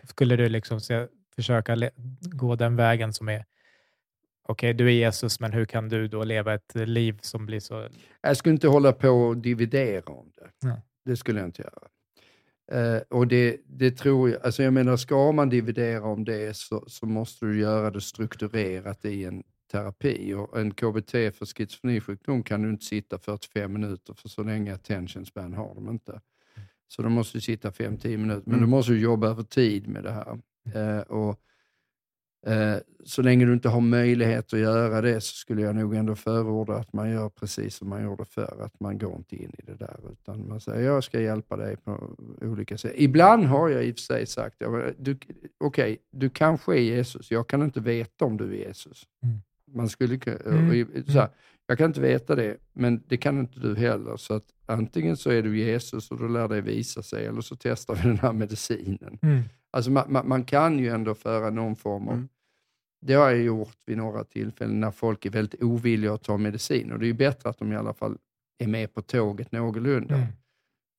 Skulle 0.04 0.36
du 0.36 0.50
liksom 0.50 0.82
se, 0.82 1.08
försöka 1.36 1.76
le, 1.76 1.90
gå 2.20 2.56
den 2.56 2.76
vägen 2.76 3.14
som 3.14 3.30
är 3.30 3.46
okej, 4.48 4.74
du 4.74 4.88
är 4.88 4.92
Jesus, 4.92 5.40
men 5.40 5.54
hur 5.54 5.66
kan 5.66 5.90
du 5.90 6.08
då 6.08 6.24
leva 6.24 6.54
ett 6.54 6.76
liv 6.76 7.20
som 7.22 7.46
blir 7.46 7.60
så... 7.60 7.88
Jag 8.22 8.38
skulle 8.38 8.54
inte 8.54 8.68
hålla 8.68 8.92
på 8.92 9.10
och 9.10 9.38
dividera 9.38 10.14
om 10.14 10.32
det. 10.36 10.68
Nej. 10.68 10.82
Det 11.06 11.18
skulle 11.18 11.40
jag 11.40 11.48
inte 11.48 11.62
göra. 11.62 11.88
Eh, 12.72 13.02
och 13.10 13.28
det, 13.28 13.58
det 13.66 13.92
tror 13.92 14.30
jag, 14.30 14.42
alltså 14.46 14.64
jag 14.64 14.74
menar, 14.74 14.98
ska 14.98 15.32
man 15.32 15.50
dividera 15.50 16.04
om 16.04 16.26
det 16.26 16.58
så, 16.58 16.84
så 16.88 17.06
måste 17.06 17.46
du 17.46 17.60
göra 17.60 17.92
det 17.92 18.02
strukturerat 18.02 19.06
i 19.06 19.24
en 19.24 19.44
terapi. 19.80 20.34
Och 20.34 20.60
en 20.60 20.72
KBT 20.72 21.12
för 21.12 21.46
schizofrenisjukdom 21.46 22.44
kan 22.44 22.62
du 22.62 22.70
inte 22.70 22.86
sitta 22.86 23.18
45 23.20 23.74
minuter, 23.74 24.14
för 24.14 24.30
så 24.30 24.44
länge 24.44 24.74
attention 24.74 25.26
span 25.26 25.54
har 25.54 25.76
de 25.76 25.90
inte. 25.90 26.22
Så 26.88 27.02
de 27.02 27.14
måste 27.14 27.42
sitta 27.42 27.72
5-10 27.72 28.18
minuter, 28.18 28.44
men 28.46 28.54
Mm. 28.56 28.62
du 28.62 28.68
måste 28.68 28.94
ju 28.94 29.00
jobba 29.00 29.28
över 29.30 29.44
tid 29.44 29.88
med 29.88 30.04
det 30.04 30.12
här. 30.12 30.40
Eh, 30.76 31.02
och, 31.02 31.40
eh, 32.52 32.78
så 33.04 33.22
länge 33.22 33.46
du 33.46 33.54
inte 33.54 33.70
har 33.70 33.82
möjlighet 33.82 34.54
att 34.54 34.60
göra 34.60 35.02
det 35.02 35.22
så 35.22 35.36
skulle 35.36 35.62
jag 35.62 35.76
nog 35.76 35.96
ändå 35.96 36.16
förorda 36.16 36.74
att 36.76 36.94
man 36.94 37.12
gör 37.12 37.30
precis 37.30 37.76
som 37.76 37.90
man 37.90 38.04
gjorde 38.04 38.26
förr, 38.26 38.58
att 38.62 38.80
man 38.80 38.98
går 38.98 39.16
inte 39.16 39.36
in 39.36 39.52
i 39.58 39.62
det 39.66 39.76
där 39.76 40.00
utan 40.12 40.48
man 40.48 40.60
säger 40.60 40.86
jag 40.86 41.04
ska 41.04 41.22
hjälpa 41.22 41.58
dig 41.58 41.78
på 41.78 42.16
olika 42.42 42.78
sätt. 42.78 42.94
Ibland 42.96 43.44
har 43.46 43.70
jag 43.70 43.86
i 43.86 43.92
och 43.92 43.96
för 43.96 44.02
sig 44.02 44.26
sagt, 44.26 44.62
okej, 45.60 45.98
du 46.12 46.30
kanske 46.30 46.74
är 46.74 46.82
Jesus, 46.82 47.32
jag 47.32 47.48
kan 47.48 47.62
inte 47.64 47.80
veta 47.80 48.26
om 48.26 48.38
du 48.38 48.44
är 48.46 48.68
Jesus. 48.68 49.04
Mm. 49.24 49.38
Man 49.72 49.90
skulle 49.90 50.18
kunna, 50.18 50.38
Mm. 50.38 51.06
så 51.06 51.20
här, 51.20 51.30
jag 51.68 51.78
kan 51.78 51.86
inte 51.88 52.02
veta 52.02 52.36
det, 52.36 52.58
men 52.74 53.04
det 53.08 53.18
kan 53.18 53.40
inte 53.40 53.60
du 53.60 53.76
heller. 53.76 54.18
Så 54.18 54.34
att 54.34 54.44
antingen 54.66 55.18
så 55.18 55.30
är 55.30 55.42
du 55.42 55.58
Jesus 55.60 56.12
och 56.12 56.18
då 56.20 56.28
lär 56.28 56.48
det 56.48 56.62
visa 56.62 57.04
sig, 57.04 57.26
eller 57.26 57.42
så 57.42 57.56
testar 57.56 57.96
vi 57.96 58.02
den 58.02 58.20
här 58.20 58.34
medicinen. 58.34 59.20
Mm. 59.22 59.42
Alltså 59.72 59.92
man, 59.92 60.12
man, 60.14 60.28
man 60.28 60.44
kan 60.44 60.80
ju 60.80 60.90
ändå 60.90 61.16
föra 61.16 61.50
någon 61.50 61.76
form 61.76 62.08
av... 62.08 62.14
Mm. 62.14 62.28
Det 63.02 63.14
har 63.14 63.30
jag 63.30 63.42
gjort 63.42 63.78
vid 63.86 63.98
några 63.98 64.24
tillfällen 64.24 64.80
när 64.80 64.92
folk 64.92 65.26
är 65.26 65.30
väldigt 65.30 65.64
ovilliga 65.64 66.14
att 66.14 66.24
ta 66.24 66.38
medicin. 66.38 66.92
Och 66.92 67.00
det 67.00 67.06
är 67.06 67.08
ju 67.08 67.14
bättre 67.14 67.50
att 67.50 67.58
de 67.60 67.72
i 67.72 67.76
alla 67.76 67.94
fall 67.94 68.18
är 68.58 68.68
med 68.68 68.94
på 68.94 69.02
tåget 69.02 69.52
någorlunda. 69.52 70.16
Mm. 70.16 70.28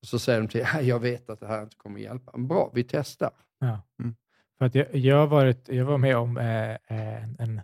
Och 0.01 0.07
så 0.07 0.19
säger 0.19 0.41
de 0.41 0.47
till 0.47 0.61
"Ja, 0.73 0.81
jag 0.81 0.99
vet 0.99 1.29
att 1.29 1.39
det 1.39 1.47
här 1.47 1.63
inte 1.63 1.75
kommer 1.75 1.99
hjälpa. 1.99 2.37
Bra, 2.37 2.71
vi 2.73 2.83
testar. 2.83 3.31
Ja. 3.59 3.81
Mm. 3.99 4.15
För 4.57 4.65
att 4.65 4.75
jag, 4.75 4.95
jag, 4.95 5.27
varit, 5.27 5.69
jag 5.69 5.85
var 5.85 5.97
med 5.97 6.17
om 6.17 6.37
eh, 6.37 6.71
eh, 6.71 7.23
en 7.39 7.61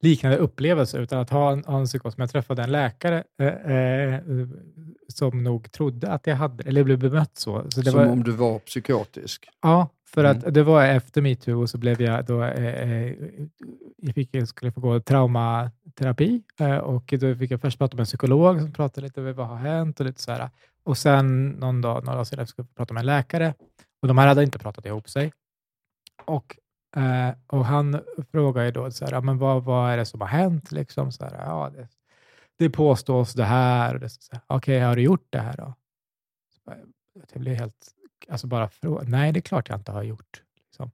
liknande 0.00 0.36
upplevelse 0.38 0.98
utan 0.98 1.18
att 1.18 1.30
ha 1.30 1.52
en, 1.52 1.64
ha 1.64 1.78
en 1.78 1.86
psykos. 1.86 2.16
Men 2.16 2.22
jag 2.22 2.30
träffade 2.30 2.62
en 2.62 2.72
läkare 2.72 3.24
eh, 3.40 3.46
eh, 3.74 4.20
som 5.08 5.42
nog 5.44 5.72
trodde 5.72 6.08
att 6.12 6.26
jag 6.26 6.36
hade, 6.36 6.64
eller 6.68 6.84
blev 6.84 6.98
bemött 6.98 7.36
så. 7.38 7.64
så 7.70 7.82
Som 7.82 7.94
var, 7.98 8.06
om 8.06 8.22
du 8.24 8.30
var 8.32 8.58
psykotisk. 8.58 9.48
Ja, 9.62 9.88
för 10.06 10.24
Mm. 10.24 10.38
att 10.38 10.54
det 10.54 10.62
var 10.62 10.84
efter 10.84 11.22
metoo 11.22 11.60
och 11.62 11.70
så 11.70 11.78
blev 11.78 12.02
jag 12.02 12.24
då, 12.26 12.42
eh, 12.42 12.90
eh, 12.92 13.14
jag 13.96 14.14
fick, 14.14 14.28
jag 14.34 14.48
skulle 14.48 14.72
få 14.72 14.80
gå 14.80 15.00
traumaterapi 15.00 16.42
eh, 16.60 16.76
och 16.76 17.14
då 17.20 17.34
fick 17.34 17.50
jag 17.50 17.60
först 17.60 17.78
prata 17.78 17.96
med 17.96 18.00
en 18.00 18.06
psykolog 18.06 18.60
som 18.60 18.72
pratade 18.72 19.06
lite 19.06 19.20
om 19.20 19.34
vad 19.34 19.46
har 19.46 19.56
hänt 19.56 20.00
och 20.00 20.06
lite 20.06 20.20
så 20.22 20.32
här. 20.32 20.50
Och 20.84 20.98
sen 20.98 21.48
någon 21.48 21.80
dag, 21.80 22.04
några 22.04 22.14
dagar 22.16 22.24
senare 22.24 22.46
skulle 22.46 22.66
jag 22.70 22.76
prata 22.76 22.94
med 22.94 23.00
en 23.00 23.06
läkare 23.06 23.54
och 24.02 24.08
de 24.08 24.18
här 24.18 24.26
hade 24.26 24.42
inte 24.42 24.58
pratat 24.58 24.86
ihop 24.86 25.10
sig. 25.10 25.32
Och, 26.24 26.56
eh, 26.96 27.34
och 27.46 27.64
han 27.64 28.00
frågade 28.32 28.66
ju 28.66 28.72
då 28.72 28.90
så 28.90 29.04
här, 29.06 29.20
men 29.20 29.38
vad, 29.38 29.64
vad 29.64 29.90
är 29.92 29.96
det 29.96 30.04
som 30.06 30.20
har 30.20 30.28
hänt? 30.28 30.72
Liksom, 30.72 31.12
så 31.12 31.24
här, 31.24 31.34
ja, 31.46 31.70
det, 31.76 31.88
det 32.58 32.70
påstås 32.70 33.32
det 33.32 33.44
här. 33.44 33.94
Och 33.94 34.00
det, 34.00 34.08
så 34.08 34.32
här, 34.32 34.40
Okej, 34.46 34.80
har 34.80 34.96
du 34.96 35.02
gjort 35.02 35.26
det 35.30 35.38
här 35.40 35.56
då? 35.56 35.74
Så 36.64 36.72
Jag 37.32 37.40
blev 37.42 37.54
helt, 37.54 37.74
alltså 38.30 38.46
bara 38.46 38.68
fråga. 38.68 39.04
Nej, 39.08 39.32
det 39.32 39.38
är 39.38 39.42
klart 39.42 39.68
jag 39.68 39.78
inte 39.78 39.92
har 39.92 40.02
gjort. 40.02 40.42
Liksom. 40.66 40.90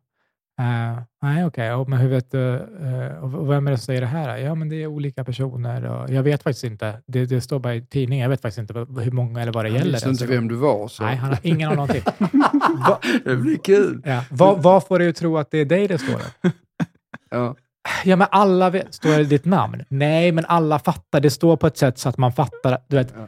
Eh, 0.61 1.03
nej, 1.23 1.45
okej, 1.45 1.73
och 1.73 1.89
men 1.89 1.99
hur 1.99 2.09
vet 2.09 2.31
du, 2.31 2.55
eh, 2.57 3.25
och 3.25 3.51
vem 3.51 3.67
är 3.67 3.71
det 3.71 3.79
som 3.79 3.85
säger 3.85 4.01
det 4.01 4.07
här? 4.07 4.37
Ja, 4.37 4.55
men 4.55 4.69
det 4.69 4.77
är 4.83 4.87
olika 4.87 5.25
personer 5.25 5.85
och 5.85 6.11
jag 6.11 6.23
vet 6.23 6.43
faktiskt 6.43 6.65
inte. 6.65 7.03
Det, 7.07 7.27
det 7.27 7.41
står 7.41 7.59
bara 7.59 7.75
i 7.75 7.87
tidningen. 7.87 8.23
Jag 8.23 8.31
vet 8.31 8.43
faktiskt 8.43 8.59
inte 8.59 8.75
hur 9.03 9.11
många 9.11 9.43
eller 9.43 9.53
vad 9.53 9.65
det 9.65 9.69
Jag 9.69 9.79
gäller. 9.79 9.93
visste 9.93 10.07
ens 10.09 10.23
inte 10.23 10.35
vem 10.35 10.49
du 10.49 10.55
var. 10.55 10.89
Så. 10.89 11.05
Nej, 11.05 11.17
han 11.17 11.31
har 11.31 11.39
ingen 11.43 11.79
aning. 11.79 12.03
Va, 12.89 12.99
det 13.25 13.37
blir 13.37 13.57
kul. 13.57 14.03
ja. 14.05 14.25
vad, 14.31 14.63
vad 14.63 14.87
får 14.87 14.99
dig 14.99 15.09
att 15.09 15.17
tro 15.17 15.37
att 15.39 15.51
det 15.51 15.59
är 15.59 15.65
dig 15.65 15.89
det 15.89 15.99
står 15.99 16.15
om? 16.15 16.51
Ja. 17.31 17.57
Ja, 18.05 18.17
men 18.17 18.27
alla 18.31 18.71
vet. 18.71 18.95
Står 18.95 19.11
det 19.11 19.25
ditt 19.25 19.45
namn? 19.45 19.85
Nej, 19.89 20.33
men 20.33 20.45
alla 20.45 20.79
fattar. 20.79 21.21
Det 21.21 21.31
står 21.31 21.57
på 21.57 21.67
ett 21.67 21.77
sätt 21.79 21.99
så 21.99 22.09
att 22.09 22.19
man 22.19 22.33
fattar. 22.33 22.79
Du 22.89 22.97
vet. 22.97 23.15
Ja. 23.17 23.27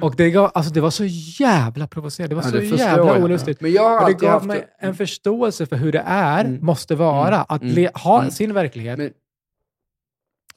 Och 0.00 0.16
det, 0.16 0.30
gav, 0.30 0.50
alltså 0.54 0.72
det 0.72 0.80
var 0.80 0.90
så 0.90 1.04
jävla 1.40 1.86
provocerande. 1.86 2.34
Det 2.34 2.36
var 2.36 2.42
Ja, 2.42 2.50
så 2.50 2.56
det 2.56 2.60
förstår 2.60 2.78
jävla 2.78 3.14
jag. 3.14 3.24
olustigt. 3.24 3.60
Men 3.60 3.72
jag 3.72 3.88
har 3.88 4.00
Och 4.02 4.06
det 4.08 4.14
gav 4.26 4.30
haft 4.32 4.46
mig 4.46 4.66
en 4.78 4.94
förståelse 4.94 5.66
för 5.66 5.76
hur 5.76 5.92
det 5.92 6.02
är, 6.06 6.44
Mm. 6.44 6.64
måste 6.66 6.94
vara, 6.94 7.34
Mm. 7.34 7.46
att 7.48 7.62
Mm. 7.62 7.74
le, 7.74 7.90
ha 7.94 8.18
Mm. 8.18 8.30
sin 8.30 8.54
verklighet. 8.54 8.98
Men 8.98 9.12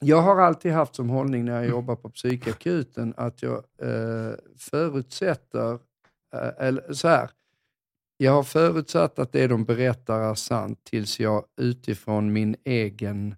jag 0.00 0.22
har 0.22 0.40
alltid 0.40 0.72
haft 0.72 0.94
som 0.94 1.08
hållning 1.10 1.44
när 1.44 1.52
jag 1.56 1.68
jobbar 1.68 1.96
på 1.96 2.08
psykakuten 2.10 3.14
att 3.16 3.42
jag 3.42 3.54
eh, 3.82 4.32
förutsätter, 4.58 5.72
eh, 6.34 6.66
eller 6.66 6.92
så 6.92 7.08
här, 7.08 7.30
jag 8.16 8.32
har 8.32 8.42
förutsatt 8.42 9.18
att 9.18 9.32
det 9.32 9.46
de 9.46 9.64
berättar 9.64 10.20
är 10.20 10.34
sant 10.34 10.84
tills 10.84 11.20
jag 11.20 11.44
utifrån 11.56 12.32
min 12.32 12.56
egen 12.64 13.34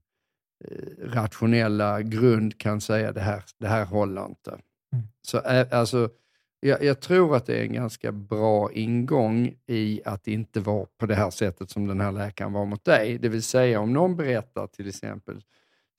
eh, 0.64 1.08
rationella 1.08 2.02
grund 2.02 2.58
kan 2.58 2.80
säga 2.80 3.12
det 3.12 3.20
här, 3.20 3.42
det 3.58 3.68
här 3.68 3.84
håller 3.84 4.26
inte. 4.26 4.50
Mm. 4.50 5.04
Så 5.22 5.38
eh, 5.38 5.66
alltså, 5.70 6.10
jag, 6.60 6.84
jag 6.84 7.00
tror 7.00 7.36
att 7.36 7.46
det 7.46 7.58
är 7.58 7.62
en 7.62 7.72
ganska 7.72 8.12
bra 8.12 8.72
ingång 8.72 9.54
i 9.66 10.00
att 10.04 10.28
inte 10.28 10.60
vara 10.60 10.86
på 10.98 11.06
det 11.06 11.14
här 11.14 11.30
sättet 11.30 11.70
som 11.70 11.86
den 11.86 12.00
här 12.00 12.12
läkaren 12.12 12.52
var 12.52 12.64
mot 12.64 12.84
dig. 12.84 13.18
Det 13.18 13.28
vill 13.28 13.42
säga 13.42 13.80
om 13.80 13.92
någon 13.92 14.16
berättar 14.16 14.66
till 14.66 14.88
exempel, 14.88 15.42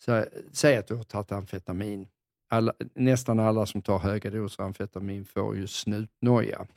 så, 0.05 0.25
säg 0.51 0.77
att 0.77 0.88
du 0.88 0.95
har 0.95 1.03
tagit 1.03 1.32
amfetamin. 1.32 2.07
Alla, 2.49 2.73
nästan 2.93 3.39
alla 3.39 3.65
som 3.65 3.82
tar 3.82 3.99
höga 3.99 4.30
doser 4.30 4.63
amfetamin 4.63 5.25
får 5.25 5.57
ju 5.57 5.67
snutnoja. 5.67 6.67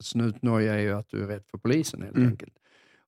Snutnoja 0.00 0.74
är 0.74 0.78
ju 0.78 0.92
att 0.92 1.08
du 1.08 1.22
är 1.22 1.26
rädd 1.26 1.42
för 1.50 1.58
polisen 1.58 2.02
helt 2.02 2.16
Mm. 2.16 2.28
enkelt. 2.28 2.54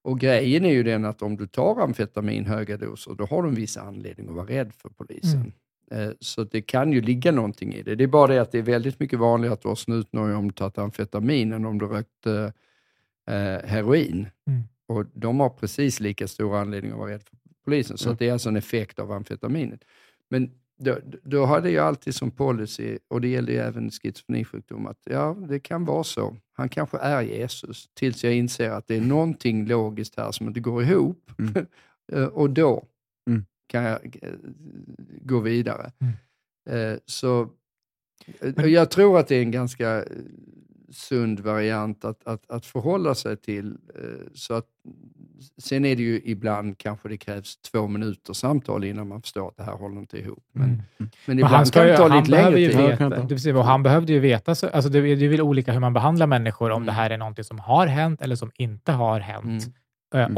Och 0.03 0.21
grejen 0.21 0.65
är 0.65 0.73
ju 0.73 0.83
den 0.83 1.05
att 1.05 1.23
om 1.23 1.37
du 1.37 1.47
tar 1.47 1.81
amfetamin 1.81 2.47
höga 2.47 2.77
doser, 2.77 3.15
då 3.15 3.25
har 3.25 3.43
du 3.43 3.49
en 3.49 3.55
viss 3.55 3.77
anledning 3.77 4.29
att 4.29 4.35
vara 4.35 4.47
rädd 4.47 4.73
för 4.75 4.89
polisen. 4.89 5.53
Eh, 5.91 6.11
Så 6.21 6.45
det 6.45 6.63
kan 6.63 6.93
ju 6.93 7.01
ligga 7.01 7.33
någonting 7.33 7.75
i 7.75 7.83
det. 7.83 7.95
Det 7.95 8.05
är 8.05 8.09
bara 8.09 8.27
det 8.33 8.39
att 8.43 8.53
det 8.53 8.59
är 8.59 8.63
väldigt 8.63 9.01
mycket 9.01 9.19
vanligare 9.19 9.55
att 9.55 9.63
du 9.63 9.69
har 9.69 9.75
snutnoja 9.75 10.37
om 10.37 10.49
du 10.49 10.55
tagit 10.55 10.79
amfetamin 10.79 11.53
än 11.53 11.65
om 11.65 11.79
du 11.79 11.87
rökt 11.87 12.27
eh, 12.27 12.45
eh, 13.37 13.63
heroin. 13.65 14.27
Mm. 14.47 14.63
Och 14.87 15.05
de 15.15 15.41
har 15.41 15.49
precis 15.51 16.01
lika 16.01 16.29
stor 16.29 16.57
anledning 16.57 16.93
att 16.93 16.99
vara 16.99 17.11
rädd 17.11 17.23
för 17.23 17.37
polisen. 17.65 17.99
Så 17.99 18.11
att 18.11 18.19
det 18.19 18.29
är 18.29 18.33
alltså 18.33 18.49
en 18.49 18.57
effekt 18.57 18.99
av 18.99 19.13
amfetaminet. 19.13 19.85
Men 20.29 20.51
då, 20.81 20.99
då 21.23 21.45
hade 21.45 21.71
jag 21.71 21.87
alltid 21.87 22.15
som 22.15 22.31
policy, 22.31 22.99
och 23.09 23.21
det 23.21 23.29
gäller 23.29 23.53
ju 23.53 23.59
även 23.59 23.91
schizofrenisjukdom, 23.91 24.87
att 24.87 24.99
ja, 25.05 25.37
det 25.49 25.61
kan 25.61 25.85
vara 25.85 26.05
så. 26.05 26.37
Han 26.53 26.69
kanske 26.69 26.99
är 26.99 27.23
Jesus, 27.23 27.89
tills 27.95 28.25
jag 28.25 28.35
inser 28.35 28.71
att 28.71 28.87
det 28.89 28.97
är 28.97 29.01
någonting 29.01 29.67
logiskt 29.67 30.17
här 30.17 30.33
som 30.33 30.49
inte 30.49 30.61
går 30.61 30.83
ihop. 30.83 31.31
Mm. 31.39 31.67
Eh, 32.13 32.25
och 32.25 32.51
då 32.51 32.85
Mm. 33.31 33.45
kan 33.67 33.83
jag 33.85 34.19
eh, 34.23 34.31
gå 35.23 35.41
vidare. 35.41 35.93
Mm. 35.99 36.93
Eh, 36.93 36.99
Så 37.07 37.49
jag 38.57 38.91
tror 38.91 39.19
att 39.19 39.29
det 39.29 39.37
är 39.37 39.43
en 39.43 39.51
ganska 39.51 40.05
sund 40.91 41.41
variant 41.41 42.05
att, 42.05 42.27
att, 42.27 42.51
att 42.51 42.67
förhålla 42.67 43.15
sig 43.15 43.37
till. 43.37 43.79
Så 44.35 44.55
att, 44.55 44.67
sen 45.59 45.85
är 45.85 45.97
det 45.97 46.03
ju 46.03 46.21
ibland 46.25 46.79
kanske 46.79 47.09
det 47.09 47.17
krävs 47.17 47.57
två 47.57 47.87
minuter 47.89 48.33
samtal 48.33 48.85
innan 48.85 49.09
man 49.09 49.23
förstår 49.23 49.49
att 49.49 49.57
det 49.57 49.63
här 49.63 49.73
håller 49.73 49.99
inte 49.99 50.19
ihop. 50.19 50.45
Men, 50.53 50.69
Mm. 50.69 51.11
men 51.27 51.39
ibland 51.39 51.55
han, 51.55 51.65
kan 51.67 51.83
ju, 51.85 51.91
det 51.91 51.97
ta 51.97 52.09
han 52.09 52.19
lite 52.19 52.31
längre 52.31 52.57
tid. 52.57 52.77
Veta, 52.77 53.09
det 53.51 53.55
och 53.59 53.65
han 53.65 53.83
behövde 53.83 54.13
ju 54.13 54.19
veta, 54.19 54.55
så, 54.55 54.69
alltså 54.69 54.91
det, 54.91 55.01
det 55.15 55.25
är 55.25 55.29
väl 55.29 55.41
olika 55.41 55.73
hur 55.73 55.81
man 55.81 55.93
behandlar 55.93 56.27
människor, 56.27 56.71
om 56.71 56.77
Mm. 56.77 56.87
det 56.87 56.93
här 56.93 57.11
är 57.11 57.19
någonting 57.19 57.45
som 57.45 57.59
har 57.59 57.87
hänt 57.87 58.23
eller 58.23 58.37
som 58.37 58.51
inte 58.55 58.93
har 58.93 59.21
hänt. 59.21 59.45
Mm. 59.45 59.65
Eh, 60.15 60.21
Mm. 60.25 60.35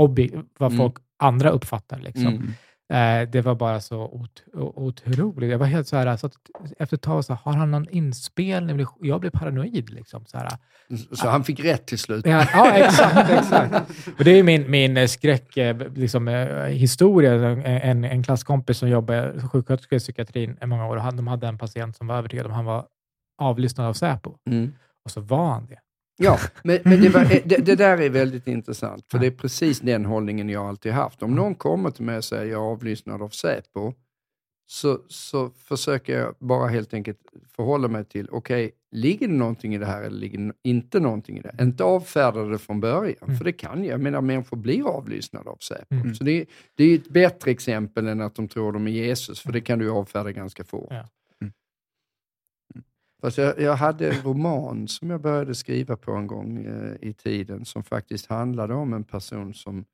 vad 0.59 0.73
Mm. 0.73 0.79
folk 0.79 0.97
andra 1.19 1.51
uppfattar. 1.51 1.99
Liksom. 1.99 2.55
Eh, 2.93 3.29
det 3.29 3.41
var 3.41 3.55
bara 3.55 3.81
så 3.81 4.05
ot 4.05 4.43
otroligt. 4.55 5.51
Jag 5.51 5.59
var 5.59 5.67
helt 5.67 5.89
så 5.89 5.97
här, 5.97 6.17
så 6.17 6.27
att 6.27 6.35
efter 6.79 6.97
ett 6.97 7.03
tag, 7.03 7.25
så, 7.25 7.35
har 7.35 7.53
han 7.53 7.71
någon 7.71 7.89
inspelning? 7.91 8.87
Jag 9.01 9.21
blev 9.21 9.31
paranoid. 9.31 9.91
Liksom, 9.91 10.25
så 10.27 10.39
här. 10.39 10.49
Så 11.13 11.29
han 11.29 11.45
fick 11.45 11.61
rätt 11.61 11.87
till 11.87 11.99
slut. 11.99 12.27
Ja, 12.27 12.47
ja 12.53 12.73
exakt. 12.73 13.31
exakt. 13.31 13.91
Och 14.19 14.25
det 14.25 14.31
är 14.31 14.43
min, 14.43 14.71
min 14.71 14.97
eh, 14.97 15.07
skräck, 15.07 15.57
eh, 15.57 15.77
liksom, 15.95 16.29
eh, 16.29 16.65
historia. 16.65 17.33
En, 17.65 18.05
en 18.05 18.23
klasskompis 18.23 18.79
som 18.79 18.89
jobbade 18.89 19.41
som 19.41 19.49
sjuksköterska 19.49 19.97
i 19.97 19.99
psykiatrin 19.99 20.57
i 20.63 20.67
många 20.67 20.87
år, 20.87 20.97
och 20.97 21.03
han, 21.03 21.17
de 21.17 21.27
hade 21.27 21.47
en 21.47 21.59
patient 21.59 21.97
som 21.97 22.07
var 22.07 22.17
övertygad 22.17 22.47
om 22.47 22.53
att 22.53 22.57
han 22.57 22.65
var 22.65 22.87
avlyssnad 23.39 23.87
av 23.87 23.93
Säpo. 23.93 24.37
Mm. 24.51 24.73
Och 25.05 25.11
så 25.11 25.21
var 25.21 25.47
han 25.47 25.67
det. 25.67 25.79
Ja, 26.23 26.39
men, 26.65 26.79
men 26.85 27.01
det, 27.01 27.09
var, 27.09 27.25
det, 27.45 27.57
det 27.67 27.75
där 27.77 27.99
är 28.01 28.11
väldigt 28.11 28.47
intressant, 28.47 29.05
för 29.11 29.19
det 29.19 29.27
är 29.27 29.31
precis 29.31 29.81
den 29.81 30.05
hållningen 30.05 30.49
jag 30.49 30.67
alltid 30.69 30.93
haft. 30.93 31.23
Om 31.23 31.35
någon 31.35 31.55
kommer 31.55 31.91
till 31.91 32.05
mig 32.05 32.17
och 32.17 32.25
säger 32.25 32.53
jag 32.53 32.63
är 32.63 32.67
avlyssnad 32.67 33.23
av 33.23 33.29
Säpo, 33.29 33.93
så, 34.67 34.99
så 35.09 35.51
försöker 35.51 36.19
jag 36.19 36.35
bara 36.39 36.69
helt 36.69 36.95
enkelt 36.95 37.19
förhålla 37.57 37.89
mig 37.89 38.05
till, 38.05 38.29
okej, 38.31 38.71
ligger 38.93 39.29
det 39.29 39.35
någonting 39.35 39.75
i 39.75 39.79
det 39.79 39.87
här 39.87 40.03
eller 40.03 40.17
ligger 40.19 40.39
det 40.39 40.53
inte 40.63 41.01
någonting 41.01 41.39
i 41.39 41.41
det? 41.41 41.57
Inte 41.61 41.85
avfärda 41.85 42.45
det 42.45 42.59
från 42.59 42.81
början, 42.81 43.17
Mm. 43.23 43.37
för 43.37 43.45
det 43.45 43.53
kan 43.53 43.85
jag. 43.85 43.93
Jag 43.93 44.01
menar, 44.01 44.21
människor 44.21 44.57
blir 44.57 44.87
avlyssnade 44.89 45.51
av 45.51 45.57
Säpo. 45.57 45.95
Mm. 45.95 46.15
Så 46.15 46.25
det, 46.25 46.47
det 46.75 46.85
är 46.85 46.95
ett 46.95 47.09
bättre 47.09 47.51
exempel 47.51 48.09
än 48.09 48.21
att 48.21 48.35
de 48.35 48.49
tror 48.49 48.73
de 48.73 48.87
är 48.87 48.91
Jesus, 48.91 49.41
för 49.41 49.53
det 49.53 49.61
kan 49.61 49.79
du 49.79 49.91
avfärda 49.91 50.33
ganska 50.33 50.65
fort. 50.65 50.89
Ja. 50.91 51.09
Fast 53.23 53.39
jag, 53.39 53.61
jag 53.61 53.77
hade 53.77 54.11
en 54.11 54.23
roman 54.23 54.89
som 54.89 55.11
jag 55.11 55.21
började 55.21 55.55
skriva 55.55 55.97
på 55.97 56.13
en 56.13 56.27
gång 56.27 56.65
eh, 56.65 57.09
i 57.09 57.13
tiden 57.13 57.65
som 57.65 57.85
faktiskt 57.85 58.27
handlade 58.27 58.75
om 58.75 58.93
en 58.93 59.05
person 59.05 59.55
som, 59.55 59.85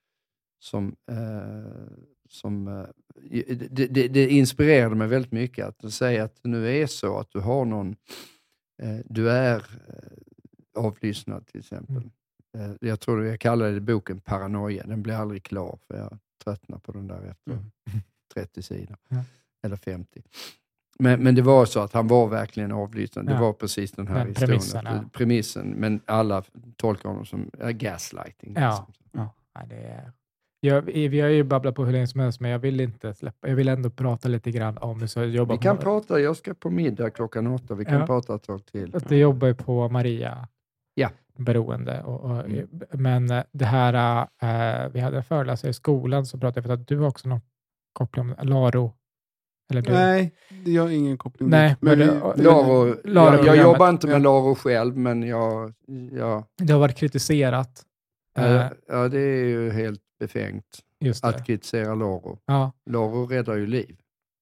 som, 0.59 0.97
eh, 1.11 1.89
som 2.29 2.69
eh, 2.69 2.85
det, 3.71 3.87
det, 3.87 4.09
det 4.09 4.29
inspirerade 4.29 4.95
mig 4.95 5.09
väldigt 5.09 5.33
mycket 5.33 5.85
att 5.85 5.93
säga 5.93 6.25
att 6.25 6.43
det 6.43 6.49
nu 6.49 6.77
är 6.83 6.87
så 6.87 7.19
att 7.19 7.31
du 7.31 7.41
har 7.41 7.65
någon, 7.65 7.97
eh, 8.83 8.99
du 9.05 9.31
är 9.31 9.57
eh, 9.57 10.83
avlyssnad 10.85 11.47
till 11.47 11.61
exempel. 11.61 11.97
Mm. 12.55 12.71
Eh, 12.71 12.77
jag 12.81 13.01
tror 13.01 13.25
jag 13.25 13.41
kallade 13.41 13.75
det 13.75 13.81
boken 13.81 14.21
Paranoia, 14.21 14.87
den 14.87 15.03
blev 15.03 15.17
aldrig 15.21 15.43
klar 15.43 15.79
för 15.87 15.97
jag 15.97 16.19
tröttnade 16.45 16.81
på 16.83 16.93
den 16.93 17.07
där 17.07 17.23
efter 17.23 17.53
Mm. 17.53 17.71
30 18.35 18.63
sidor, 18.63 18.97
Ja. 19.09 19.25
eller 19.63 19.77
50. 19.77 20.23
Men, 20.99 21.23
men 21.23 21.35
det 21.35 21.43
var 21.43 21.65
så 21.65 21.81
att 21.81 21.93
han 21.93 22.07
var 22.09 22.29
verkligen 22.29 22.73
avlyssnad. 22.73 23.27
Det 23.27 23.33
Ja. 23.33 23.41
var 23.41 23.53
precis 23.53 23.93
den 23.93 24.07
här 24.09 24.19
Den 24.19 24.27
historien. 24.29 24.49
premissen, 24.51 24.83
ja. 24.85 25.05
premissen, 25.13 25.69
men 25.71 26.01
alla 26.07 26.43
tolkar 26.77 27.09
honom 27.09 27.27
som 27.27 27.51
äh, 27.61 27.69
gaslighting. 27.71 28.55
Ja. 28.57 28.87
liksom. 28.89 29.29
Ja, 29.55 29.61
det 29.69 29.77
är... 29.77 30.13
Jag, 30.61 30.83
vi 30.83 31.21
har 31.21 31.29
ju 31.29 31.45
babblat 31.45 31.75
på 31.75 31.85
hur 31.85 31.93
länge 31.93 32.07
som 32.07 32.21
helst, 32.21 32.41
men 32.41 32.51
jag 32.51 32.59
vill 32.59 32.81
inte 32.81 33.15
släppa. 33.15 33.49
Jag 33.49 33.57
vill 33.57 33.69
ändå 33.69 33.91
prata 33.91 34.29
lite 34.29 34.51
grann 34.51 34.79
om 34.79 34.99
det. 34.99 35.09
Så 35.09 35.19
jag 35.21 35.29
jobbar 35.29 35.55
Vi 35.55 35.63
kan 35.63 35.79
prata, 35.79 36.21
jag 36.21 36.37
ska 36.37 36.55
på 36.55 36.71
middag 36.71 37.11
klockan 37.11 37.47
åtta, 37.47 37.75
vi 37.75 37.85
kan 37.85 38.01
Ja. 38.01 38.07
prata 38.07 38.35
ett 38.35 38.43
tag 38.43 38.67
till. 38.67 38.95
jag 39.09 39.19
jobbar 39.19 39.49
ju 39.49 39.55
på 39.55 39.89
Maria 39.89 40.49
Ja. 40.95 41.11
beroende. 41.37 42.03
Och, 42.03 42.21
och, 42.21 42.45
Mm. 42.45 42.69
Men 42.93 43.31
eh, 43.31 43.43
det 43.53 43.65
här, 43.65 44.27
eh, 44.43 44.89
vi 44.93 45.01
hade 45.01 45.17
en 45.17 45.25
föreläsare 45.25 45.71
i 45.71 45.75
skolan 45.75 46.27
som 46.27 46.41
pratade, 46.41 46.69
vet 46.69 46.81
att 46.81 46.89
du 46.89 46.99
har 46.99 47.09
också 47.09 47.29
någon 47.29 47.41
koppling 47.93 48.25
om 48.39 48.49
Laro. 48.49 48.95
Eller 49.71 49.83
du? 49.83 49.93
Nej, 49.93 50.33
det 50.65 50.77
har 50.77 50.89
ingen 50.89 51.19
koppling 51.19 51.49
Nej, 51.49 51.77
men 51.81 51.99
det- 51.99 52.33
vi- 52.37 52.43
Laro, 52.43 52.89
jag, 53.05 53.45
jag 53.47 53.57
jobbar 53.57 53.89
inte 53.91 54.07
med 54.07 54.15
Ja. 54.15 54.19
Laro 54.19 54.55
själv, 54.55 54.97
men 54.97 55.23
jag, 55.23 55.73
jag, 56.13 56.45
Det 56.57 56.73
har 56.73 56.81
varit 56.81 56.97
kritiserat. 56.97 57.85
Eh, 58.39 58.45
ja, 58.53 58.71
ja, 58.89 59.09
det 59.09 59.21
är 59.21 59.45
ju 59.45 59.71
helt 59.71 60.01
befängt 60.21 60.79
att 61.23 61.47
kritisera 61.47 61.95
Laro. 61.95 62.39
Ja. 62.47 62.73
Laro 62.91 63.27
räddar 63.27 63.57
ju 63.57 63.67
liv. 63.67 63.97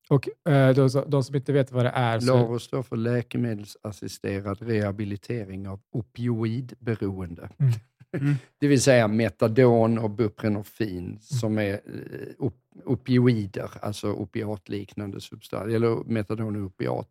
Och 0.08 0.28
eh, 0.48 0.74
de, 0.74 1.04
de 1.08 1.24
som 1.24 1.34
inte 1.36 1.52
vet 1.52 1.72
vad 1.72 1.84
det 1.84 1.90
är, 1.94 2.20
så, 2.20 2.34
LARO 2.36 2.58
står 2.58 2.82
för 2.82 2.96
läkemedelsassisterad 2.96 4.62
rehabilitering 4.62 5.68
av 5.68 5.80
opioidberoende. 5.92 7.48
Mm. 7.58 7.72
Mm. 8.20 8.34
Det 8.58 8.68
vill 8.68 8.82
säga 8.82 9.08
metadon 9.08 9.98
och 9.98 10.10
buprenorfin 10.10 11.18
som 11.20 11.58
är 11.58 11.72
eh, 11.72 12.34
op 12.38 12.54
opioider, 12.84 13.70
alltså 13.82 14.12
opiatliknande 14.12 15.20
substanser, 15.20 15.74
eller 15.76 16.04
metadon 16.04 16.56
och 16.56 16.62
opiat. 16.66 17.08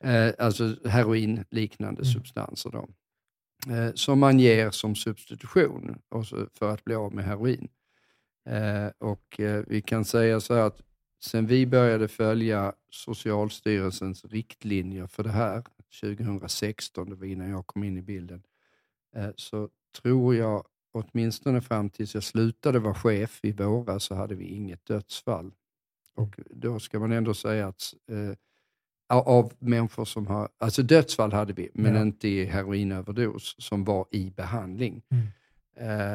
Eh, 0.00 0.32
alltså 0.38 0.76
heroinliknande 0.84 2.02
Mm. 2.02 2.12
substanser. 2.12 2.70
Då. 2.70 2.88
Eh, 3.74 3.92
som 3.94 4.18
man 4.18 4.40
ger 4.40 4.70
som 4.70 4.94
substitution 4.94 5.98
för 6.58 6.70
att 6.72 6.84
bli 6.84 6.94
av 6.94 7.14
med 7.14 7.24
heroin. 7.24 7.68
Eh, 8.48 8.88
och 8.98 9.40
vi 9.66 9.82
kan 9.82 10.04
säga 10.04 10.40
så 10.40 10.54
här 10.54 10.62
att 10.62 10.82
sen 11.24 11.46
vi 11.46 11.66
började 11.66 12.08
följa 12.08 12.72
Socialstyrelsens 12.90 14.24
riktlinjer 14.24 15.06
för 15.06 15.22
det 15.22 15.30
här 15.30 15.62
2016, 16.00 17.10
det 17.10 17.14
var 17.16 17.26
innan 17.26 17.50
jag 17.50 17.66
kom 17.66 17.84
in 17.84 17.98
i 17.98 18.02
bilden, 18.02 18.42
så 19.36 19.68
tror 20.02 20.34
jag 20.34 20.64
åtminstone 20.92 21.60
fram 21.60 21.90
tills 21.90 22.14
jag 22.14 22.22
slutade 22.24 22.78
vara 22.78 22.94
chef 22.94 23.40
i 23.44 23.52
våras 23.52 24.04
så 24.04 24.14
hade 24.14 24.34
vi 24.34 24.44
inget 24.44 24.86
dödsfall. 24.86 25.52
Och 26.14 26.40
då 26.50 26.78
ska 26.80 26.98
man 26.98 27.12
ändå 27.12 27.34
säga 27.34 27.66
att 27.68 27.94
eh, 28.10 28.32
av- 29.08 29.52
människor 29.58 30.04
som 30.04 30.26
har, 30.26 30.48
alltså 30.58 30.82
dödsfall 30.82 31.32
hade 31.32 31.52
vi, 31.52 31.70
men 31.74 31.94
Ja. 31.94 32.02
inte 32.02 32.28
i 32.28 32.44
heroinöverdos 32.44 33.54
som 33.58 33.84
var 33.84 34.06
i 34.10 34.30
behandling. 34.30 35.02
Mm. 35.10 35.26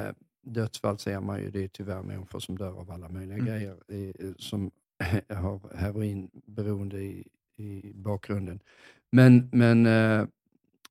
Eh, 0.05 0.13
dödsfall 0.41 0.97
ser 0.99 1.19
man 1.19 1.39
ju, 1.41 1.51
det 1.51 1.63
är 1.63 1.67
tyvärr 1.67 2.03
människor 2.03 2.39
som 2.39 2.57
dör 2.57 2.79
av 2.79 2.91
alla 2.91 3.09
möjliga 3.09 3.37
Mm. 3.37 3.45
grejer, 3.47 3.77
eh, 3.87 4.33
som 4.37 4.71
har 5.29 5.75
heroinberoende 5.77 7.01
i, 7.01 7.27
i 7.57 7.91
bakgrunden. 7.95 8.59
Men, 9.11 9.49
men, 9.53 9.85
eh, 9.85 10.27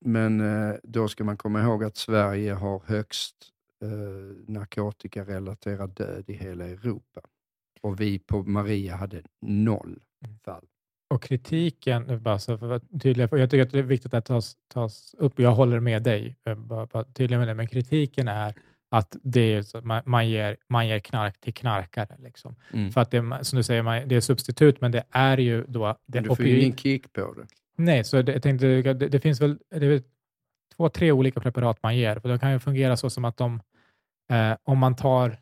men 0.05 0.41
eh, 0.41 0.75
då 0.83 1.09
ska 1.09 1.25
man 1.25 1.37
komma 1.37 1.63
ihåg 1.63 1.85
att 1.85 1.97
Sverige 1.97 2.53
har 2.53 2.83
högst 2.87 3.37
eh, 3.83 3.89
narkotikarelaterad 4.53 5.95
död 5.95 6.25
i 6.27 6.33
hela 6.33 6.65
Europa. 6.65 7.21
Och 7.81 8.01
vi 8.01 8.19
på 8.19 8.43
Maria 8.43 8.97
hade 8.97 9.23
noll 9.41 10.01
Mm. 10.25 10.39
fall. 10.45 10.65
Och 11.11 11.23
kritiken, 11.23 12.23
bara 12.23 12.39
så 12.39 12.59
för 12.59 12.67
att 12.67 12.83
vara 12.83 13.01
tydlig, 13.01 13.31
för 13.31 13.37
jag 13.37 13.51
tycker 13.51 13.63
att 13.63 13.71
det 13.71 13.79
är 13.79 13.83
viktigt 13.83 14.15
att 14.15 14.25
tas, 14.25 14.57
tas 14.69 15.15
upp. 15.19 15.39
Jag 15.39 15.53
håller 15.53 15.81
med 15.81 16.03
dig, 16.03 16.37
eh, 16.45 16.55
bara, 16.55 16.87
bara 16.87 17.05
tydlig 17.05 17.39
med 17.39 17.49
det, 17.49 17.55
men 17.55 17.67
kritiken 17.67 18.29
är 18.29 18.55
att 18.91 19.17
det 19.23 19.41
är 19.41 19.63
så, 19.63 19.81
man, 19.81 20.03
man, 20.07 20.29
ger, 20.29 20.57
man 20.69 20.89
ger 20.89 20.99
knark 20.99 21.41
till 21.41 21.55
knarkare. 21.55 22.17
Liksom. 22.19 22.57
Mm. 22.73 22.93
För 22.93 23.01
att 23.01 23.11
det, 23.11 23.39
som 23.43 23.57
du 23.57 23.63
säger, 23.63 23.83
man, 23.83 24.09
det 24.09 24.17
är 24.17 24.21
substitut, 24.21 24.81
men 24.81 24.93
det 24.93 25.05
är 25.11 25.39
ju 25.39 25.65
då... 25.69 25.87
Det 26.07 26.21
Men 26.21 26.29
du 26.29 26.37
får 26.37 26.45
ju 26.45 26.61
ingen 26.61 26.77
kick 26.77 27.13
på 27.13 27.35
det. 27.35 27.47
Nej, 27.77 28.05
så 28.05 28.23
det, 28.23 28.33
jag 28.33 28.43
tänkte, 28.43 28.67
det, 28.67 29.09
det 29.09 29.21
finns 29.21 29.41
väl, 29.41 29.59
det 29.71 29.89
väl 29.89 30.03
två, 30.77 30.89
tre 30.89 31.13
olika 31.13 31.41
preparat 31.41 31.83
man 31.83 31.97
ger. 31.97 32.19
För 32.19 32.29
de 32.29 32.39
kan 32.39 32.53
ju 32.53 32.59
fungera 32.59 32.97
så 32.97 33.11
som 33.11 33.25
att 33.25 33.37
de, 33.37 33.61
eh, 34.31 34.57
om 34.63 34.79
man 34.79 34.97
tar, 34.97 35.37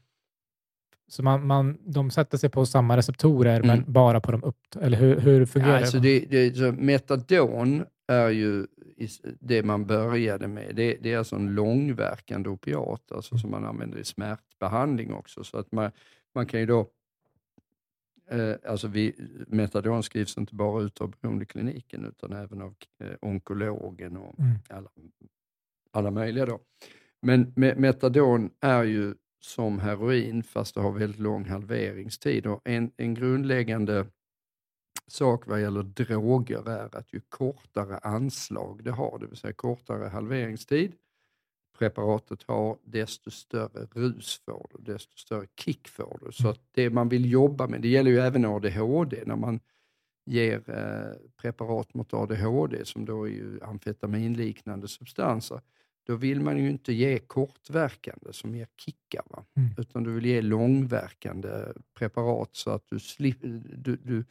så 1.09 1.23
man, 1.23 1.47
man, 1.47 1.79
de 1.87 2.11
sätter 2.11 2.39
sig 2.39 2.51
på 2.51 2.67
samma 2.67 2.97
receptorer, 2.97 3.57
Mm. 3.61 3.67
men 3.67 3.93
bara 3.93 4.21
på 4.21 4.33
de 4.33 4.45
upp, 4.45 4.57
eller 4.81 4.99
hur, 4.99 5.21
hur 5.21 5.47
fungerar 5.47 5.73
Ja, 5.75 5.81
alltså 5.81 5.99
det? 5.99 6.21
det, 6.31 6.57
så 6.57 6.73
metadon 6.73 7.85
är 8.09 8.29
ju 8.29 8.67
det 9.41 9.63
man 9.63 9.87
började 9.87 10.49
med. 10.49 10.77
Det, 10.77 10.97
det 11.01 11.13
är 11.13 11.19
alltså 11.19 11.37
en 11.37 11.55
långverkande 11.55 12.49
opiat, 12.49 13.13
alltså 13.13 13.39
som 13.39 13.51
man 13.51 13.65
använder 13.65 13.99
i 13.99 14.05
smärtbehandling 14.05 15.13
också. 15.15 15.45
Så 15.45 15.59
att 15.59 15.73
man, 15.73 15.91
man 16.35 16.47
kan 16.47 16.61
ju 16.61 16.67
då 16.67 16.87
alltså 18.67 18.89
vi, 18.89 19.15
metadon 19.47 20.03
skrivs 20.03 20.39
inte 20.39 20.55
bara 20.55 20.83
ut 20.83 21.01
av 21.01 21.15
beroendekliniken 21.21 22.05
utan 22.05 22.33
även 22.33 22.63
av 22.63 22.75
eh, 22.99 23.15
onkologen 23.21 24.17
och 24.17 24.41
mm. 24.41 24.53
alla, 24.69 24.91
alla 25.91 26.11
möjliga. 26.11 26.47
Då. 26.47 26.61
Men 27.23 27.53
me, 27.57 27.75
metadon 27.75 28.51
är 28.61 28.85
ju 28.85 29.15
som 29.41 29.79
heroin 29.79 30.43
fast 30.43 30.75
det 30.75 30.81
har 30.81 30.93
väldigt 30.93 31.21
lång 31.21 31.45
halveringstid. 31.45 32.47
Och 32.47 32.61
en, 32.65 32.93
en 32.97 33.15
grundläggande 33.15 34.07
sak 35.07 35.47
vad 35.47 35.61
gäller 35.61 35.83
droger 35.83 36.69
är 36.69 36.97
att 36.97 37.13
ju 37.13 37.21
kortare 37.29 37.99
anslag 37.99 38.85
det 38.85 38.91
har, 38.91 39.19
det 39.19 39.27
vill 39.27 39.37
säga 39.37 39.53
kortare 39.53 40.09
halveringstid, 40.09 40.93
preparatet 41.81 42.43
har, 42.43 42.79
desto 42.85 43.31
större 43.31 43.87
rus 43.95 44.41
får 44.45 44.71
du, 44.75 44.93
desto 44.93 45.17
större 45.17 45.47
kick 45.57 45.89
får 45.89 46.19
du. 46.25 46.33
Så 46.33 46.43
mm. 46.43 46.53
att 46.53 46.61
det 46.75 46.91
man 46.91 47.09
vill 47.09 47.31
jobba 47.31 47.67
med, 47.67 47.83
det 47.83 47.89
gäller 47.89 48.11
ju 48.11 48.19
även 48.19 48.45
ADHD, 48.45 49.23
när 49.27 49.37
man 49.37 49.61
ger 50.27 50.71
eh, 50.71 51.17
preparat 51.43 51.95
mot 51.95 52.15
ADHD, 52.15 52.85
som 52.85 53.05
då 53.05 53.25
är 53.25 53.31
ju 53.31 53.61
amfetaminliknande 53.63 54.89
substanser, 54.89 55.61
då 56.07 56.17
vill 56.17 56.41
man 56.41 56.59
ju 56.59 56.71
inte 56.71 56.93
ge 56.93 57.19
kortverkande 57.19 58.33
som 58.33 58.55
ger 58.55 58.69
kickar, 58.77 59.23
va? 59.31 59.45
Mm. 59.57 59.71
utan 59.79 60.05
du 60.05 60.13
vill 60.13 60.27
ge 60.27 60.43
långverkande 60.43 61.49
preparat 61.99 62.51
så 62.53 62.71
att 62.71 62.85
du, 62.87 62.99
slip, 62.99 63.39
du, 63.77 63.97
du, 63.97 64.25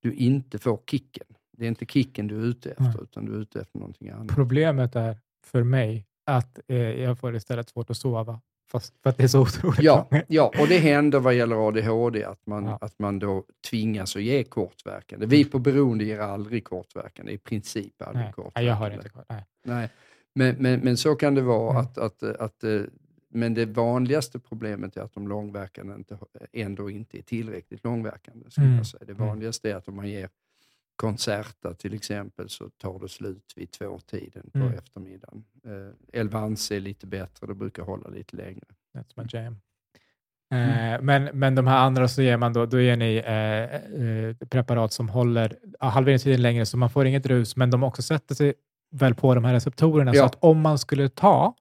du 0.00 0.14
inte 0.14 0.58
får 0.58 0.80
kicken. 0.90 1.26
Det 1.56 1.64
är 1.64 1.68
inte 1.68 1.86
kicken 1.86 2.26
du 2.26 2.36
är 2.36 2.44
ute 2.44 2.70
efter, 2.70 2.84
mm. 2.84 3.02
utan 3.02 3.24
du 3.24 3.34
är 3.34 3.38
ute 3.38 3.60
efter 3.60 3.78
någonting 3.78 4.08
annat. 4.08 4.34
Problemet 4.34 4.96
är 4.96 5.18
för 5.42 5.62
mig 5.62 6.06
att 6.24 6.60
eh, 6.68 6.76
jag 6.76 7.18
får 7.18 7.36
istället 7.36 7.68
svårt 7.68 7.90
att 7.90 7.96
sova. 7.96 8.40
Fast 8.70 8.94
för 9.02 9.10
att 9.10 9.16
det 9.16 9.24
är 9.24 9.28
så 9.28 9.40
otroligt 9.40 9.82
ja, 9.82 10.08
ja, 10.28 10.52
och 10.60 10.68
det 10.68 10.78
händer 10.78 11.20
vad 11.20 11.34
gäller 11.34 11.68
ADHD, 11.68 12.24
att 12.24 12.46
man, 12.46 12.64
ja. 12.64 12.78
att 12.80 12.98
man 12.98 13.18
då 13.18 13.44
tvingas 13.70 14.16
att 14.16 14.22
ge 14.22 14.44
kortverkande. 14.44 15.26
Vi 15.26 15.44
på 15.44 15.58
beroende 15.58 16.04
ger 16.04 16.18
aldrig 16.18 16.64
kortverkande, 16.64 17.32
i 17.32 17.38
princip 17.38 18.02
aldrig 18.02 18.24
nej, 18.24 18.32
kortverkande. 18.32 18.68
Jag 18.68 18.74
har 18.74 18.90
inte 18.90 19.10
nej. 19.28 19.44
nej. 19.62 19.90
Men, 20.34 20.56
men, 20.58 20.80
men 20.80 20.96
så 20.96 21.14
kan 21.14 21.34
det 21.34 21.42
vara. 21.42 21.70
Mm. 21.70 21.82
Att, 21.82 21.98
att, 21.98 22.22
att, 22.22 22.64
eh, 22.64 22.80
men 23.28 23.54
det 23.54 23.66
vanligaste 23.66 24.38
problemet 24.38 24.96
är 24.96 25.00
att 25.00 25.14
de 25.14 25.28
långverkande 25.28 25.94
inte, 25.94 26.18
ändå 26.52 26.90
inte 26.90 27.18
är 27.18 27.22
tillräckligt 27.22 27.84
långverkande. 27.84 28.46
mm. 28.58 28.76
jag 28.76 28.86
säga. 28.86 29.04
Det 29.06 29.12
mm. 29.12 29.26
vanligaste 29.26 29.70
är 29.70 29.74
att 29.74 29.88
om 29.88 29.96
man 29.96 30.08
ger 30.08 30.28
Concerta 30.96 31.74
till 31.74 31.94
exempel 31.94 32.48
så 32.48 32.70
tar 32.70 32.98
det 32.98 33.08
slut 33.08 33.52
vid 33.56 33.70
tvåtiden 33.70 34.50
på 34.52 34.58
mm. 34.58 34.74
eftermiddagen. 34.74 35.44
Eh, 35.64 36.20
Elvanse 36.20 36.76
är 36.76 36.80
lite 36.80 37.06
bättre, 37.06 37.46
det 37.46 37.54
brukar 37.54 37.82
hålla 37.82 38.08
lite 38.08 38.36
längre. 38.36 38.64
That's 38.94 39.12
my 39.14 39.24
jam. 39.28 39.56
Mm. 40.54 40.94
Eh, 40.94 41.00
men, 41.02 41.24
men 41.24 41.54
de 41.54 41.66
här 41.66 41.78
andra 41.78 42.08
så 42.08 42.22
ger 42.22 42.36
man 42.36 42.52
då, 42.52 42.66
då 42.66 42.80
ger 42.80 42.96
ni 42.96 43.16
eh, 43.16 44.04
eh, 44.04 44.48
preparat 44.48 44.92
som 44.92 45.08
håller 45.08 45.56
halveringstiden 45.78 46.42
längre 46.42 46.66
så 46.66 46.76
man 46.76 46.90
får 46.90 47.06
inget 47.06 47.26
rus, 47.26 47.56
men 47.56 47.70
de 47.70 47.82
också 47.82 48.02
sätter 48.02 48.34
sig 48.34 48.54
väl 48.90 49.14
på 49.14 49.34
de 49.34 49.44
här 49.44 49.54
receptorerna 49.54 50.14
ja. 50.14 50.20
så 50.20 50.26
att 50.26 50.44
om 50.44 50.60
man 50.60 50.78
skulle 50.78 51.08
ta 51.08 51.54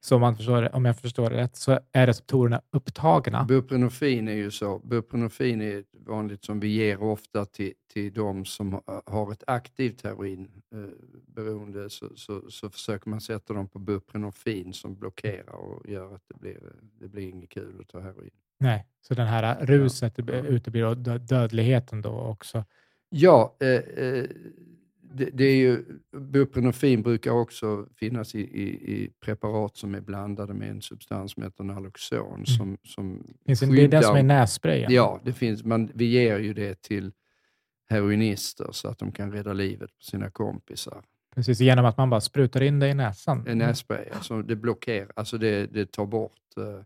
så 0.00 0.14
om, 0.14 0.20
man 0.20 0.36
förstår, 0.36 0.74
om 0.74 0.84
jag 0.84 0.98
förstår 0.98 1.30
det 1.30 1.36
rätt, 1.36 1.56
så 1.56 1.78
är 1.92 2.06
receptorerna 2.06 2.62
upptagna. 2.70 3.44
Buprenorfin 3.44 4.28
är 4.28 4.34
ju 4.34 4.50
så. 4.50 4.78
Buprenorfin 4.78 5.62
är 5.62 5.84
vanligt 5.92 6.44
som 6.44 6.60
vi 6.60 6.68
ger 6.68 7.02
ofta 7.02 7.44
till, 7.44 7.72
till 7.92 8.12
de 8.12 8.44
som 8.44 8.80
har 9.06 9.32
ett 9.32 9.44
aktivt 9.46 10.02
heroinberoende. 10.02 11.90
Så, 11.90 12.08
så, 12.16 12.50
så 12.50 12.70
försöker 12.70 13.10
man 13.10 13.20
sätta 13.20 13.54
dem 13.54 13.68
på 13.68 13.78
buprenorfin 13.78 14.72
som 14.72 14.94
blockerar 14.94 15.54
och 15.54 15.88
gör 15.88 16.14
att 16.14 16.22
det 16.28 16.40
blir, 16.40 16.58
det 17.00 17.08
blir 17.08 17.28
inget 17.28 17.50
kul 17.50 17.80
att 17.80 17.88
ta 17.88 18.00
heroin. 18.00 18.30
Nej, 18.58 18.86
så 19.00 19.14
den 19.14 19.26
här 19.26 19.66
ruset 19.66 20.14
ja. 20.16 20.34
uteblir 20.34 20.86
och 20.86 20.96
dödligheten 21.20 22.02
då 22.02 22.10
också? 22.10 22.64
Ja, 23.08 23.56
eh, 23.60 24.04
eh, 24.04 24.24
det, 25.16 25.30
det, 25.32 25.44
är 25.44 25.56
ju, 25.56 25.84
buprenorfin 26.12 27.02
brukar 27.02 27.30
också 27.30 27.86
finnas 27.96 28.34
i, 28.34 28.40
i, 28.40 28.92
i, 28.94 29.10
preparat 29.20 29.76
som 29.76 29.94
är 29.94 30.00
blandade 30.00 30.54
med 30.54 30.70
en 30.70 30.82
substans 30.82 31.32
som 31.32 31.42
heter 31.42 31.64
Naloxon. 31.64 32.34
Mm. 32.34 32.46
Som, 32.46 32.78
som 32.84 33.24
finns 33.46 33.60
det, 33.60 33.84
är 33.84 33.88
den 33.88 34.02
som 34.02 34.16
är 34.16 34.22
nässprayen? 34.22 34.92
Ja, 34.92 35.20
det 35.24 35.32
finns, 35.32 35.64
man, 35.64 35.90
vi 35.94 36.04
ger 36.04 36.38
ju 36.38 36.54
det 36.54 36.82
till 36.82 37.12
heroinister 37.88 38.68
så 38.70 38.88
att 38.88 38.98
de 38.98 39.12
kan 39.12 39.32
rädda 39.32 39.52
livet 39.52 39.90
på 39.98 40.04
sina 40.04 40.30
kompisar. 40.30 41.02
Precis, 41.34 41.60
genom 41.60 41.84
att 41.84 41.96
man 41.96 42.10
bara 42.10 42.20
sprutar 42.20 42.62
in 42.62 42.78
det 42.78 42.88
i 42.88 42.94
näsan? 42.94 43.46
En 43.46 43.58
nässpray, 43.58 44.04
alltså 44.12 44.42
det 44.42 44.56
blockerar, 44.56 45.12
alltså 45.16 45.38
det, 45.38 45.66
det 45.66 45.92
tar 45.92 46.06
bort 46.06 46.32
uh, 46.58 46.80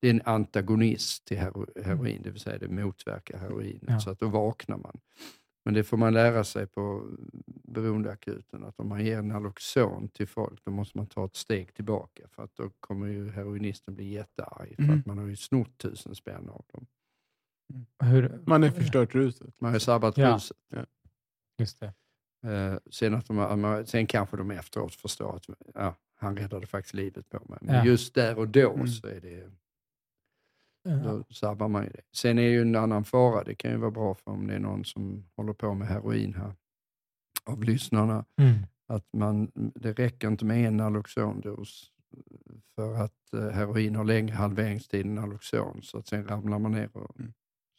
det 0.00 0.08
är 0.08 0.10
en 0.10 0.22
antagonist 0.24 1.24
till 1.24 1.38
heroin, 1.84 2.22
det 2.22 2.30
vill 2.30 2.40
säga 2.40 2.58
det 2.58 2.68
motverkar 2.68 3.38
heroinet, 3.38 3.82
ja. 3.86 4.00
så 4.00 4.10
att 4.10 4.20
då 4.20 4.28
vaknar 4.28 4.76
man. 4.76 5.00
Men 5.68 5.74
det 5.74 5.84
får 5.84 5.96
man 5.96 6.14
lära 6.14 6.44
sig 6.44 6.66
på 6.66 7.10
beroendeakuten, 7.46 8.64
att 8.64 8.80
om 8.80 8.88
man 8.88 9.04
ger 9.04 9.22
Naloxon 9.22 10.08
till 10.08 10.28
folk, 10.28 10.64
då 10.64 10.70
måste 10.70 10.98
man 10.98 11.06
ta 11.06 11.24
ett 11.24 11.36
steg 11.36 11.74
tillbaka, 11.74 12.28
för 12.28 12.42
att 12.42 12.54
då 12.54 12.70
kommer 12.80 13.06
ju 13.06 13.30
heroinisten 13.30 13.94
bli 13.94 14.12
jättearg, 14.12 14.76
för 14.76 14.82
mm. 14.82 14.98
att 14.98 15.06
man 15.06 15.18
har 15.18 15.26
ju 15.26 15.36
snott 15.36 15.78
tusen 15.78 16.14
spänn 16.14 16.48
av 16.48 16.64
dem. 16.72 16.86
Mm. 17.72 18.12
Hur? 18.12 18.40
Man 18.46 18.62
har 18.62 18.70
förstört 18.70 19.14
ruset. 19.14 19.60
Man 19.60 19.72
har 19.72 19.78
sabbat 19.78 20.16
ja. 20.16 20.34
ruset. 20.34 20.56
Ja. 20.68 20.86
Just 21.58 21.80
det. 21.80 21.92
Uh, 22.46 22.78
sen, 22.90 23.14
att 23.14 23.26
de, 23.26 23.84
sen 23.86 24.06
kanske 24.06 24.36
de 24.36 24.50
efteråt 24.50 24.94
förstår 24.94 25.36
att 25.36 25.46
ja, 25.74 25.94
han 26.14 26.36
räddade 26.36 26.66
faktiskt 26.66 26.94
livet 26.94 27.28
på 27.28 27.44
mig. 27.48 27.58
Men 27.62 27.74
ja. 27.74 27.84
just 27.84 28.14
där 28.14 28.38
och 28.38 28.48
då 28.48 28.72
mm. 28.72 28.88
så 28.88 29.06
är 29.06 29.20
det 29.20 29.50
då 30.96 31.24
sabbar 31.30 31.68
man 31.68 31.84
ju 31.84 31.90
det. 31.90 32.02
Sen 32.12 32.38
är 32.38 32.42
ju 32.42 32.60
en 32.62 32.76
annan 32.76 33.04
fara, 33.04 33.44
det 33.44 33.54
kan 33.54 33.70
ju 33.70 33.76
vara 33.76 33.90
bra 33.90 34.14
för 34.14 34.30
om 34.30 34.46
det 34.46 34.54
är 34.54 34.58
någon 34.58 34.84
som 34.84 35.24
håller 35.36 35.52
på 35.52 35.74
med 35.74 35.88
heroin 35.88 36.34
här, 36.34 36.52
av 37.44 37.64
lyssnarna, 37.64 38.24
mm. 38.40 38.54
att 38.86 39.06
man, 39.12 39.50
det 39.54 39.92
räcker 39.92 40.28
inte 40.28 40.44
med 40.44 40.68
en 40.68 40.76
Naloxondos 40.76 41.92
för 42.74 42.94
att 42.94 43.32
eh, 43.32 43.48
heroin 43.48 43.96
har 43.96 44.04
längre 44.04 44.34
halveringstid 44.34 45.06
än 45.06 45.14
Naloxon, 45.14 45.82
så 45.82 45.98
att 45.98 46.06
sen 46.06 46.28
ramlar 46.28 46.58
man 46.58 46.72
ner 46.72 46.96
och 46.96 47.20
mm. 47.20 47.32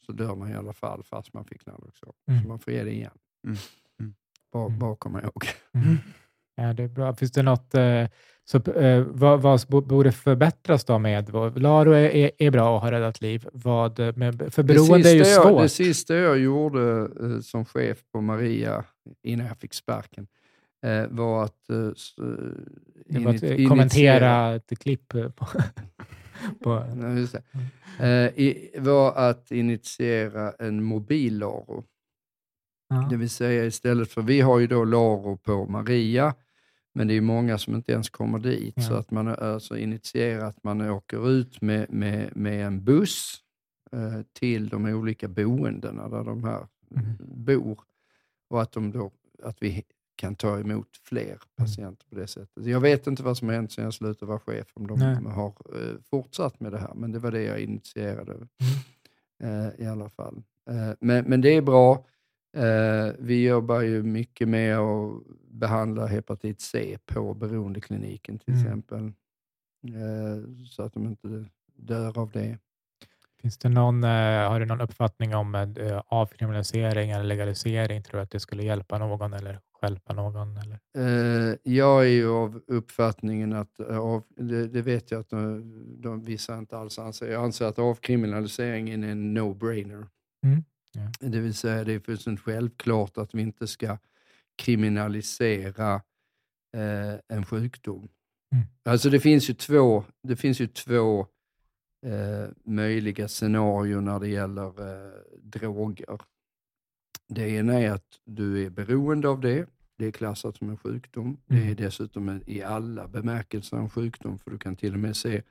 så 0.05 0.11
dör 0.11 0.35
man 0.35 0.49
i 0.49 0.55
alla 0.55 0.73
fall 0.73 1.03
fast 1.03 1.33
man 1.33 1.45
fick 1.45 1.65
Naloxon. 1.65 2.13
Mm. 2.27 2.41
Så 2.41 2.47
man 2.47 2.59
får 2.59 2.73
ge 2.73 2.83
det 2.83 2.93
igen. 2.93 3.17
Mm. 3.43 3.57
mm. 3.99 4.13
Bara, 4.51 4.65
mm. 4.65 4.79
bara 4.79 4.95
komma 4.95 5.21
ihåg. 5.21 5.43
Mm. 5.73 5.97
Ja, 6.55 6.73
det 6.73 6.83
är 6.83 6.87
bra. 6.87 7.15
Finns 7.15 7.31
det 7.31 7.43
något 7.43 7.73
eh, 7.73 8.07
så, 8.51 8.71
eh, 8.71 9.03
vad, 9.03 9.41
vad 9.41 9.61
borde 9.67 10.11
förbättras 10.11 10.85
då 10.85 10.99
med 10.99 11.33
Laro 11.59 11.91
är, 11.91 12.09
är, 12.09 12.31
är, 12.37 12.51
bra 12.51 12.75
och 12.75 12.81
har 12.81 12.91
räddat 12.91 13.21
liv. 13.21 13.47
Vad, 13.53 13.99
eh, 13.99 14.15
med, 14.15 14.53
för 14.53 14.63
beroende 14.63 15.09
är 15.09 15.15
ju 15.15 15.25
svårt. 15.25 15.45
Jag, 15.45 15.61
det 15.61 15.69
sista 15.69 16.15
jag 16.15 16.39
gjorde 16.39 17.09
eh, 17.21 17.39
som 17.41 17.65
chef 17.65 17.97
på 18.11 18.21
Maria 18.21 18.83
innan 19.23 19.47
jag 19.47 19.57
fick 19.57 19.73
sparken 19.73 20.27
eh, 20.85 21.07
var 21.09 21.43
att, 21.43 21.69
eh, 21.69 23.21
var 23.23 23.35
att 23.35 23.67
kommentera 23.69 24.55
ett 24.55 24.79
klipp 24.79 25.13
på, 25.35 25.47
på 26.63 26.83
i, 28.35 28.79
var 28.79 29.13
att 29.13 29.51
initiera 29.51 30.53
en 30.59 30.83
mobil 30.83 31.37
Laro. 31.37 31.83
Ja. 32.89 33.07
Det 33.09 33.17
vill 33.17 33.29
säga 33.29 33.65
istället 33.65 34.11
för, 34.11 34.21
vi 34.21 34.41
har 34.41 34.59
ju 34.59 34.67
då 34.67 34.83
Laro 34.83 35.37
på 35.37 35.65
Maria, 35.65 36.33
men 36.93 37.07
det 37.07 37.13
är 37.13 37.21
många 37.21 37.57
som 37.57 37.75
inte 37.75 37.91
ens 37.91 38.09
kommer 38.09 38.39
dit, 38.39 38.73
ja. 38.77 38.83
så 38.83 38.93
att 38.93 39.11
man 39.11 39.27
alltså 39.27 39.77
initierat 39.77 40.63
man 40.63 40.81
åker 40.81 41.29
ut 41.29 41.61
med, 41.61 41.93
med, 41.93 42.35
med 42.35 42.65
en 42.65 42.83
buss 42.83 43.37
eh, 43.91 44.21
till 44.33 44.69
de 44.69 44.85
olika 44.85 45.27
boendena 45.27 46.09
där 46.09 46.23
de 46.23 46.43
här 46.43 46.67
mm. 46.95 47.15
bor 47.19 47.79
och 48.49 48.61
att, 48.61 48.71
de 48.71 48.91
då, 48.91 49.11
att 49.43 49.57
vi 49.59 49.83
kan 50.15 50.35
ta 50.35 50.59
emot 50.59 50.87
fler 51.03 51.23
mm. 51.23 51.39
patienter 51.55 52.05
på 52.09 52.15
det 52.15 52.27
sättet. 52.27 52.65
Jag 52.65 52.79
vet 52.79 53.07
inte 53.07 53.23
vad 53.23 53.37
som 53.37 53.47
har 53.47 53.55
hänt 53.55 53.71
sedan 53.71 53.83
jag 53.83 53.93
slutade 53.93 54.29
vara 54.29 54.39
chef, 54.39 54.67
om 54.73 54.87
de 54.87 54.99
Nej. 54.99 55.33
har 55.33 55.47
eh, 55.47 55.95
fortsatt 56.09 56.59
med 56.59 56.71
det 56.71 56.77
här, 56.77 56.93
men 56.95 57.11
det 57.11 57.19
var 57.19 57.31
det 57.31 57.43
jag 57.43 57.59
initierade 57.59 58.33
mm. 58.33 58.47
eh, 59.67 59.85
i 59.85 59.87
alla 59.87 60.09
fall. 60.09 60.43
Eh, 60.69 60.91
men, 60.99 61.25
men 61.25 61.41
det 61.41 61.49
är 61.49 61.61
bra. 61.61 62.05
Eh, 62.53 63.13
vi 63.19 63.47
jobbar 63.47 63.81
ju 63.81 64.03
mycket 64.03 64.49
med 64.49 64.77
att 64.77 65.23
behandla 65.51 66.05
hepatit 66.05 66.61
C 66.61 66.97
på 67.05 67.33
beroendekliniken 67.33 68.39
till 68.39 68.53
mm. 68.53 68.65
exempel, 68.65 69.05
eh, 69.87 70.65
så 70.69 70.83
att 70.83 70.93
de 70.93 71.07
inte 71.07 71.45
dör 71.75 72.17
av 72.17 72.31
det. 72.31 72.57
Finns 73.41 73.57
det 73.57 73.69
någon, 73.69 74.03
eh, 74.03 74.49
har 74.49 74.59
du 74.59 74.65
någon 74.65 74.81
uppfattning 74.81 75.35
om 75.35 75.55
eh, 75.55 76.01
avkriminalisering 76.07 77.11
eller 77.11 77.23
legalisering? 77.23 78.03
Tror 78.03 78.17
du 78.17 78.23
att 78.23 78.31
det 78.31 78.39
skulle 78.39 78.63
hjälpa 78.63 78.97
någon 78.97 79.33
eller 79.33 79.59
hjälpa 79.81 80.13
någon? 80.13 80.57
Eller? 80.57 80.79
Eh, 80.97 81.55
jag 81.63 82.01
är 82.01 82.09
ju 82.09 82.29
av 82.29 82.61
uppfattningen 82.67 83.53
att, 83.53 83.79
av, 83.79 84.23
det, 84.35 84.67
det, 84.67 84.81
vet 84.81 85.11
jag 85.11 85.19
att 85.19 85.29
de, 85.29 85.63
de, 86.01 86.23
vissa 86.23 86.57
inte 86.57 86.77
alls 86.77 86.99
anser, 86.99 87.31
jag 87.31 87.43
anser 87.43 87.65
att 87.65 87.79
avkriminaliseringen 87.79 89.03
är 89.03 89.11
en 89.11 89.37
no-brainer. 89.37 90.07
Mm. 90.43 90.63
Ja. 90.91 91.29
Det 91.29 91.39
vill 91.39 91.53
säga, 91.53 91.83
det 91.83 91.93
är 91.93 91.99
fullständigt 91.99 92.43
självklart 92.43 93.17
att 93.17 93.33
vi 93.35 93.41
inte 93.41 93.67
ska 93.67 93.97
kriminalisera 94.57 95.95
eh, 96.77 97.19
en 97.27 97.45
sjukdom. 97.45 98.09
Mm. 98.53 98.65
Alltså 98.83 99.09
det 99.09 99.19
finns 99.19 99.49
ju 99.49 99.53
två, 99.53 100.03
det 100.23 100.35
finns 100.35 100.61
ju 100.61 100.67
två 100.67 101.27
eh, 102.05 102.49
möjliga 102.65 103.27
scenarier 103.27 104.01
när 104.01 104.19
det 104.19 104.27
gäller 104.27 104.67
eh, 105.07 105.11
droger. 105.41 106.21
Det 107.27 107.49
ena 107.49 107.73
är 107.73 107.91
att 107.91 108.19
du 108.25 108.65
är 108.65 108.69
beroende 108.69 109.29
av 109.29 109.39
det. 109.41 109.69
Det 109.97 110.05
är 110.05 110.11
klassat 110.11 110.57
som 110.57 110.69
en 110.69 110.77
sjukdom. 110.77 111.37
Det 111.45 111.55
är 111.55 111.61
Mm. 111.61 111.75
dessutom 111.75 112.29
en, 112.29 112.43
i 112.49 112.61
alla 112.61 113.07
bemärkelser 113.07 113.77
en 113.77 113.89
sjukdom, 113.89 114.39
för 114.39 114.51
du 114.51 114.57
kan 114.57 114.75
till 114.75 114.93
och 114.93 114.99
med 114.99 115.15
se 115.17 115.41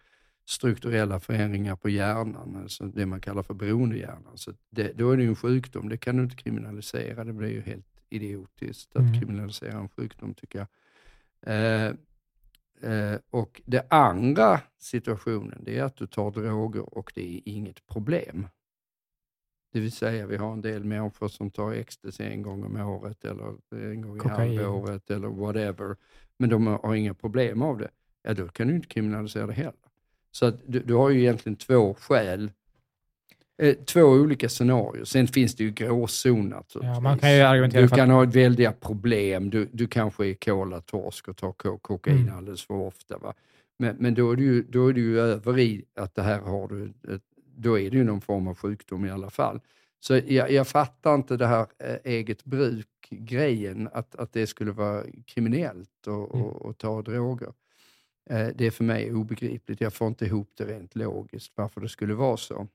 strukturella 0.48 1.20
förändringar 1.20 1.76
på 1.76 1.88
hjärnan, 1.88 2.56
alltså 2.56 2.84
det 2.84 3.06
man 3.06 3.20
kallar 3.20 3.42
för 3.42 3.54
beroendehjärnan. 3.54 4.38
Så 4.38 4.52
det, 4.70 4.92
då 4.92 5.10
är 5.10 5.16
det 5.16 5.22
ju 5.22 5.28
en 5.28 5.36
sjukdom, 5.36 5.88
det 5.88 5.96
kan 5.96 6.16
du 6.16 6.22
inte 6.22 6.36
kriminalisera. 6.36 7.24
Det 7.24 7.32
blir 7.32 7.48
ju 7.48 7.60
helt 7.60 7.86
idiotiskt 8.10 8.96
att 8.96 9.02
Mm. 9.02 9.20
kriminalisera 9.20 9.78
en 9.78 9.88
sjukdom 9.88 10.34
tycker 10.34 10.58
jag. 10.58 10.68
Eh, 11.42 11.94
eh, 12.92 13.18
och 13.30 13.62
det 13.66 13.86
andra 13.90 14.60
situationen, 14.78 15.58
det 15.64 15.78
är 15.78 15.82
att 15.82 15.96
du 15.96 16.06
tar 16.06 16.30
droger 16.30 16.98
och 16.98 17.12
det 17.14 17.36
är 17.36 17.40
inget 17.44 17.86
problem. 17.86 18.48
Det 19.72 19.80
vill 19.80 19.92
säga, 19.92 20.26
vi 20.26 20.36
har 20.36 20.52
en 20.52 20.60
del 20.60 20.84
människor 20.84 21.28
som 21.28 21.50
tar 21.50 21.72
ecstasy 21.72 22.24
en 22.24 22.42
gång 22.42 22.64
om 22.64 22.76
året 22.76 23.24
eller 23.24 23.56
en 23.92 24.02
gång 24.02 24.16
i 24.16 24.28
halvåret 24.28 25.10
eller 25.10 25.28
whatever, 25.28 25.96
men 26.38 26.50
de 26.50 26.66
har 26.66 26.94
inga 26.94 27.14
problem 27.14 27.62
av 27.62 27.78
det. 27.78 27.90
Ja, 28.22 28.34
då 28.34 28.48
kan 28.48 28.68
du 28.68 28.74
inte 28.74 28.88
kriminalisera 28.88 29.46
det 29.46 29.52
heller. 29.52 29.87
Så 30.30 30.46
att 30.46 30.54
du, 30.66 30.80
du 30.80 30.94
har 30.94 31.10
ju 31.10 31.20
egentligen 31.20 31.56
två 31.56 31.94
skäl, 31.94 32.50
eh, 33.62 33.74
två 33.74 34.00
olika 34.02 34.48
scenarier. 34.48 35.04
Sen 35.04 35.26
finns 35.26 35.54
det 35.54 35.64
ju 35.64 35.70
gråzon 35.70 36.48
naturligtvis. 36.48 36.94
Ja, 36.94 37.00
man 37.00 37.18
kan 37.18 37.34
ju 37.36 37.40
argumentera 37.42 37.82
Du 37.82 37.88
kan 37.88 38.10
att, 38.10 38.16
ha 38.16 38.24
ett 38.24 38.34
väldiga 38.34 38.72
problem. 38.72 39.50
Du, 39.50 39.68
du 39.72 39.86
kanske 39.86 40.26
är 40.26 40.34
kolatorsk 40.34 41.28
och 41.28 41.36
tar 41.36 41.52
ko- 41.52 41.78
kokain 41.78 42.18
Mm. 42.18 42.36
alldeles 42.36 42.62
för 42.66 42.74
ofta. 42.74 43.18
Va? 43.18 43.34
Men, 43.78 43.96
men 43.98 44.14
då, 44.14 44.32
är 44.32 44.36
du, 44.36 44.42
ju- 44.44 44.62
då 44.68 44.86
är 44.88 44.92
du 44.92 45.00
ju 45.00 45.20
över 45.20 45.58
i 45.58 45.84
att 45.94 46.14
det 46.14 46.22
här 46.22 46.40
har 46.40 46.68
du, 46.68 46.92
då 47.56 47.78
är 47.78 47.90
det 47.90 47.96
ju 47.96 48.04
någon 48.04 48.20
form 48.20 48.48
av 48.48 48.54
sjukdom 48.54 49.04
i 49.04 49.10
alla 49.10 49.30
fall. 49.30 49.60
Så 50.00 50.20
jag, 50.26 50.50
jag 50.50 50.68
fattar 50.68 51.14
inte 51.14 51.36
det 51.36 51.46
här 51.46 51.66
eh, 51.78 51.96
eget 52.12 52.44
bruk-grejen, 52.44 53.88
att, 53.92 54.14
att 54.14 54.32
det 54.32 54.46
skulle 54.46 54.72
vara 54.72 55.02
kriminellt 55.26 55.88
att 56.08 56.34
Mm. 56.34 56.74
ta 56.74 57.02
droger. 57.02 57.52
Eh, 58.30 58.48
det 58.54 58.66
är 58.66 58.70
för 58.70 58.84
mig 58.84 59.12
obegripligt. 59.12 59.80
Jag 59.80 59.92
får 59.94 60.08
inte 60.08 60.24
ihop 60.26 60.50
det 60.56 60.64
rent 60.64 60.96
logiskt, 60.96 61.52
varför 61.54 61.80
det 61.80 61.88
skulle 61.88 62.14
vara 62.14 62.36
så. 62.36 62.68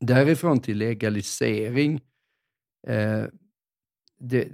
Därifrån 0.00 0.60
till 0.60 0.78
legalisering, 0.78 2.00
eh, 2.86 3.24
det, 4.18 4.48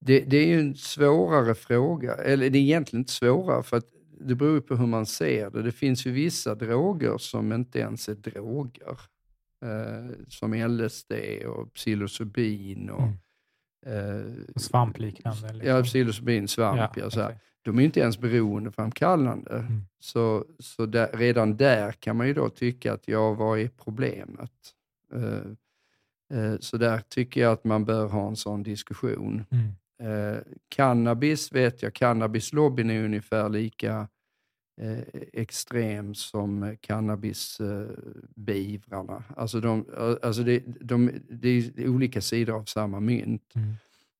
det, 0.00 0.20
det 0.20 0.36
är 0.36 0.46
ju 0.46 0.60
en 0.60 0.74
svårare 0.76 1.54
fråga. 1.54 2.14
Eller 2.14 2.50
det 2.50 2.58
är 2.58 2.62
egentligen 2.62 3.00
inte 3.00 3.12
svårare, 3.12 3.62
för 3.62 3.76
att 3.76 3.86
det 4.20 4.34
beror 4.34 4.54
ju 4.54 4.60
på 4.60 4.76
hur 4.76 4.86
man 4.86 5.06
ser 5.06 5.50
det. 5.50 5.62
Det 5.62 5.72
finns 5.72 6.06
ju 6.06 6.10
vissa 6.12 6.54
droger 6.54 7.18
som 7.18 7.52
inte 7.52 7.78
ens 7.78 8.08
är 8.08 8.14
droger. 8.14 9.00
Eh, 9.64 10.10
som 10.28 10.54
LSD 10.54 11.12
och 11.46 11.72
psilocybin 11.74 12.90
och 12.90 13.08
Mm. 13.86 14.26
eh, 14.26 14.32
Svampliknande. 14.56 15.52
Liksom. 15.52 15.68
Ja, 15.70 15.82
psilocybin, 15.82 16.48
svamp. 16.48 16.96
Ja, 16.96 17.10
så 17.10 17.20
här. 17.20 17.38
De 17.68 17.78
är 17.78 17.84
inte 17.84 18.00
ens 18.00 18.18
beroendeframkallande. 18.18 19.52
Mm. 19.52 19.82
Så, 20.00 20.44
så 20.58 20.86
där, 20.86 21.10
redan 21.12 21.56
där 21.56 21.92
kan 21.92 22.16
man 22.16 22.26
ju 22.26 22.34
då 22.34 22.48
tycka 22.48 22.92
att 22.92 23.08
ja, 23.08 23.32
vad 23.32 23.58
är 23.58 23.68
problemet? 23.68 24.52
Eh, 25.14 25.42
eh, 26.38 26.58
så 26.60 26.76
där 26.76 27.02
tycker 27.08 27.40
jag 27.40 27.52
att 27.52 27.64
man 27.64 27.84
bör 27.84 28.06
ha 28.06 28.28
en 28.28 28.36
sån 28.36 28.62
diskussion. 28.62 29.44
Mm. 29.50 29.68
Eh, 30.02 30.38
cannabis 30.68 31.52
vet 31.52 31.82
jag, 31.82 31.94
cannabislobbyn 31.94 32.90
är 32.90 33.04
ungefär 33.04 33.48
lika 33.48 34.08
eh, 34.80 34.98
extrem 35.32 36.14
som 36.14 36.76
cannabisbeivrarna. 36.80 39.24
alltså 39.36 39.60
de, 39.60 39.86
alltså 40.22 40.42
det, 40.42 40.62
de, 40.80 41.10
det 41.30 41.48
är 41.48 41.88
olika 41.88 42.20
sidor 42.20 42.56
av 42.56 42.64
samma 42.64 43.00
mynt. 43.00 43.52
Mm. 43.54 43.74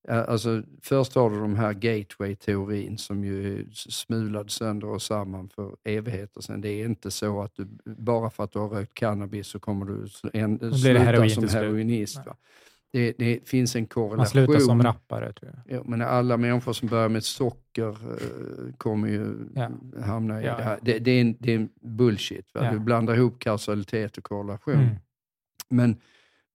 Alltså, 0.08 0.62
först 0.82 1.14
har 1.14 1.30
du 1.30 1.40
de 1.40 1.56
här 1.56 1.72
gateway-teorin 1.72 2.98
som 2.98 3.24
ju 3.24 3.66
smulad 3.72 4.50
sönder 4.50 4.88
och 4.88 5.02
samman 5.02 5.48
för 5.48 5.76
evigheter 5.84 6.40
sedan. 6.40 6.60
Det 6.60 6.68
är 6.68 6.84
inte 6.84 7.10
så 7.10 7.42
att 7.42 7.54
du, 7.56 7.68
bara 7.84 8.30
för 8.30 8.44
att 8.44 8.52
du 8.52 8.58
har 8.58 8.68
rökt 8.68 8.94
cannabis 8.94 9.46
så 9.46 9.58
kommer 9.58 9.86
du 9.86 10.06
en, 10.32 10.72
sluta 10.78 11.00
heroin 11.00 11.30
som 11.30 11.48
heroinist. 11.48 12.20
Det, 12.92 13.14
det 13.18 13.48
finns 13.48 13.76
en 13.76 13.86
korrelation. 13.86 14.16
Man 14.16 14.26
slutar 14.26 14.58
som 14.58 14.82
rappare, 14.82 15.32
tror 15.32 15.52
jag. 15.66 15.76
Ja, 15.78 15.82
men 15.86 16.02
alla 16.02 16.36
människor 16.36 16.72
som 16.72 16.88
börjar 16.88 17.08
med 17.08 17.24
socker 17.24 17.88
eh, 17.88 18.72
kommer 18.76 19.08
ju 19.08 19.34
Ja. 19.54 19.70
hamna 20.02 20.42
i 20.42 20.46
Ja, 20.46 20.56
det 20.56 20.62
här. 20.62 20.78
Det, 20.82 20.98
det, 20.98 21.10
är 21.10 21.20
en, 21.20 21.36
det 21.38 21.52
är 21.52 21.56
en 21.56 21.68
bullshit. 21.80 22.50
Ja. 22.52 22.72
Du 22.72 22.78
blandar 22.78 23.14
ihop 23.14 23.38
kausalitet 23.38 24.18
och 24.18 24.24
korrelation. 24.24 24.74
Mm. 24.74 24.94
Men, 25.68 25.96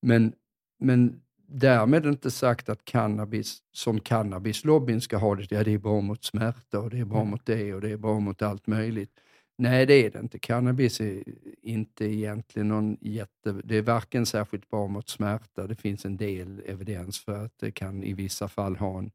men, 0.02 0.34
men 0.80 1.20
därmed 1.48 2.06
inte 2.06 2.32
sagt 2.32 2.70
att 2.70 2.86
cannabis, 2.86 3.58
som 3.72 4.00
cannabislobbyn 4.00 5.02
ska 5.02 5.18
ha 5.18 5.36
det, 5.36 5.52
ja 5.52 5.64
det 5.64 5.74
är 5.74 5.78
bra 5.78 6.02
mot 6.02 6.24
smärta 6.24 6.80
och 6.80 6.90
det 6.90 7.00
är 7.00 7.06
bra 7.06 7.20
Mm. 7.20 7.32
mot 7.32 7.46
det 7.46 7.74
och 7.74 7.82
det 7.82 7.90
är 7.92 7.98
bra 7.98 8.20
mot 8.20 8.42
allt 8.42 8.68
möjligt. 8.68 9.12
Nej, 9.58 9.86
det 9.86 9.94
är 9.94 10.10
det 10.10 10.20
inte. 10.20 10.40
Cannabis 10.40 11.02
är 11.02 11.24
inte 11.62 12.06
egentligen 12.06 12.68
någon 12.68 12.98
jätte... 13.02 13.62
Det 13.64 13.78
är 13.78 13.82
varken 13.82 14.26
särskilt 14.26 14.70
bra 14.70 14.88
mot 14.88 15.10
smärta, 15.10 15.68
det 15.68 15.76
finns 15.76 16.06
en 16.06 16.18
del 16.18 16.62
evidens 16.66 17.20
för 17.20 17.46
att 17.46 17.54
det 17.60 17.72
kan 17.72 18.04
i 18.04 18.14
vissa 18.14 18.48
fall 18.48 18.76
ha 18.76 19.00
en 19.00 19.12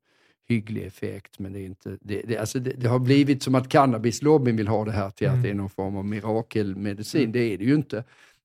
hygglig 0.49 0.83
effekt, 0.85 1.39
men 1.39 1.53
det 1.53 1.61
är 1.61 1.65
inte... 1.65 1.99
Det, 2.01 2.23
det, 2.23 2.39
alltså 2.39 2.59
det, 2.59 2.71
det 2.71 2.89
har 2.89 2.99
blivit 2.99 3.43
som 3.43 3.55
att 3.55 3.69
cannabislobbyn 3.69 4.57
vill 4.57 4.69
ha 4.69 4.85
det 4.85 4.93
här 4.93 5.11
till 5.11 5.27
Mm. 5.27 5.39
att 5.39 5.43
det 5.45 5.51
är 5.51 5.55
någon 5.55 5.71
form 5.71 5.97
av 5.97 6.05
mirakelmedicin. 6.05 7.33
Det 7.33 7.41
är 7.41 7.59
det 7.59 7.65
ju 7.65 7.75
inte. 7.75 8.05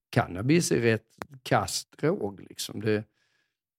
Cannabis 0.10 0.72
är 0.72 0.80
rätt 0.80 1.08
kass 1.44 1.88
drog. 1.98 2.40
Liksom. 2.50 2.82
Det, 2.82 3.04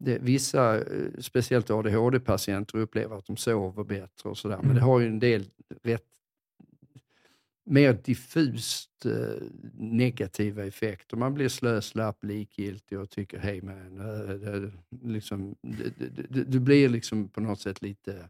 det, 0.04 0.18
vissa, 0.18 0.76
eh, 0.78 1.08
speciellt 1.18 1.70
ADHD-patienter, 1.70 2.78
upplever 2.78 3.16
att 3.16 3.26
de 3.26 3.36
sover 3.36 3.84
bättre 3.84 4.28
och 4.28 4.38
sådär. 4.38 4.56
Men 4.56 4.64
Mm. 4.64 4.76
det 4.76 4.82
har 4.82 5.00
ju 5.00 5.06
en 5.06 5.18
del 5.18 5.44
rätt 5.82 6.04
mer 7.66 7.92
diffust 8.04 9.06
eh, 9.06 9.42
negativa 9.78 10.64
effekter. 10.64 11.16
Man 11.16 11.34
blir 11.34 11.48
slöslapp, 11.48 12.24
likgiltig 12.24 12.98
och 12.98 13.10
tycker 13.10 13.38
hej 13.38 13.62
men, 13.62 14.00
eh, 14.00 14.34
det, 14.34 14.70
liksom, 15.02 15.54
du 16.46 16.60
blir 16.60 16.88
liksom 16.88 17.28
på 17.28 17.40
något 17.40 17.60
sätt 17.60 17.82
lite 17.82 18.28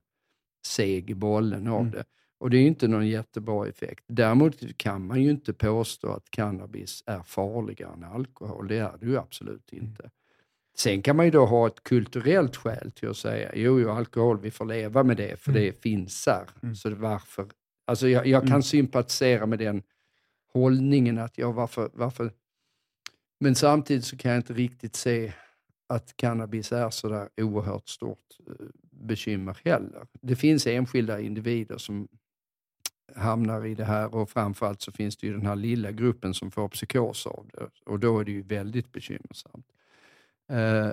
seg 0.67 1.11
i 1.11 1.15
bollen 1.15 1.69
av 1.69 1.81
Mm. 1.81 1.93
det. 1.93 2.05
Och 2.39 2.51
det 2.51 2.57
är 2.59 2.67
inte 2.67 2.89
någon 2.89 3.09
jättebra 3.09 3.69
effekt. 3.69 4.05
Däremot 4.07 4.77
kan 4.77 5.07
man 5.07 5.23
ju 5.23 5.31
inte 5.31 5.53
påstå 5.53 6.09
att 6.13 6.31
cannabis 6.31 7.03
är 7.07 7.23
farligare 7.23 7.93
än 7.93 8.05
alkohol. 8.05 8.69
Det 8.69 8.77
är 8.79 8.97
det 9.01 9.07
ju 9.07 9.19
absolut 9.19 9.73
inte. 9.73 10.11
Sen 10.77 11.03
kan 11.03 11.17
man 11.17 11.25
ju 11.25 11.31
då 11.31 11.47
ha 11.47 11.67
ett 11.67 11.83
kulturellt 11.83 12.57
skäl 12.57 12.91
till 12.93 13.09
att 13.09 13.17
säga, 13.17 13.51
jo, 13.55 13.81
jo 13.81 13.91
alkohol, 13.91 14.41
vi 14.41 14.51
får 14.51 14.65
leva 14.65 15.03
med 15.03 15.17
det, 15.17 15.41
för 15.41 15.51
Mm. 15.51 15.63
det 15.63 15.83
finns 15.83 16.27
här. 16.27 16.47
Mm. 16.63 16.75
Så 16.75 16.95
varför? 16.95 17.47
Alltså 17.87 18.09
jag, 18.09 18.27
jag 18.27 18.43
kan 18.43 18.51
Mm. 18.51 18.63
sympatisera 18.63 19.47
med 19.47 19.59
den 19.59 19.83
hållningen 20.53 21.19
att, 21.19 21.39
ja, 21.39 21.53
varför, 21.53 21.91
varför? 21.93 22.33
Men 23.41 23.55
samtidigt 23.55 24.05
så 24.05 24.17
kan 24.17 24.31
jag 24.31 24.39
inte 24.39 24.53
riktigt 24.53 24.97
se 24.97 25.33
att 25.87 26.17
cannabis 26.17 26.73
är 26.73 26.91
så 26.91 27.09
där 27.09 27.29
oerhört 27.37 27.89
stort 27.89 28.19
eh, 28.47 28.67
bekymmer 28.91 29.59
heller. 29.65 30.07
Det 30.23 30.37
finns 30.37 30.67
enskilda 30.67 31.21
individer 31.21 31.79
som 31.79 32.09
hamnar 33.17 33.67
i 33.67 33.75
det 33.75 33.85
här 33.85 34.15
och 34.15 34.31
framförallt 34.31 34.83
så 34.83 34.93
finns 34.93 35.17
det 35.17 35.27
ju 35.27 35.33
den 35.33 35.47
här 35.47 35.57
lilla 35.57 35.93
gruppen 35.93 36.35
som 36.35 36.51
får 36.51 36.69
psykos 36.69 37.27
av 37.27 37.49
det 37.53 37.69
och 37.87 38.01
då 38.01 38.21
är 38.21 38.25
det 38.25 38.33
ju 38.33 38.43
väldigt 38.43 38.93
bekymmersamt. 38.93 39.67
Eh, 40.49 40.91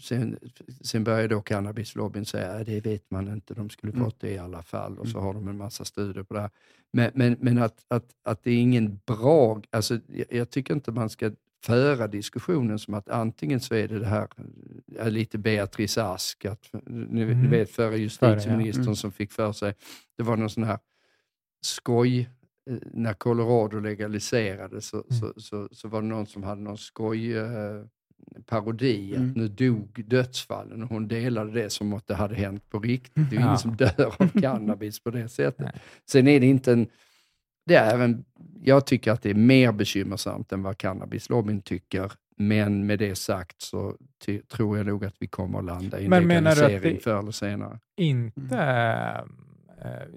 sen, 0.00 0.38
sen 0.80 1.04
börjar 1.04 1.28
då 1.28 1.40
cannabislobbyn 1.40 2.24
säga 2.24 2.52
att 2.52 2.66
det 2.66 2.80
vet 2.80 3.10
man 3.10 3.28
inte, 3.28 3.54
de 3.54 3.70
skulle 3.70 3.92
Mm. 3.92 4.04
fått 4.04 4.20
det 4.20 4.30
i 4.30 4.38
alla 4.38 4.62
fall 4.62 4.98
och 4.98 5.08
så 5.08 5.20
har 5.20 5.34
de 5.34 5.48
en 5.48 5.56
massa 5.58 5.84
studier 5.84 6.22
på 6.22 6.34
det 6.34 6.40
här. 6.40 6.50
Men, 6.92 7.10
men, 7.14 7.36
men 7.40 7.58
att, 7.58 7.84
att, 7.88 8.04
att 8.22 8.42
det 8.42 8.50
är 8.50 8.58
ingen 8.58 9.00
bra, 9.06 9.62
alltså, 9.70 9.98
jag, 10.06 10.26
jag 10.30 10.50
tycker 10.50 10.74
inte 10.74 10.92
man 10.92 11.10
ska 11.10 11.30
föra 11.64 12.06
diskussionen 12.08 12.78
som 12.78 12.94
att 12.94 13.08
antingen 13.08 13.60
så 13.60 13.74
är 13.74 13.88
det 13.88 13.98
det 13.98 14.06
här, 14.06 14.28
är 14.98 15.10
lite 15.10 15.38
Beatrice 15.38 15.98
Ask, 15.98 16.44
att, 16.44 16.68
ni, 16.86 17.04
ni 17.06 17.22
Mm. 17.22 17.50
vet 17.50 17.70
förre 17.70 17.96
justitieministern 17.98 18.82
Mm. 18.84 18.96
som 18.96 19.12
fick 19.12 19.32
för 19.32 19.52
sig, 19.52 19.74
det 20.16 20.22
var 20.22 20.36
någon 20.36 20.50
sån 20.50 20.64
här 20.64 20.78
skoj, 21.60 22.30
eh, 22.70 22.76
när 22.92 23.12
Colorado 23.14 23.80
legaliserades 23.80 24.86
så, 24.88 24.96
Mm. 24.96 25.20
så, 25.20 25.40
så, 25.40 25.68
så 25.72 25.88
var 25.88 26.02
det 26.02 26.08
någon 26.08 26.26
som 26.26 26.42
hade 26.42 26.60
någon 26.60 26.78
skoj 26.78 27.36
eh, 27.36 27.84
parodi, 28.46 29.14
Mm. 29.16 29.30
att 29.30 29.36
nu 29.36 29.48
dog 29.48 30.04
dödsfallen 30.06 30.82
och 30.82 30.88
hon 30.88 31.08
delade 31.08 31.50
det 31.52 31.70
som 31.70 31.92
att 31.92 32.06
det 32.06 32.14
hade 32.14 32.34
hänt 32.34 32.70
på 32.70 32.78
riktigt. 32.80 33.30
Det 33.30 33.36
är 33.36 33.40
Ja. 33.40 33.46
ingen 33.46 33.58
som 33.58 33.76
dör 33.76 34.14
av 34.18 34.28
cannabis 34.40 35.00
på 35.00 35.10
det 35.10 35.28
sättet. 35.28 35.58
Nej. 35.64 35.80
Sen 36.10 36.28
är 36.28 36.40
det 36.40 36.46
inte 36.46 36.72
en, 36.72 36.86
det 37.66 37.74
är 37.74 37.98
en, 37.98 38.24
jag 38.62 38.86
tycker 38.86 39.12
att 39.12 39.22
det 39.22 39.30
är 39.30 39.34
mer 39.34 39.72
bekymmersamt 39.72 40.52
än 40.52 40.62
vad 40.62 40.78
cannabislobbyn 40.78 41.62
tycker 41.62 42.12
Men 42.38 42.86
med 42.86 42.98
det 42.98 43.14
sagt 43.14 43.62
så 43.62 43.96
tror 44.48 44.76
jag 44.76 44.86
nog 44.86 45.04
att 45.04 45.14
vi 45.18 45.26
kommer 45.26 45.58
att 45.58 45.64
landa 45.64 46.00
i 46.00 46.04
en 46.04 46.10
Men 46.10 46.26
menar 46.26 46.42
du 46.42 46.50
att 46.50 46.56
legalisering 46.58 46.94
det- 46.94 47.02
förr 47.02 47.18
eller 47.18 47.30
senare. 47.32 47.78
inte 47.96 48.56
äh, 48.58 49.24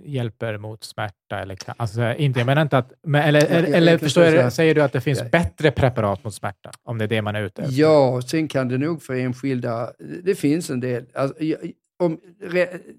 hjälper 0.05 0.57
mot 0.57 0.83
smärta? 0.83 1.39
Eller, 1.39 1.57
alltså, 1.77 2.13
inte, 2.15 2.39
jag 2.39 2.45
menar 2.45 2.61
inte 2.61 2.77
att... 2.77 2.93
Men, 3.03 3.21
eller 3.21 3.39
Jag- 3.41 3.51
jag- 3.51 3.69
eller, 3.69 3.91
jag 3.91 3.99
kan 3.99 4.05
förstår 4.07 4.23
jag, 4.25 4.53
säger 4.53 4.75
du 4.75 4.81
att 4.83 4.93
det 4.93 5.01
finns 5.01 5.19
Ja. 5.19 5.25
bättre 5.31 5.71
preparat 5.71 6.23
mot 6.23 6.33
smärta? 6.33 6.71
Om 6.83 6.97
det 6.97 7.03
är 7.03 7.07
det 7.07 7.21
man 7.21 7.35
är 7.35 7.41
ute 7.41 7.61
efter? 7.61 7.75
Ja, 7.81 8.21
sen 8.21 8.47
kan 8.47 8.67
det 8.67 8.77
nog 8.77 9.03
för 9.03 9.15
enskilda, 9.15 9.91
det 10.23 10.35
finns 10.35 10.69
en 10.69 10.79
del. 10.79 11.05
Alltså, 11.13 11.43
jag, 11.43 11.59
om, 11.99 12.19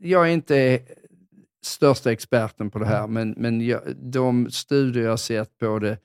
jag 0.01 0.28
är 0.28 0.32
inte 0.32 0.80
största 1.66 2.12
experten 2.12 2.70
på 2.70 2.78
det 2.78 2.86
här, 2.86 3.06
men, 3.06 3.34
men 3.36 3.60
jag, 3.66 3.80
de 3.97 4.51
studier 4.51 5.05
jag 5.05 5.18
sett 5.20 5.59
på 5.59 5.78
det, 5.78 5.98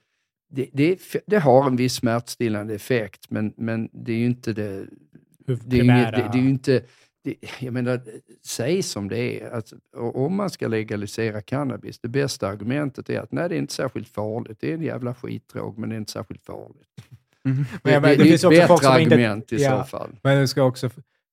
det, 0.50 0.70
det, 0.74 1.00
det 1.28 1.38
har 1.38 1.68
en 1.68 1.76
viss 1.76 1.94
smärtstillande 1.94 2.76
effekt, 2.76 3.26
men, 3.30 3.54
men 3.58 3.90
det 3.94 4.12
är 4.12 4.18
ju 4.18 4.26
inte 4.26 4.54
det... 4.54 4.86
Det 5.48 5.80
är 5.80 5.84
inget- 5.84 6.12
det, 6.12 6.30
det 6.34 6.38
är 6.38 6.42
ju 6.42 6.50
inte... 6.50 6.82
Det, 7.26 7.36
jag 7.60 7.74
menar, 7.74 8.02
säg 8.46 8.84
som 8.84 9.08
det 9.08 9.42
är. 9.42 9.52
Alltså, 9.52 9.76
om 9.94 10.36
man 10.36 10.50
ska 10.50 10.68
legalisera 10.68 11.42
cannabis, 11.42 12.00
det 12.00 12.08
bästa 12.08 12.48
argumentet 12.48 13.10
är 13.10 13.20
att 13.20 13.32
nej, 13.32 13.50
det 13.50 13.56
är 13.56 13.60
inte 13.60 13.74
särskilt 13.74 14.08
farligt. 14.08 14.58
Det 14.62 14.70
är 14.70 14.74
en 14.74 14.82
jävla 14.82 15.14
skitdrog, 15.16 15.78
men 15.78 15.90
det 15.90 15.96
är 15.96 15.98
inte 15.98 16.12
särskilt 16.12 16.46
farligt. 16.46 16.88
Mm. 17.46 17.58
Men 17.58 17.66
det, 17.84 18.02
menar, 18.02 18.08
det, 18.08 18.16
det 18.16 18.24
det 18.24 18.30
är 18.32 18.34
ett 18.34 18.68
bättre 18.68 18.68
som 18.68 19.00
inte- 19.00 19.16
argument 19.16 19.54
i 19.54 19.64
ja. 19.64 19.84
så 19.84 19.90
fall. 19.90 20.10
Men 20.24 20.40
det 20.40 20.48
ska 20.48 20.64
också... 20.64 20.90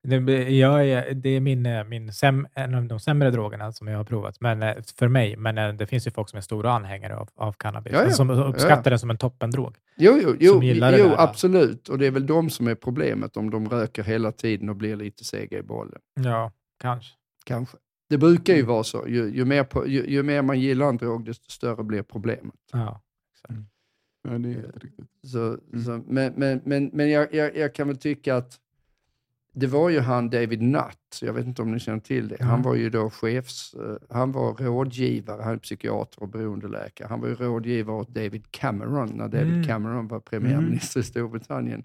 Det, 0.08 0.16
jag 0.50 0.88
är, 0.88 1.14
det 1.14 1.28
är 1.28 1.40
min, 1.40 1.66
eh, 1.66 1.84
min 1.84 2.12
säm, 2.12 2.46
en 2.54 2.74
av 2.74 2.84
de 2.84 3.00
sämre 3.00 3.30
drogerna 3.30 3.72
som 3.72 3.88
jag 3.88 3.96
har 3.96 4.04
provat, 4.04 4.40
men, 4.40 4.62
eh, 4.62 4.74
för 4.98 5.08
mig. 5.08 5.36
Men 5.36 5.58
eh, 5.58 5.72
det 5.72 5.86
finns 5.86 6.06
ju 6.06 6.10
folk 6.10 6.28
som 6.28 6.36
är 6.36 6.40
stora 6.40 6.72
anhängare 6.72 7.16
av, 7.16 7.28
av 7.34 7.52
cannabis, 7.52 7.92
Ja, 7.92 8.04
ja. 8.04 8.10
som 8.10 8.30
uppskattar 8.30 8.70
Ja, 8.76 8.82
ja. 8.84 8.90
den 8.90 8.98
som 8.98 9.10
en 9.10 9.16
toppendrog. 9.18 9.76
Jo, 9.96 10.18
jo, 10.22 10.36
jo, 10.40 10.52
som 10.52 10.62
gillar 10.62 10.92
det 10.92 10.98
jo 10.98 11.10
absolut. 11.16 11.88
Och 11.88 11.98
det 11.98 12.06
är 12.06 12.10
väl 12.10 12.26
de 12.26 12.50
som 12.50 12.68
är 12.68 12.74
problemet, 12.74 13.36
om 13.36 13.50
de 13.50 13.68
röker 13.68 14.02
hela 14.02 14.32
tiden 14.32 14.68
och 14.68 14.76
blir 14.76 14.96
lite 14.96 15.24
sega 15.24 15.58
i 15.58 15.62
bollen. 15.62 16.00
Ja, 16.14 16.52
kanske. 16.80 17.14
Kanske. 17.44 17.76
Det 18.08 18.18
brukar 18.18 18.52
Mm. 18.52 18.60
ju 18.60 18.66
vara 18.66 18.84
så. 18.84 19.04
Ju, 19.08 19.28
ju, 19.34 19.44
mer, 19.44 19.64
på, 19.64 19.86
ju, 19.88 20.06
ju 20.06 20.22
mer 20.22 20.42
man 20.42 20.60
gillar 20.60 20.88
en 20.88 20.96
drog, 20.96 21.24
desto 21.24 21.50
större 21.50 21.84
blir 21.84 22.02
problemet. 22.02 22.54
Ja. 22.72 23.02
Ja, 24.28 24.38
det 24.38 24.48
är 24.48 24.54
helt 24.54 24.84
riktigt. 24.84 25.06
Så, 25.26 25.38
Mm. 25.72 25.84
så, 25.84 26.02
men 26.06 26.32
men, 26.36 26.60
men, 26.64 26.90
men 26.92 27.10
jag, 27.10 27.34
jag, 27.34 27.56
jag 27.56 27.74
kan 27.74 27.88
väl 27.88 27.96
tycka 27.96 28.36
att 28.36 28.58
det 29.54 29.66
var 29.66 29.88
ju 29.90 30.00
han 30.00 30.30
David 30.30 30.62
Nutt, 30.62 31.18
jag 31.22 31.32
vet 31.32 31.46
inte 31.46 31.62
om 31.62 31.72
ni 31.72 31.78
känner 31.80 32.00
till 32.00 32.28
det. 32.28 32.36
Han 32.40 32.48
Mm. 32.50 32.62
var 32.62 32.74
ju 32.74 32.90
då 32.90 33.10
chefs, 33.10 33.74
eh, 33.74 34.16
han 34.16 34.32
var 34.32 34.54
rådgivare, 34.54 35.42
han 35.42 35.52
är 35.54 35.58
psykiater 35.58 36.22
och 36.22 36.28
beroendeläkare. 36.28 37.08
Han 37.08 37.20
var 37.20 37.28
ju 37.28 37.34
rådgivare 37.34 37.96
åt 37.96 38.08
David 38.08 38.44
Cameron 38.50 39.10
när 39.14 39.28
David 39.28 39.52
Mm. 39.52 39.64
Cameron 39.64 40.08
var 40.08 40.20
premiärminister 40.20 41.00
i 41.00 41.02
Storbritannien. 41.02 41.82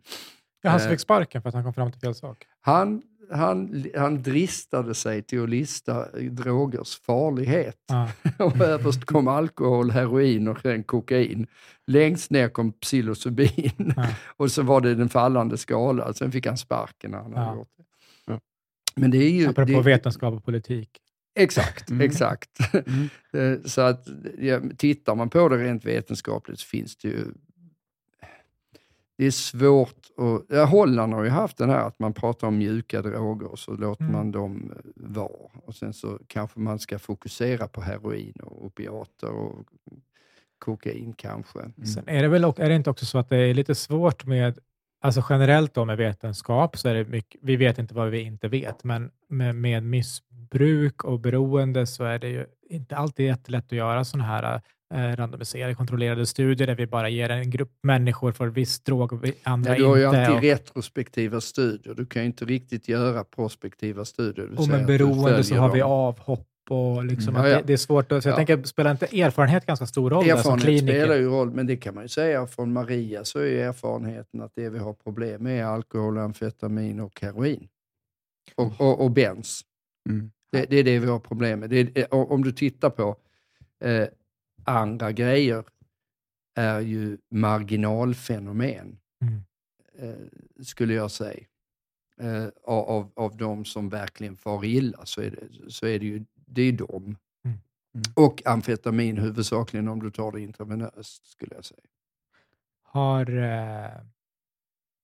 Ja, 0.68 0.72
han 0.72 0.80
som 0.80 0.88
Eh. 0.88 0.92
fick 0.92 1.00
sparken 1.00 1.42
för 1.42 1.50
att 1.50 1.56
han 1.56 1.64
kom 1.64 1.74
fram 1.74 1.92
till 1.92 2.02
fel 2.02 2.16
sak. 2.16 2.46
Han, 2.62 3.02
han, 3.32 3.86
han 3.96 4.22
dristade 4.24 4.94
sig 4.96 5.22
till 5.24 5.44
att 5.44 5.50
lista 5.50 6.06
drogers 6.22 7.00
farlighet. 7.00 7.78
Ja. 7.88 8.10
Och 8.46 8.62
överst 8.62 9.06
kom 9.06 9.28
alkohol, 9.28 9.92
heroin 9.92 10.48
och 10.48 10.60
sen 10.62 10.84
kokain. 10.84 11.48
Längst 11.88 12.32
ner 12.32 12.50
kom 12.50 12.72
psilocybin. 12.72 13.94
Ja. 13.96 14.08
Och 14.38 14.52
så 14.52 14.64
var 14.64 14.82
det 14.82 14.96
den 14.96 15.10
fallande 15.10 15.58
skalan. 15.58 16.14
Sen 16.14 16.32
fick 16.32 16.46
han 16.46 16.58
sparken 16.58 17.12
när 17.12 17.18
han 17.18 17.34
hade 17.34 17.48
Ja. 17.48 17.56
gjort 17.56 17.70
det. 17.78 17.84
Ja. 18.26 18.40
Men 18.96 19.12
det 19.12 19.18
är 19.18 19.30
ju... 19.32 19.48
Apropå 19.48 19.72
det, 19.72 19.82
vetenskap 19.82 20.34
och 20.34 20.46
politik. 20.46 20.90
Exakt, 21.40 21.90
Mm. 21.90 22.02
exakt. 22.06 22.50
Mm. 22.74 23.10
Eh, 23.34 23.60
Så 23.66 23.82
att 23.82 24.08
ja, 24.40 24.60
tittar 24.78 25.16
man 25.16 25.30
på 25.30 25.50
det 25.50 25.58
rent 25.58 25.86
vetenskapligt 25.86 26.60
så 26.60 26.66
finns 26.68 26.98
det 26.98 27.08
ju... 27.08 27.26
Det 29.18 29.26
är 29.26 29.32
svårt 29.32 29.96
att... 30.18 30.58
Ja, 30.58 30.66
Holland 30.66 31.14
har 31.14 31.24
ju 31.24 31.30
haft 31.30 31.58
den 31.58 31.70
här 31.70 31.88
att 31.88 32.00
man 32.00 32.14
pratar 32.14 32.48
om 32.48 32.58
mjuka 32.58 33.02
droger 33.02 33.48
och 33.48 33.60
så 33.60 33.72
låter 33.72 34.04
Mm. 34.04 34.14
man 34.16 34.32
dem 34.32 34.72
eh, 34.76 34.82
vara. 34.96 35.50
Och 35.66 35.76
sen 35.76 35.94
så 35.94 36.20
kanske 36.28 36.60
man 36.60 36.80
ska 36.80 37.00
fokusera 37.00 37.68
på 37.68 37.82
heroin 37.82 38.34
och 38.44 38.66
opiater 38.66 39.30
och 39.32 39.66
kokain 40.60 41.14
kanske. 41.14 41.60
Sen 41.96 42.04
är 42.08 42.22
det 42.22 42.28
väl 42.28 42.44
är 42.44 42.70
det 42.70 42.76
inte 42.76 42.90
också 42.90 43.06
så 43.06 43.18
att 43.18 43.30
det 43.30 43.38
är 43.38 43.54
lite 43.54 43.76
svårt 43.76 44.26
med, 44.26 44.60
alltså 45.02 45.24
generellt 45.30 45.74
då 45.74 45.86
med 45.86 45.98
vetenskap, 45.98 46.78
så 46.78 46.90
är 46.90 46.94
det 46.96 47.06
mycket, 47.06 47.42
vi 47.44 47.56
vet 47.56 47.78
inte 47.80 47.94
vad 47.96 48.10
vi 48.10 48.20
inte 48.22 48.48
vet, 48.48 48.84
men 48.84 49.12
med, 49.30 49.56
med 49.56 49.84
missbruk 49.84 51.04
och 51.04 51.20
beroende 51.20 51.88
så 51.88 52.04
är 52.04 52.20
det 52.20 52.30
ju 52.30 52.46
inte 52.70 52.98
alltid 52.98 53.26
jättelätt 53.26 53.66
att 53.66 53.72
göra 53.72 54.06
sådana 54.06 54.28
här 54.28 54.62
randomiserade, 54.94 55.76
kontrollerade 55.76 56.26
studier 56.26 56.68
där 56.68 56.76
vi 56.76 56.88
bara 56.88 57.10
ger 57.10 57.30
en 57.30 57.50
grupp 57.50 57.72
människor 57.84 58.32
för 58.32 58.48
viss 58.48 58.80
drog 58.80 59.14
och 59.14 59.24
vi- 59.24 59.34
andra 59.44 59.72
Ja, 59.72 59.78
du 59.78 59.86
har 59.86 59.98
ju 59.98 60.06
inte. 60.06 60.20
alltid 60.20 60.36
och, 60.36 60.42
retrospektiva 60.44 61.42
studier. 61.42 61.94
Du 61.96 62.06
kan 62.06 62.22
ju 62.22 62.26
inte 62.26 62.46
riktigt 62.46 62.88
göra 62.88 63.24
prospektiva 63.24 64.06
studier. 64.06 64.50
Och 64.60 64.68
med 64.68 64.86
beroende 64.86 65.44
så 65.44 65.56
har 65.56 65.72
vi 65.74 65.80
dem. 65.80 65.92
avhopp 65.92 66.48
och 66.70 67.06
liksom 67.06 67.36
Mm. 67.36 67.46
Ja, 67.46 67.52
ja. 67.52 67.58
Det, 67.58 67.64
det 67.68 67.74
är 67.74 67.78
svårt. 67.78 68.12
Att, 68.12 68.24
så 68.24 68.30
jag 68.30 68.34
Ja. 68.34 68.38
tänker, 68.46 68.64
spelar 68.64 68.92
inte 68.92 69.06
erfarenhet 69.22 69.66
ganska 69.66 69.86
stor 69.86 70.10
roll 70.10 70.26
där 70.26 70.36
som 70.36 70.54
Erfarenhet 70.54 70.84
spelar 70.84 71.16
ju 71.16 71.28
roll, 71.30 71.52
men 71.52 71.68
det 71.68 71.78
kan 71.78 71.96
man 71.96 72.04
ju 72.04 72.08
säga 72.08 72.48
från 72.48 72.74
Maria 72.74 73.24
så 73.24 73.40
är 73.40 73.46
ju 73.46 73.62
erfarenheten 73.62 74.42
att 74.42 74.52
det 74.56 74.70
vi 74.70 74.80
har 74.80 74.94
problem 74.94 75.44
med 75.44 75.60
är 75.62 75.64
alkohol, 75.66 76.18
amfetamin 76.18 77.00
och 77.00 77.22
heroin. 77.22 77.68
Och, 78.56 78.82
och, 78.82 79.02
och 79.04 79.12
bens. 79.12 79.62
Mm. 80.10 80.32
Det, 80.52 80.66
det 80.70 80.78
är 80.78 80.84
det 80.84 81.00
vi 81.00 81.08
har 81.08 81.20
problem 81.20 81.60
med. 81.60 81.70
Det 81.70 81.98
är, 81.98 82.14
och 82.14 82.32
om 82.32 82.44
du 82.44 82.52
tittar 82.52 82.90
på 82.90 83.16
eh, 83.84 84.08
andra 84.68 85.12
grejer 85.12 85.64
är 86.56 86.80
ju 86.80 87.18
marginalfenomen, 87.32 89.00
Mm. 89.22 89.42
eh, 89.94 90.28
skulle 90.64 90.94
jag 90.94 91.12
säga. 91.12 91.46
Eh, 92.22 92.48
av, 92.64 93.12
av, 93.16 93.38
de 93.38 93.66
som 93.66 93.90
verkligen 93.90 94.38
far 94.38 94.66
illa 94.66 95.06
så 95.06 95.22
är 95.22 95.32
det, 95.32 95.72
så 95.72 95.86
är 95.88 96.00
det 96.00 96.06
ju 96.06 96.26
det 96.34 96.62
är 96.62 96.72
dem. 96.72 97.04
Mm. 97.04 97.18
Mm. 97.96 98.04
Och 98.16 98.42
amfetamin 98.46 99.18
huvudsakligen 99.18 99.88
om 99.88 100.00
du 100.04 100.12
tar 100.12 100.32
det 100.32 100.42
intravenöst 100.42 101.26
skulle 101.28 101.56
jag 101.56 101.66
säga. 101.66 101.82
har... 102.84 103.38
Eh, 103.38 104.02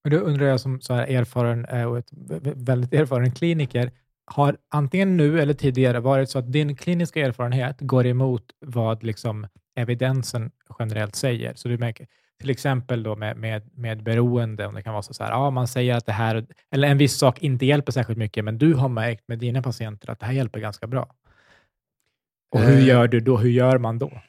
då 0.10 0.18
undrar 0.18 0.46
jag 0.46 0.60
som 0.62 0.82
så 0.82 0.94
här 0.94 1.08
erfaren 1.08 1.66
eh, 1.66 1.86
och 1.86 1.98
ett 1.98 2.10
väldigt 2.56 2.94
erfaren 2.94 3.32
kliniker, 3.32 3.92
har 4.26 4.58
antingen 4.70 5.18
nu 5.18 5.42
eller 5.42 5.54
tidigare 5.54 6.00
varit 6.00 6.30
så 6.30 6.40
att 6.40 6.52
din 6.52 6.76
kliniska 6.76 7.26
erfarenhet 7.26 7.78
går 7.80 8.06
emot 8.06 8.44
vad 8.60 9.04
liksom 9.04 9.48
evidensen 9.76 10.52
generellt 10.80 11.16
säger? 11.16 11.54
Så 11.56 11.68
du 11.68 11.78
märker 11.78 12.08
till 12.40 12.50
exempel 12.50 13.04
då 13.04 13.16
med, 13.16 13.38
med, 13.38 13.70
med 13.78 14.04
beroende, 14.04 14.68
om 14.68 14.76
det 14.76 14.82
kan 14.84 14.94
vara 14.94 15.04
så, 15.04 15.14
så 15.14 15.24
här, 15.24 15.32
ja, 15.32 15.50
man 15.50 15.68
säger 15.68 15.96
att 15.96 16.06
det 16.06 16.12
här, 16.12 16.46
eller 16.72 16.88
en 16.88 16.98
viss 16.98 17.18
sak 17.18 17.42
inte 17.44 17.66
hjälper 17.66 17.92
särskilt 17.92 18.20
mycket, 18.20 18.46
men 18.46 18.58
du 18.58 18.74
har 18.74 18.90
märkt 18.90 19.28
med 19.28 19.40
dina 19.40 19.62
patienter 19.62 20.10
att 20.12 20.20
det 20.20 20.26
här 20.26 20.34
hjälper 20.34 20.60
ganska 20.60 20.88
bra. 20.88 21.16
Och 22.52 22.60
hur 22.60 22.78
Eh. 22.78 22.88
gör 22.88 23.08
du 23.08 23.20
då? 23.20 23.38
Hur 23.38 23.50
gör 23.50 23.78
man 23.78 24.00
då? 24.00 24.22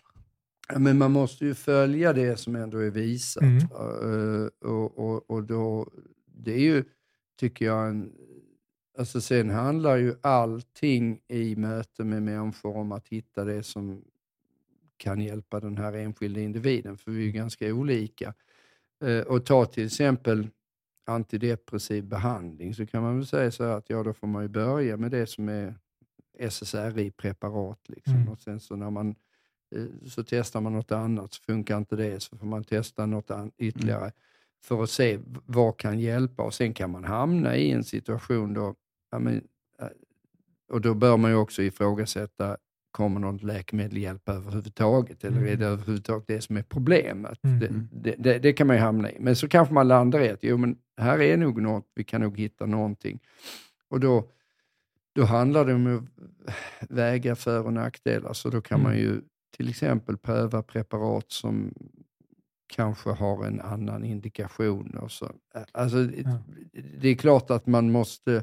Ja, 0.68 0.78
Men 0.78 0.98
man 0.98 1.12
måste 1.12 1.44
ju 1.44 1.54
följa 1.54 2.12
det 2.12 2.36
som 2.38 2.56
ändå 2.56 2.78
är 2.78 2.90
visat. 2.90 3.42
Mm. 3.42 3.58
Eh, 3.58 4.70
och, 4.70 4.98
och, 4.98 5.30
och 5.30 5.42
då, 5.44 5.88
det 6.26 6.52
är 6.54 6.60
ju, 6.60 6.84
tycker 7.40 7.64
jag, 7.64 7.88
en, 7.88 8.12
alltså 8.98 9.20
sen 9.20 9.50
handlar 9.50 9.96
ju 9.96 10.14
allting 10.20 11.20
i 11.28 11.56
möte 11.56 12.04
med 12.04 12.22
människor 12.22 12.76
om 12.76 12.92
att 12.92 13.08
hitta 13.08 13.44
det 13.44 13.62
som 13.62 14.04
kan 14.96 15.20
hjälpa 15.20 15.60
den 15.60 15.76
här 15.76 15.92
enskilda 15.92 16.40
individen, 16.40 16.98
för 16.98 17.10
vi 17.10 17.20
är 17.22 17.26
ju 17.26 17.32
ganska 17.32 17.74
olika. 17.74 18.34
Eh, 19.04 19.20
och 19.20 19.46
ta 19.46 19.64
till 19.64 19.86
exempel 19.86 20.48
antidepressiv 21.06 22.04
behandling, 22.04 22.74
så 22.74 22.86
kan 22.86 23.02
man 23.02 23.16
väl 23.16 23.26
säga 23.26 23.50
så 23.50 23.64
här 23.64 23.70
att 23.70 23.90
ja, 23.90 24.02
då 24.02 24.12
får 24.12 24.26
man 24.26 24.42
ju 24.42 24.48
börja 24.48 24.96
med 24.96 25.10
det 25.10 25.26
som 25.26 25.48
är 25.48 25.74
SSRI-preparat. 26.38 27.88
Liksom. 27.88 28.14
Mm. 28.14 28.28
Och 28.28 28.40
sen 28.40 28.60
så 28.60 28.76
när 28.76 28.90
man 28.90 29.14
eh, 29.74 30.08
så 30.08 30.24
testar 30.24 30.60
man 30.60 30.72
något 30.72 30.92
annat, 30.92 31.34
så 31.34 31.42
funkar 31.42 31.78
inte 31.78 31.96
det, 31.96 32.22
så 32.22 32.36
får 32.36 32.46
man 32.46 32.64
testa 32.64 33.06
något 33.06 33.30
ytterligare 33.58 34.12
för 34.64 34.82
att 34.82 34.90
se 34.90 35.18
vad 35.46 35.76
kan 35.76 36.00
hjälpa. 36.00 36.42
Och 36.42 36.54
sen 36.54 36.74
kan 36.74 36.90
man 36.90 37.04
hamna 37.04 37.56
i 37.56 37.70
en 37.70 37.84
situation 37.84 38.54
då, 38.54 38.74
ja, 39.14 39.18
men, 39.18 39.34
eh, 39.80 39.86
och 40.72 40.80
då 40.80 40.94
bör 40.94 41.16
man 41.16 41.30
ju 41.30 41.36
också 41.36 41.62
ifrågasätta, 41.62 42.56
kommer 42.90 43.20
något 43.20 43.42
läkemedel 43.42 43.98
hjälpa 43.98 44.32
överhuvudtaget? 44.32 45.24
Eller 45.24 45.36
är 45.36 45.42
Mm. 45.46 45.58
det 45.58 45.66
överhuvudtaget 45.66 46.26
det 46.28 46.40
som 46.40 46.56
är 46.56 46.62
problemet? 46.62 47.44
Mm. 47.44 47.58
Det, 47.58 47.68
det, 47.92 48.14
det, 48.18 48.38
det 48.38 48.52
kan 48.52 48.66
man 48.66 48.76
ju 48.76 48.82
hamna 48.82 49.10
i. 49.12 49.16
Men 49.20 49.36
så 49.36 49.48
kanske 49.48 49.74
man 49.74 49.88
landar 49.88 50.20
i 50.20 50.30
att, 50.30 50.38
jo 50.42 50.56
men 50.56 50.78
här 50.96 51.18
är 51.22 51.36
nog 51.36 51.62
något, 51.62 51.86
vi 51.94 52.04
kan 52.04 52.20
nog 52.20 52.38
hitta 52.38 52.66
någonting. 52.66 53.20
Och 53.88 54.00
då, 54.00 54.30
då 55.14 55.24
handlar 55.24 55.64
det 55.64 55.74
om 55.74 55.96
att 55.96 56.54
väga 56.90 57.36
för 57.36 57.66
och 57.66 57.72
nackdelar. 57.72 58.32
Så 58.32 58.50
då 58.50 58.60
kan 58.60 58.82
man 58.82 58.92
Mm. 58.92 59.04
ju 59.04 59.20
till 59.56 59.68
exempel 59.68 60.16
pröva 60.16 60.62
preparat 60.62 61.30
som 61.32 61.74
kanske 62.66 63.10
har 63.10 63.44
en 63.44 63.60
annan 63.60 64.04
indikation. 64.04 64.98
Och 64.98 65.10
så. 65.12 65.30
Alltså, 65.72 65.98
Ja. 65.98 66.38
Det 67.00 67.08
är 67.08 67.14
klart 67.14 67.50
att 67.50 67.66
man 67.66 67.90
måste 67.92 68.42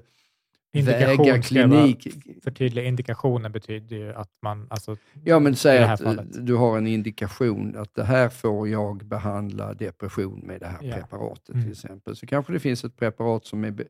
Indikation 0.73 1.25
väga 1.25 1.41
klinik. 1.41 2.07
Förtydliga, 2.43 2.85
indikationen 2.85 3.51
betyder 3.51 3.95
ju 3.95 4.13
att 4.13 4.29
man... 4.41 4.67
Alltså, 4.69 4.97
Ja, 5.23 5.39
men 5.39 5.55
säg 5.55 5.83
att 5.83 6.01
fallet. 6.01 6.35
eh, 6.35 6.41
du 6.41 6.55
har 6.55 6.77
en 6.77 6.87
indikation 6.87 7.75
att 7.77 7.95
det 7.95 8.03
här 8.03 8.29
får 8.29 8.69
jag 8.69 9.05
behandla 9.05 9.73
depression 9.73 10.39
med 10.39 10.59
det 10.59 10.67
här 10.67 10.77
Ja. 10.81 10.95
preparatet 10.95 11.49
Mm. 11.49 11.63
till 11.63 11.71
exempel. 11.71 12.15
Så 12.15 12.27
kanske 12.27 12.53
det 12.53 12.59
finns 12.59 12.83
ett 12.83 12.97
preparat 12.97 13.45
som 13.45 13.63
är, 13.63 13.87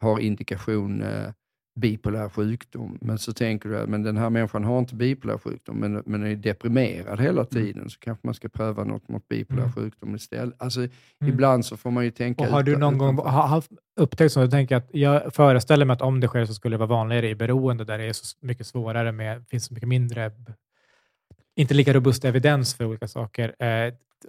har 0.00 0.18
indikation 0.20 1.02
eh, 1.02 1.30
bipolär 1.74 2.28
sjukdom. 2.28 2.98
Men 3.00 3.18
så 3.18 3.32
tänker 3.32 3.68
du 3.68 3.78
att 3.78 3.88
men 3.88 4.02
den 4.02 4.16
här 4.16 4.30
människan 4.30 4.64
har 4.64 4.78
inte 4.78 4.94
bipolär 4.94 5.38
sjukdom 5.38 5.76
men, 5.76 6.02
men 6.06 6.26
är 6.26 6.36
deprimerad 6.36 7.20
hela 7.20 7.44
tiden 7.44 7.90
så 7.90 7.98
kanske 8.00 8.26
man 8.26 8.34
ska 8.34 8.48
pröva 8.48 8.84
något 8.84 9.08
mot 9.08 9.28
bipolär 9.28 9.62
Mm. 9.62 9.72
sjukdom 9.72 10.14
istället. 10.14 10.54
Alltså, 10.62 10.80
Mm. 10.80 11.32
Ibland 11.34 11.66
så 11.66 11.76
får 11.76 11.90
man 11.90 12.04
ju 12.04 12.10
tänka 12.10 12.44
Och 12.44 12.50
har 12.50 12.62
du 12.62 12.70
utan- 12.70 12.80
någon 12.80 12.98
gång 12.98 13.14
utanför. 13.14 13.30
ha- 13.30 13.46
haft 13.46 13.70
upptäckt 13.96 14.32
så? 14.32 14.40
Jag, 14.40 14.50
tänker 14.50 14.76
att 14.76 14.88
jag 14.92 15.34
föreställer 15.34 15.84
mig 15.84 15.94
att 15.94 16.02
om 16.02 16.20
det 16.20 16.28
sker 16.28 16.44
så 16.46 16.54
skulle 16.54 16.74
det 16.74 16.78
vara 16.78 16.88
vanligare 16.88 17.28
i 17.28 17.34
beroende 17.34 17.84
där 17.84 17.98
det 17.98 18.04
är 18.04 18.12
så 18.12 18.36
mycket 18.40 18.66
svårare 18.66 19.12
med, 19.12 19.44
finns 19.48 19.64
så 19.66 19.74
mycket 19.74 19.88
mindre, 19.88 20.30
inte 21.56 21.74
lika 21.74 21.92
robust 21.92 22.24
evidens 22.24 22.74
för 22.74 22.84
olika 22.84 23.08
saker 23.08 23.54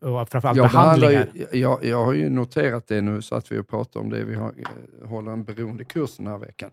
och 0.01 0.29
framförallt 0.29 0.57
Jag, 0.57 0.65
behandlingar. 0.71 1.27
ju, 1.51 1.59
jag, 1.59 1.85
jag 1.85 2.05
har 2.05 2.13
ju 2.13 2.29
noterat 2.29 2.87
det 2.87 3.01
nu, 3.01 3.21
så 3.21 3.35
att 3.35 3.51
vi 3.51 3.63
pratar 3.63 3.99
om 3.99 4.09
det. 4.09 4.23
Vi 4.23 4.35
har, 4.35 4.47
eh, 5.01 5.07
håller 5.09 5.31
en 5.31 5.43
beroendekurs 5.43 6.17
den 6.17 6.27
här 6.27 6.37
veckan. 6.37 6.69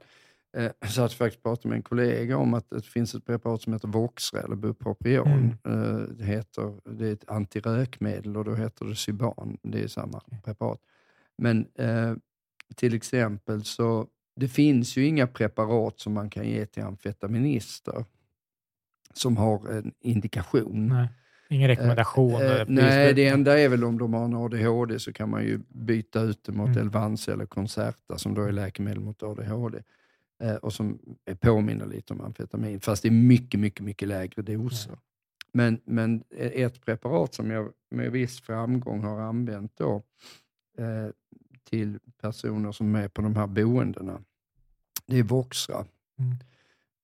Eh, 0.57 0.71
så 0.89 1.03
att 1.03 1.11
jag 1.11 1.19
faktiskt 1.19 1.43
pratade 1.43 1.69
med 1.69 1.77
en 1.77 1.83
kollega 1.83 2.37
om 2.37 2.55
att 2.55 2.71
det 2.71 2.85
finns 2.85 3.15
ett 3.15 3.27
preparat 3.27 3.63
som 3.63 3.73
heter 3.73 3.89
Voxra 3.89 4.41
eller 4.41 4.57
Bupropion. 4.57 5.57
Eh, 5.65 5.99
det, 6.17 6.25
heter, 6.25 6.75
det 6.85 7.09
är 7.09 7.13
ett 7.13 7.31
antirökmedel 7.31 8.37
och 8.37 8.45
då 8.45 8.55
heter 8.55 8.85
det 8.85 8.97
Syban. 8.97 9.59
Det 9.63 9.83
är 9.83 9.89
samma 9.89 10.21
preparat. 10.45 10.81
Men 11.39 11.67
eh, 11.79 12.15
till 12.77 12.95
exempel 12.95 13.65
så 13.65 14.07
det 14.37 14.49
finns 14.49 14.97
ju 14.97 15.07
inga 15.07 15.27
preparat 15.27 16.01
som 16.01 16.13
man 16.13 16.31
kan 16.31 16.49
ge 16.49 16.67
till 16.67 16.83
amfetaminister 16.83 18.05
som 19.15 19.37
har 19.37 19.69
en 19.69 19.93
indikation. 20.01 20.89
Nej, 20.89 21.09
ingen 21.49 21.69
rekommendation. 21.69 22.43
Eh, 22.43 22.65
nej, 22.69 23.15
det 23.15 23.27
enda 23.27 23.59
är 23.61 23.69
väl 23.69 23.85
om 23.85 23.99
de 23.99 24.15
har 24.15 24.25
en 24.25 24.35
ADHD 24.35 24.99
så 24.99 25.13
kan 25.13 25.31
man 25.31 25.43
ju 25.45 25.61
byta 25.69 26.21
ut 26.21 26.45
det 26.45 26.53
mot 26.53 26.69
Mm. 26.69 26.79
Elvanse 26.79 27.33
eller 27.33 27.47
Concerta 27.47 28.19
som 28.19 28.35
då 28.35 28.43
är 28.43 28.53
läkemedel 28.53 29.01
mot 29.01 29.23
ADHD. 29.23 29.83
Eh, 30.41 30.55
och 30.55 30.73
som 30.73 30.99
är- 31.25 31.35
påminner 31.35 31.87
lite 31.87 32.13
om 32.13 32.21
amfetamin, 32.21 32.81
fast 32.81 33.03
det 33.03 33.09
är 33.09 33.13
mycket, 33.13 33.61
mycket, 33.61 33.85
mycket 33.85 34.09
lägre 34.09 34.43
doser. 34.43 34.99
Men, 35.53 35.81
men 35.85 36.25
ett 36.31 36.85
preparat 36.85 37.35
som 37.35 37.51
jag 37.51 37.73
med 37.91 38.13
viss 38.13 38.41
framgång 38.41 39.03
har 39.03 39.21
använt 39.21 39.77
då 39.77 40.03
eh, 40.79 41.09
till 41.65 41.99
personer 42.21 42.73
som 42.73 42.95
är 42.95 43.09
på 43.09 43.23
de 43.23 43.37
här 43.37 43.47
boendena, 43.47 44.23
det 45.07 45.19
är 45.19 45.23
Voxra. 45.23 45.85
Mm. 46.19 46.37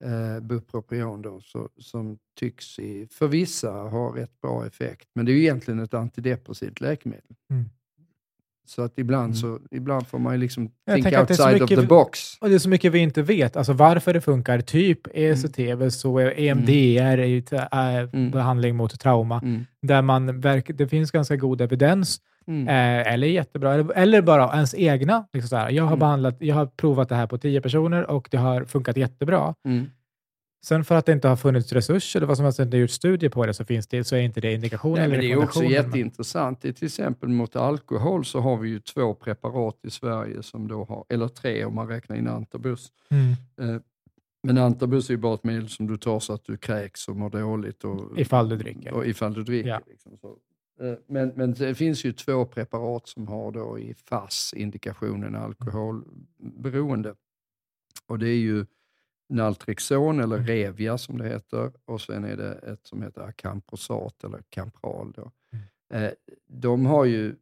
Eh, 0.05 0.41
Bupropion 0.41 1.23
då, 1.23 1.41
så, 1.41 1.69
som 1.79 2.19
tycks 2.35 2.79
i, 2.79 3.07
för 3.11 3.29
vissa 3.29 3.71
ha 3.73 4.17
rätt 4.17 4.41
bra 4.41 4.67
effekt. 4.67 5.09
Men 5.15 5.27
det 5.27 5.33
är 5.33 5.35
ju 5.35 5.41
egentligen 5.43 5.81
ett 5.81 5.95
antidepressivt 5.95 6.81
läkemedel. 6.81 7.37
Mm. 7.51 7.65
Så 8.69 8.83
att 8.83 8.99
ibland, 8.99 9.25
Mm. 9.25 9.35
så, 9.35 9.59
ibland 9.71 10.07
får 10.07 10.19
man 10.19 10.33
ju 10.35 10.41
liksom 10.41 10.71
Jag 10.85 11.03
think 11.03 11.19
outside 11.19 11.63
of 11.63 11.69
the 11.69 11.77
vi- 11.81 11.87
box. 11.87 12.21
Och 12.41 12.49
det 12.49 12.55
är 12.55 12.59
så 12.59 12.69
mycket 12.69 12.93
vi 12.93 12.99
inte 12.99 13.23
vet. 13.23 13.57
Alltså 13.57 13.73
varför 13.73 14.15
det 14.15 14.21
funkar. 14.21 14.61
Typ 14.61 15.01
Mm. 15.15 15.33
ECT, 15.33 15.91
så 15.93 16.21
EMDR 16.21 17.19
är 17.19 17.25
ju 17.27 17.43
äh, 17.53 17.97
Mm. 18.13 18.31
behandling 18.31 18.77
mot 18.77 19.01
trauma. 19.01 19.41
Mm. 19.45 19.65
Där 19.83 20.03
man 20.03 20.41
verk, 20.41 20.71
det 20.75 20.89
finns 20.89 21.11
ganska 21.11 21.37
god 21.37 21.61
evidens, 21.61 22.21
Mm. 22.49 22.69
eh, 22.69 23.13
eller 23.13 23.27
jättebra, 23.27 23.75
eller, 23.75 23.93
eller 23.95 24.23
bara 24.23 24.55
ens 24.55 24.75
egna. 24.75 25.27
Liksom 25.33 25.49
så 25.49 25.57
här. 25.57 25.71
Jag, 25.71 25.85
har 25.85 25.89
Mm. 25.91 25.99
behandlat, 25.99 26.37
jag 26.41 26.55
har 26.55 26.67
provat 26.67 27.09
det 27.09 27.15
här 27.15 27.27
på 27.27 27.39
tio 27.39 27.61
personer 27.61 28.11
och 28.11 28.29
det 28.31 28.37
har 28.37 28.65
funkat 28.65 28.97
jättebra. 28.97 29.55
Mm. 29.69 29.87
Sen 30.69 30.85
för 30.85 30.95
att 30.95 31.07
det 31.07 31.13
inte 31.13 31.29
har 31.29 31.37
funnits 31.37 31.73
resurser 31.73 32.21
eller 32.21 32.27
vad 32.27 32.37
som 32.37 32.45
helst 32.45 32.59
inte 32.59 32.77
gjort 32.77 32.91
studier 32.91 33.31
på 33.31 33.47
det 33.47 33.55
så, 33.55 33.65
finns 33.65 33.87
det, 33.87 34.05
så 34.05 34.17
är 34.17 34.21
inte 34.21 34.41
det 34.41 34.53
indikation 34.53 34.93
Nej, 34.93 35.05
eller 35.05 35.17
men 35.17 35.21
det 35.21 35.33
är 35.33 35.45
också 35.45 35.65
jätteintressant. 35.65 36.63
Det 36.63 36.69
är 36.69 36.73
till 36.73 36.87
exempel 36.87 37.29
mot 37.29 37.57
alkohol 37.57 38.25
så 38.25 38.41
har 38.41 38.57
vi 38.57 38.69
ju 38.69 38.81
två 38.81 39.15
preparat 39.15 39.79
i 39.83 39.91
Sverige, 39.91 40.43
som 40.43 40.69
då 40.69 40.85
har, 40.85 41.05
eller 41.09 41.29
tre 41.29 41.65
om 41.65 41.75
man 41.75 41.89
räknar 41.89 42.17
in 42.17 42.29
antabus. 42.29 42.93
Mm. 43.11 43.31
Eh, 43.75 43.81
Men 44.43 44.59
antabus 44.59 45.09
är 45.09 45.15
ju 45.15 45.19
bara 45.19 45.35
ett 45.35 45.45
medel 45.45 45.69
som 45.69 45.87
du 45.87 45.97
tar 45.97 46.21
så 46.21 46.33
att 46.33 46.45
du 46.45 46.57
kräks 46.57 47.09
och 47.09 47.17
mår 47.17 47.31
dåligt. 47.31 47.85
Och, 47.85 48.21
Ifall 48.21 48.49
du 48.49 48.57
dricker. 48.57 48.93
Och 48.93 49.07
ifall 49.07 49.35
du 49.35 49.43
dricker. 49.43 49.69
Ja. 49.69 49.81
Liksom 49.87 50.19
så. 50.21 50.37
Eh, 50.81 50.95
Men, 51.07 51.33
men 51.37 51.55
det 51.55 51.75
finns 51.75 52.05
ju 52.05 52.13
två 52.13 52.47
preparat 52.47 53.09
som 53.09 53.29
har 53.29 53.53
då 53.53 53.79
i 53.79 53.95
FASS 53.95 54.55
indikationen 54.57 55.35
alkoholberoende. 55.35 57.15
Och 58.07 58.19
det 58.19 58.29
är 58.29 58.39
ju 58.39 58.67
Naltrexon 59.29 60.21
eller 60.21 60.37
Mm. 60.37 60.47
Revia 60.47 60.99
som 60.99 61.19
det 61.19 61.29
heter 61.29 61.73
och 61.85 62.01
sen 62.01 62.25
är 62.25 62.37
det 62.37 62.53
ett 62.53 62.87
som 62.87 63.03
heter 63.03 63.21
Acamprosat 63.21 64.25
eller 64.25 64.43
Campral. 64.49 65.13
Då. 65.17 65.31
Mm. 65.53 66.05
Eh, 66.05 66.13
De 66.47 66.87
har 66.87 67.05
ju 67.05 67.37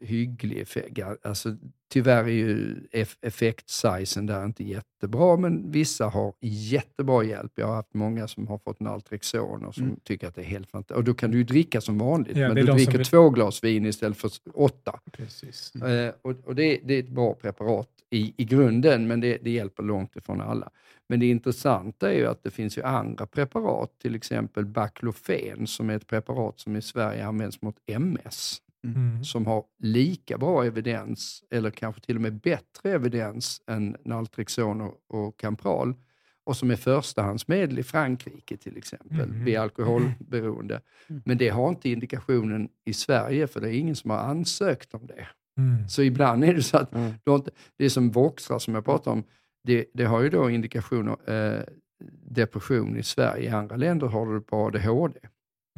hygglig 0.00 0.58
effekt. 0.58 0.98
Alltså, 1.22 1.56
tyvärr 1.92 2.24
är 2.24 2.28
ju 2.28 2.74
eff- 2.92 3.16
effektsizen 3.20 4.26
där 4.26 4.44
inte 4.44 4.64
jättebra, 4.64 5.36
men 5.36 5.70
vissa 5.70 6.06
har 6.06 6.34
jättebra 6.40 7.24
hjälp. 7.24 7.52
Jag 7.54 7.66
har 7.66 7.74
haft 7.74 7.94
många 7.94 8.28
som 8.28 8.46
har 8.48 8.58
fått 8.58 8.80
Naltrexon 8.80 9.64
och 9.64 9.74
som 9.74 9.84
Mm. 9.84 9.96
tycker 10.04 10.28
att 10.28 10.34
det 10.34 10.40
är 10.40 10.44
helt 10.46 10.70
fantastiskt. 10.70 10.96
Och 10.98 11.04
då 11.04 11.14
kan 11.14 11.30
du 11.30 11.38
ju 11.38 11.44
dricka 11.44 11.80
som 11.80 11.98
vanligt, 11.98 12.36
Ja, 12.36 12.46
men 12.48 12.56
du 12.56 12.72
dricker 12.72 12.98
vill- 12.98 13.06
två 13.06 13.30
glas 13.30 13.64
vin 13.64 13.86
istället 13.86 14.16
för 14.18 14.30
åtta. 14.54 15.00
Precis. 15.12 15.74
Eh, 15.74 16.14
och 16.22 16.34
och 16.44 16.54
det, 16.54 16.80
det 16.84 16.94
är 16.94 16.98
ett 17.00 17.08
bra 17.08 17.34
preparat 17.34 17.88
i, 18.10 18.34
i 18.36 18.44
grunden, 18.44 19.06
men 19.06 19.20
det, 19.20 19.38
det 19.42 19.50
hjälper 19.50 19.82
långt 19.82 20.16
ifrån 20.16 20.40
alla. 20.40 20.70
Men 21.08 21.20
det 21.20 21.26
intressanta 21.26 22.12
är 22.12 22.16
ju 22.16 22.26
att 22.26 22.42
det 22.42 22.50
finns 22.50 22.78
ju 22.78 22.82
andra 22.82 23.26
preparat, 23.26 23.98
till 23.98 24.14
exempel 24.14 24.64
Baclofen, 24.66 25.66
som 25.66 25.90
är 25.90 25.96
ett 25.96 26.06
preparat 26.06 26.60
som 26.60 26.76
i 26.76 26.82
Sverige 26.82 27.26
används 27.26 27.62
mot 27.62 27.76
MS, 27.86 28.62
Mm. 28.84 29.24
som 29.24 29.46
har 29.46 29.64
lika 29.78 30.38
bra 30.38 30.64
evidens, 30.64 31.44
eller 31.50 31.70
kanske 31.70 32.00
till 32.02 32.16
och 32.16 32.22
med 32.22 32.40
bättre 32.40 32.90
evidens 32.92 33.62
än 33.66 33.96
Naltrexon 34.04 34.80
och, 34.80 34.94
och 35.08 35.36
Campral, 35.40 35.94
och 36.44 36.56
som 36.56 36.70
är 36.70 36.76
förstahandsmedel 36.76 37.78
i 37.78 37.82
Frankrike 37.82 38.56
till 38.56 38.76
exempel, 38.76 39.28
Mhm. 39.32 39.44
vid 39.44 39.56
alkoholberoende. 39.56 40.80
Mm. 41.08 41.22
Men 41.24 41.38
det 41.38 41.48
har 41.48 41.68
inte 41.68 41.88
indikationen 41.90 42.68
i 42.84 42.92
Sverige, 42.92 43.46
för 43.46 43.60
det 43.60 43.68
är 43.68 43.78
ingen 43.78 43.96
som 43.96 44.10
har 44.10 44.18
ansökt 44.18 44.94
om 44.94 45.06
det. 45.06 45.28
Mm. 45.58 45.88
Så 45.88 46.02
ibland 46.02 46.44
är 46.44 46.54
det 46.54 46.62
så 46.62 46.76
att 46.76 46.94
Mm. 46.94 47.12
inte, 47.28 47.50
det 47.76 47.84
är 47.84 47.88
som 47.88 48.10
Voxra 48.10 48.58
som 48.58 48.74
jag 48.74 48.84
pratade 48.84 49.10
om, 49.16 49.24
det, 49.64 49.86
det 49.94 50.04
har 50.04 50.22
ju 50.22 50.28
då 50.30 50.50
indikationer 50.50 51.16
eh, 51.30 51.62
depression 52.26 52.96
i 52.96 53.02
Sverige. 53.02 53.44
I 53.44 53.48
andra 53.48 53.76
länder 53.76 54.06
har 54.06 54.34
du 54.34 54.40
på 54.40 54.56
ADHD 54.66 55.18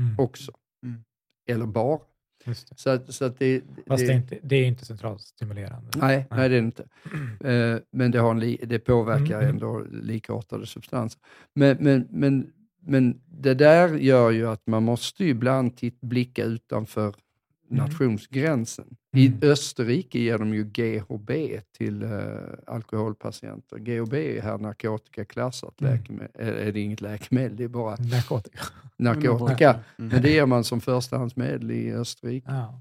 Mm. 0.01 0.15
också. 0.19 0.53
Mm. 0.85 1.01
Eller 1.49 1.66
bara. 1.66 1.99
Det. 2.47 2.78
Så, 2.81 2.90
att- 2.90 3.14
så 3.14 3.24
att 3.24 3.39
det, 3.39 3.62
Fast 3.86 4.06
det, 4.06 4.12
är 4.12 4.16
inte, 4.16 4.39
det 4.43 4.56
är 4.56 4.64
inte 4.66 4.85
centralstimulerande. 4.85 5.90
Nej, 5.97 6.27
nej, 6.31 6.39
det 6.39 6.44
är 6.44 6.48
det 6.48 6.59
inte. 6.59 6.85
Eh, 7.44 7.77
men 7.93 8.10
det, 8.10 8.18
har 8.18 8.31
en 8.31 8.56
det 8.68 8.78
påverkar 8.78 9.39
Mm. 9.43 9.48
ändå 9.55 9.85
likartade 10.02 10.66
substanser. 10.66 11.20
Men, 11.55 11.77
men, 11.81 12.06
men, 12.10 12.52
men 12.81 13.20
det 13.27 13.55
där 13.55 13.89
gör 13.98 14.31
ju 14.31 14.48
att 14.48 14.66
man 14.66 14.82
måste 14.82 15.24
ibland 15.24 15.77
titt, 15.77 16.01
blicka 16.01 16.44
utanför 16.44 17.14
nationsgränsen. 17.68 18.97
I 19.16 19.26
Mm. 19.26 19.38
Österrike 19.43 20.18
ger 20.18 20.38
de 20.38 20.55
ju 20.55 20.64
GHB 20.64 21.30
till 21.72 22.02
eh, 22.02 22.10
alkoholpatienter. 22.66 23.78
GHB 23.78 24.14
är 24.14 24.43
här 24.43 24.59
narkotikaklassat 24.59 25.80
Mm. 25.80 25.93
läkemedel. 25.93 26.30
Är, 26.34 26.52
är 26.52 26.72
det 26.72 26.80
inget 26.80 27.01
läkemedel, 27.01 27.56
det 27.56 27.64
är 27.64 27.68
bara 27.68 27.97
Narkotika. 27.97 28.59
narkotika. 28.97 29.70
Mm. 29.70 29.82
Men 30.12 30.22
det 30.22 30.30
ger 30.30 30.47
man 30.47 30.64
som 30.64 30.80
förstahandsmedel 30.80 31.70
i 31.70 31.93
Österrike. 31.93 32.47
Ja. 32.51 32.80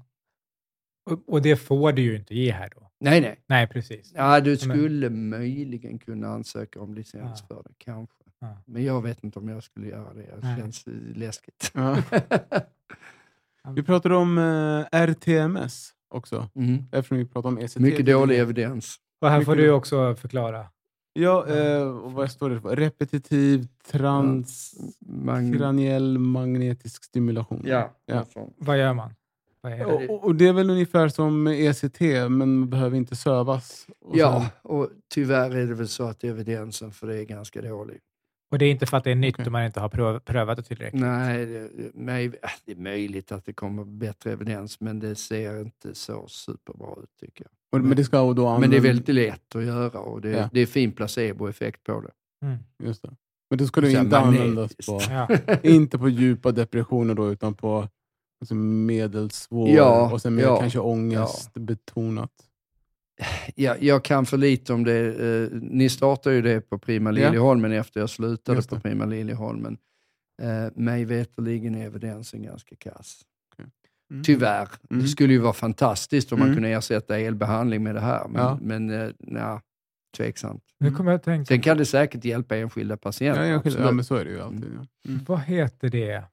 Och, 1.10 1.22
och 1.26 1.42
det 1.42 1.56
får 1.56 1.92
du 1.92 2.02
ju 2.02 2.16
inte 2.16 2.34
ge 2.34 2.52
här 2.52 2.70
då. 2.76 2.90
Nej, 3.00 3.20
nej. 3.20 3.40
Nej, 3.46 3.66
precis. 3.68 4.12
Ja, 4.14 4.40
du 4.40 4.50
Men- 4.50 4.58
skulle 4.58 5.10
möjligen 5.10 5.98
kunna 5.98 6.28
ansöka 6.28 6.80
om 6.80 6.94
licens 6.94 7.44
Ja. 7.48 7.54
för 7.56 7.62
det, 7.62 7.74
kanske. 7.78 8.16
Ja. 8.40 8.62
Men 8.66 8.84
jag 8.84 9.02
vet 9.02 9.24
inte 9.24 9.38
om 9.38 9.48
jag 9.48 9.62
skulle 9.62 9.88
göra 9.88 10.14
det. 10.14 10.20
Det 10.22 10.38
Nej. 10.42 10.56
känns 10.60 10.86
eh, 10.86 10.92
läskigt. 11.14 11.72
Vi 13.74 13.82
pratade 13.82 14.16
om 14.16 14.38
eh, 14.38 14.84
RTMS 15.00 15.90
också, 16.10 16.48
Mm. 16.56 16.84
eftersom 16.92 17.18
vi 17.18 17.24
pratade 17.24 17.54
om 17.56 17.62
ECT. 17.64 17.76
Mycket 17.78 18.06
dålig 18.06 18.38
evidens. 18.38 18.96
Och 19.20 19.28
här 19.28 19.40
får 19.42 19.52
Mycket 19.52 19.64
du 19.64 19.68
bra. 19.68 19.76
också 19.76 20.14
förklara. 20.14 20.66
Ja, 21.12 21.46
eh, 21.46 21.82
och 21.82 22.12
vad 22.12 22.30
står 22.30 22.50
det 22.50 22.60
för? 22.60 22.76
Repetitiv 22.76 23.68
transkraniell 23.90 26.18
Mag- 26.18 26.30
magnetisk 26.48 27.04
stimulation. 27.04 27.62
ja, 27.64 27.90
Ja. 28.06 28.24
Vad 28.56 28.78
gör 28.78 28.94
man? 28.94 29.14
Vad 29.60 29.72
är 29.72 29.78
det? 29.78 29.84
Och, 30.08 30.24
och- 30.24 30.34
det 30.34 30.48
är 30.48 30.52
väl 30.52 30.70
ungefär 30.70 31.08
som 31.08 31.46
ECT, 31.46 32.00
men 32.30 32.70
behöver 32.70 32.96
inte 32.96 33.16
sövas. 33.16 33.86
Och 34.00 34.16
ja, 34.18 34.40
sen- 34.40 34.50
och 34.72 34.88
tyvärr 35.14 35.56
är 35.56 35.66
det 35.66 35.74
väl 35.74 35.88
så 35.88 36.04
att 36.04 36.24
evidensen 36.24 36.92
för 36.92 37.06
det 37.06 37.16
är 37.20 37.24
ganska 37.24 37.62
dålig. 37.62 37.98
Och 38.50 38.58
det 38.58 38.64
är 38.66 38.70
inte 38.70 38.86
för 38.86 38.96
att 38.96 39.04
det 39.04 39.10
är 39.10 39.14
nytt 39.14 39.34
Okej. 39.34 39.46
och 39.46 39.52
man 39.52 39.64
inte 39.64 39.80
har 39.80 39.88
pröv, 39.88 40.18
prövat 40.20 40.56
det 40.56 40.62
tillräckligt? 40.62 41.00
Nej, 41.02 41.46
det, 41.46 41.70
nej, 41.94 42.30
det 42.64 42.72
är 42.72 42.76
möjligt 42.76 43.32
att 43.32 43.44
det 43.44 43.52
kommer 43.52 43.84
bättre 43.84 44.32
evidens, 44.32 44.80
men 44.80 44.98
det 44.98 45.14
ser 45.14 45.60
inte 45.60 45.94
så 45.94 46.28
superbra 46.28 46.88
ut 47.02 47.10
tycker 47.20 47.44
jag. 47.44 47.80
Och- 47.80 47.86
Men 47.86 47.96
det 47.96 48.04
ska 48.04 48.18
då 48.18 48.26
Men 48.26 48.34
det 48.34 48.76
är 48.76 48.78
använda- 48.78 48.80
väldigt 48.80 49.14
lätt 49.14 49.56
att 49.56 49.64
göra 49.64 49.98
och 49.98 50.20
det, 50.20 50.30
Ja. 50.30 50.48
det 50.52 50.60
är 50.60 50.66
fin 50.66 50.92
placeboeffekt 50.92 51.82
på 51.84 52.00
det. 52.00 52.10
Mm. 52.46 52.58
Just 52.84 53.02
det. 53.02 53.16
Men 53.50 53.58
det 53.58 53.66
här 53.96 54.00
inte 54.04 54.18
användas 54.18 54.74
på, 54.86 55.00
Ja. 55.10 55.28
inte 55.62 55.98
på 55.98 56.08
djupa 56.08 56.52
depressioner 56.52 57.14
då, 57.14 57.32
utan 57.32 57.54
på 57.54 57.88
alltså 58.40 58.54
medelsvår 58.54 59.68
Ja, 59.68 60.12
och 60.12 60.22
sen 60.22 60.34
mer 60.34 60.42
ja, 60.42 60.60
kanske 60.60 60.78
ångestbetonat. 60.78 62.30
Ja, 63.54 63.76
jag 63.80 64.04
kan 64.04 64.26
för 64.26 64.36
lite 64.36 64.72
om 64.72 64.84
det. 64.84 65.06
Eh, 65.26 65.48
ni 65.52 65.88
startade 65.88 66.36
ju 66.36 66.42
det 66.42 66.60
på 66.60 66.78
Prima 66.78 67.10
Ja. 67.10 67.12
Liljeholmen 67.14 67.72
efter 67.72 68.00
jag 68.00 68.10
slutade 68.10 68.62
på 68.62 68.74
det. 68.74 68.80
Prima 68.80 69.04
Liljeholmen. 69.04 69.78
Eh, 70.42 70.72
mig 70.74 71.04
veterligen 71.04 71.74
är 71.74 71.86
evidensen 71.86 72.42
ganska 72.42 72.76
kass. 72.76 73.22
Mm. 74.10 74.22
Tyvärr. 74.24 74.68
Mm. 74.90 75.02
Det 75.02 75.08
skulle 75.08 75.32
ju 75.32 75.38
vara 75.38 75.52
fantastiskt 75.52 76.32
om 76.32 76.38
man 76.38 76.48
Mm. 76.48 76.56
kunde 76.56 76.68
ersätta 76.68 77.18
elbehandling 77.18 77.82
med 77.82 77.94
det 77.94 78.00
här, 78.00 78.28
men, 78.28 78.42
Ja. 78.42 78.58
men 78.62 78.90
eh, 78.90 79.10
nja, 79.18 79.62
tveksamt. 80.16 80.62
Nu 80.80 80.90
kommer 80.90 81.10
jag 81.10 81.18
att 81.18 81.24
tänka, 81.24 81.44
Sen 81.48 81.60
kan 81.60 81.78
det 81.78 81.84
säkert 81.86 82.24
hjälpa 82.24 82.56
enskilda 82.56 82.92
Ja, 82.92 82.96
patienter. 82.96 83.44
ja, 83.44 83.56
absolut. 83.56 83.94
men 83.94 84.04
så 84.04 84.14
är 84.14 84.24
det 84.24 84.30
ju 84.30 84.40
alltid. 84.40 84.72
Ja. 84.74 84.86
Mm. 85.12 85.24
vad 85.28 85.40
heter 85.40 85.88
det? 85.88 86.24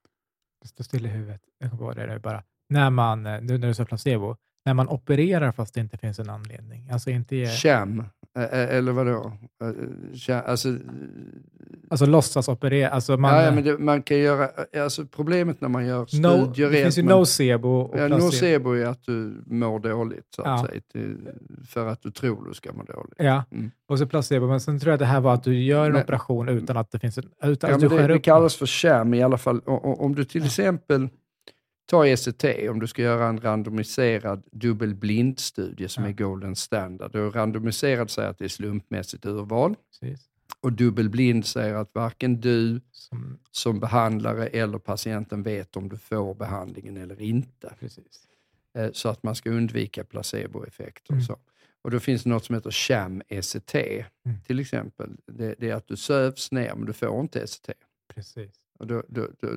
Det 0.61 0.67
står 0.67 0.83
still 0.83 1.05
i 1.05 1.09
huvudet. 1.09 1.41
Jag 1.59 1.69
kommer 1.71 1.83
på 1.83 1.93
det 1.99 2.07
nu 2.07 2.19
bara. 2.19 2.43
När 2.69 2.89
man, 2.89 3.25
eh, 3.25 3.41
nu 3.41 3.57
när 3.57 3.67
du 3.67 3.73
sa 3.73 3.85
placebo, 3.85 4.35
när 4.65 4.73
man 4.73 4.87
opererar 4.89 5.51
fast 5.51 5.73
det 5.73 5.79
inte 5.81 5.97
finns 5.97 6.19
en 6.19 6.29
anledning. 6.29 6.89
Alltså 6.91 7.09
inte 7.09 7.45
Sham, 7.47 8.03
eller 8.51 8.91
vadå? 8.91 9.31
Sham, 10.15 10.41
alltså, 10.45 10.69
alltså 11.89 12.05
låtsas 12.05 12.47
operera. 12.47 12.89
Alltså 12.89 13.17
man, 13.17 13.35
ja, 13.35 13.43
ja, 13.43 13.51
men 13.51 13.63
det, 13.63 13.77
man 13.77 14.03
kan 14.03 14.17
göra, 14.19 14.49
alltså 14.83 15.05
problemet 15.05 15.61
när 15.61 15.69
man 15.69 15.85
gör 15.85 15.99
no, 15.99 16.05
studier 16.07 16.69
det 16.71 16.79
är 16.79 16.83
finns 16.83 16.97
ju 16.97 17.03
man- 17.03 17.19
nocebo 17.19 17.69
och 17.69 17.99
Ja, 17.99 18.07
nocebo 18.07 18.71
är 18.71 18.85
att 18.85 19.03
du 19.03 19.43
mår 19.45 19.79
dåligt, 19.79 20.25
så 20.35 20.41
att 20.41 20.47
Ja. 20.47 20.67
säga, 20.67 21.15
för 21.67 21.87
att 21.87 22.01
du 22.01 22.11
tror 22.11 22.47
du 22.47 22.53
ska 22.53 22.73
må 22.73 22.83
dåligt. 22.83 23.13
Ja, 23.17 23.43
Mm. 23.51 23.71
och 23.87 23.99
så 23.99 24.07
placebo. 24.07 24.47
Men 24.47 24.59
sen 24.61 24.79
tror 24.79 24.89
jag 24.89 24.93
att 24.93 24.99
det 24.99 25.05
här 25.05 25.21
var 25.21 25.33
att 25.33 25.43
du 25.43 25.63
gör 25.63 25.85
en 25.85 25.91
Men- 25.93 26.01
operation 26.03 26.49
utan 26.49 26.77
att 26.77 26.91
det 26.91 26.99
finns 26.99 27.17
en... 27.17 27.23
Utan 27.43 27.69
Ja, 27.69 27.75
att 27.75 27.81
men 27.81 27.89
du 27.89 27.97
det, 27.97 28.07
det 28.07 28.19
kallas 28.19 28.55
för 28.55 28.65
sham 28.65 29.13
i 29.13 29.23
alla 29.23 29.37
fall. 29.37 29.57
O- 29.65 29.79
o- 29.83 29.97
Om 29.99 30.15
du 30.15 30.25
till 30.25 30.45
exempel 30.45 31.09
tar 31.93 32.05
ECT, 32.05 32.69
om 32.69 32.79
du 32.79 32.87
ska 32.87 33.01
göra 33.01 33.27
en 33.27 33.39
randomiserad 33.41 34.43
dubbelblindstudie 34.51 35.87
som 35.89 36.03
Ja. 36.03 36.09
är 36.09 36.13
golden 36.13 36.55
standard. 36.55 37.11
Då 37.11 37.29
randomiserad 37.29 38.09
säger 38.09 38.29
att 38.29 38.37
det 38.37 38.45
är 38.45 38.49
slumpmässigt 38.49 39.25
urval 39.25 39.75
Precis. 39.99 40.29
och 40.59 40.73
dubbelblind 40.73 41.45
säger 41.45 41.75
att 41.75 41.95
varken 41.95 42.41
du 42.41 42.81
Som, 42.91 43.39
som 43.51 43.79
behandlare 43.79 44.47
eller 44.47 44.77
patienten 44.77 45.43
vet 45.43 45.75
om 45.75 45.89
du 45.89 45.97
får 45.97 46.35
behandlingen 46.35 46.97
eller 46.97 47.21
inte. 47.21 47.73
precis. 47.79 48.27
Eh, 48.77 48.89
Så 48.91 49.09
att 49.09 49.23
man 49.23 49.35
ska 49.35 49.49
undvika 49.49 50.03
placeboeffekter. 50.03 51.13
Mm. 51.13 51.21
Och, 51.21 51.25
så. 51.25 51.37
och 51.81 51.91
då 51.91 51.99
finns 51.99 52.23
det 52.23 52.29
något 52.29 52.45
som 52.45 52.55
heter 52.55 52.71
sham-ECT 52.71 53.75
Mm. 54.25 54.37
till 54.47 54.59
exempel. 54.59 55.09
Det, 55.25 55.55
det 55.59 55.69
är 55.69 55.75
att 55.75 55.87
du 55.87 55.95
sövs 55.97 56.51
ner 56.51 56.75
men 56.75 56.85
du 56.85 56.93
får 56.93 57.21
inte 57.21 57.39
ECT. 57.39 57.69
precis. 58.15 58.51
Och 58.79 58.87
då, 58.87 59.03
då, 59.09 59.27
då, 59.41 59.47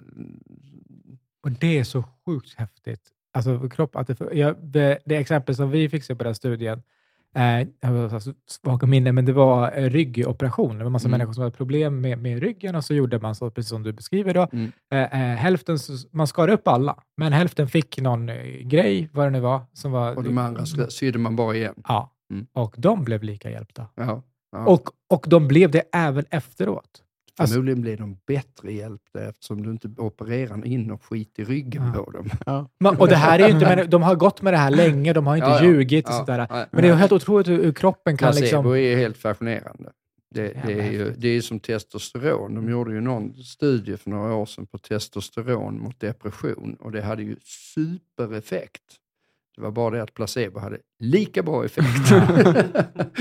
Och 1.47 1.52
det 1.52 1.78
är 1.78 1.85
så 1.85 2.05
sjukt 2.27 2.55
häftigt. 2.59 3.01
Alltså 3.32 3.68
kropp, 3.68 3.97
att 3.97 4.06
det, 4.06 4.20
ja, 4.32 4.55
det, 4.62 4.98
det 5.05 5.16
exempel 5.16 5.55
som 5.56 5.70
vi 5.70 5.89
fick 5.89 6.05
se 6.05 6.14
på 6.14 6.24
den 6.24 6.35
studien, 6.35 6.82
eh, 7.36 7.68
jag 7.81 7.89
har 8.09 8.18
så 8.20 8.32
svaga 8.47 8.86
minnen, 8.86 9.14
men 9.14 9.24
det 9.24 9.32
var 9.32 9.73
eh, 9.78 9.90
ryggoperation. 9.90 10.78
Det 10.78 10.85
var 10.85 10.90
massa 10.90 11.09
Mm. 11.09 11.18
människor 11.18 11.32
som 11.32 11.43
hade 11.43 11.56
problem 11.56 12.01
med, 12.01 12.18
med 12.18 12.40
ryggen 12.40 12.74
och 12.74 12.85
så 12.85 12.94
gjorde 12.94 13.18
man 13.18 13.35
så, 13.35 13.51
precis 13.51 13.68
som 13.70 13.82
du 13.82 13.93
beskriver 13.93 14.35
då. 14.35 14.48
Mm. 14.52 14.73
Eh, 14.93 15.02
eh, 15.02 15.36
hälften, 15.36 15.78
man 16.10 16.27
skar 16.27 16.48
upp 16.48 16.68
alla, 16.68 17.02
men 17.16 17.32
hälften 17.32 17.68
fick 17.68 18.01
någon 18.01 18.28
eh, 18.28 18.36
grej, 18.62 19.09
vad 19.12 19.27
det 19.27 19.31
nu 19.31 19.40
var. 19.40 19.60
Som 19.73 19.93
var 19.93 20.16
och 20.16 20.23
de 20.24 20.39
andra 20.39 20.66
sydde 20.90 21.18
man 21.18 21.36
bara 21.36 21.55
igen. 21.56 21.74
Ja, 21.89 22.12
Mm. 22.31 22.47
och 22.52 22.74
de 22.78 23.05
blev 23.05 23.23
lika 23.23 23.51
hjälpta. 23.51 23.86
Ja, 23.94 24.23
ja. 24.52 24.66
Och, 24.66 24.89
och 25.10 25.27
de 25.28 25.48
blev 25.48 25.70
det 25.70 25.82
även 25.93 26.24
efteråt. 26.31 27.02
Alltså- 27.39 27.55
Förmodligen 27.55 27.81
blir 27.81 27.97
de 27.97 28.17
bättre 28.27 28.73
hjälpta 28.73 29.29
eftersom 29.29 29.63
du 29.63 29.71
inte 29.71 29.89
opererar 29.97 30.67
in 30.67 30.91
och 30.91 31.05
skit 31.05 31.39
i 31.39 31.45
ryggen 31.45 31.93
Ja. 31.95 32.05
på 32.05 32.11
dem. 32.11 32.31
Ja. 32.47 32.69
Men, 32.81 32.97
och 32.97 33.09
det 33.09 33.17
här 33.17 33.39
är 33.39 33.49
ju 33.49 33.55
inte, 33.55 33.77
men 33.77 33.91
de 33.91 34.03
har 34.03 34.15
gått 34.15 34.43
med 34.43 34.53
det 34.53 34.57
här 34.57 34.71
länge, 34.71 35.13
de 35.13 35.27
har 35.27 35.37
inte 35.37 35.49
Ja, 35.49 35.59
ja. 35.63 35.65
ljugit 35.65 36.07
och 36.07 36.13
Ja, 36.15 36.19
sådär. 36.19 36.47
Men 36.71 36.83
det 36.83 36.89
är 36.89 36.95
helt 36.95 37.13
otroligt 37.13 37.49
hur, 37.49 37.65
hur 37.65 37.73
kroppen 37.73 38.17
kan 38.17 38.33
Placebo 38.33 38.43
liksom... 38.43 38.67
är 38.77 38.97
helt 38.97 39.17
fascinerande. 39.17 39.93
Det, 40.35 40.57
det, 40.67 40.73
är 40.81 40.91
ju, 40.93 41.15
det 41.19 41.29
är 41.29 41.41
som 41.41 41.61
testosteron. 41.61 42.55
De 42.55 42.71
gjorde 42.71 42.93
ju 42.93 43.01
någon 43.01 43.35
studie 43.35 43.97
för 43.97 44.11
några 44.11 44.35
år 44.35 44.47
sedan 44.47 44.67
på 44.67 44.79
testosteron 44.79 45.79
mot 45.81 46.01
depression 46.01 46.77
och 46.81 46.93
det 46.93 47.03
hade 47.03 47.23
ju 47.23 47.37
supereffekt. 47.75 48.83
Det 49.57 49.62
var 49.62 49.70
bara 49.70 49.95
det 49.97 50.03
att 50.03 50.15
placebo 50.15 50.59
hade 50.59 50.78
lika 50.99 51.43
bra 51.43 51.65
effekt. 51.65 52.09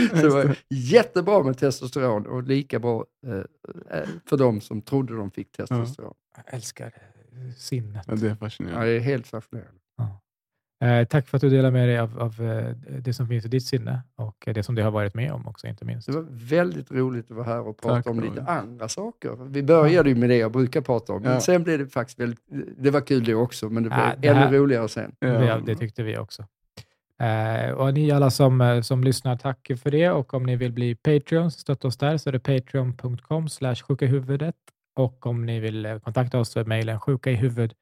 Så 0.10 0.16
det 0.22 0.30
var 0.30 0.56
jättebra 0.70 1.44
med 1.44 1.58
testosteron 1.58 2.26
och 2.28 2.44
lika 2.44 2.80
bra 2.80 3.06
eh, 3.28 4.00
eh, 4.00 4.10
för 4.30 4.38
de 4.38 4.62
som 4.62 4.82
trodde 4.82 5.16
de 5.16 5.32
fick 5.32 5.52
testosteron. 5.52 6.14
Jag 6.36 6.54
älskar 6.54 6.86
eh, 6.86 7.54
sinnet. 7.58 8.06
Ja, 8.08 8.16
det 8.16 8.26
är 8.26 8.30
Ja, 8.30 8.36
fascinerande. 8.36 8.86
det 8.86 8.92
är 8.92 9.00
helt 9.00 9.28
fascinerande. 9.28 9.80
Eh, 10.84 11.08
tack 11.08 11.28
för 11.28 11.38
att 11.38 11.42
du 11.42 11.50
delar 11.50 11.72
med 11.72 11.90
dig 11.90 12.00
av, 12.00 12.20
av 12.20 12.42
eh, 12.42 12.70
det 13.00 13.14
som 13.14 13.28
finns 13.28 13.46
i 13.46 13.48
ditt 13.48 13.66
sinne 13.66 14.02
och 14.16 14.44
det 14.46 14.64
som 14.64 14.76
du 14.76 14.84
har 14.84 14.92
varit 14.92 15.14
med 15.14 15.32
om 15.32 15.48
också, 15.48 15.68
inte 15.68 15.86
minst. 15.86 16.08
Det 16.08 16.14
var 16.14 16.28
väldigt 16.30 16.92
roligt 16.92 17.32
att 17.32 17.38
vara 17.38 17.46
här 17.46 17.68
och 17.68 17.78
prata 17.78 17.96
tack, 17.96 18.08
om 18.08 18.20
lite 18.20 18.42
andra 18.42 18.88
saker. 18.88 19.38
Vi 19.50 19.64
började 19.64 20.10
ju 20.10 20.16
med 20.16 20.30
det 20.30 20.38
jag 20.38 20.52
brukar 20.52 20.82
prata 20.82 21.14
om, 21.14 21.22
men 21.22 21.32
ja. 21.32 21.42
sen 21.42 21.64
blev 21.64 21.80
det 21.80 21.88
faktiskt 21.88 22.20
väldigt... 22.20 22.40
Det 22.78 22.92
var 22.92 23.02
kul 23.02 23.24
det 23.24 23.36
också, 23.36 23.70
men 23.70 23.84
det 23.84 23.90
blev 23.90 24.00
ah, 24.00 24.14
det 24.18 24.34
här, 24.34 24.48
ännu 24.48 24.58
roligare 24.58 24.88
sen. 24.88 25.16
Det, 25.20 25.62
det 25.66 25.76
tyckte 25.76 26.04
vi 26.04 26.18
också. 26.18 26.46
Eh, 27.20 27.72
och 27.72 27.94
ni 27.94 28.12
alla 28.12 28.32
som, 28.32 28.62
eh, 28.62 28.82
som 28.82 29.04
lyssnar, 29.04 29.38
tack 29.38 29.72
för 29.84 29.92
det. 29.92 30.10
Och 30.10 30.34
om 30.34 30.44
ni 30.44 30.56
vill 30.56 30.72
bli 30.72 30.96
patreons, 30.96 31.60
stötta 31.60 31.88
oss 31.88 31.98
där, 31.98 32.18
så 32.18 32.30
är 32.30 32.34
det 32.34 32.40
patreon.com 32.40 33.48
sjukahuvudet. 33.88 34.56
Och 34.96 35.26
om 35.26 35.46
ni 35.46 35.60
vill 35.60 35.86
eh, 35.86 36.00
kontakta 36.00 36.40
oss 36.40 36.50
så 36.50 36.60
är 36.60 36.66
mejlen 36.66 37.00
sjukahuvud1 37.00 37.74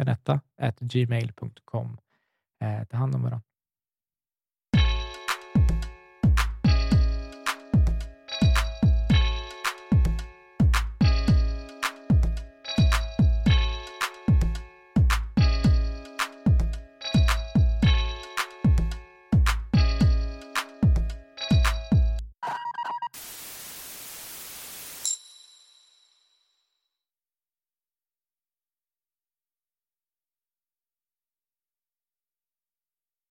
anetta.gmail.com 0.00 1.98
Eh, 2.62 2.84
ta 2.84 2.96
hand 2.96 3.14
om 3.14 3.22
varandra. 3.22 3.49